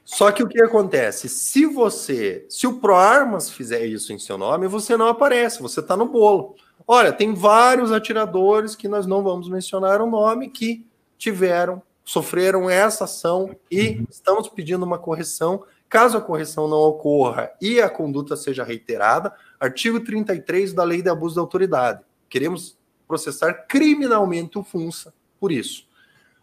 Só 0.06 0.32
que 0.32 0.42
o 0.42 0.48
que 0.48 0.62
acontece? 0.62 1.28
Se 1.28 1.66
você, 1.66 2.46
se 2.50 2.66
o 2.66 2.80
ProArmas 2.80 3.50
fizer 3.50 3.86
isso 3.86 4.14
em 4.14 4.18
seu 4.18 4.38
nome, 4.38 4.66
você 4.66 4.96
não 4.96 5.10
aparece, 5.10 5.62
você 5.62 5.82
está 5.82 5.98
no 5.98 6.08
bolo. 6.08 6.56
Olha, 6.88 7.12
tem 7.12 7.34
vários 7.34 7.92
atiradores 7.92 8.74
que 8.74 8.88
nós 8.88 9.06
não 9.06 9.22
vamos 9.22 9.50
mencionar 9.50 10.02
o 10.02 10.10
nome 10.10 10.50
que 10.50 10.88
tiveram, 11.18 11.82
sofreram 12.06 12.70
essa 12.70 13.04
ação 13.04 13.54
e 13.70 13.98
uhum. 13.98 14.08
estamos 14.10 14.48
pedindo 14.48 14.86
uma 14.86 14.98
correção. 14.98 15.66
Caso 15.90 16.18
a 16.18 16.22
correção 16.22 16.70
não 16.70 16.78
ocorra 16.78 17.52
e 17.62 17.82
a 17.82 17.90
conduta 17.90 18.38
seja 18.38 18.64
reiterada, 18.64 19.34
artigo 19.60 20.00
33 20.00 20.72
da 20.72 20.86
Lei 20.86 21.02
de 21.02 21.10
Abuso 21.10 21.36
da 21.36 21.42
Autoridade. 21.42 22.02
Queremos 22.30 22.78
processar 23.06 23.54
criminalmente 23.68 24.58
o 24.58 24.64
FUNSA 24.64 25.14
por 25.40 25.52
isso. 25.52 25.88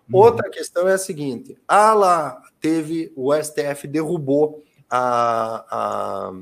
Uhum. 0.08 0.20
Outra 0.20 0.50
questão 0.50 0.88
é 0.88 0.94
a 0.94 0.98
seguinte: 0.98 1.56
ah 1.66 1.94
lá, 1.94 2.42
teve 2.60 3.12
o 3.16 3.34
STF 3.34 3.86
derrubou 3.86 4.62
a, 4.90 5.64
a, 5.70 6.32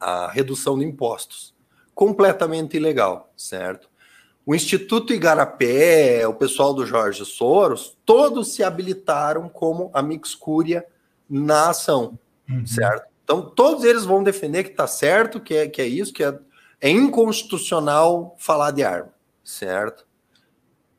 a 0.00 0.30
redução 0.30 0.78
de 0.78 0.84
impostos 0.84 1.54
completamente 1.94 2.76
ilegal, 2.76 3.32
certo? 3.36 3.90
O 4.44 4.54
Instituto 4.54 5.12
Igarapé, 5.12 6.26
o 6.26 6.34
pessoal 6.34 6.74
do 6.74 6.84
Jorge 6.84 7.24
Soros, 7.24 7.96
todos 8.04 8.54
se 8.54 8.64
habilitaram 8.64 9.48
como 9.48 9.90
amigos 9.94 10.34
cúria 10.34 10.84
na 11.30 11.70
ação, 11.70 12.18
uhum. 12.48 12.66
certo? 12.66 13.06
Então, 13.22 13.40
todos 13.40 13.84
eles 13.84 14.04
vão 14.04 14.22
defender 14.22 14.64
que 14.64 14.70
está 14.70 14.86
certo, 14.86 15.38
que 15.38 15.54
é, 15.54 15.68
que 15.68 15.80
é 15.80 15.86
isso, 15.86 16.12
que 16.12 16.24
é, 16.24 16.36
é 16.80 16.90
inconstitucional 16.90 18.34
falar 18.36 18.72
de 18.72 18.82
arma, 18.82 19.14
certo? 19.44 20.04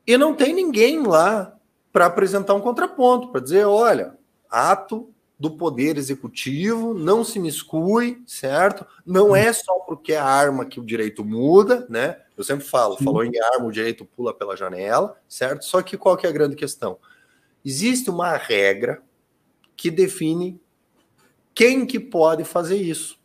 E 0.06 0.16
não 0.16 0.34
tem 0.34 0.52
ninguém 0.52 1.02
lá 1.02 1.56
para 1.92 2.06
apresentar 2.06 2.54
um 2.54 2.60
contraponto, 2.60 3.28
para 3.28 3.40
dizer, 3.40 3.64
olha, 3.64 4.18
ato 4.50 5.10
do 5.38 5.50
poder 5.50 5.96
executivo, 5.96 6.94
não 6.94 7.24
se 7.24 7.38
miscue, 7.38 8.22
certo? 8.26 8.86
Não 9.04 9.34
é 9.34 9.52
só 9.52 9.80
porque 9.80 10.12
é 10.12 10.18
arma 10.18 10.64
que 10.64 10.80
o 10.80 10.84
direito 10.84 11.24
muda, 11.24 11.86
né? 11.88 12.20
Eu 12.36 12.44
sempre 12.44 12.64
falo, 12.64 12.96
falou 12.96 13.24
em 13.24 13.38
arma, 13.38 13.66
o 13.66 13.72
direito 13.72 14.04
pula 14.04 14.34
pela 14.34 14.56
janela, 14.56 15.16
certo? 15.28 15.64
Só 15.64 15.82
que 15.82 15.96
qual 15.96 16.16
que 16.16 16.26
é 16.26 16.30
a 16.30 16.32
grande 16.32 16.56
questão? 16.56 16.98
Existe 17.64 18.10
uma 18.10 18.36
regra 18.36 19.02
que 19.76 19.90
define 19.90 20.60
quem 21.54 21.86
que 21.86 22.00
pode 22.00 22.44
fazer 22.44 22.76
isso. 22.76 23.18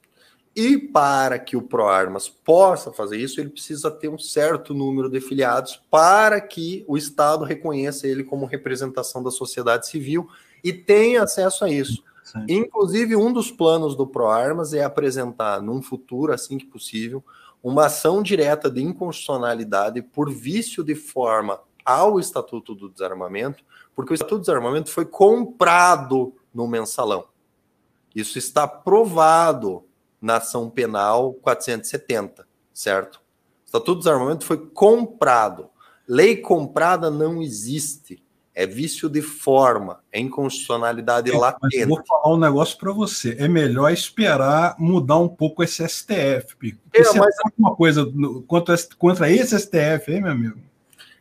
E 0.62 0.78
para 0.78 1.40
que 1.40 1.56
o 1.56 1.62
ProArmas 1.62 2.28
possa 2.28 2.92
fazer 2.92 3.16
isso, 3.16 3.40
ele 3.40 3.50
precisa 3.50 3.90
ter 3.90 4.10
um 4.10 4.18
certo 4.18 4.74
número 4.74 5.10
de 5.10 5.22
filiados 5.22 5.82
para 5.90 6.42
que 6.42 6.84
o 6.86 6.98
Estado 6.98 7.46
reconheça 7.46 8.06
ele 8.06 8.26
como 8.26 8.46
representação 8.46 9.24
da 9.24 9.32
sociedade 9.32 9.88
civil 9.88 10.28
e 10.62 10.74
tem 10.74 11.16
acesso 11.16 11.64
a 11.64 11.70
isso. 11.70 12.04
Inclusive, 12.46 13.16
um 13.16 13.32
dos 13.32 13.50
planos 13.50 13.96
do 13.96 14.06
ProArmas 14.06 14.74
é 14.74 14.84
apresentar, 14.84 15.62
num 15.62 15.82
futuro, 15.82 16.34
assim 16.34 16.58
que 16.58 16.66
possível, 16.66 17.24
uma 17.64 17.86
ação 17.86 18.22
direta 18.22 18.70
de 18.70 18.84
inconstitucionalidade 18.84 20.02
por 20.02 20.30
vício 20.30 20.84
de 20.84 20.94
forma 20.94 21.62
ao 21.86 22.20
Estatuto 22.20 22.76
do 22.76 22.90
Desarmamento, 22.90 23.64
porque 23.96 24.12
o 24.12 24.14
Estatuto 24.14 24.40
do 24.40 24.42
Desarmamento 24.42 24.92
foi 24.92 25.06
comprado 25.06 26.34
no 26.54 26.68
mensalão. 26.68 27.24
Isso 28.14 28.38
está 28.38 28.68
provado 28.68 29.86
na 30.22 30.38
ação 30.38 30.70
penal 30.70 31.34
470, 31.34 32.48
certo? 32.74 33.18
O 33.18 33.66
Estatuto 33.66 33.96
do 33.96 34.00
Desarmamento 34.00 34.46
foi 34.46 34.58
comprado. 34.58 35.70
Lei 36.08 36.38
comprada 36.38 37.10
não 37.12 37.42
existe 37.42 38.24
é 38.60 38.66
vício 38.66 39.08
de 39.08 39.22
forma, 39.22 40.04
é 40.12 40.20
inconstitucionalidade 40.20 41.32
é, 41.32 41.38
latente. 41.38 41.86
vou 41.86 42.04
falar 42.06 42.34
um 42.34 42.38
negócio 42.38 42.78
para 42.78 42.92
você. 42.92 43.38
É 43.40 43.48
melhor 43.48 43.90
esperar 43.90 44.76
mudar 44.78 45.18
um 45.18 45.30
pouco 45.30 45.64
esse 45.64 45.88
STF, 45.88 46.58
Pico. 46.58 46.78
É, 46.94 47.02
mas... 47.18 47.36
uma 47.58 47.74
coisa 47.74 48.06
contra, 48.48 48.76
contra 48.98 49.32
esse 49.32 49.58
STF, 49.58 50.12
hein, 50.12 50.24
meu 50.24 50.34
amigo? 50.34 50.60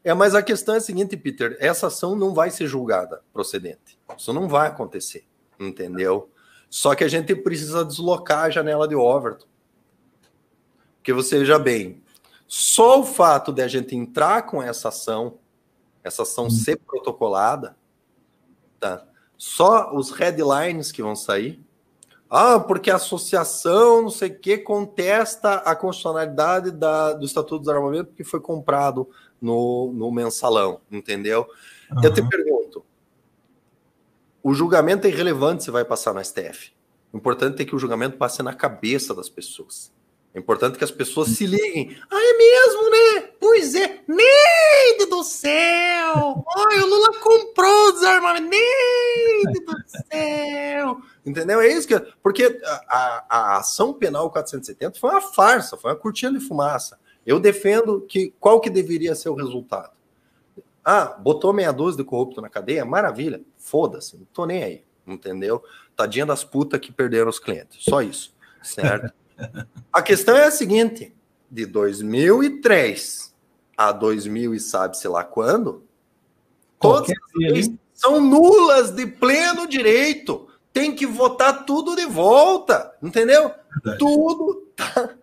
É, 0.03 0.12
mas 0.15 0.35
a 0.35 0.43
questão 0.43 0.75
é 0.75 0.79
a 0.79 0.81
seguinte, 0.81 1.16
Peter: 1.16 1.57
essa 1.61 1.87
ação 1.87 2.16
não 2.16 2.35
vai 2.35 2.51
ser 2.51 2.66
julgada 2.66 3.20
procedente. 3.33 3.97
Isso 4.16 4.33
não 4.33 4.49
vai 4.49 4.66
acontecer, 4.66 5.25
entendeu? 5.61 6.29
Só 6.70 6.95
que 6.95 7.05
a 7.05 7.09
gente 7.09 7.35
precisa 7.35 7.85
deslocar 7.85 8.45
a 8.45 8.51
janela 8.51 8.86
de 8.86 8.95
Overton. 8.95 9.47
Porque 10.97 11.12
você 11.12 11.39
veja 11.39 11.59
bem, 11.59 12.03
só 12.47 13.01
o 13.01 13.05
fato 13.05 13.53
de 13.53 13.62
a 13.62 13.69
gente 13.69 13.97
entrar 13.97 14.43
com 14.43 14.62
essa 14.62 14.89
ação 14.89 15.39
essa 16.09 16.23
ação 16.23 16.47
hum. 16.47 16.51
ser 16.51 16.78
protocolada, 16.78 17.77
tá? 18.81 19.05
Só 19.36 19.95
os 19.95 20.11
headlines 20.11 20.90
que 20.90 21.03
vão 21.03 21.15
sair. 21.15 21.62
Ah, 22.28 22.59
porque 22.59 22.90
a 22.90 22.97
associação, 22.97 24.03
não 24.03 24.11
sei 24.11 24.28
o 24.31 24.39
que, 24.39 24.59
contesta 24.59 25.55
a 25.55 25.74
constitucionalidade 25.74 26.70
da, 26.73 27.15
do 27.15 27.24
Estatuto 27.24 27.59
do 27.59 27.66
Desarmamento 27.66 28.07
porque 28.07 28.24
foi 28.24 28.40
comprado 28.40 29.09
no, 29.40 29.93
no 29.95 30.11
mensalão, 30.11 30.81
entendeu? 30.90 31.47
Uhum. 31.90 32.05
Eu 32.05 32.12
te 32.12 32.28
pergunto, 32.28 32.68
o 34.49 34.55
julgamento 34.55 35.07
é 35.07 35.11
irrelevante 35.11 35.62
se 35.62 35.70
vai 35.70 35.85
passar 35.85 36.15
na 36.15 36.25
STF. 36.25 36.73
O 37.12 37.19
importante 37.19 37.61
é 37.61 37.66
que 37.66 37.77
o 37.77 37.79
julgamento 37.79 38.16
passe 38.16 38.43
na 38.43 38.55
cabeça 38.55 39.15
das 39.15 39.29
pessoas. 39.29 39.93
É 40.33 40.39
importante 40.39 40.79
que 40.79 40.85
as 40.85 40.91
pessoas 40.91 41.29
se 41.29 41.45
liguem. 41.45 41.95
Ah, 42.11 42.19
é 42.19 42.39
mesmo, 42.39 42.91
né? 42.91 43.29
Pois 43.39 43.75
é. 43.75 44.01
Neide 44.09 45.05
do 45.11 45.23
céu! 45.23 46.43
Ai, 46.57 46.81
o 46.81 46.87
Lula 46.87 47.20
comprou 47.20 47.89
o 47.89 47.93
desarmamento. 47.93 48.51
Neide 48.51 49.61
do 49.66 49.75
céu! 49.87 51.03
Entendeu? 51.27 51.61
É 51.61 51.69
isso 51.69 51.87
que. 51.87 52.01
Porque 52.23 52.59
a, 52.89 53.25
a, 53.29 53.57
ação 53.59 53.93
penal 53.93 54.31
470 54.31 54.99
foi 54.99 55.11
uma 55.11 55.20
farsa, 55.20 55.77
foi 55.77 55.91
uma 55.91 55.97
cortina 55.99 56.39
de 56.39 56.43
fumaça. 56.43 56.99
Eu 57.27 57.39
defendo 57.39 58.01
que 58.09 58.33
qual 58.41 58.62
que 58.62 58.70
deveria 58.70 59.15
ser 59.15 59.29
o 59.29 59.35
resultado? 59.35 59.98
Ah, 60.84 61.05
botou 61.06 61.52
meia 61.52 61.72
dúzia 61.72 61.98
de 61.98 62.05
corrupto 62.05 62.40
na 62.40 62.48
cadeia? 62.48 62.84
Maravilha. 62.84 63.40
Foda-se, 63.56 64.16
não 64.16 64.26
tô 64.32 64.46
nem 64.46 64.62
aí. 64.62 64.84
Entendeu? 65.06 65.62
Tadinha 65.96 66.26
das 66.26 66.44
putas 66.44 66.80
que 66.80 66.92
perderam 66.92 67.28
os 67.28 67.38
clientes. 67.38 67.82
Só 67.82 68.02
isso. 68.02 68.34
Certo? 68.62 69.12
A 69.92 70.02
questão 70.02 70.36
é 70.36 70.46
a 70.46 70.50
seguinte: 70.50 71.14
de 71.48 71.64
2003 71.64 73.32
a 73.76 73.92
2000 73.92 74.55
e 74.55 74.60
sabe-se 74.60 75.06
lá 75.06 75.22
quando, 75.22 75.84
todas 76.80 77.09
as 77.10 77.70
são 77.94 78.20
nulas 78.20 78.90
de 78.90 79.06
pleno 79.06 79.66
direito. 79.66 80.48
Tem 80.72 80.94
que 80.94 81.06
votar 81.06 81.64
tudo 81.64 81.96
de 81.96 82.06
volta, 82.06 82.94
entendeu? 83.02 83.52
Verdade. 83.72 83.98
Tudo 83.98 84.66
tá. 84.76 85.16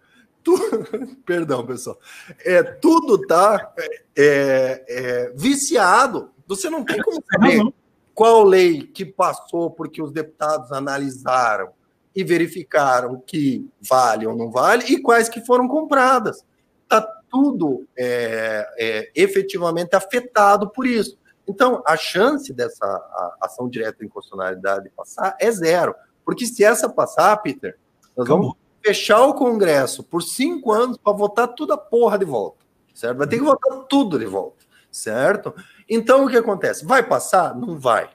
Tudo, 0.46 1.18
perdão, 1.26 1.66
pessoal. 1.66 2.00
É, 2.46 2.62
tudo 2.62 3.18
tá 3.26 3.74
é, 4.16 4.86
é, 4.88 5.34
viciado. 5.36 6.30
Você 6.48 6.70
não 6.70 6.86
tem 6.86 7.02
como 7.02 7.20
saber 7.34 7.74
qual 8.14 8.44
lei 8.44 8.84
que 8.84 9.04
passou 9.04 9.72
porque 9.72 10.04
os 10.04 10.12
deputados 10.12 10.72
analisaram 10.72 11.70
e 12.16 12.24
verificaram 12.24 13.20
que 13.26 13.68
vale 13.82 14.28
ou 14.28 14.38
não 14.38 14.52
vale 14.52 14.86
e 14.86 15.02
quais 15.02 15.28
que 15.28 15.44
foram 15.44 15.68
compradas. 15.68 16.46
Está 16.84 17.02
tudo 17.28 17.88
é, 17.98 18.70
é, 18.78 19.12
efetivamente 19.16 19.96
afetado 19.96 20.70
por 20.70 20.86
isso. 20.86 21.18
Então, 21.48 21.82
a 21.86 21.98
chance 21.98 22.54
dessa 22.54 23.36
ação 23.42 23.68
direta 23.68 24.06
em 24.06 24.08
constitucionalidade 24.08 24.90
passar 24.96 25.36
é 25.40 25.52
zero. 25.52 25.96
Porque 26.24 26.46
se 26.46 26.64
essa 26.64 26.88
passar, 26.88 27.36
Peter, 27.38 27.78
nós 28.16 28.26
Acabou. 28.26 28.44
vamos 28.44 28.65
fechar 28.86 29.22
o 29.22 29.34
Congresso 29.34 30.04
por 30.04 30.22
cinco 30.22 30.72
anos 30.72 30.96
para 30.96 31.12
votar 31.12 31.48
toda 31.48 31.74
a 31.74 31.78
porra 31.78 32.20
de 32.20 32.26
volta. 32.26 32.64
Certo? 32.94 33.18
Vai 33.18 33.28
ter 33.28 33.38
que 33.38 33.44
votar 33.44 33.80
tudo 33.90 34.20
de 34.20 34.28
volta. 34.28 34.64
Certo? 34.92 35.56
Então, 35.90 36.24
o 36.24 36.30
que 36.30 36.38
acontece? 36.38 36.86
Vai 36.86 37.02
passar? 37.02 37.56
Não 37.56 37.80
vai. 37.80 38.08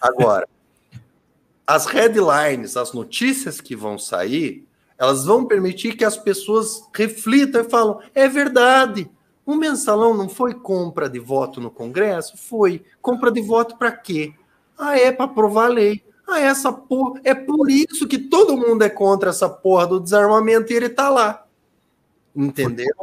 Agora, 0.00 0.48
as 1.66 1.84
headlines, 1.84 2.78
as 2.78 2.94
notícias 2.94 3.60
que 3.60 3.76
vão 3.76 3.98
sair, 3.98 4.66
elas 4.96 5.26
vão 5.26 5.44
permitir 5.44 5.94
que 5.96 6.04
as 6.04 6.16
pessoas 6.16 6.88
reflitam 6.94 7.60
e 7.60 7.68
falam: 7.68 8.00
é 8.14 8.26
verdade. 8.26 9.10
O 9.44 9.54
mensalão 9.54 10.14
não 10.14 10.28
foi 10.28 10.54
compra 10.54 11.10
de 11.10 11.18
voto 11.18 11.60
no 11.60 11.70
Congresso? 11.70 12.38
Foi. 12.38 12.82
Compra 13.02 13.30
de 13.30 13.42
voto 13.42 13.76
para 13.76 13.92
quê? 13.92 14.32
Ah, 14.78 14.98
é 14.98 15.12
para 15.12 15.26
aprovar 15.26 15.66
a 15.66 15.74
lei. 15.74 16.02
Ah, 16.30 16.40
essa 16.40 16.72
porra. 16.72 17.20
É 17.24 17.34
por 17.34 17.70
isso 17.70 18.06
que 18.06 18.18
todo 18.18 18.56
mundo 18.56 18.82
é 18.82 18.88
contra 18.88 19.30
essa 19.30 19.48
porra 19.48 19.86
do 19.86 20.00
desarmamento 20.00 20.72
e 20.72 20.76
ele 20.76 20.88
tá 20.88 21.08
lá. 21.08 21.44
Entendeu? 22.34 22.94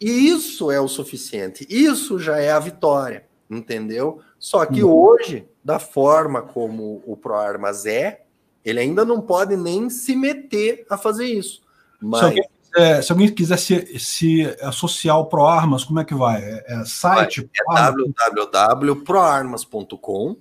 E 0.00 0.28
isso 0.28 0.70
é 0.70 0.80
o 0.80 0.88
suficiente. 0.88 1.66
Isso 1.70 2.18
já 2.18 2.38
é 2.38 2.50
a 2.50 2.58
vitória. 2.58 3.26
Entendeu? 3.48 4.20
Só 4.38 4.66
que 4.66 4.82
uhum. 4.82 4.92
hoje 4.92 5.46
da 5.64 5.78
forma 5.78 6.42
como 6.42 7.02
o 7.06 7.16
ProArmas 7.16 7.86
é, 7.86 8.24
ele 8.64 8.80
ainda 8.80 9.04
não 9.04 9.20
pode 9.20 9.56
nem 9.56 9.88
se 9.88 10.16
meter 10.16 10.84
a 10.90 10.98
fazer 10.98 11.26
isso. 11.26 11.62
Mas... 12.00 12.20
Se, 12.20 12.26
alguém, 12.26 12.44
é, 12.76 13.02
se 13.02 13.12
alguém 13.12 13.32
quiser 13.32 13.58
se, 13.58 13.98
se 13.98 14.44
associar 14.60 15.16
ao 15.16 15.26
ProArmas, 15.26 15.84
como 15.84 16.00
é 16.00 16.04
que 16.04 16.14
vai? 16.14 16.42
É, 16.42 16.64
é 16.68 16.84
site? 16.84 17.48
É 17.54 17.74
www.proarmas.com 17.74 20.36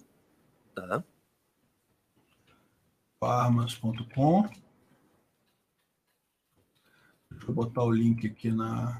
tá? 0.74 1.04
proarmas.com 3.22 4.50
Deixa 7.30 7.48
eu 7.48 7.54
botar 7.54 7.84
o 7.84 7.92
link 7.92 8.26
aqui 8.26 8.52
na... 8.52 9.00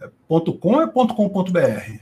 É, 0.00 0.10
ponto 0.26 0.58
.com 0.58 0.80
é 0.80 0.86
ponto 0.86 1.14
.com.br? 1.14 2.00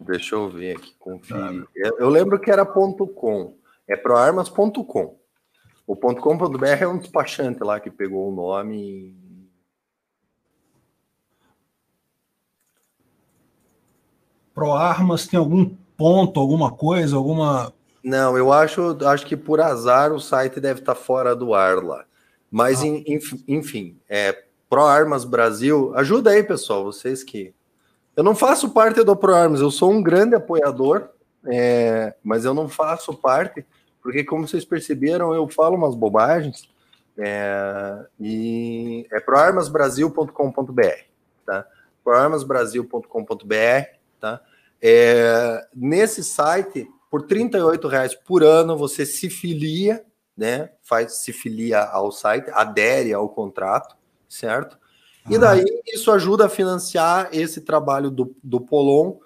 Deixa 0.00 0.34
eu 0.34 0.50
ver 0.50 0.76
aqui, 0.76 0.92
conferir. 0.98 1.66
Eu 1.74 2.08
lembro 2.08 2.40
que 2.40 2.50
era 2.50 2.66
ponto 2.66 3.06
.com, 3.06 3.56
é 3.86 3.96
proarmas.com. 3.96 5.18
O 5.86 5.96
ponto 5.96 6.20
.com.br 6.20 6.66
é 6.66 6.86
um 6.88 6.98
despachante 6.98 7.62
lá 7.62 7.78
que 7.78 7.90
pegou 7.90 8.28
o 8.28 8.34
nome 8.34 9.16
ProArmas 14.56 15.26
tem 15.26 15.38
algum 15.38 15.76
ponto, 15.96 16.40
alguma 16.40 16.70
coisa, 16.70 17.16
alguma. 17.16 17.72
Não, 18.02 18.36
eu 18.36 18.52
acho, 18.52 18.96
acho 19.06 19.26
que 19.26 19.36
por 19.36 19.60
azar 19.60 20.12
o 20.12 20.20
site 20.20 20.60
deve 20.60 20.80
estar 20.80 20.94
fora 20.94 21.34
do 21.34 21.54
ar 21.54 21.82
lá. 21.82 22.04
Mas, 22.50 22.82
ah. 22.82 22.86
enfim, 23.48 23.98
é 24.08 24.44
ProArmas 24.68 25.24
Brasil. 25.24 25.92
Ajuda 25.96 26.30
aí, 26.30 26.42
pessoal, 26.42 26.84
vocês 26.84 27.24
que 27.24 27.54
eu 28.16 28.24
não 28.24 28.34
faço 28.34 28.70
parte 28.70 29.04
do 29.04 29.14
ProArms, 29.14 29.60
eu 29.60 29.70
sou 29.70 29.92
um 29.92 30.02
grande 30.02 30.34
apoiador, 30.34 31.10
é, 31.46 32.14
mas 32.24 32.46
eu 32.46 32.54
não 32.54 32.66
faço 32.66 33.12
parte, 33.12 33.64
porque, 34.02 34.24
como 34.24 34.48
vocês 34.48 34.64
perceberam, 34.64 35.34
eu 35.34 35.46
falo 35.48 35.76
umas 35.76 35.94
bobagens. 35.94 36.66
É, 37.18 38.06
e 38.18 39.06
é 39.12 39.20
proarmasbrasil.com.br, 39.20 40.82
tá? 41.44 41.66
proarmasbrasil.com.br, 42.04 43.86
tá? 44.20 44.40
É, 44.80 45.66
nesse 45.74 46.22
site, 46.22 46.88
por 47.10 47.26
R$ 47.26 47.88
reais 47.88 48.14
por 48.14 48.42
ano, 48.42 48.76
você 48.76 49.06
se 49.06 49.30
filia, 49.30 50.04
né? 50.36 50.70
Faz, 50.82 51.16
se 51.16 51.32
filia 51.32 51.80
ao 51.80 52.12
site, 52.12 52.50
adere 52.52 53.12
ao 53.12 53.28
contrato, 53.28 53.96
certo? 54.28 54.78
E 55.28 55.38
daí 55.38 55.64
isso 55.86 56.12
ajuda 56.12 56.46
a 56.46 56.48
financiar 56.48 57.28
esse 57.32 57.60
trabalho 57.60 58.10
do, 58.10 58.34
do 58.42 58.60
Polon, 58.60 59.16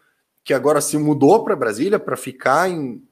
que 0.43 0.55
agora 0.55 0.81
se 0.81 0.97
mudou 0.97 1.45
para 1.45 1.55
Brasília 1.55 1.99
para 1.99 2.17
ficar 2.17 2.71
em, 2.71 3.03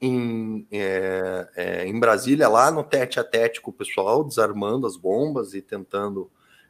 em, 0.00 0.66
é, 0.72 1.48
é, 1.54 1.86
em 1.86 1.98
Brasília, 1.98 2.48
lá 2.48 2.70
no 2.70 2.82
tete 2.82 3.20
a 3.20 3.24
tete 3.24 3.60
com 3.60 3.70
o 3.70 3.74
pessoal, 3.74 4.24
desarmando 4.24 4.86
as 4.86 4.96
bombas 4.96 5.54
e 5.54 5.62
tentando 5.62 6.28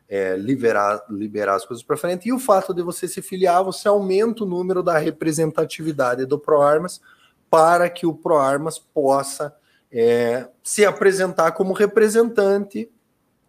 é, 0.08 0.36
liberar, 0.36 1.04
liberar 1.10 1.54
as 1.56 1.64
coisas 1.64 1.84
para 1.84 1.96
frente. 1.96 2.28
E 2.28 2.32
o 2.32 2.38
fato 2.38 2.74
de 2.74 2.82
você 2.82 3.08
se 3.08 3.22
filiar, 3.22 3.64
você 3.64 3.88
aumenta 3.88 4.44
o 4.44 4.46
número 4.46 4.82
da 4.82 4.98
representatividade 4.98 6.26
do 6.26 6.38
ProArmas 6.38 7.00
para 7.50 7.88
que 7.88 8.06
o 8.06 8.14
ProArmas 8.14 8.78
possa 8.78 9.54
é, 9.90 10.48
se 10.62 10.84
apresentar 10.84 11.52
como 11.52 11.72
representante 11.72 12.90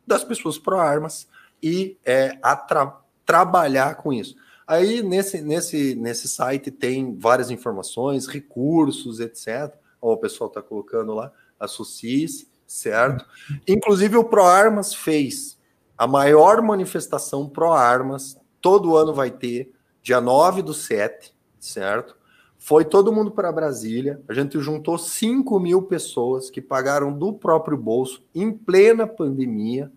das 0.06 0.23
pessoas 0.23 0.57
ProArmas 0.57 1.27
e 1.61 1.98
é, 2.06 2.38
tra 2.68 2.99
trabalhar 3.26 3.95
com 3.95 4.14
isso. 4.14 4.36
Aí 4.68 5.02
nesse, 5.02 5.41
nesse, 5.41 5.95
nesse 5.95 6.27
site 6.27 6.69
tem 6.69 7.18
várias 7.18 7.49
informações, 7.49 8.27
recursos, 8.27 9.19
etc. 9.19 9.73
Ó, 10.02 10.14
o 10.14 10.18
pessoal 10.18 10.48
está 10.48 10.61
colocando 10.61 11.14
lá, 11.14 11.32
associe-se, 11.60 12.48
certo? 12.68 13.26
Inclusive 13.68 14.18
o 14.18 14.23
ProArmas 14.23 14.94
fez 14.94 15.55
a 15.97 16.07
maior 16.07 16.61
manifestação 16.61 17.47
pró-armas, 17.47 18.38
todo 18.61 18.97
ano 18.97 19.13
vai 19.13 19.31
ter, 19.31 19.72
dia 20.01 20.19
9 20.19 20.61
do 20.61 20.73
7, 20.73 21.34
certo? 21.59 22.15
Foi 22.57 22.84
todo 22.84 23.13
mundo 23.13 23.31
para 23.31 23.51
Brasília, 23.51 24.22
a 24.27 24.34
gente 24.34 24.59
juntou 24.59 24.97
5 24.97 25.59
mil 25.59 25.84
pessoas 25.84 26.49
que 26.49 26.61
pagaram 26.61 27.13
do 27.13 27.31
próprio 27.31 27.77
bolso, 27.77 28.23
em 28.34 28.51
plena 28.51 29.05
pandemia, 29.05 29.91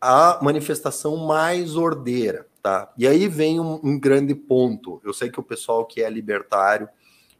a 0.00 0.38
manifestação 0.42 1.16
mais 1.16 1.76
ordeira, 1.76 2.46
tá? 2.62 2.92
E 2.98 3.06
aí 3.06 3.26
vem 3.26 3.58
um, 3.58 3.80
um 3.82 3.98
grande 3.98 4.34
ponto. 4.34 5.00
Eu 5.02 5.14
sei 5.14 5.30
que 5.30 5.40
o 5.40 5.42
pessoal 5.42 5.86
que 5.86 6.02
é 6.02 6.10
libertário 6.10 6.88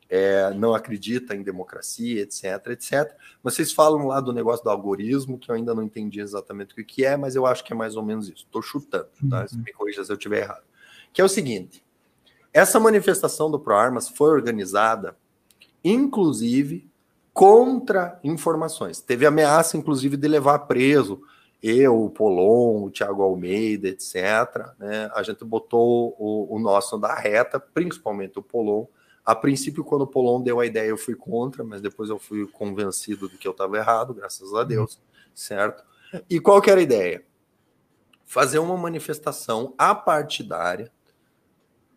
é, 0.09 0.51
não 0.55 0.75
acredita 0.75 1.35
em 1.35 1.43
democracia, 1.43 2.23
etc, 2.23 2.69
etc. 2.69 3.15
Vocês 3.43 3.73
falam 3.73 4.07
lá 4.07 4.21
do 4.21 4.33
negócio 4.33 4.65
do 4.65 4.71
algoritmo, 4.71 5.39
que 5.39 5.51
eu 5.51 5.55
ainda 5.55 5.75
não 5.75 5.83
entendi 5.83 6.21
exatamente 6.21 6.79
o 6.79 6.85
que 6.85 7.05
é, 7.05 7.17
mas 7.17 7.35
eu 7.35 7.47
acho 7.47 7.65
que 7.65 7.73
é 7.73 7.77
mais 7.77 7.97
ou 7.97 8.03
menos 8.03 8.29
isso. 8.29 8.45
Estou 8.45 8.63
chutando, 8.63 9.09
tá? 9.29 9.47
Uhum. 9.53 9.63
Me 9.65 9.73
corrija 9.73 10.05
se 10.05 10.13
eu 10.13 10.17
estiver 10.17 10.43
errado. 10.43 10.63
Que 11.13 11.21
é 11.21 11.25
o 11.25 11.29
seguinte: 11.29 11.85
essa 12.53 12.79
manifestação 12.79 13.51
do 13.51 13.59
ProArmas 13.59 14.09
foi 14.09 14.31
organizada, 14.31 15.17
inclusive, 15.83 16.89
contra 17.33 18.19
informações. 18.23 19.01
Teve 19.01 19.27
ameaça, 19.27 19.77
inclusive, 19.77 20.17
de 20.17 20.29
levar 20.29 20.61
preso 20.61 21.23
eu, 21.67 22.05
o 22.05 22.11
Polon, 22.11 22.85
o 22.85 22.91
Thiago 22.91 23.23
Almeida, 23.23 23.89
etc., 23.89 24.15
né, 24.79 25.11
a 25.15 25.23
gente 25.23 25.43
botou 25.47 26.15
o, 26.19 26.55
o 26.55 26.59
nosso 26.59 26.99
da 26.99 27.15
reta, 27.15 27.59
principalmente 27.59 28.39
o 28.39 28.43
Polon. 28.43 28.85
A 29.25 29.35
princípio, 29.35 29.85
quando 29.85 30.03
o 30.03 30.07
Polon 30.07 30.43
deu 30.43 30.61
a 30.61 30.67
ideia, 30.67 30.89
eu 30.89 30.99
fui 30.99 31.15
contra, 31.15 31.65
mas 31.65 31.81
depois 31.81 32.11
eu 32.11 32.19
fui 32.19 32.47
convencido 32.47 33.29
de 33.29 33.39
que 33.39 33.49
eu 33.49 33.53
estava 33.53 33.77
errado, 33.77 34.13
graças 34.13 34.53
a 34.55 34.65
Deus, 34.65 35.01
certo? 35.35 35.83
E 36.29 36.39
qual 36.39 36.61
que 36.61 36.71
era 36.71 36.81
a 36.81 36.83
ideia? 36.83 37.25
Fazer 38.25 38.59
uma 38.59 38.77
manifestação 38.77 39.75
apartidária. 39.79 40.93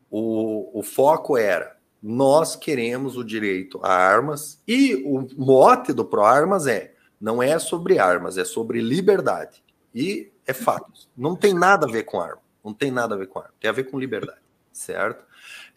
O, 0.10 0.80
o 0.80 0.84
foco 0.84 1.38
era 1.38 1.78
nós 2.02 2.56
queremos 2.56 3.18
o 3.18 3.24
direito 3.24 3.80
a 3.84 3.92
armas 3.92 4.62
e 4.68 4.96
o 5.06 5.28
mote 5.36 5.92
do 5.92 6.06
Pro 6.06 6.24
Armas 6.24 6.68
é 6.68 6.94
não 7.20 7.42
é 7.42 7.58
sobre 7.58 7.98
armas, 7.98 8.38
é 8.38 8.46
sobre 8.46 8.80
liberdade. 8.80 9.64
E 9.94 10.32
é 10.46 10.54
fato. 10.54 11.10
Não 11.18 11.36
tem 11.36 11.54
nada 11.54 11.88
a 11.88 11.92
ver 11.92 12.04
com 12.04 12.22
arma. 12.22 12.42
Não 12.64 12.74
tem 12.74 12.92
nada 12.92 13.16
a 13.16 13.18
ver 13.18 13.28
com 13.28 13.40
arma. 13.40 13.54
Tem 13.60 13.70
a 13.70 13.74
ver 13.74 13.86
com 13.86 14.00
liberdade. 14.00 14.40
Certo? 14.72 15.26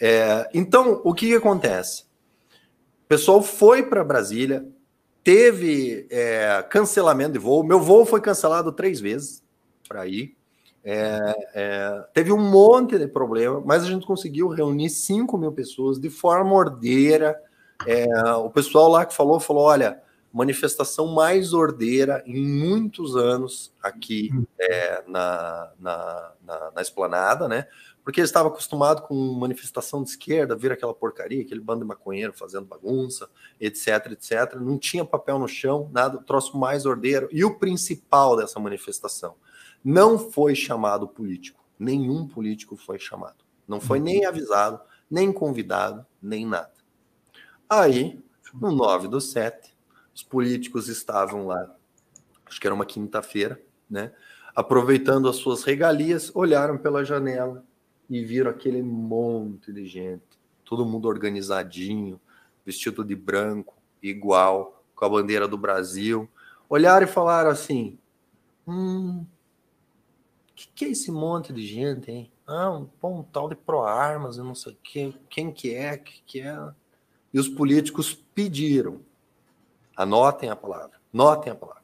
É, 0.01 0.49
então, 0.55 1.01
o 1.05 1.13
que, 1.13 1.29
que, 1.29 1.35
acontece? 1.35 2.05
O 3.05 3.09
pessoal 3.09 3.43
foi 3.43 3.83
para 3.83 4.03
Brasília, 4.03 4.67
teve 5.23 6.07
é, 6.11 6.65
cancelamento 6.71 7.33
de 7.33 7.39
voo. 7.39 7.63
Meu 7.63 7.81
voo 7.81 8.07
foi 8.07 8.21
cancelado 8.21 8.73
três 8.73 9.01
vezes 9.01 9.43
para 9.87 10.07
ir. 10.07 10.37
É, 10.83 11.35
é, 11.55 12.05
teve 12.15 12.33
um 12.33 12.41
monte 12.41 12.99
de 12.99 13.07
problema, 13.07 13.61
mas 13.65 13.83
a 13.83 13.87
gente 13.87 14.07
conseguiu 14.07 14.49
reunir 14.49 14.89
5 14.89 15.37
mil 15.37 15.53
pessoas 15.53 15.99
de 16.01 16.09
forma 16.09 16.55
ordeira. 16.55 17.39
É, 17.87 18.07
o 18.35 18.51
pessoal 18.51 18.89
lá 18.89 19.05
que 19.05 19.15
falou, 19.15 19.39
falou: 19.39 19.65
olha, 19.65 20.01
manifestação 20.33 21.09
mais 21.09 21.53
ordeira 21.53 22.23
em 22.25 22.47
muitos 22.47 23.17
anos 23.17 23.73
aqui 23.83 24.31
hum. 24.33 24.45
é, 24.59 25.03
na, 25.07 25.71
na, 25.79 26.33
na, 26.45 26.71
na, 26.77 26.83
esplanada, 26.83 27.49
né? 27.49 27.67
Porque 28.03 28.21
eles 28.21 28.31
estavam 28.31 28.51
acostumados 28.51 29.05
com 29.07 29.15
manifestação 29.15 30.03
de 30.03 30.11
esquerda, 30.11 30.57
vir 30.57 30.73
aquela 30.73 30.95
porcaria, 30.95 31.43
aquele 31.43 31.61
bando 31.61 31.81
de 31.81 31.87
maconheiro 31.87 32.33
fazendo 32.33 32.67
bagunça, 32.67 33.29
etc, 33.61 34.13
etc. 34.13 34.55
Não 34.57 34.79
tinha 34.79 35.05
papel 35.05 35.39
no 35.39 35.47
chão, 35.47 35.91
nada, 35.93 36.19
troço 36.19 36.57
mais 36.57 36.87
ordeiro. 36.87 37.29
E 37.31 37.45
o 37.45 37.59
principal 37.59 38.37
dessa 38.37 38.59
manifestação 38.59 39.37
não 39.85 40.19
foi 40.19 40.55
chamado 40.55 41.07
político. 41.07 41.63
Nenhum 41.79 42.27
político 42.27 42.77
foi 42.77 42.99
chamado. 42.99 43.45
Não 43.67 43.81
foi 43.81 44.01
nem 44.01 44.25
avisado, 44.25 44.81
nem 45.11 45.33
convidado, 45.33 46.05
nem 46.21 46.47
nada. 46.47 46.73
Aí, 47.69 48.23
no 48.55 48.73
9 48.73 49.09
do 49.09 49.21
7, 49.21 49.75
os 50.15 50.23
políticos 50.23 50.89
estavam 50.89 51.47
lá, 51.47 51.75
acho 52.47 52.61
que 52.61 52.67
era 52.67 52.75
uma 52.75 52.85
quinta-feira, 52.85 53.61
né? 53.89 54.13
Aproveitando 54.55 55.29
as 55.29 55.37
suas 55.37 55.63
regalias, 55.63 56.33
olharam 56.35 56.77
pela 56.77 57.05
janela 57.05 57.65
e 58.11 58.23
viram 58.25 58.51
aquele 58.51 58.83
monte 58.83 59.73
de 59.73 59.87
gente, 59.87 60.25
todo 60.65 60.85
mundo 60.85 61.09
organizadinho, 61.09 62.21
vestido 62.67 63.03
de 63.03 63.17
branco, 63.17 63.75
igual, 64.03 64.85
com 64.95 65.05
a 65.05 65.09
bandeira 65.09 65.49
do 65.49 65.57
Brasil. 65.57 66.29
Olharam 66.69 67.07
e 67.07 67.11
falaram 67.11 67.51
assim: 67.51 67.97
hum, 68.67 69.25
que, 70.55 70.69
que 70.75 70.85
é 70.85 70.89
esse 70.89 71.11
monte 71.11 71.53
de 71.53 71.65
gente, 71.65 72.11
hein? 72.11 72.31
Ah, 72.47 72.71
um, 72.71 72.89
um 73.03 73.23
tal 73.23 73.49
de 73.49 73.55
pro-armas, 73.55 74.37
eu 74.37 74.45
não 74.45 74.55
sei 74.55 74.77
quem, 74.83 75.15
quem 75.31 75.53
que 75.53 75.75
é, 75.75 75.97
que, 75.97 76.23
que 76.27 76.41
é. 76.41 76.59
E 77.33 77.39
os 77.39 77.49
políticos 77.49 78.13
pediram 78.13 79.01
Anotem 80.01 80.49
a 80.49 80.57
palavra. 80.57 80.99
Notem 81.13 81.53
a 81.53 81.55
palavra. 81.55 81.83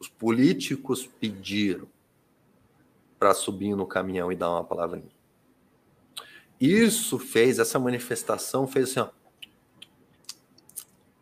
Os 0.00 0.08
políticos 0.08 1.06
pediram 1.06 1.86
para 3.20 3.32
subir 3.34 3.76
no 3.76 3.86
caminhão 3.86 4.32
e 4.32 4.34
dar 4.34 4.50
uma 4.50 4.64
palavrinha. 4.64 5.11
Isso 6.62 7.18
fez, 7.18 7.58
essa 7.58 7.76
manifestação 7.76 8.68
fez 8.68 8.90
assim, 8.90 9.00
ó. 9.00 9.08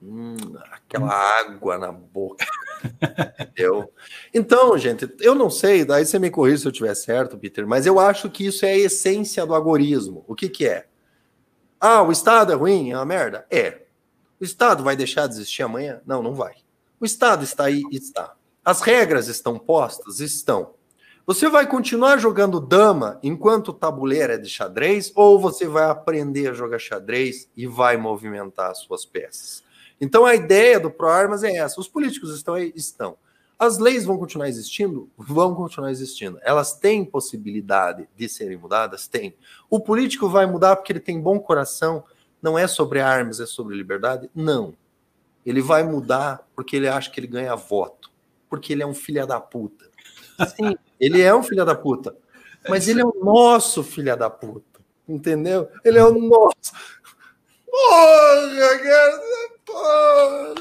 Hum, 0.03 0.37
aquela 0.71 1.11
água 1.11 1.79
na 1.79 1.91
boca. 1.91 2.45
Entendeu? 3.41 3.91
Então, 4.35 4.77
gente, 4.77 5.11
eu 5.19 5.35
não 5.35 5.49
sei, 5.49 5.83
daí 5.83 6.05
você 6.05 6.19
me 6.19 6.31
corrija 6.31 6.59
se 6.59 6.67
eu 6.67 6.71
estiver 6.71 6.95
certo, 6.95 7.39
Peter, 7.39 7.67
mas 7.67 7.87
eu 7.87 7.99
acho 7.99 8.29
que 8.29 8.45
isso 8.45 8.67
é 8.67 8.73
a 8.73 8.79
essência 8.79 9.47
do 9.47 9.55
agorismo. 9.55 10.27
O 10.29 10.35
que, 10.35 10.47
que 10.47 10.69
é? 10.69 10.87
Ah, 11.81 12.03
o 12.03 12.13
Estado 12.13 12.53
é 12.53 12.55
ruim, 12.55 12.91
é 12.91 12.97
uma 12.97 13.07
merda? 13.07 13.47
É. 13.51 13.87
O 14.39 14.45
Estado 14.45 14.85
vai 14.85 14.95
deixar 14.95 15.27
de 15.27 15.37
existir 15.37 15.63
amanhã? 15.63 16.03
Não, 16.05 16.23
não 16.23 16.35
vai. 16.35 16.57
O 17.01 17.07
Estado 17.07 17.45
está 17.45 17.65
aí? 17.65 17.83
Está. 17.91 18.37
As 18.63 18.83
regras 18.83 19.27
estão 19.27 19.59
postas? 19.59 20.21
Estão. 20.21 20.75
Você 21.27 21.49
vai 21.49 21.67
continuar 21.67 22.17
jogando 22.19 22.59
dama 22.59 23.19
enquanto 23.23 23.69
o 23.69 23.75
tabuleiro 23.75 24.33
é 24.33 24.39
de 24.39 24.49
xadrez 24.49 25.13
ou 25.15 25.39
você 25.39 25.69
vai 25.69 25.85
aprender 25.85 26.49
a 26.49 26.55
jogar 26.55 26.79
xadrez 26.79 27.49
e 27.57 27.67
vai 27.67 27.97
movimentar 27.97 28.71
as 28.71 28.79
suas 28.79 29.05
peças? 29.05 29.63
Então 30.01 30.25
a 30.25 30.35
ideia 30.35 30.81
do 30.81 30.91
ProArmas 30.91 31.45
é 31.45 31.57
essa. 31.57 31.79
Os 31.79 31.87
políticos 31.87 32.35
estão 32.35 32.55
aí? 32.55 32.73
Estão. 32.75 33.17
As 33.59 33.77
leis 33.77 34.07
vão 34.07 34.17
continuar 34.17 34.49
existindo? 34.49 35.11
Vão 35.17 35.55
continuar 35.55 35.91
existindo. 35.91 36.39
Elas 36.43 36.73
têm 36.73 37.05
possibilidade 37.05 38.09
de 38.17 38.27
serem 38.27 38.57
mudadas? 38.57 39.07
Tem. 39.07 39.37
O 39.69 39.79
político 39.79 40.31
vai 40.31 40.47
mudar 40.47 40.77
porque 40.77 40.91
ele 40.91 41.01
tem 41.01 41.21
bom 41.21 41.39
coração, 41.39 42.03
não 42.41 42.59
é 42.59 42.67
sobre 42.67 43.01
armas, 43.01 43.39
é 43.39 43.45
sobre 43.45 43.77
liberdade? 43.77 44.31
Não. 44.35 44.75
Ele 45.45 45.61
vai 45.61 45.83
mudar 45.83 46.49
porque 46.57 46.75
ele 46.75 46.89
acha 46.89 47.11
que 47.11 47.21
ele 47.21 47.27
ganha 47.27 47.55
voto. 47.55 48.11
Porque 48.49 48.73
ele 48.73 48.83
é 48.83 48.87
um 48.87 48.95
filho 48.95 49.27
da 49.27 49.39
puta. 49.39 49.90
Sim, 50.49 50.77
ele 50.99 51.21
é 51.21 51.35
um 51.35 51.43
filho 51.43 51.65
da 51.65 51.75
puta. 51.75 52.15
Mas 52.69 52.89
ele 52.89 53.01
é 53.01 53.05
o 53.05 53.15
nosso 53.23 53.83
filho 53.83 54.17
da 54.17 54.29
puta. 54.29 54.81
Entendeu? 55.09 55.69
Ele 55.85 55.99
é 55.99 56.05
o 56.05 56.13
nosso. 56.13 56.73
Porra, 57.71 58.79
cara! 58.79 59.21
Porra! 59.65 60.55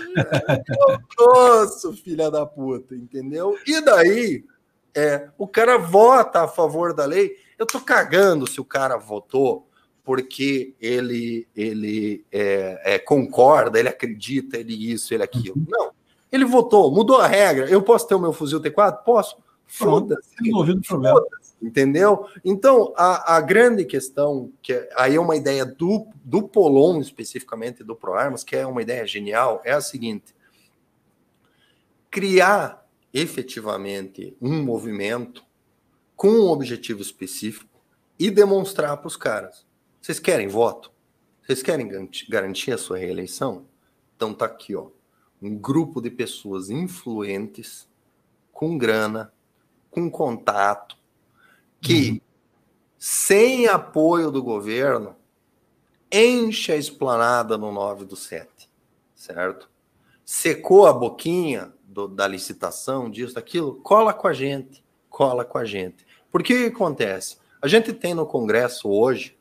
É 0.48 1.00
nosso 1.18 1.94
filho 1.94 2.32
da 2.32 2.46
puta, 2.46 2.96
entendeu? 2.96 3.58
E 3.66 3.82
daí, 3.82 4.46
é, 4.96 5.30
o 5.38 5.48
cara 5.48 5.78
vota 5.78 6.44
a 6.44 6.48
favor 6.48 6.94
da 6.94 7.06
lei. 7.06 7.36
Eu 7.58 7.66
tô 7.66 7.80
cagando 7.80 8.48
se 8.48 8.62
o 8.62 8.66
cara 8.66 8.98
votou 8.98 9.68
porque 10.04 10.74
ele 10.82 11.48
ele 11.56 12.26
é, 12.32 12.96
é, 12.96 13.00
concorda, 13.00 13.78
ele 13.80 13.90
acredita, 13.90 14.58
ele 14.58 14.92
isso, 14.92 15.14
ele 15.14 15.22
aquilo. 15.24 15.56
Não. 15.68 15.92
Ele 16.32 16.46
votou, 16.46 16.92
mudou 16.92 17.18
a 17.18 17.28
regra. 17.28 17.70
Eu 17.70 17.82
posso 17.82 18.08
ter 18.08 18.16
o 18.16 18.20
meu 18.20 18.34
fuzil 18.34 18.62
T4? 18.62 19.04
Posso. 19.04 19.38
Foda-se. 19.70 20.52
Foda 20.86 21.28
entendeu? 21.62 22.26
Então, 22.44 22.94
a, 22.96 23.36
a 23.36 23.42
grande 23.42 23.86
questão, 23.86 24.52
que 24.62 24.74
é, 24.74 24.90
aí 24.96 25.16
é 25.16 25.20
uma 25.20 25.36
ideia 25.36 25.66
do, 25.66 26.08
do 26.24 26.42
Polon, 26.48 27.00
especificamente 27.00 27.84
do 27.84 27.96
ProArmas, 27.96 28.44
que 28.44 28.56
é 28.56 28.66
uma 28.66 28.82
ideia 28.82 29.06
genial, 29.06 29.62
é 29.66 29.74
a 29.74 29.82
seguinte: 29.82 30.34
criar 32.10 32.88
efetivamente 33.14 34.36
um 34.42 34.64
movimento 34.64 35.44
com 36.16 36.30
um 36.30 36.50
objetivo 36.50 37.02
específico 37.02 37.70
e 38.18 38.30
demonstrar 38.30 38.98
para 38.98 39.08
os 39.08 39.18
caras 39.18 39.66
vocês 40.02 40.20
querem 40.20 40.48
voto? 40.48 40.92
Vocês 41.42 41.62
querem 41.62 41.90
garantir 42.30 42.72
a 42.72 42.78
sua 42.78 42.98
reeleição? 42.98 43.66
Então 44.16 44.34
tá 44.34 44.46
aqui, 44.46 44.76
ó, 44.76 44.88
um 45.42 45.56
grupo 45.56 46.02
de 46.02 46.10
pessoas 46.10 46.70
influentes, 46.70 47.88
com 48.52 48.78
grana, 48.78 49.32
com 49.90 50.10
contato, 50.10 50.98
que 51.82 52.12
uhum. 52.12 52.22
sem 52.98 53.68
apoio 53.68 54.32
do 54.32 54.44
governo 54.44 55.16
enche 56.12 56.72
a 56.72 56.76
esplanada 56.76 57.58
no 57.58 57.72
9 57.72 58.06
do 58.06 58.16
7, 58.16 58.70
certo? 59.16 59.70
Secou 60.26 60.88
a 60.88 60.94
boquinha 60.94 61.74
do, 61.84 62.08
da 62.08 62.28
licitação, 62.28 63.10
disso, 63.10 63.36
daquilo, 63.36 63.76
cola 63.76 64.14
com 64.14 64.28
a 64.28 64.34
gente, 64.34 64.84
cola 65.10 65.44
com 65.44 65.58
a 65.58 65.66
gente. 65.66 66.06
Porque 66.32 66.54
o 66.54 66.58
que 66.58 66.76
acontece? 66.76 67.38
A 67.62 67.68
gente 67.68 67.92
tem 67.94 68.14
no 68.14 68.26
Congresso 68.26 68.90
hoje 68.90 69.38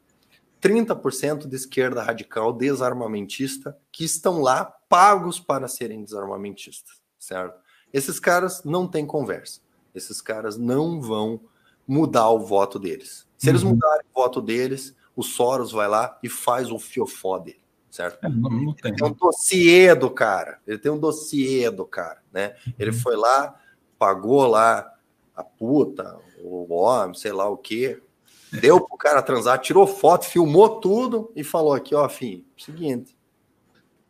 30% 0.61 1.47
de 1.47 1.57
esquerda 1.57 2.03
radical 2.03 2.53
desarmamentista 2.53 3.79
que 3.93 4.05
estão 4.05 4.41
lá 4.41 4.65
pagos 4.65 5.39
para 5.39 5.69
serem 5.69 6.03
desarmamentistas, 6.03 7.01
certo? 7.19 7.59
Esses 7.93 8.19
caras 8.19 8.65
não 8.65 8.87
têm 8.87 9.07
conversa. 9.07 9.61
Esses 9.99 10.21
caras 10.21 10.57
não 10.57 11.01
vão 11.01 11.41
mudar 11.87 12.31
o 12.31 12.41
voto 12.41 12.79
deles. 12.79 13.27
Se 13.37 13.49
eles 13.49 13.63
uhum. 13.63 13.71
mudarem 13.71 14.07
o 14.15 14.21
voto 14.21 14.41
deles, 14.41 14.97
o 15.15 15.23
Soros 15.23 15.73
vai 15.73 15.89
lá 15.89 16.19
e 16.23 16.29
faz 16.29 16.71
o 16.71 16.79
fiofó 16.79 17.39
dele, 17.39 17.61
certo? 17.91 18.25
É, 18.25 18.29
não, 18.29 18.51
não 18.51 18.73
tem. 18.73 18.91
Ele 18.91 18.97
tem 18.97 19.07
um 19.07 19.13
dossiê 19.13 19.95
do 19.95 20.11
cara. 20.11 20.61
Ele 20.67 20.79
tem 20.79 20.91
um 20.91 20.99
dossiê 20.99 21.71
do 21.71 21.85
cara, 21.85 22.23
né? 22.33 22.57
Ele 22.79 22.91
uhum. 22.91 22.97
foi 22.97 23.17
lá, 23.17 23.61
pagou 23.99 24.47
lá 24.47 24.93
a 25.37 25.45
puta, 25.45 26.19
o 26.43 26.73
homem, 26.75 27.15
sei 27.15 27.33
lá 27.33 27.49
o 27.49 27.57
quê, 27.57 28.03
Deu 28.51 28.81
pro 28.81 28.97
cara 28.97 29.23
transar, 29.23 29.59
tirou 29.59 29.87
foto, 29.87 30.25
filmou 30.25 30.81
tudo 30.81 31.31
e 31.37 31.45
falou 31.45 31.75
aqui, 31.75 31.95
ó, 31.95 32.09
filho, 32.09 32.45
seguinte, 32.57 33.17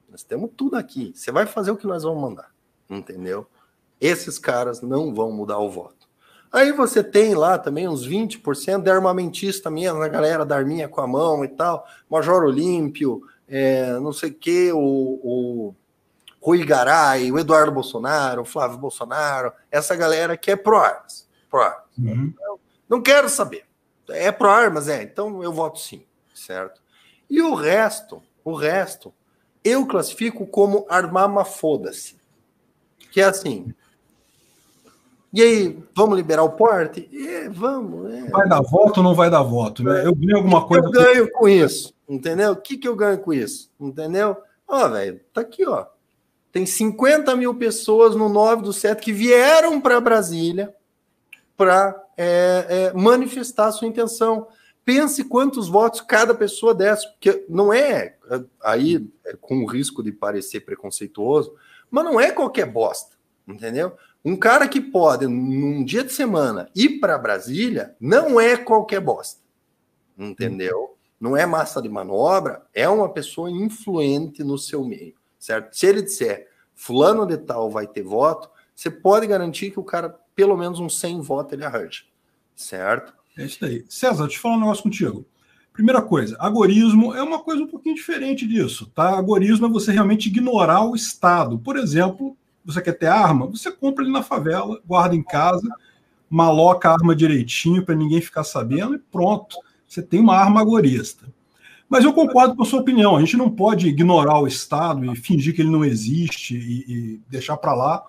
nós 0.09 0.23
temos 0.23 0.51
tudo 0.57 0.77
aqui. 0.77 1.13
Você 1.15 1.33
vai 1.33 1.45
fazer 1.45 1.73
o 1.73 1.77
que 1.77 1.87
nós 1.87 2.05
vamos 2.05 2.21
mandar, 2.21 2.55
entendeu? 2.89 3.49
Esses 4.01 4.39
caras 4.39 4.81
não 4.81 5.15
vão 5.15 5.33
mudar 5.33 5.59
o 5.59 5.71
voto. 5.71 6.09
Aí 6.51 6.73
você 6.73 7.05
tem 7.05 7.35
lá 7.35 7.59
também 7.59 7.87
uns 7.87 8.09
20% 8.09 8.83
de 8.83 8.91
armamentista 8.91 9.71
mesmo, 9.71 10.03
a 10.03 10.09
galera 10.09 10.47
da 10.47 10.57
arminha 10.57 10.89
com 10.89 11.01
a 11.01 11.07
mão 11.07 11.45
e 11.45 11.49
tal, 11.49 11.87
Major 12.09 12.43
Olímpio, 12.43 13.23
é, 13.47 13.99
não 14.01 14.13
sei 14.13 14.31
o 14.31 14.35
que, 14.35 14.73
o, 14.73 14.79
o 14.79 15.75
Rui 16.41 16.65
Garay, 16.65 17.31
o 17.31 17.39
Eduardo 17.39 17.73
Bolsonaro, 17.73 18.43
o 18.43 18.47
Flávio 18.47 18.79
Bolsonaro, 18.79 19.53
essa 19.71 19.95
galera 19.95 20.37
que 20.37 20.51
é 20.51 20.57
pró-armas. 20.57 21.29
Pró 21.51 21.71
uhum. 21.99 22.33
Não 22.89 23.03
quero 23.03 23.29
saber. 23.29 23.65
É 24.09 24.33
pró-armas, 24.33 24.89
é, 24.89 25.03
então 25.03 25.43
eu 25.43 25.53
voto 25.53 25.79
sim, 25.79 26.07
certo? 26.35 26.81
E 27.29 27.43
o 27.43 27.55
resto, 27.55 28.23
o 28.43 28.55
resto, 28.55 29.13
eu 29.63 29.87
classifico 29.87 30.47
como 30.47 30.87
armama 30.89 31.45
foda-se. 31.45 32.17
Que 33.11 33.21
é 33.21 33.25
assim, 33.25 33.75
e 35.33 35.43
aí, 35.43 35.79
vamos 35.95 36.17
liberar 36.17 36.43
o 36.43 36.53
porte? 36.53 37.09
É, 37.13 37.49
vamos. 37.49 38.13
É. 38.13 38.31
Vai 38.31 38.49
dar 38.49 38.63
voto 38.63 38.99
ou 38.99 39.05
não 39.05 39.15
vai 39.15 39.29
dar 39.29 39.43
voto? 39.43 39.85
Né? 39.85 40.07
Eu 40.07 40.15
ganho 40.15 40.37
alguma 40.37 40.63
que 40.63 40.69
coisa. 40.69 40.87
eu 40.87 40.91
ganho 40.91 41.33
com 41.33 41.49
isso? 41.49 41.95
Entendeu? 42.09 42.53
O 42.53 42.57
que, 42.57 42.79
que 42.79 42.89
eu 42.89 42.97
ganho 42.97 43.19
com 43.19 43.33
isso? 43.35 43.71
Entendeu? 43.79 44.37
Ó, 44.67 44.89
velho, 44.89 45.21
tá 45.33 45.43
aqui, 45.43 45.67
ó. 45.67 45.87
Tem 46.51 46.65
50 46.65 47.37
mil 47.37 47.55
pessoas 47.55 48.17
no 48.17 48.29
9 48.29 48.63
do 48.63 48.73
7 48.73 49.03
que 49.03 49.13
vieram 49.13 49.81
para 49.81 50.01
Brasília 50.01 50.75
para 51.57 51.95
é, 52.17 52.67
é, 52.69 52.93
manifestar 52.95 53.67
a 53.67 53.73
sua 53.73 53.87
intenção. 53.87 54.47
Pense 54.85 55.23
quantos 55.25 55.69
votos 55.69 56.01
cada 56.01 56.35
pessoa 56.35 56.75
desse, 56.75 57.07
porque 57.13 57.45
não 57.49 57.71
é 57.71 58.17
aí 58.63 59.07
é, 59.27 59.37
com 59.39 59.63
o 59.63 59.67
risco 59.67 60.03
de 60.03 60.11
parecer 60.11 60.61
preconceituoso, 60.61 61.55
mas 61.91 62.05
não 62.05 62.19
é 62.19 62.31
qualquer 62.31 62.65
bosta, 62.65 63.17
entendeu? 63.47 63.93
Um 64.25 64.37
cara 64.37 64.69
que 64.69 64.81
pode, 64.81 65.27
num 65.27 65.85
dia 65.85 66.05
de 66.05 66.13
semana, 66.13 66.69
ir 66.75 66.99
para 67.01 67.19
Brasília, 67.19 67.97
não 68.01 68.41
é 68.41 68.57
qualquer 68.57 69.01
bosta. 69.01 69.41
Entendeu? 70.17 70.97
Não 71.21 71.37
é 71.37 71.47
massa 71.47 71.83
de 71.83 71.89
manobra, 71.89 72.63
é 72.73 72.89
uma 72.89 73.09
pessoa 73.09 73.51
influente 73.51 74.45
no 74.45 74.57
seu 74.57 74.85
meio, 74.85 75.15
certo? 75.39 75.77
Se 75.77 75.87
ele 75.87 76.03
disser, 76.03 76.49
fulano 76.75 77.27
de 77.27 77.37
tal 77.37 77.71
vai 77.71 77.87
ter 77.87 78.03
voto, 78.03 78.49
você 78.75 78.91
pode 78.91 79.27
garantir 79.27 79.73
que 79.73 79.81
o 79.81 79.85
cara, 79.85 80.11
pelo 80.35 80.57
menos 80.57 80.79
uns 80.79 80.99
100 81.01 81.21
votos, 81.21 81.53
ele 81.53 81.65
arranja, 81.65 82.05
certo? 82.55 83.13
É 83.37 83.45
isso 83.45 83.65
aí. 83.65 83.85
César, 83.89 84.25
deixa 84.25 84.39
eu 84.39 84.43
falar 84.43 84.57
um 84.57 84.61
negócio 84.61 84.85
contigo. 84.85 85.27
Primeira 85.73 86.01
coisa, 86.01 86.37
agorismo 86.39 87.15
é 87.15 87.23
uma 87.23 87.41
coisa 87.41 87.63
um 87.63 87.67
pouquinho 87.67 87.97
diferente 87.97 88.47
disso, 88.47 88.91
tá? 88.95 89.17
Agorismo 89.17 89.67
é 89.67 89.69
você 89.69 89.91
realmente 89.91 90.29
ignorar 90.29 90.85
o 90.85 90.95
Estado. 90.95 91.59
Por 91.59 91.77
exemplo, 91.77 92.37
você 92.69 92.83
quer 92.83 92.93
ter 92.93 93.07
arma, 93.07 93.47
você 93.47 93.73
compra 93.73 94.05
ali 94.05 94.13
na 94.13 94.23
favela, 94.23 94.79
guarda 94.87 95.17
em 95.17 95.23
casa, 95.23 95.67
maloca 96.29 96.91
a 96.91 96.93
arma 96.93 97.17
direitinho 97.17 97.83
para 97.83 97.95
ninguém 97.95 98.21
ficar 98.21 98.45
sabendo 98.45 98.95
e 98.95 98.99
pronto, 98.99 99.57
você 99.87 100.03
tem 100.03 100.21
uma 100.21 100.37
arma 100.37 100.61
agorista. 100.61 101.27
Mas 101.89 102.05
eu 102.05 102.13
concordo 102.13 102.55
com 102.55 102.63
a 102.63 102.67
sua 102.67 102.81
opinião, 102.81 103.17
a 103.17 103.21
gente 103.21 103.39
não 103.39 103.51
pode 103.51 103.89
ignorar 103.89 104.39
o 104.39 104.47
Estado 104.47 105.11
e 105.11 105.17
fingir 105.17 105.55
que 105.55 105.63
ele 105.63 105.71
não 105.71 105.83
existe 105.83 106.55
e, 106.55 106.93
e 106.93 107.21
deixar 107.31 107.57
para 107.57 107.75
lá. 107.75 108.03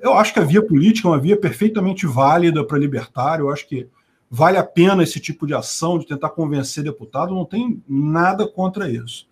Eu 0.00 0.14
acho 0.14 0.34
que 0.34 0.40
a 0.40 0.44
via 0.44 0.66
política 0.66 1.06
é 1.06 1.12
uma 1.12 1.20
via 1.20 1.36
perfeitamente 1.36 2.04
válida 2.04 2.64
para 2.64 2.78
libertário, 2.78 3.44
eu 3.44 3.52
acho 3.52 3.68
que 3.68 3.86
vale 4.28 4.58
a 4.58 4.64
pena 4.64 5.04
esse 5.04 5.20
tipo 5.20 5.46
de 5.46 5.54
ação, 5.54 6.00
de 6.00 6.06
tentar 6.06 6.30
convencer 6.30 6.82
deputado, 6.82 7.32
não 7.32 7.44
tem 7.44 7.80
nada 7.88 8.44
contra 8.48 8.90
isso. 8.90 9.29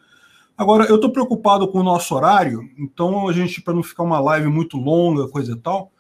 Agora, 0.59 0.87
eu 0.87 0.97
estou 0.97 1.13
preocupado 1.13 1.69
com 1.69 1.79
o 1.79 1.85
nosso 1.85 2.13
horário, 2.17 2.69
então 2.77 3.29
a 3.29 3.33
gente, 3.33 3.63
para 3.63 3.73
não 3.73 3.83
ficar 3.83 4.03
uma 4.03 4.19
live 4.19 4.49
muito 4.49 4.77
longa, 4.77 5.29
coisa 5.29 5.53
e 5.53 5.57
tal, 5.57 5.93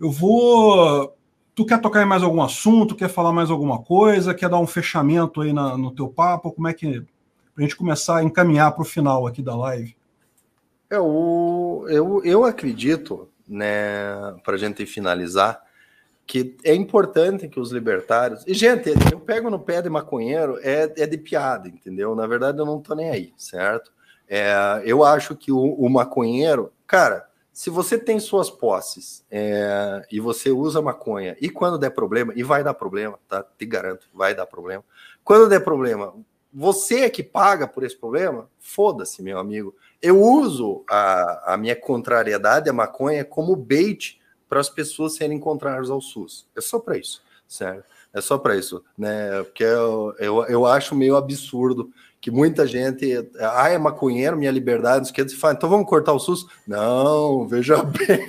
eu 0.00 0.10
vou. 0.10 1.14
Tu 1.54 1.66
quer 1.66 1.78
tocar 1.78 2.02
em 2.02 2.06
mais 2.06 2.22
algum 2.22 2.40
assunto? 2.40 2.94
Quer 2.94 3.10
falar 3.10 3.32
mais 3.32 3.50
alguma 3.50 3.82
coisa? 3.82 4.32
Quer 4.32 4.48
dar 4.48 4.60
um 4.60 4.66
fechamento 4.66 5.42
aí 5.42 5.52
na, 5.52 5.76
no 5.76 5.94
teu 5.94 6.08
papo? 6.08 6.52
Como 6.52 6.66
é 6.66 6.72
que. 6.72 7.00
Para 7.54 7.58
a 7.58 7.60
gente 7.62 7.76
começar 7.76 8.18
a 8.18 8.22
encaminhar 8.22 8.72
para 8.72 8.80
o 8.80 8.86
final 8.86 9.26
aqui 9.26 9.42
da 9.42 9.54
live. 9.54 9.94
Eu, 10.88 11.84
é, 11.86 11.98
eu, 11.98 12.24
eu 12.24 12.44
acredito, 12.44 13.28
né, 13.46 14.32
para 14.42 14.54
a 14.54 14.58
gente 14.58 14.86
finalizar, 14.86 15.60
que 16.26 16.56
é 16.64 16.74
importante 16.74 17.46
que 17.46 17.60
os 17.60 17.72
libertários. 17.72 18.42
E, 18.46 18.54
gente, 18.54 18.90
eu 19.12 19.20
pego 19.20 19.50
no 19.50 19.58
pé 19.58 19.82
de 19.82 19.90
maconheiro, 19.90 20.58
é, 20.62 20.90
é 20.96 21.06
de 21.06 21.18
piada, 21.18 21.68
entendeu? 21.68 22.14
Na 22.14 22.26
verdade, 22.26 22.58
eu 22.58 22.64
não 22.64 22.80
tô 22.80 22.94
nem 22.94 23.10
aí, 23.10 23.34
certo? 23.36 23.97
É, 24.28 24.82
eu 24.84 25.02
acho 25.02 25.34
que 25.34 25.50
o, 25.50 25.58
o, 25.58 25.88
maconheiro, 25.88 26.72
cara, 26.86 27.28
se 27.52 27.70
você 27.70 27.98
tem 27.98 28.20
suas 28.20 28.50
posses 28.50 29.24
é, 29.30 30.06
e 30.12 30.20
você 30.20 30.50
usa 30.50 30.82
maconha, 30.82 31.36
e 31.40 31.48
quando 31.48 31.78
der 31.78 31.90
problema, 31.90 32.32
e 32.36 32.42
vai 32.42 32.62
dar 32.62 32.74
problema, 32.74 33.18
tá? 33.26 33.42
Te 33.42 33.64
garanto, 33.64 34.06
vai 34.12 34.34
dar 34.34 34.46
problema. 34.46 34.84
Quando 35.24 35.48
der 35.48 35.60
problema, 35.60 36.14
você 36.52 37.00
é 37.00 37.10
que 37.10 37.22
paga 37.22 37.66
por 37.66 37.84
esse 37.84 37.96
problema? 37.96 38.48
Foda-se, 38.58 39.22
meu 39.22 39.38
amigo. 39.38 39.74
Eu 40.00 40.20
uso 40.20 40.84
a, 40.88 41.54
a 41.54 41.56
minha 41.56 41.74
contrariedade 41.74 42.68
à 42.68 42.72
maconha 42.72 43.24
como 43.24 43.56
bait 43.56 44.20
para 44.48 44.60
as 44.60 44.68
pessoas 44.68 45.14
serem 45.14 45.38
contrárias 45.38 45.90
ao 45.90 46.00
SUS. 46.00 46.46
É 46.56 46.60
só 46.60 46.78
para 46.78 46.96
isso, 46.96 47.22
certo? 47.46 47.84
É 48.12 48.20
só 48.20 48.38
para 48.38 48.56
isso, 48.56 48.82
né? 48.96 49.42
Porque 49.42 49.62
eu, 49.62 50.14
eu, 50.18 50.44
eu 50.46 50.66
acho 50.66 50.94
meio 50.94 51.16
absurdo 51.16 51.90
que 52.20 52.30
muita 52.30 52.66
gente, 52.66 53.30
ah, 53.38 53.68
é 53.68 53.78
maconheiro, 53.78 54.36
minha 54.36 54.50
liberdade, 54.50 55.12
quer 55.12 55.24
dizer, 55.24 55.38
então 55.50 55.68
vamos 55.68 55.88
cortar 55.88 56.12
o 56.12 56.18
SUS? 56.18 56.46
Não, 56.66 57.46
veja 57.46 57.82
bem. 57.84 58.20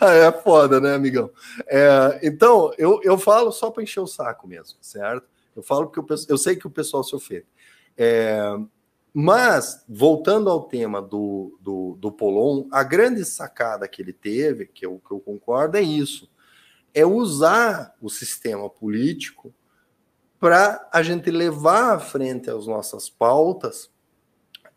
é 0.00 0.32
foda, 0.42 0.80
né, 0.80 0.94
amigão? 0.94 1.30
É, 1.66 2.20
então, 2.22 2.72
eu, 2.76 3.00
eu 3.04 3.16
falo 3.16 3.52
só 3.52 3.70
para 3.70 3.82
encher 3.82 4.00
o 4.00 4.06
saco 4.06 4.48
mesmo, 4.48 4.78
certo? 4.80 5.26
Eu 5.54 5.62
falo 5.62 5.86
porque 5.86 6.12
eu, 6.12 6.16
eu 6.28 6.38
sei 6.38 6.56
que 6.56 6.66
o 6.66 6.70
pessoal 6.70 7.04
se 7.04 7.14
ofende. 7.14 7.46
É, 7.96 8.56
mas, 9.12 9.84
voltando 9.88 10.50
ao 10.50 10.64
tema 10.64 11.00
do, 11.00 11.58
do, 11.60 11.96
do 11.98 12.12
Polon, 12.12 12.66
a 12.70 12.82
grande 12.82 13.24
sacada 13.24 13.88
que 13.88 14.02
ele 14.02 14.12
teve, 14.12 14.66
que 14.66 14.84
eu, 14.84 15.00
que 15.06 15.12
eu 15.12 15.20
concordo, 15.20 15.76
é 15.76 15.82
isso: 15.82 16.30
é 16.94 17.04
usar 17.06 17.94
o 18.00 18.08
sistema 18.08 18.68
político 18.68 19.52
para 20.38 20.88
a 20.92 21.02
gente 21.02 21.30
levar 21.30 21.94
à 21.94 21.98
frente 21.98 22.50
as 22.50 22.66
nossas 22.66 23.08
pautas 23.08 23.90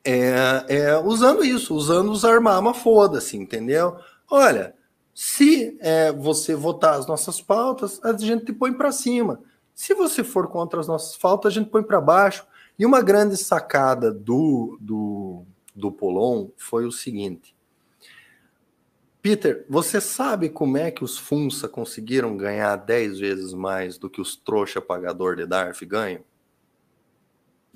é, 0.03 0.65
é, 0.67 0.97
usando 0.97 1.43
isso, 1.43 1.75
usando 1.75 2.11
os 2.11 2.25
armama 2.25 2.73
foda-se, 2.73 3.38
entendeu? 3.38 3.97
Olha, 4.29 4.73
se 5.13 5.77
é, 5.79 6.11
você 6.11 6.55
votar 6.55 6.95
as 6.95 7.05
nossas 7.05 7.39
pautas, 7.41 7.99
a 8.03 8.15
gente 8.17 8.51
põe 8.51 8.73
para 8.73 8.91
cima. 8.91 9.39
Se 9.75 9.93
você 9.93 10.23
for 10.23 10.47
contra 10.47 10.79
as 10.79 10.88
nossas 10.88 11.17
pautas, 11.17 11.53
a 11.53 11.59
gente 11.59 11.69
põe 11.69 11.83
para 11.83 12.01
baixo. 12.01 12.45
E 12.79 12.85
uma 12.85 13.01
grande 13.01 13.38
sacada 13.38 14.11
do, 14.11 14.77
do, 14.81 15.43
do 15.75 15.91
Polon 15.91 16.49
foi 16.57 16.85
o 16.85 16.91
seguinte: 16.91 17.55
Peter, 19.22 19.65
você 19.69 20.02
sabe 20.02 20.49
como 20.49 20.77
é 20.77 20.89
que 20.89 21.03
os 21.03 21.18
Funça 21.18 21.69
conseguiram 21.69 22.35
ganhar 22.35 22.76
10 22.76 23.19
vezes 23.19 23.53
mais 23.53 23.98
do 23.98 24.10
que 24.10 24.19
os 24.19 24.35
trouxa 24.35 24.81
pagador 24.81 25.35
de 25.35 25.45
DARF 25.45 25.85
ganham? 25.85 26.23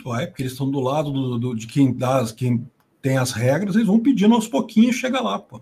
Ué, 0.03 0.25
porque 0.25 0.41
eles 0.41 0.53
estão 0.53 0.69
do 0.69 0.79
lado 0.79 1.11
do, 1.11 1.37
do, 1.37 1.55
de 1.55 1.67
quem 1.67 1.93
dá, 1.93 2.25
quem 2.35 2.69
tem 3.01 3.17
as 3.17 3.31
regras, 3.31 3.75
eles 3.75 3.87
vão 3.87 3.99
pedindo 3.99 4.33
aos 4.33 4.47
pouquinhos 4.47 4.95
e 4.95 4.99
chega 4.99 5.21
lá, 5.21 5.37
pô. 5.37 5.61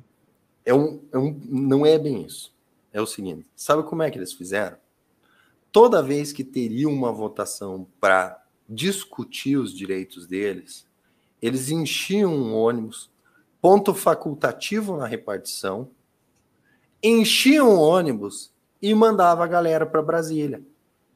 É 0.65 0.73
um, 0.73 1.01
é 1.11 1.17
um, 1.17 1.37
não 1.45 1.85
é 1.85 1.99
bem 1.99 2.23
isso. 2.23 2.53
É 2.93 3.01
o 3.01 3.05
seguinte: 3.05 3.45
sabe 3.53 3.83
como 3.83 4.01
é 4.01 4.09
que 4.09 4.17
eles 4.17 4.31
fizeram? 4.31 4.77
Toda 5.71 6.01
vez 6.01 6.31
que 6.31 6.43
teria 6.43 6.87
uma 6.87 7.11
votação 7.11 7.85
para 7.99 8.41
discutir 8.69 9.57
os 9.57 9.73
direitos 9.73 10.25
deles, 10.25 10.87
eles 11.41 11.69
enchiam 11.69 12.33
um 12.33 12.55
ônibus 12.55 13.11
ponto 13.63 13.93
facultativo 13.93 14.97
na 14.97 15.07
repartição, 15.07 15.89
enchia 17.01 17.63
um 17.63 17.79
ônibus 17.79 18.51
e 18.81 18.93
mandava 18.93 19.41
a 19.45 19.47
galera 19.47 19.85
para 19.85 20.01
Brasília, 20.01 20.61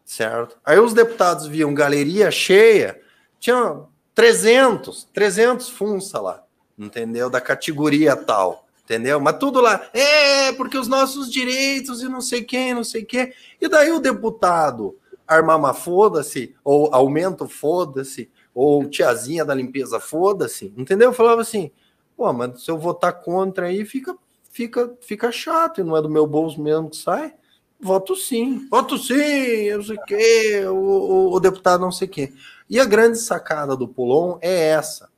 certo? 0.06 0.58
Aí 0.64 0.80
os 0.80 0.94
deputados 0.94 1.46
viam 1.46 1.74
galeria 1.74 2.32
cheia, 2.32 3.02
tinha 3.38 3.82
300, 4.16 5.10
300 5.14 5.68
funça 5.68 6.22
lá, 6.22 6.42
entendeu? 6.80 7.30
Da 7.30 7.42
categoria 7.42 8.16
tal, 8.16 8.66
entendeu? 8.82 9.20
Mas 9.20 9.38
tudo 9.40 9.60
lá, 9.60 9.90
é, 9.94 10.54
porque 10.54 10.78
os 10.78 10.88
nossos 10.88 11.30
direitos 11.30 12.02
e 12.02 12.08
não 12.08 12.22
sei 12.22 12.46
quem, 12.46 12.74
não 12.74 12.86
sei 12.86 13.04
quem. 13.04 13.34
E 13.60 13.68
daí 13.68 13.92
o 13.92 14.00
deputado 14.00 14.98
armama 15.28 15.74
foda-se, 15.74 16.56
ou 16.64 16.96
aumento 16.96 17.46
foda-se, 17.46 18.32
ou 18.56 18.90
tiazinha 18.90 19.44
da 19.44 19.54
limpeza 19.54 20.00
foda-se, 20.00 20.74
entendeu? 20.78 21.12
Falava 21.12 21.42
assim, 21.42 21.74
Pô, 22.18 22.34
mas 22.34 22.64
se 22.64 22.72
eu 22.72 22.80
votar 22.80 23.22
contra 23.22 23.68
aí, 23.68 23.86
fica, 23.86 24.18
fica, 24.52 24.92
fica 25.02 25.32
chato, 25.32 25.80
e 25.80 25.84
não 25.84 25.96
é 25.96 26.02
do 26.02 26.10
meu 26.10 26.26
bolso 26.26 26.60
mesmo 26.60 26.90
que 26.90 26.98
sai. 26.98 27.36
Voto 27.80 28.16
sim, 28.16 28.68
voto 28.70 28.98
sim, 28.98 29.14
eu 29.14 29.84
sei 29.84 29.98
quê, 30.08 30.64
o, 30.66 30.74
o, 30.74 31.34
o 31.36 31.40
deputado 31.40 31.80
não 31.80 31.92
sei 31.92 32.08
quê. 32.08 32.34
E 32.68 32.80
a 32.80 32.86
grande 32.86 33.20
sacada 33.20 33.78
do 33.78 33.88
Pulon 33.88 34.40
é 34.42 34.70
essa. 34.70 35.10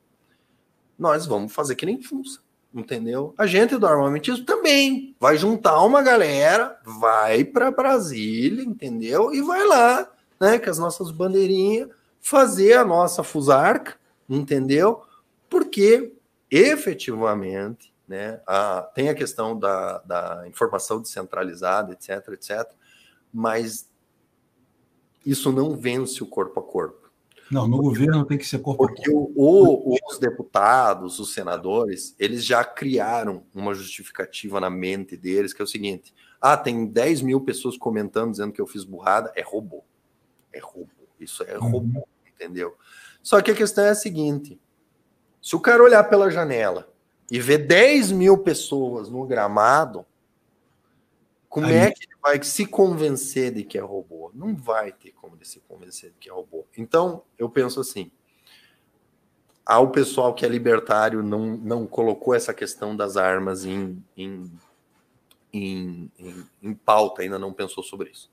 Nós 0.97 1.25
vamos 1.25 1.53
fazer 1.53 1.75
que 1.75 1.85
nem 1.85 2.01
funça. 2.01 2.41
entendeu? 2.73 3.33
A 3.37 3.47
gente 3.47 3.77
do 3.77 3.87
armamentismo 3.87 4.45
também 4.45 5.15
vai 5.17 5.37
juntar 5.37 5.81
uma 5.83 6.01
galera, 6.01 6.77
vai 6.83 7.45
para 7.45 7.71
Brasília, 7.71 8.63
entendeu? 8.63 9.33
E 9.33 9.41
vai 9.41 9.65
lá, 9.65 10.11
né, 10.39 10.59
com 10.59 10.69
as 10.69 10.77
nossas 10.77 11.11
bandeirinhas, 11.11 11.87
fazer 12.19 12.73
a 12.73 12.83
nossa 12.83 13.23
fusarca, 13.23 13.95
entendeu? 14.29 15.01
Porque 15.49 16.13
efetivamente, 16.49 17.93
né, 18.07 18.41
a, 18.47 18.81
tem 18.93 19.09
a 19.09 19.15
questão 19.15 19.57
da, 19.57 19.99
da 19.99 20.43
informação 20.47 21.01
descentralizada, 21.01 21.93
etc, 21.93 22.27
etc, 22.29 22.71
mas 23.31 23.89
isso 25.25 25.51
não 25.51 25.75
vence 25.75 26.23
o 26.23 26.27
corpo 26.27 26.59
a 26.59 26.63
corpo. 26.63 27.09
Não, 27.51 27.67
no 27.67 27.77
governo 27.77 28.25
tem 28.25 28.37
que 28.37 28.45
ser 28.45 28.59
corpo 28.59 28.85
Porque 28.85 29.09
o, 29.09 29.31
o, 29.35 29.95
os 30.07 30.19
deputados, 30.19 31.19
os 31.19 31.33
senadores, 31.33 32.15
eles 32.19 32.45
já 32.45 32.63
criaram 32.63 33.43
uma 33.53 33.73
justificativa 33.73 34.59
na 34.59 34.69
mente 34.69 35.17
deles, 35.17 35.51
que 35.51 35.61
é 35.61 35.65
o 35.65 35.67
seguinte: 35.67 36.13
ah, 36.39 36.55
tem 36.55 36.85
10 36.85 37.21
mil 37.21 37.41
pessoas 37.41 37.75
comentando 37.75 38.31
dizendo 38.31 38.53
que 38.53 38.61
eu 38.61 38.67
fiz 38.67 38.83
burrada, 38.83 39.31
é 39.35 39.41
robô. 39.41 39.83
É 40.53 40.59
robô. 40.59 40.87
Isso 41.19 41.43
é 41.43 41.57
uhum. 41.57 41.69
robô, 41.69 42.07
entendeu? 42.27 42.75
Só 43.21 43.41
que 43.41 43.49
a 43.49 43.55
questão 43.55 43.83
é 43.83 43.89
a 43.89 43.95
seguinte: 43.95 44.59
se 45.41 45.55
o 45.55 45.59
cara 45.59 45.83
olhar 45.83 46.03
pela 46.05 46.29
janela 46.29 46.91
e 47.31 47.39
ver 47.39 47.59
10 47.59 48.11
mil 48.11 48.37
pessoas 48.37 49.09
no 49.09 49.25
gramado, 49.25 50.05
como 51.47 51.67
Aí. 51.67 51.75
é 51.75 51.91
que 51.91 52.05
ele 52.05 52.15
vai 52.21 52.43
se 52.43 52.65
convencer 52.65 53.51
de 53.51 53.63
que 53.63 53.77
é 53.77 53.81
robô? 53.81 54.31
Não 54.33 54.55
vai 54.55 54.91
ter 54.91 55.11
como 55.11 55.35
ele 55.35 55.45
se 55.45 55.59
convencer 55.61 56.11
de 56.11 56.17
que 56.17 56.29
é 56.29 56.33
robô. 56.33 56.65
Então, 56.77 57.23
eu 57.37 57.49
penso 57.49 57.79
assim: 57.79 58.11
ao 59.65 59.89
pessoal 59.89 60.33
que 60.33 60.45
é 60.45 60.49
libertário 60.49 61.23
não, 61.23 61.57
não 61.57 61.87
colocou 61.87 62.33
essa 62.33 62.53
questão 62.53 62.95
das 62.95 63.17
armas 63.17 63.65
em, 63.65 64.03
em, 64.17 64.51
em, 65.53 66.11
em, 66.17 66.45
em 66.61 66.73
pauta, 66.73 67.21
ainda 67.21 67.39
não 67.39 67.53
pensou 67.53 67.83
sobre 67.83 68.09
isso. 68.09 68.31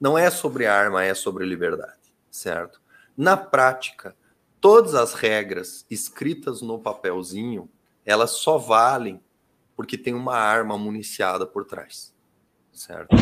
Não 0.00 0.16
é 0.16 0.30
sobre 0.30 0.66
arma, 0.66 1.04
é 1.04 1.12
sobre 1.12 1.44
liberdade, 1.44 2.14
certo? 2.30 2.80
Na 3.16 3.36
prática, 3.36 4.14
todas 4.60 4.94
as 4.94 5.14
regras 5.14 5.86
escritas 5.90 6.62
no 6.62 6.78
papelzinho, 6.78 7.68
elas 8.04 8.32
só 8.32 8.58
valem 8.58 9.20
porque 9.76 9.96
tem 9.96 10.14
uma 10.14 10.36
arma 10.36 10.76
municiada 10.76 11.46
por 11.46 11.64
trás 11.64 12.12
certo? 12.78 13.16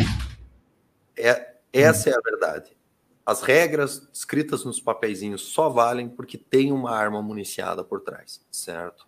É, 1.16 1.54
essa 1.72 2.10
é 2.10 2.14
a 2.14 2.20
verdade. 2.20 2.76
As 3.24 3.42
regras 3.42 4.08
escritas 4.12 4.64
nos 4.64 4.78
papeizinhos 4.78 5.42
só 5.42 5.68
valem 5.68 6.08
porque 6.08 6.38
tem 6.38 6.72
uma 6.72 6.92
arma 6.92 7.20
municiada 7.20 7.82
por 7.82 8.00
trás, 8.02 8.40
certo? 8.50 9.06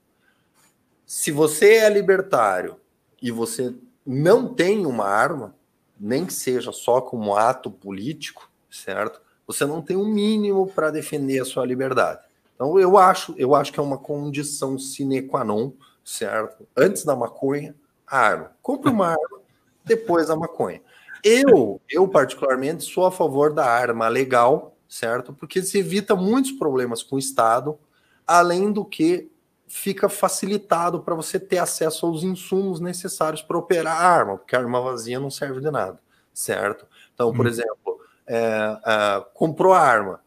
Se 1.06 1.30
você 1.30 1.74
é 1.76 1.88
libertário 1.88 2.80
e 3.22 3.30
você 3.30 3.74
não 4.04 4.54
tem 4.54 4.86
uma 4.86 5.04
arma, 5.04 5.54
nem 5.98 6.26
que 6.26 6.32
seja 6.32 6.72
só 6.72 7.00
como 7.00 7.36
ato 7.36 7.70
político, 7.70 8.50
certo? 8.70 9.20
Você 9.48 9.64
não 9.64 9.82
tem 9.82 9.96
um 9.96 10.06
mínimo 10.06 10.66
para 10.68 10.90
defender 10.90 11.40
a 11.40 11.44
sua 11.44 11.66
liberdade. 11.66 12.20
Então 12.54 12.78
eu 12.78 12.98
acho, 12.98 13.34
eu 13.38 13.54
acho 13.54 13.72
que 13.72 13.80
é 13.80 13.82
uma 13.82 13.98
condição 13.98 14.78
sine 14.78 15.22
qua 15.22 15.42
non, 15.42 15.72
certo? 16.04 16.68
Antes 16.76 17.04
da 17.04 17.16
maconha, 17.16 17.74
a 18.06 18.18
arma. 18.18 18.52
Compre 18.62 18.90
uma 18.90 19.08
arma 19.08 19.40
depois 19.84 20.28
a 20.28 20.36
maconha. 20.36 20.82
Eu, 21.24 21.80
eu 21.88 22.06
particularmente, 22.06 22.84
sou 22.84 23.06
a 23.06 23.10
favor 23.10 23.52
da 23.52 23.64
arma 23.64 24.06
legal, 24.08 24.76
certo? 24.88 25.32
Porque 25.32 25.62
se 25.62 25.78
evita 25.78 26.14
muitos 26.14 26.52
problemas 26.52 27.02
com 27.02 27.16
o 27.16 27.18
Estado, 27.18 27.78
além 28.26 28.70
do 28.70 28.84
que 28.84 29.30
fica 29.66 30.08
facilitado 30.08 31.00
para 31.00 31.14
você 31.14 31.38
ter 31.38 31.58
acesso 31.58 32.06
aos 32.06 32.22
insumos 32.22 32.80
necessários 32.80 33.42
para 33.42 33.58
operar 33.58 33.96
a 33.96 34.06
arma, 34.06 34.36
porque 34.36 34.56
a 34.56 34.58
arma 34.58 34.80
vazia 34.80 35.20
não 35.20 35.30
serve 35.30 35.60
de 35.60 35.70
nada, 35.70 36.00
certo? 36.32 36.86
Então, 37.14 37.32
por 37.32 37.46
hum. 37.46 37.48
exemplo, 37.48 37.87
é, 38.28 38.78
é, 38.86 39.24
comprou 39.34 39.72
a 39.72 39.80
arma, 39.80 40.20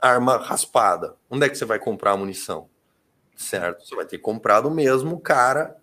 arma 0.00 0.36
raspada, 0.36 1.16
onde 1.28 1.44
é 1.44 1.48
que 1.48 1.56
você 1.56 1.64
vai 1.64 1.78
comprar 1.78 2.12
a 2.12 2.16
munição? 2.16 2.68
Certo? 3.36 3.86
Você 3.86 3.94
vai 3.94 4.06
ter 4.06 4.18
comprado 4.18 4.70
mesmo 4.70 5.20
cara 5.20 5.76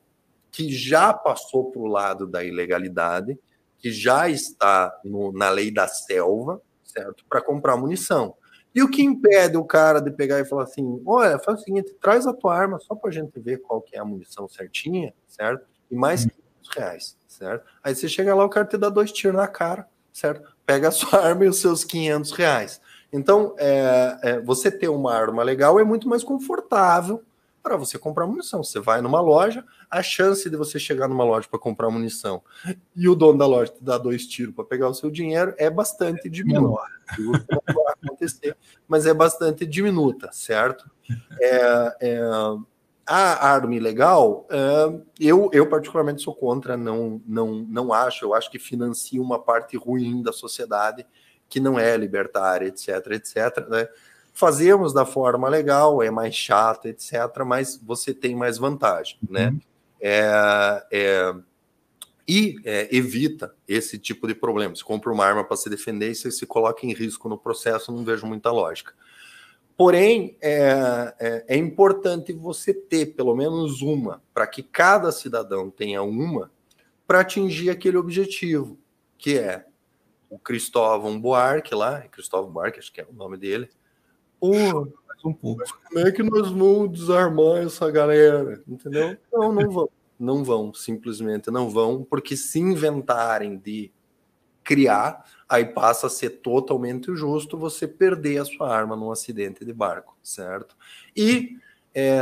que 0.50 0.72
já 0.72 1.14
passou 1.14 1.72
para 1.72 1.82
o 1.82 1.88
lado 1.88 2.26
da 2.26 2.44
ilegalidade, 2.44 3.38
que 3.78 3.92
já 3.92 4.30
está 4.30 4.98
no, 5.04 5.32
na 5.34 5.50
lei 5.50 5.70
da 5.72 5.88
selva, 5.88 6.62
certo? 6.84 7.26
Para 7.28 7.42
comprar 7.42 7.76
munição. 7.76 8.36
E 8.74 8.82
o 8.82 8.90
que 8.90 9.04
impede 9.04 9.58
o 9.58 9.66
cara 9.66 10.00
de 10.00 10.10
pegar 10.10 10.40
e 10.40 10.46
falar 10.46 10.64
assim: 10.64 11.02
olha, 11.06 11.38
faz 11.38 11.60
o 11.60 11.64
seguinte, 11.64 11.96
traz 12.02 12.26
a 12.26 12.34
tua 12.34 12.56
arma 12.56 12.80
só 12.80 12.96
para 12.96 13.10
a 13.10 13.14
gente 13.14 13.40
ver 13.40 13.62
qual 13.62 13.82
que 13.82 13.96
é 13.96 14.00
a 14.00 14.06
munição 14.06 14.48
certinha, 14.48 15.14
certo? 15.28 15.66
E 15.92 15.96
mais 15.96 16.22
500 16.22 16.38
uhum. 16.40 16.74
reais, 16.76 17.18
certo? 17.28 17.66
Aí 17.84 17.94
você 17.94 18.08
chega 18.08 18.34
lá, 18.34 18.46
o 18.46 18.50
cara 18.50 18.66
te 18.66 18.78
dá 18.78 18.90
dois 18.90 19.12
tiros 19.12 19.36
na 19.38 19.48
cara, 19.48 19.88
certo? 20.14 20.48
Pega 20.66 20.88
a 20.88 20.92
sua 20.92 21.20
arma 21.26 21.46
e 21.46 21.50
os 21.50 21.58
seus 21.58 21.84
500 21.84 22.32
reais. 22.32 22.82
Então, 23.12 23.56
é, 23.58 24.18
é, 24.24 24.40
você 24.40 24.72
ter 24.72 24.88
uma 24.88 25.14
arma 25.14 25.44
legal 25.44 25.80
é 25.80 25.84
muito 25.84 26.08
mais 26.08 26.24
confortável 26.24 27.24
para 27.62 27.78
você 27.78 27.98
comprar 27.98 28.28
munição. 28.28 28.64
Você 28.64 28.80
vai 28.80 29.02
numa 29.02 29.22
loja, 29.22 29.64
a 29.90 30.04
chance 30.04 30.50
de 30.50 30.58
você 30.58 30.78
chegar 30.78 31.08
numa 31.08 31.24
loja 31.24 31.48
para 31.50 31.60
comprar 31.60 31.90
munição 31.90 32.44
e 32.96 33.08
o 33.08 33.16
dono 33.16 33.38
da 33.38 33.46
loja 33.46 33.72
te 33.72 33.84
dar 33.84 33.98
dois 34.00 34.28
tiros 34.28 34.54
para 34.54 34.66
pegar 34.66 34.90
o 34.90 34.94
seu 34.94 35.10
dinheiro 35.10 35.54
é 35.58 35.70
bastante 35.70 36.30
diminuta. 36.30 36.84
Não 37.18 37.32
vai 37.32 37.94
acontecer, 38.04 38.58
mas 38.88 39.06
é 39.06 39.14
bastante 39.14 39.66
diminuta, 39.66 40.30
certo? 40.34 40.90
É, 41.40 41.96
é, 42.02 42.22
a 43.06 43.48
arma 43.48 43.76
ilegal, 43.76 44.48
eu, 45.20 45.50
eu 45.52 45.68
particularmente 45.68 46.22
sou 46.22 46.34
contra, 46.34 46.78
não, 46.78 47.22
não, 47.26 47.56
não 47.68 47.94
acho, 47.94 48.26
eu 48.26 48.34
acho 48.34 48.50
que 48.50 48.58
financia 48.58 49.22
uma 49.22 49.40
parte 49.40 49.76
ruim 49.76 50.22
da 50.22 50.32
sociedade 50.32 51.06
que 51.50 51.60
não 51.60 51.78
é 51.78 51.96
libertária, 51.98 52.68
etc, 52.68 52.90
etc, 53.12 53.68
né? 53.70 53.88
Fazemos 54.34 54.94
da 54.94 55.06
forma 55.06 55.48
legal, 55.48 56.02
é 56.02 56.10
mais 56.10 56.34
chato, 56.34 56.88
etc., 56.88 57.14
mas 57.46 57.78
você 57.78 58.14
tem 58.14 58.36
mais 58.36 58.58
vantagem, 58.58 59.20
né? 59.30 59.50
Uhum. 59.50 59.60
É, 60.02 60.86
é, 60.92 61.36
e 62.28 62.56
é, 62.66 62.96
evita 62.96 63.54
esse 63.68 64.00
tipo 64.00 64.28
de 64.28 64.34
problema. 64.34 64.76
Você 64.76 64.84
compra 64.84 65.12
uma 65.12 65.26
arma 65.26 65.44
para 65.44 65.56
se 65.56 65.70
defender 65.70 66.10
e 66.10 66.16
você 66.16 66.32
se 66.32 66.46
coloca 66.48 66.86
em 66.86 66.94
risco 66.94 67.30
no 67.30 67.38
processo, 67.38 67.92
não 67.92 68.04
vejo 68.04 68.26
muita 68.26 68.52
lógica. 68.52 68.94
Porém, 69.76 70.38
é, 70.42 71.14
é, 71.20 71.46
é 71.48 71.58
importante 71.58 72.32
você 72.32 72.74
ter 72.74 73.08
pelo 73.16 73.36
menos 73.36 73.82
uma, 73.82 74.22
para 74.34 74.46
que 74.46 74.62
cada 74.62 75.12
cidadão 75.12 75.70
tenha 75.70 76.04
uma, 76.04 76.52
para 77.08 77.22
atingir 77.22 77.70
aquele 77.70 77.98
objetivo, 77.98 78.78
que 79.18 79.38
é 79.38 79.66
o 80.30 80.38
Cristóvão 80.38 81.20
Buarque 81.20 81.74
lá, 81.76 82.02
Cristóvão 82.02 82.52
Buarque, 82.52 82.80
acho 82.80 82.94
que 82.94 83.02
é 83.02 83.08
o 83.10 83.14
nome 83.14 83.38
dele, 83.38 83.70
Porra, 84.44 84.90
um 85.24 85.32
pouco. 85.32 85.64
Como 85.88 86.06
é 86.06 86.12
que 86.12 86.22
nós 86.22 86.50
vamos 86.52 86.92
desarmar 86.92 87.64
essa 87.64 87.90
galera? 87.90 88.62
Entendeu? 88.68 89.18
Não, 89.32 89.54
não 89.54 89.72
vão. 89.72 89.90
Não 90.20 90.44
vão, 90.44 90.74
simplesmente 90.74 91.50
não 91.50 91.70
vão, 91.70 92.04
porque 92.04 92.36
se 92.36 92.60
inventarem 92.60 93.58
de 93.58 93.90
criar, 94.62 95.24
aí 95.54 95.66
passa 95.66 96.08
a 96.08 96.10
ser 96.10 96.42
totalmente 96.42 97.16
justo 97.16 97.58
você 97.58 97.88
perder 97.88 98.40
a 98.40 98.46
sua 98.46 98.76
arma 98.76 98.96
num 98.96 99.12
acidente 99.12 99.64
de 99.64 99.72
barco, 99.72 100.18
certo? 100.24 100.76
E 101.16 101.60
é, 101.94 102.18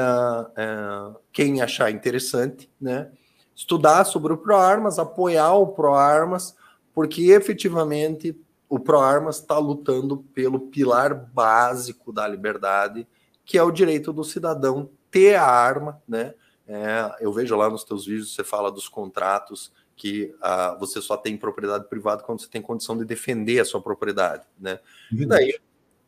é, 0.57 1.15
quem 1.31 1.61
achar 1.61 1.89
interessante, 1.89 2.69
né? 2.79 3.09
Estudar 3.55 4.03
sobre 4.03 4.33
o 4.33 4.37
ProArmas, 4.37 4.99
apoiar 4.99 5.53
o 5.53 5.67
ProArmas, 5.67 6.57
porque 6.93 7.31
efetivamente 7.31 8.37
o 8.67 8.77
ProArmas 8.77 9.37
está 9.37 9.57
lutando 9.57 10.17
pelo 10.33 10.59
pilar 10.59 11.13
básico 11.13 12.11
da 12.11 12.27
liberdade, 12.27 13.07
que 13.45 13.57
é 13.57 13.63
o 13.63 13.71
direito 13.71 14.11
do 14.11 14.25
cidadão 14.25 14.89
ter 15.09 15.35
a 15.35 15.45
arma, 15.45 16.01
né? 16.05 16.33
É, 16.67 17.17
eu 17.21 17.31
vejo 17.31 17.55
lá 17.55 17.69
nos 17.69 17.83
teus 17.83 18.05
vídeos, 18.05 18.33
você 18.35 18.43
fala 18.43 18.71
dos 18.71 18.89
contratos 18.89 19.71
que 19.95 20.33
uh, 20.37 20.79
você 20.79 21.01
só 21.01 21.17
tem 21.17 21.37
propriedade 21.37 21.87
privada 21.87 22.23
quando 22.23 22.41
você 22.41 22.49
tem 22.49 22.61
condição 22.61 22.97
de 22.97 23.05
defender 23.05 23.59
a 23.59 23.65
sua 23.65 23.81
propriedade, 23.81 24.45
né? 24.59 24.79
E 25.11 25.25
daí 25.25 25.59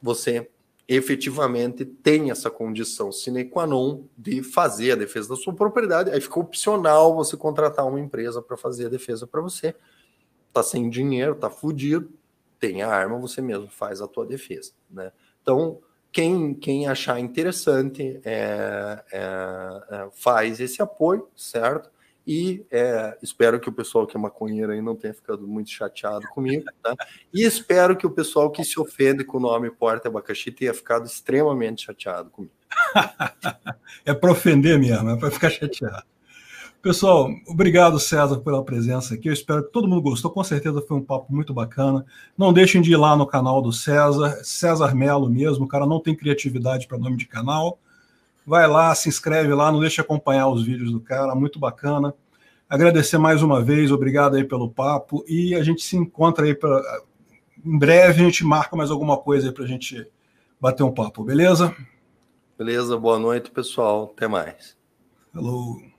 você 0.01 0.49
efetivamente 0.87 1.85
tem 1.85 2.29
essa 2.29 2.49
condição 2.49 3.11
sine 3.11 3.45
qua 3.45 3.65
non 3.65 4.03
de 4.17 4.43
fazer 4.43 4.91
a 4.91 4.95
defesa 4.95 5.29
da 5.29 5.35
sua 5.35 5.53
propriedade, 5.53 6.11
aí 6.11 6.19
fica 6.19 6.39
opcional 6.39 7.15
você 7.15 7.37
contratar 7.37 7.87
uma 7.87 7.99
empresa 7.99 8.41
para 8.41 8.57
fazer 8.57 8.87
a 8.87 8.89
defesa 8.89 9.25
para 9.25 9.41
você. 9.41 9.75
Tá 10.51 10.61
sem 10.61 10.89
dinheiro, 10.89 11.35
tá 11.35 11.49
fudido, 11.49 12.11
tem 12.59 12.81
a 12.81 12.89
arma, 12.89 13.17
você 13.19 13.41
mesmo 13.41 13.67
faz 13.69 14.01
a 14.01 14.07
tua 14.07 14.25
defesa, 14.25 14.71
né? 14.89 15.11
Então, 15.41 15.79
quem, 16.11 16.53
quem 16.53 16.87
achar 16.87 17.19
interessante 17.19 18.21
é, 18.23 19.03
é, 19.11 19.19
é, 19.89 20.09
faz 20.13 20.59
esse 20.59 20.81
apoio, 20.81 21.27
certo? 21.35 21.89
E 22.25 22.65
é, 22.71 23.17
espero 23.21 23.59
que 23.59 23.67
o 23.67 23.73
pessoal 23.73 24.07
que 24.07 24.15
é 24.15 24.19
maconheiro 24.19 24.71
aí 24.71 24.81
não 24.81 24.95
tenha 24.95 25.13
ficado 25.13 25.45
muito 25.45 25.69
chateado 25.69 26.25
comigo, 26.29 26.63
tá? 26.81 26.95
E 27.33 27.43
espero 27.43 27.97
que 27.97 28.07
o 28.07 28.11
pessoal 28.11 28.49
que 28.49 28.63
se 28.63 28.79
ofende 28.79 29.25
com 29.25 29.37
o 29.37 29.41
nome 29.41 29.69
Porta 29.69 30.07
Abacaxi 30.07 30.51
tenha 30.51 30.73
ficado 30.73 31.05
extremamente 31.05 31.85
chateado 31.85 32.29
comigo. 32.29 32.53
é 34.05 34.13
para 34.13 34.31
ofender 34.31 34.79
mesmo, 34.79 35.09
é 35.09 35.17
para 35.17 35.31
ficar 35.31 35.49
chateado. 35.49 36.03
Pessoal, 36.81 37.29
obrigado, 37.47 37.97
César, 37.97 38.41
pela 38.41 38.61
presença 38.61 39.13
aqui. 39.13 39.29
Eu 39.29 39.33
espero 39.33 39.63
que 39.63 39.71
todo 39.71 39.87
mundo 39.87 40.01
gostou. 40.01 40.29
Com 40.29 40.43
certeza 40.43 40.81
foi 40.81 40.97
um 40.97 41.01
papo 41.01 41.33
muito 41.33 41.53
bacana. 41.53 42.05
Não 42.37 42.51
deixem 42.51 42.81
de 42.81 42.91
ir 42.91 42.97
lá 42.97 43.15
no 43.15 43.25
canal 43.25 43.61
do 43.61 43.71
César, 43.71 44.41
César 44.43 44.93
Melo 44.93 45.29
mesmo. 45.29 45.63
O 45.63 45.67
cara 45.67 45.85
não 45.85 46.01
tem 46.01 46.13
criatividade 46.13 46.85
para 46.85 46.97
nome 46.97 47.15
de 47.15 47.25
canal. 47.25 47.79
Vai 48.45 48.67
lá, 48.67 48.93
se 48.93 49.07
inscreve 49.07 49.53
lá, 49.53 49.71
não 49.71 49.79
deixe 49.79 49.95
de 49.95 50.01
acompanhar 50.01 50.47
os 50.49 50.65
vídeos 50.65 50.91
do 50.91 50.99
cara, 50.99 51.33
muito 51.33 51.59
bacana. 51.59 52.13
Agradecer 52.69 53.17
mais 53.17 53.41
uma 53.41 53.61
vez, 53.61 53.91
obrigado 53.91 54.35
aí 54.35 54.43
pelo 54.43 54.69
papo. 54.69 55.23
E 55.27 55.55
a 55.55 55.63
gente 55.63 55.81
se 55.83 55.95
encontra 55.95 56.45
aí 56.45 56.53
pra... 56.55 56.81
em 57.63 57.77
breve, 57.77 58.21
a 58.21 58.25
gente 58.25 58.43
marca 58.43 58.75
mais 58.75 58.91
alguma 58.91 59.17
coisa 59.17 59.47
aí 59.47 59.53
para 59.53 59.63
a 59.63 59.67
gente 59.67 60.05
bater 60.59 60.83
um 60.83 60.91
papo, 60.91 61.23
beleza? 61.23 61.75
Beleza, 62.57 62.97
boa 62.97 63.19
noite, 63.19 63.51
pessoal. 63.51 64.11
Até 64.15 64.27
mais. 64.27 64.77
Hello. 65.35 65.92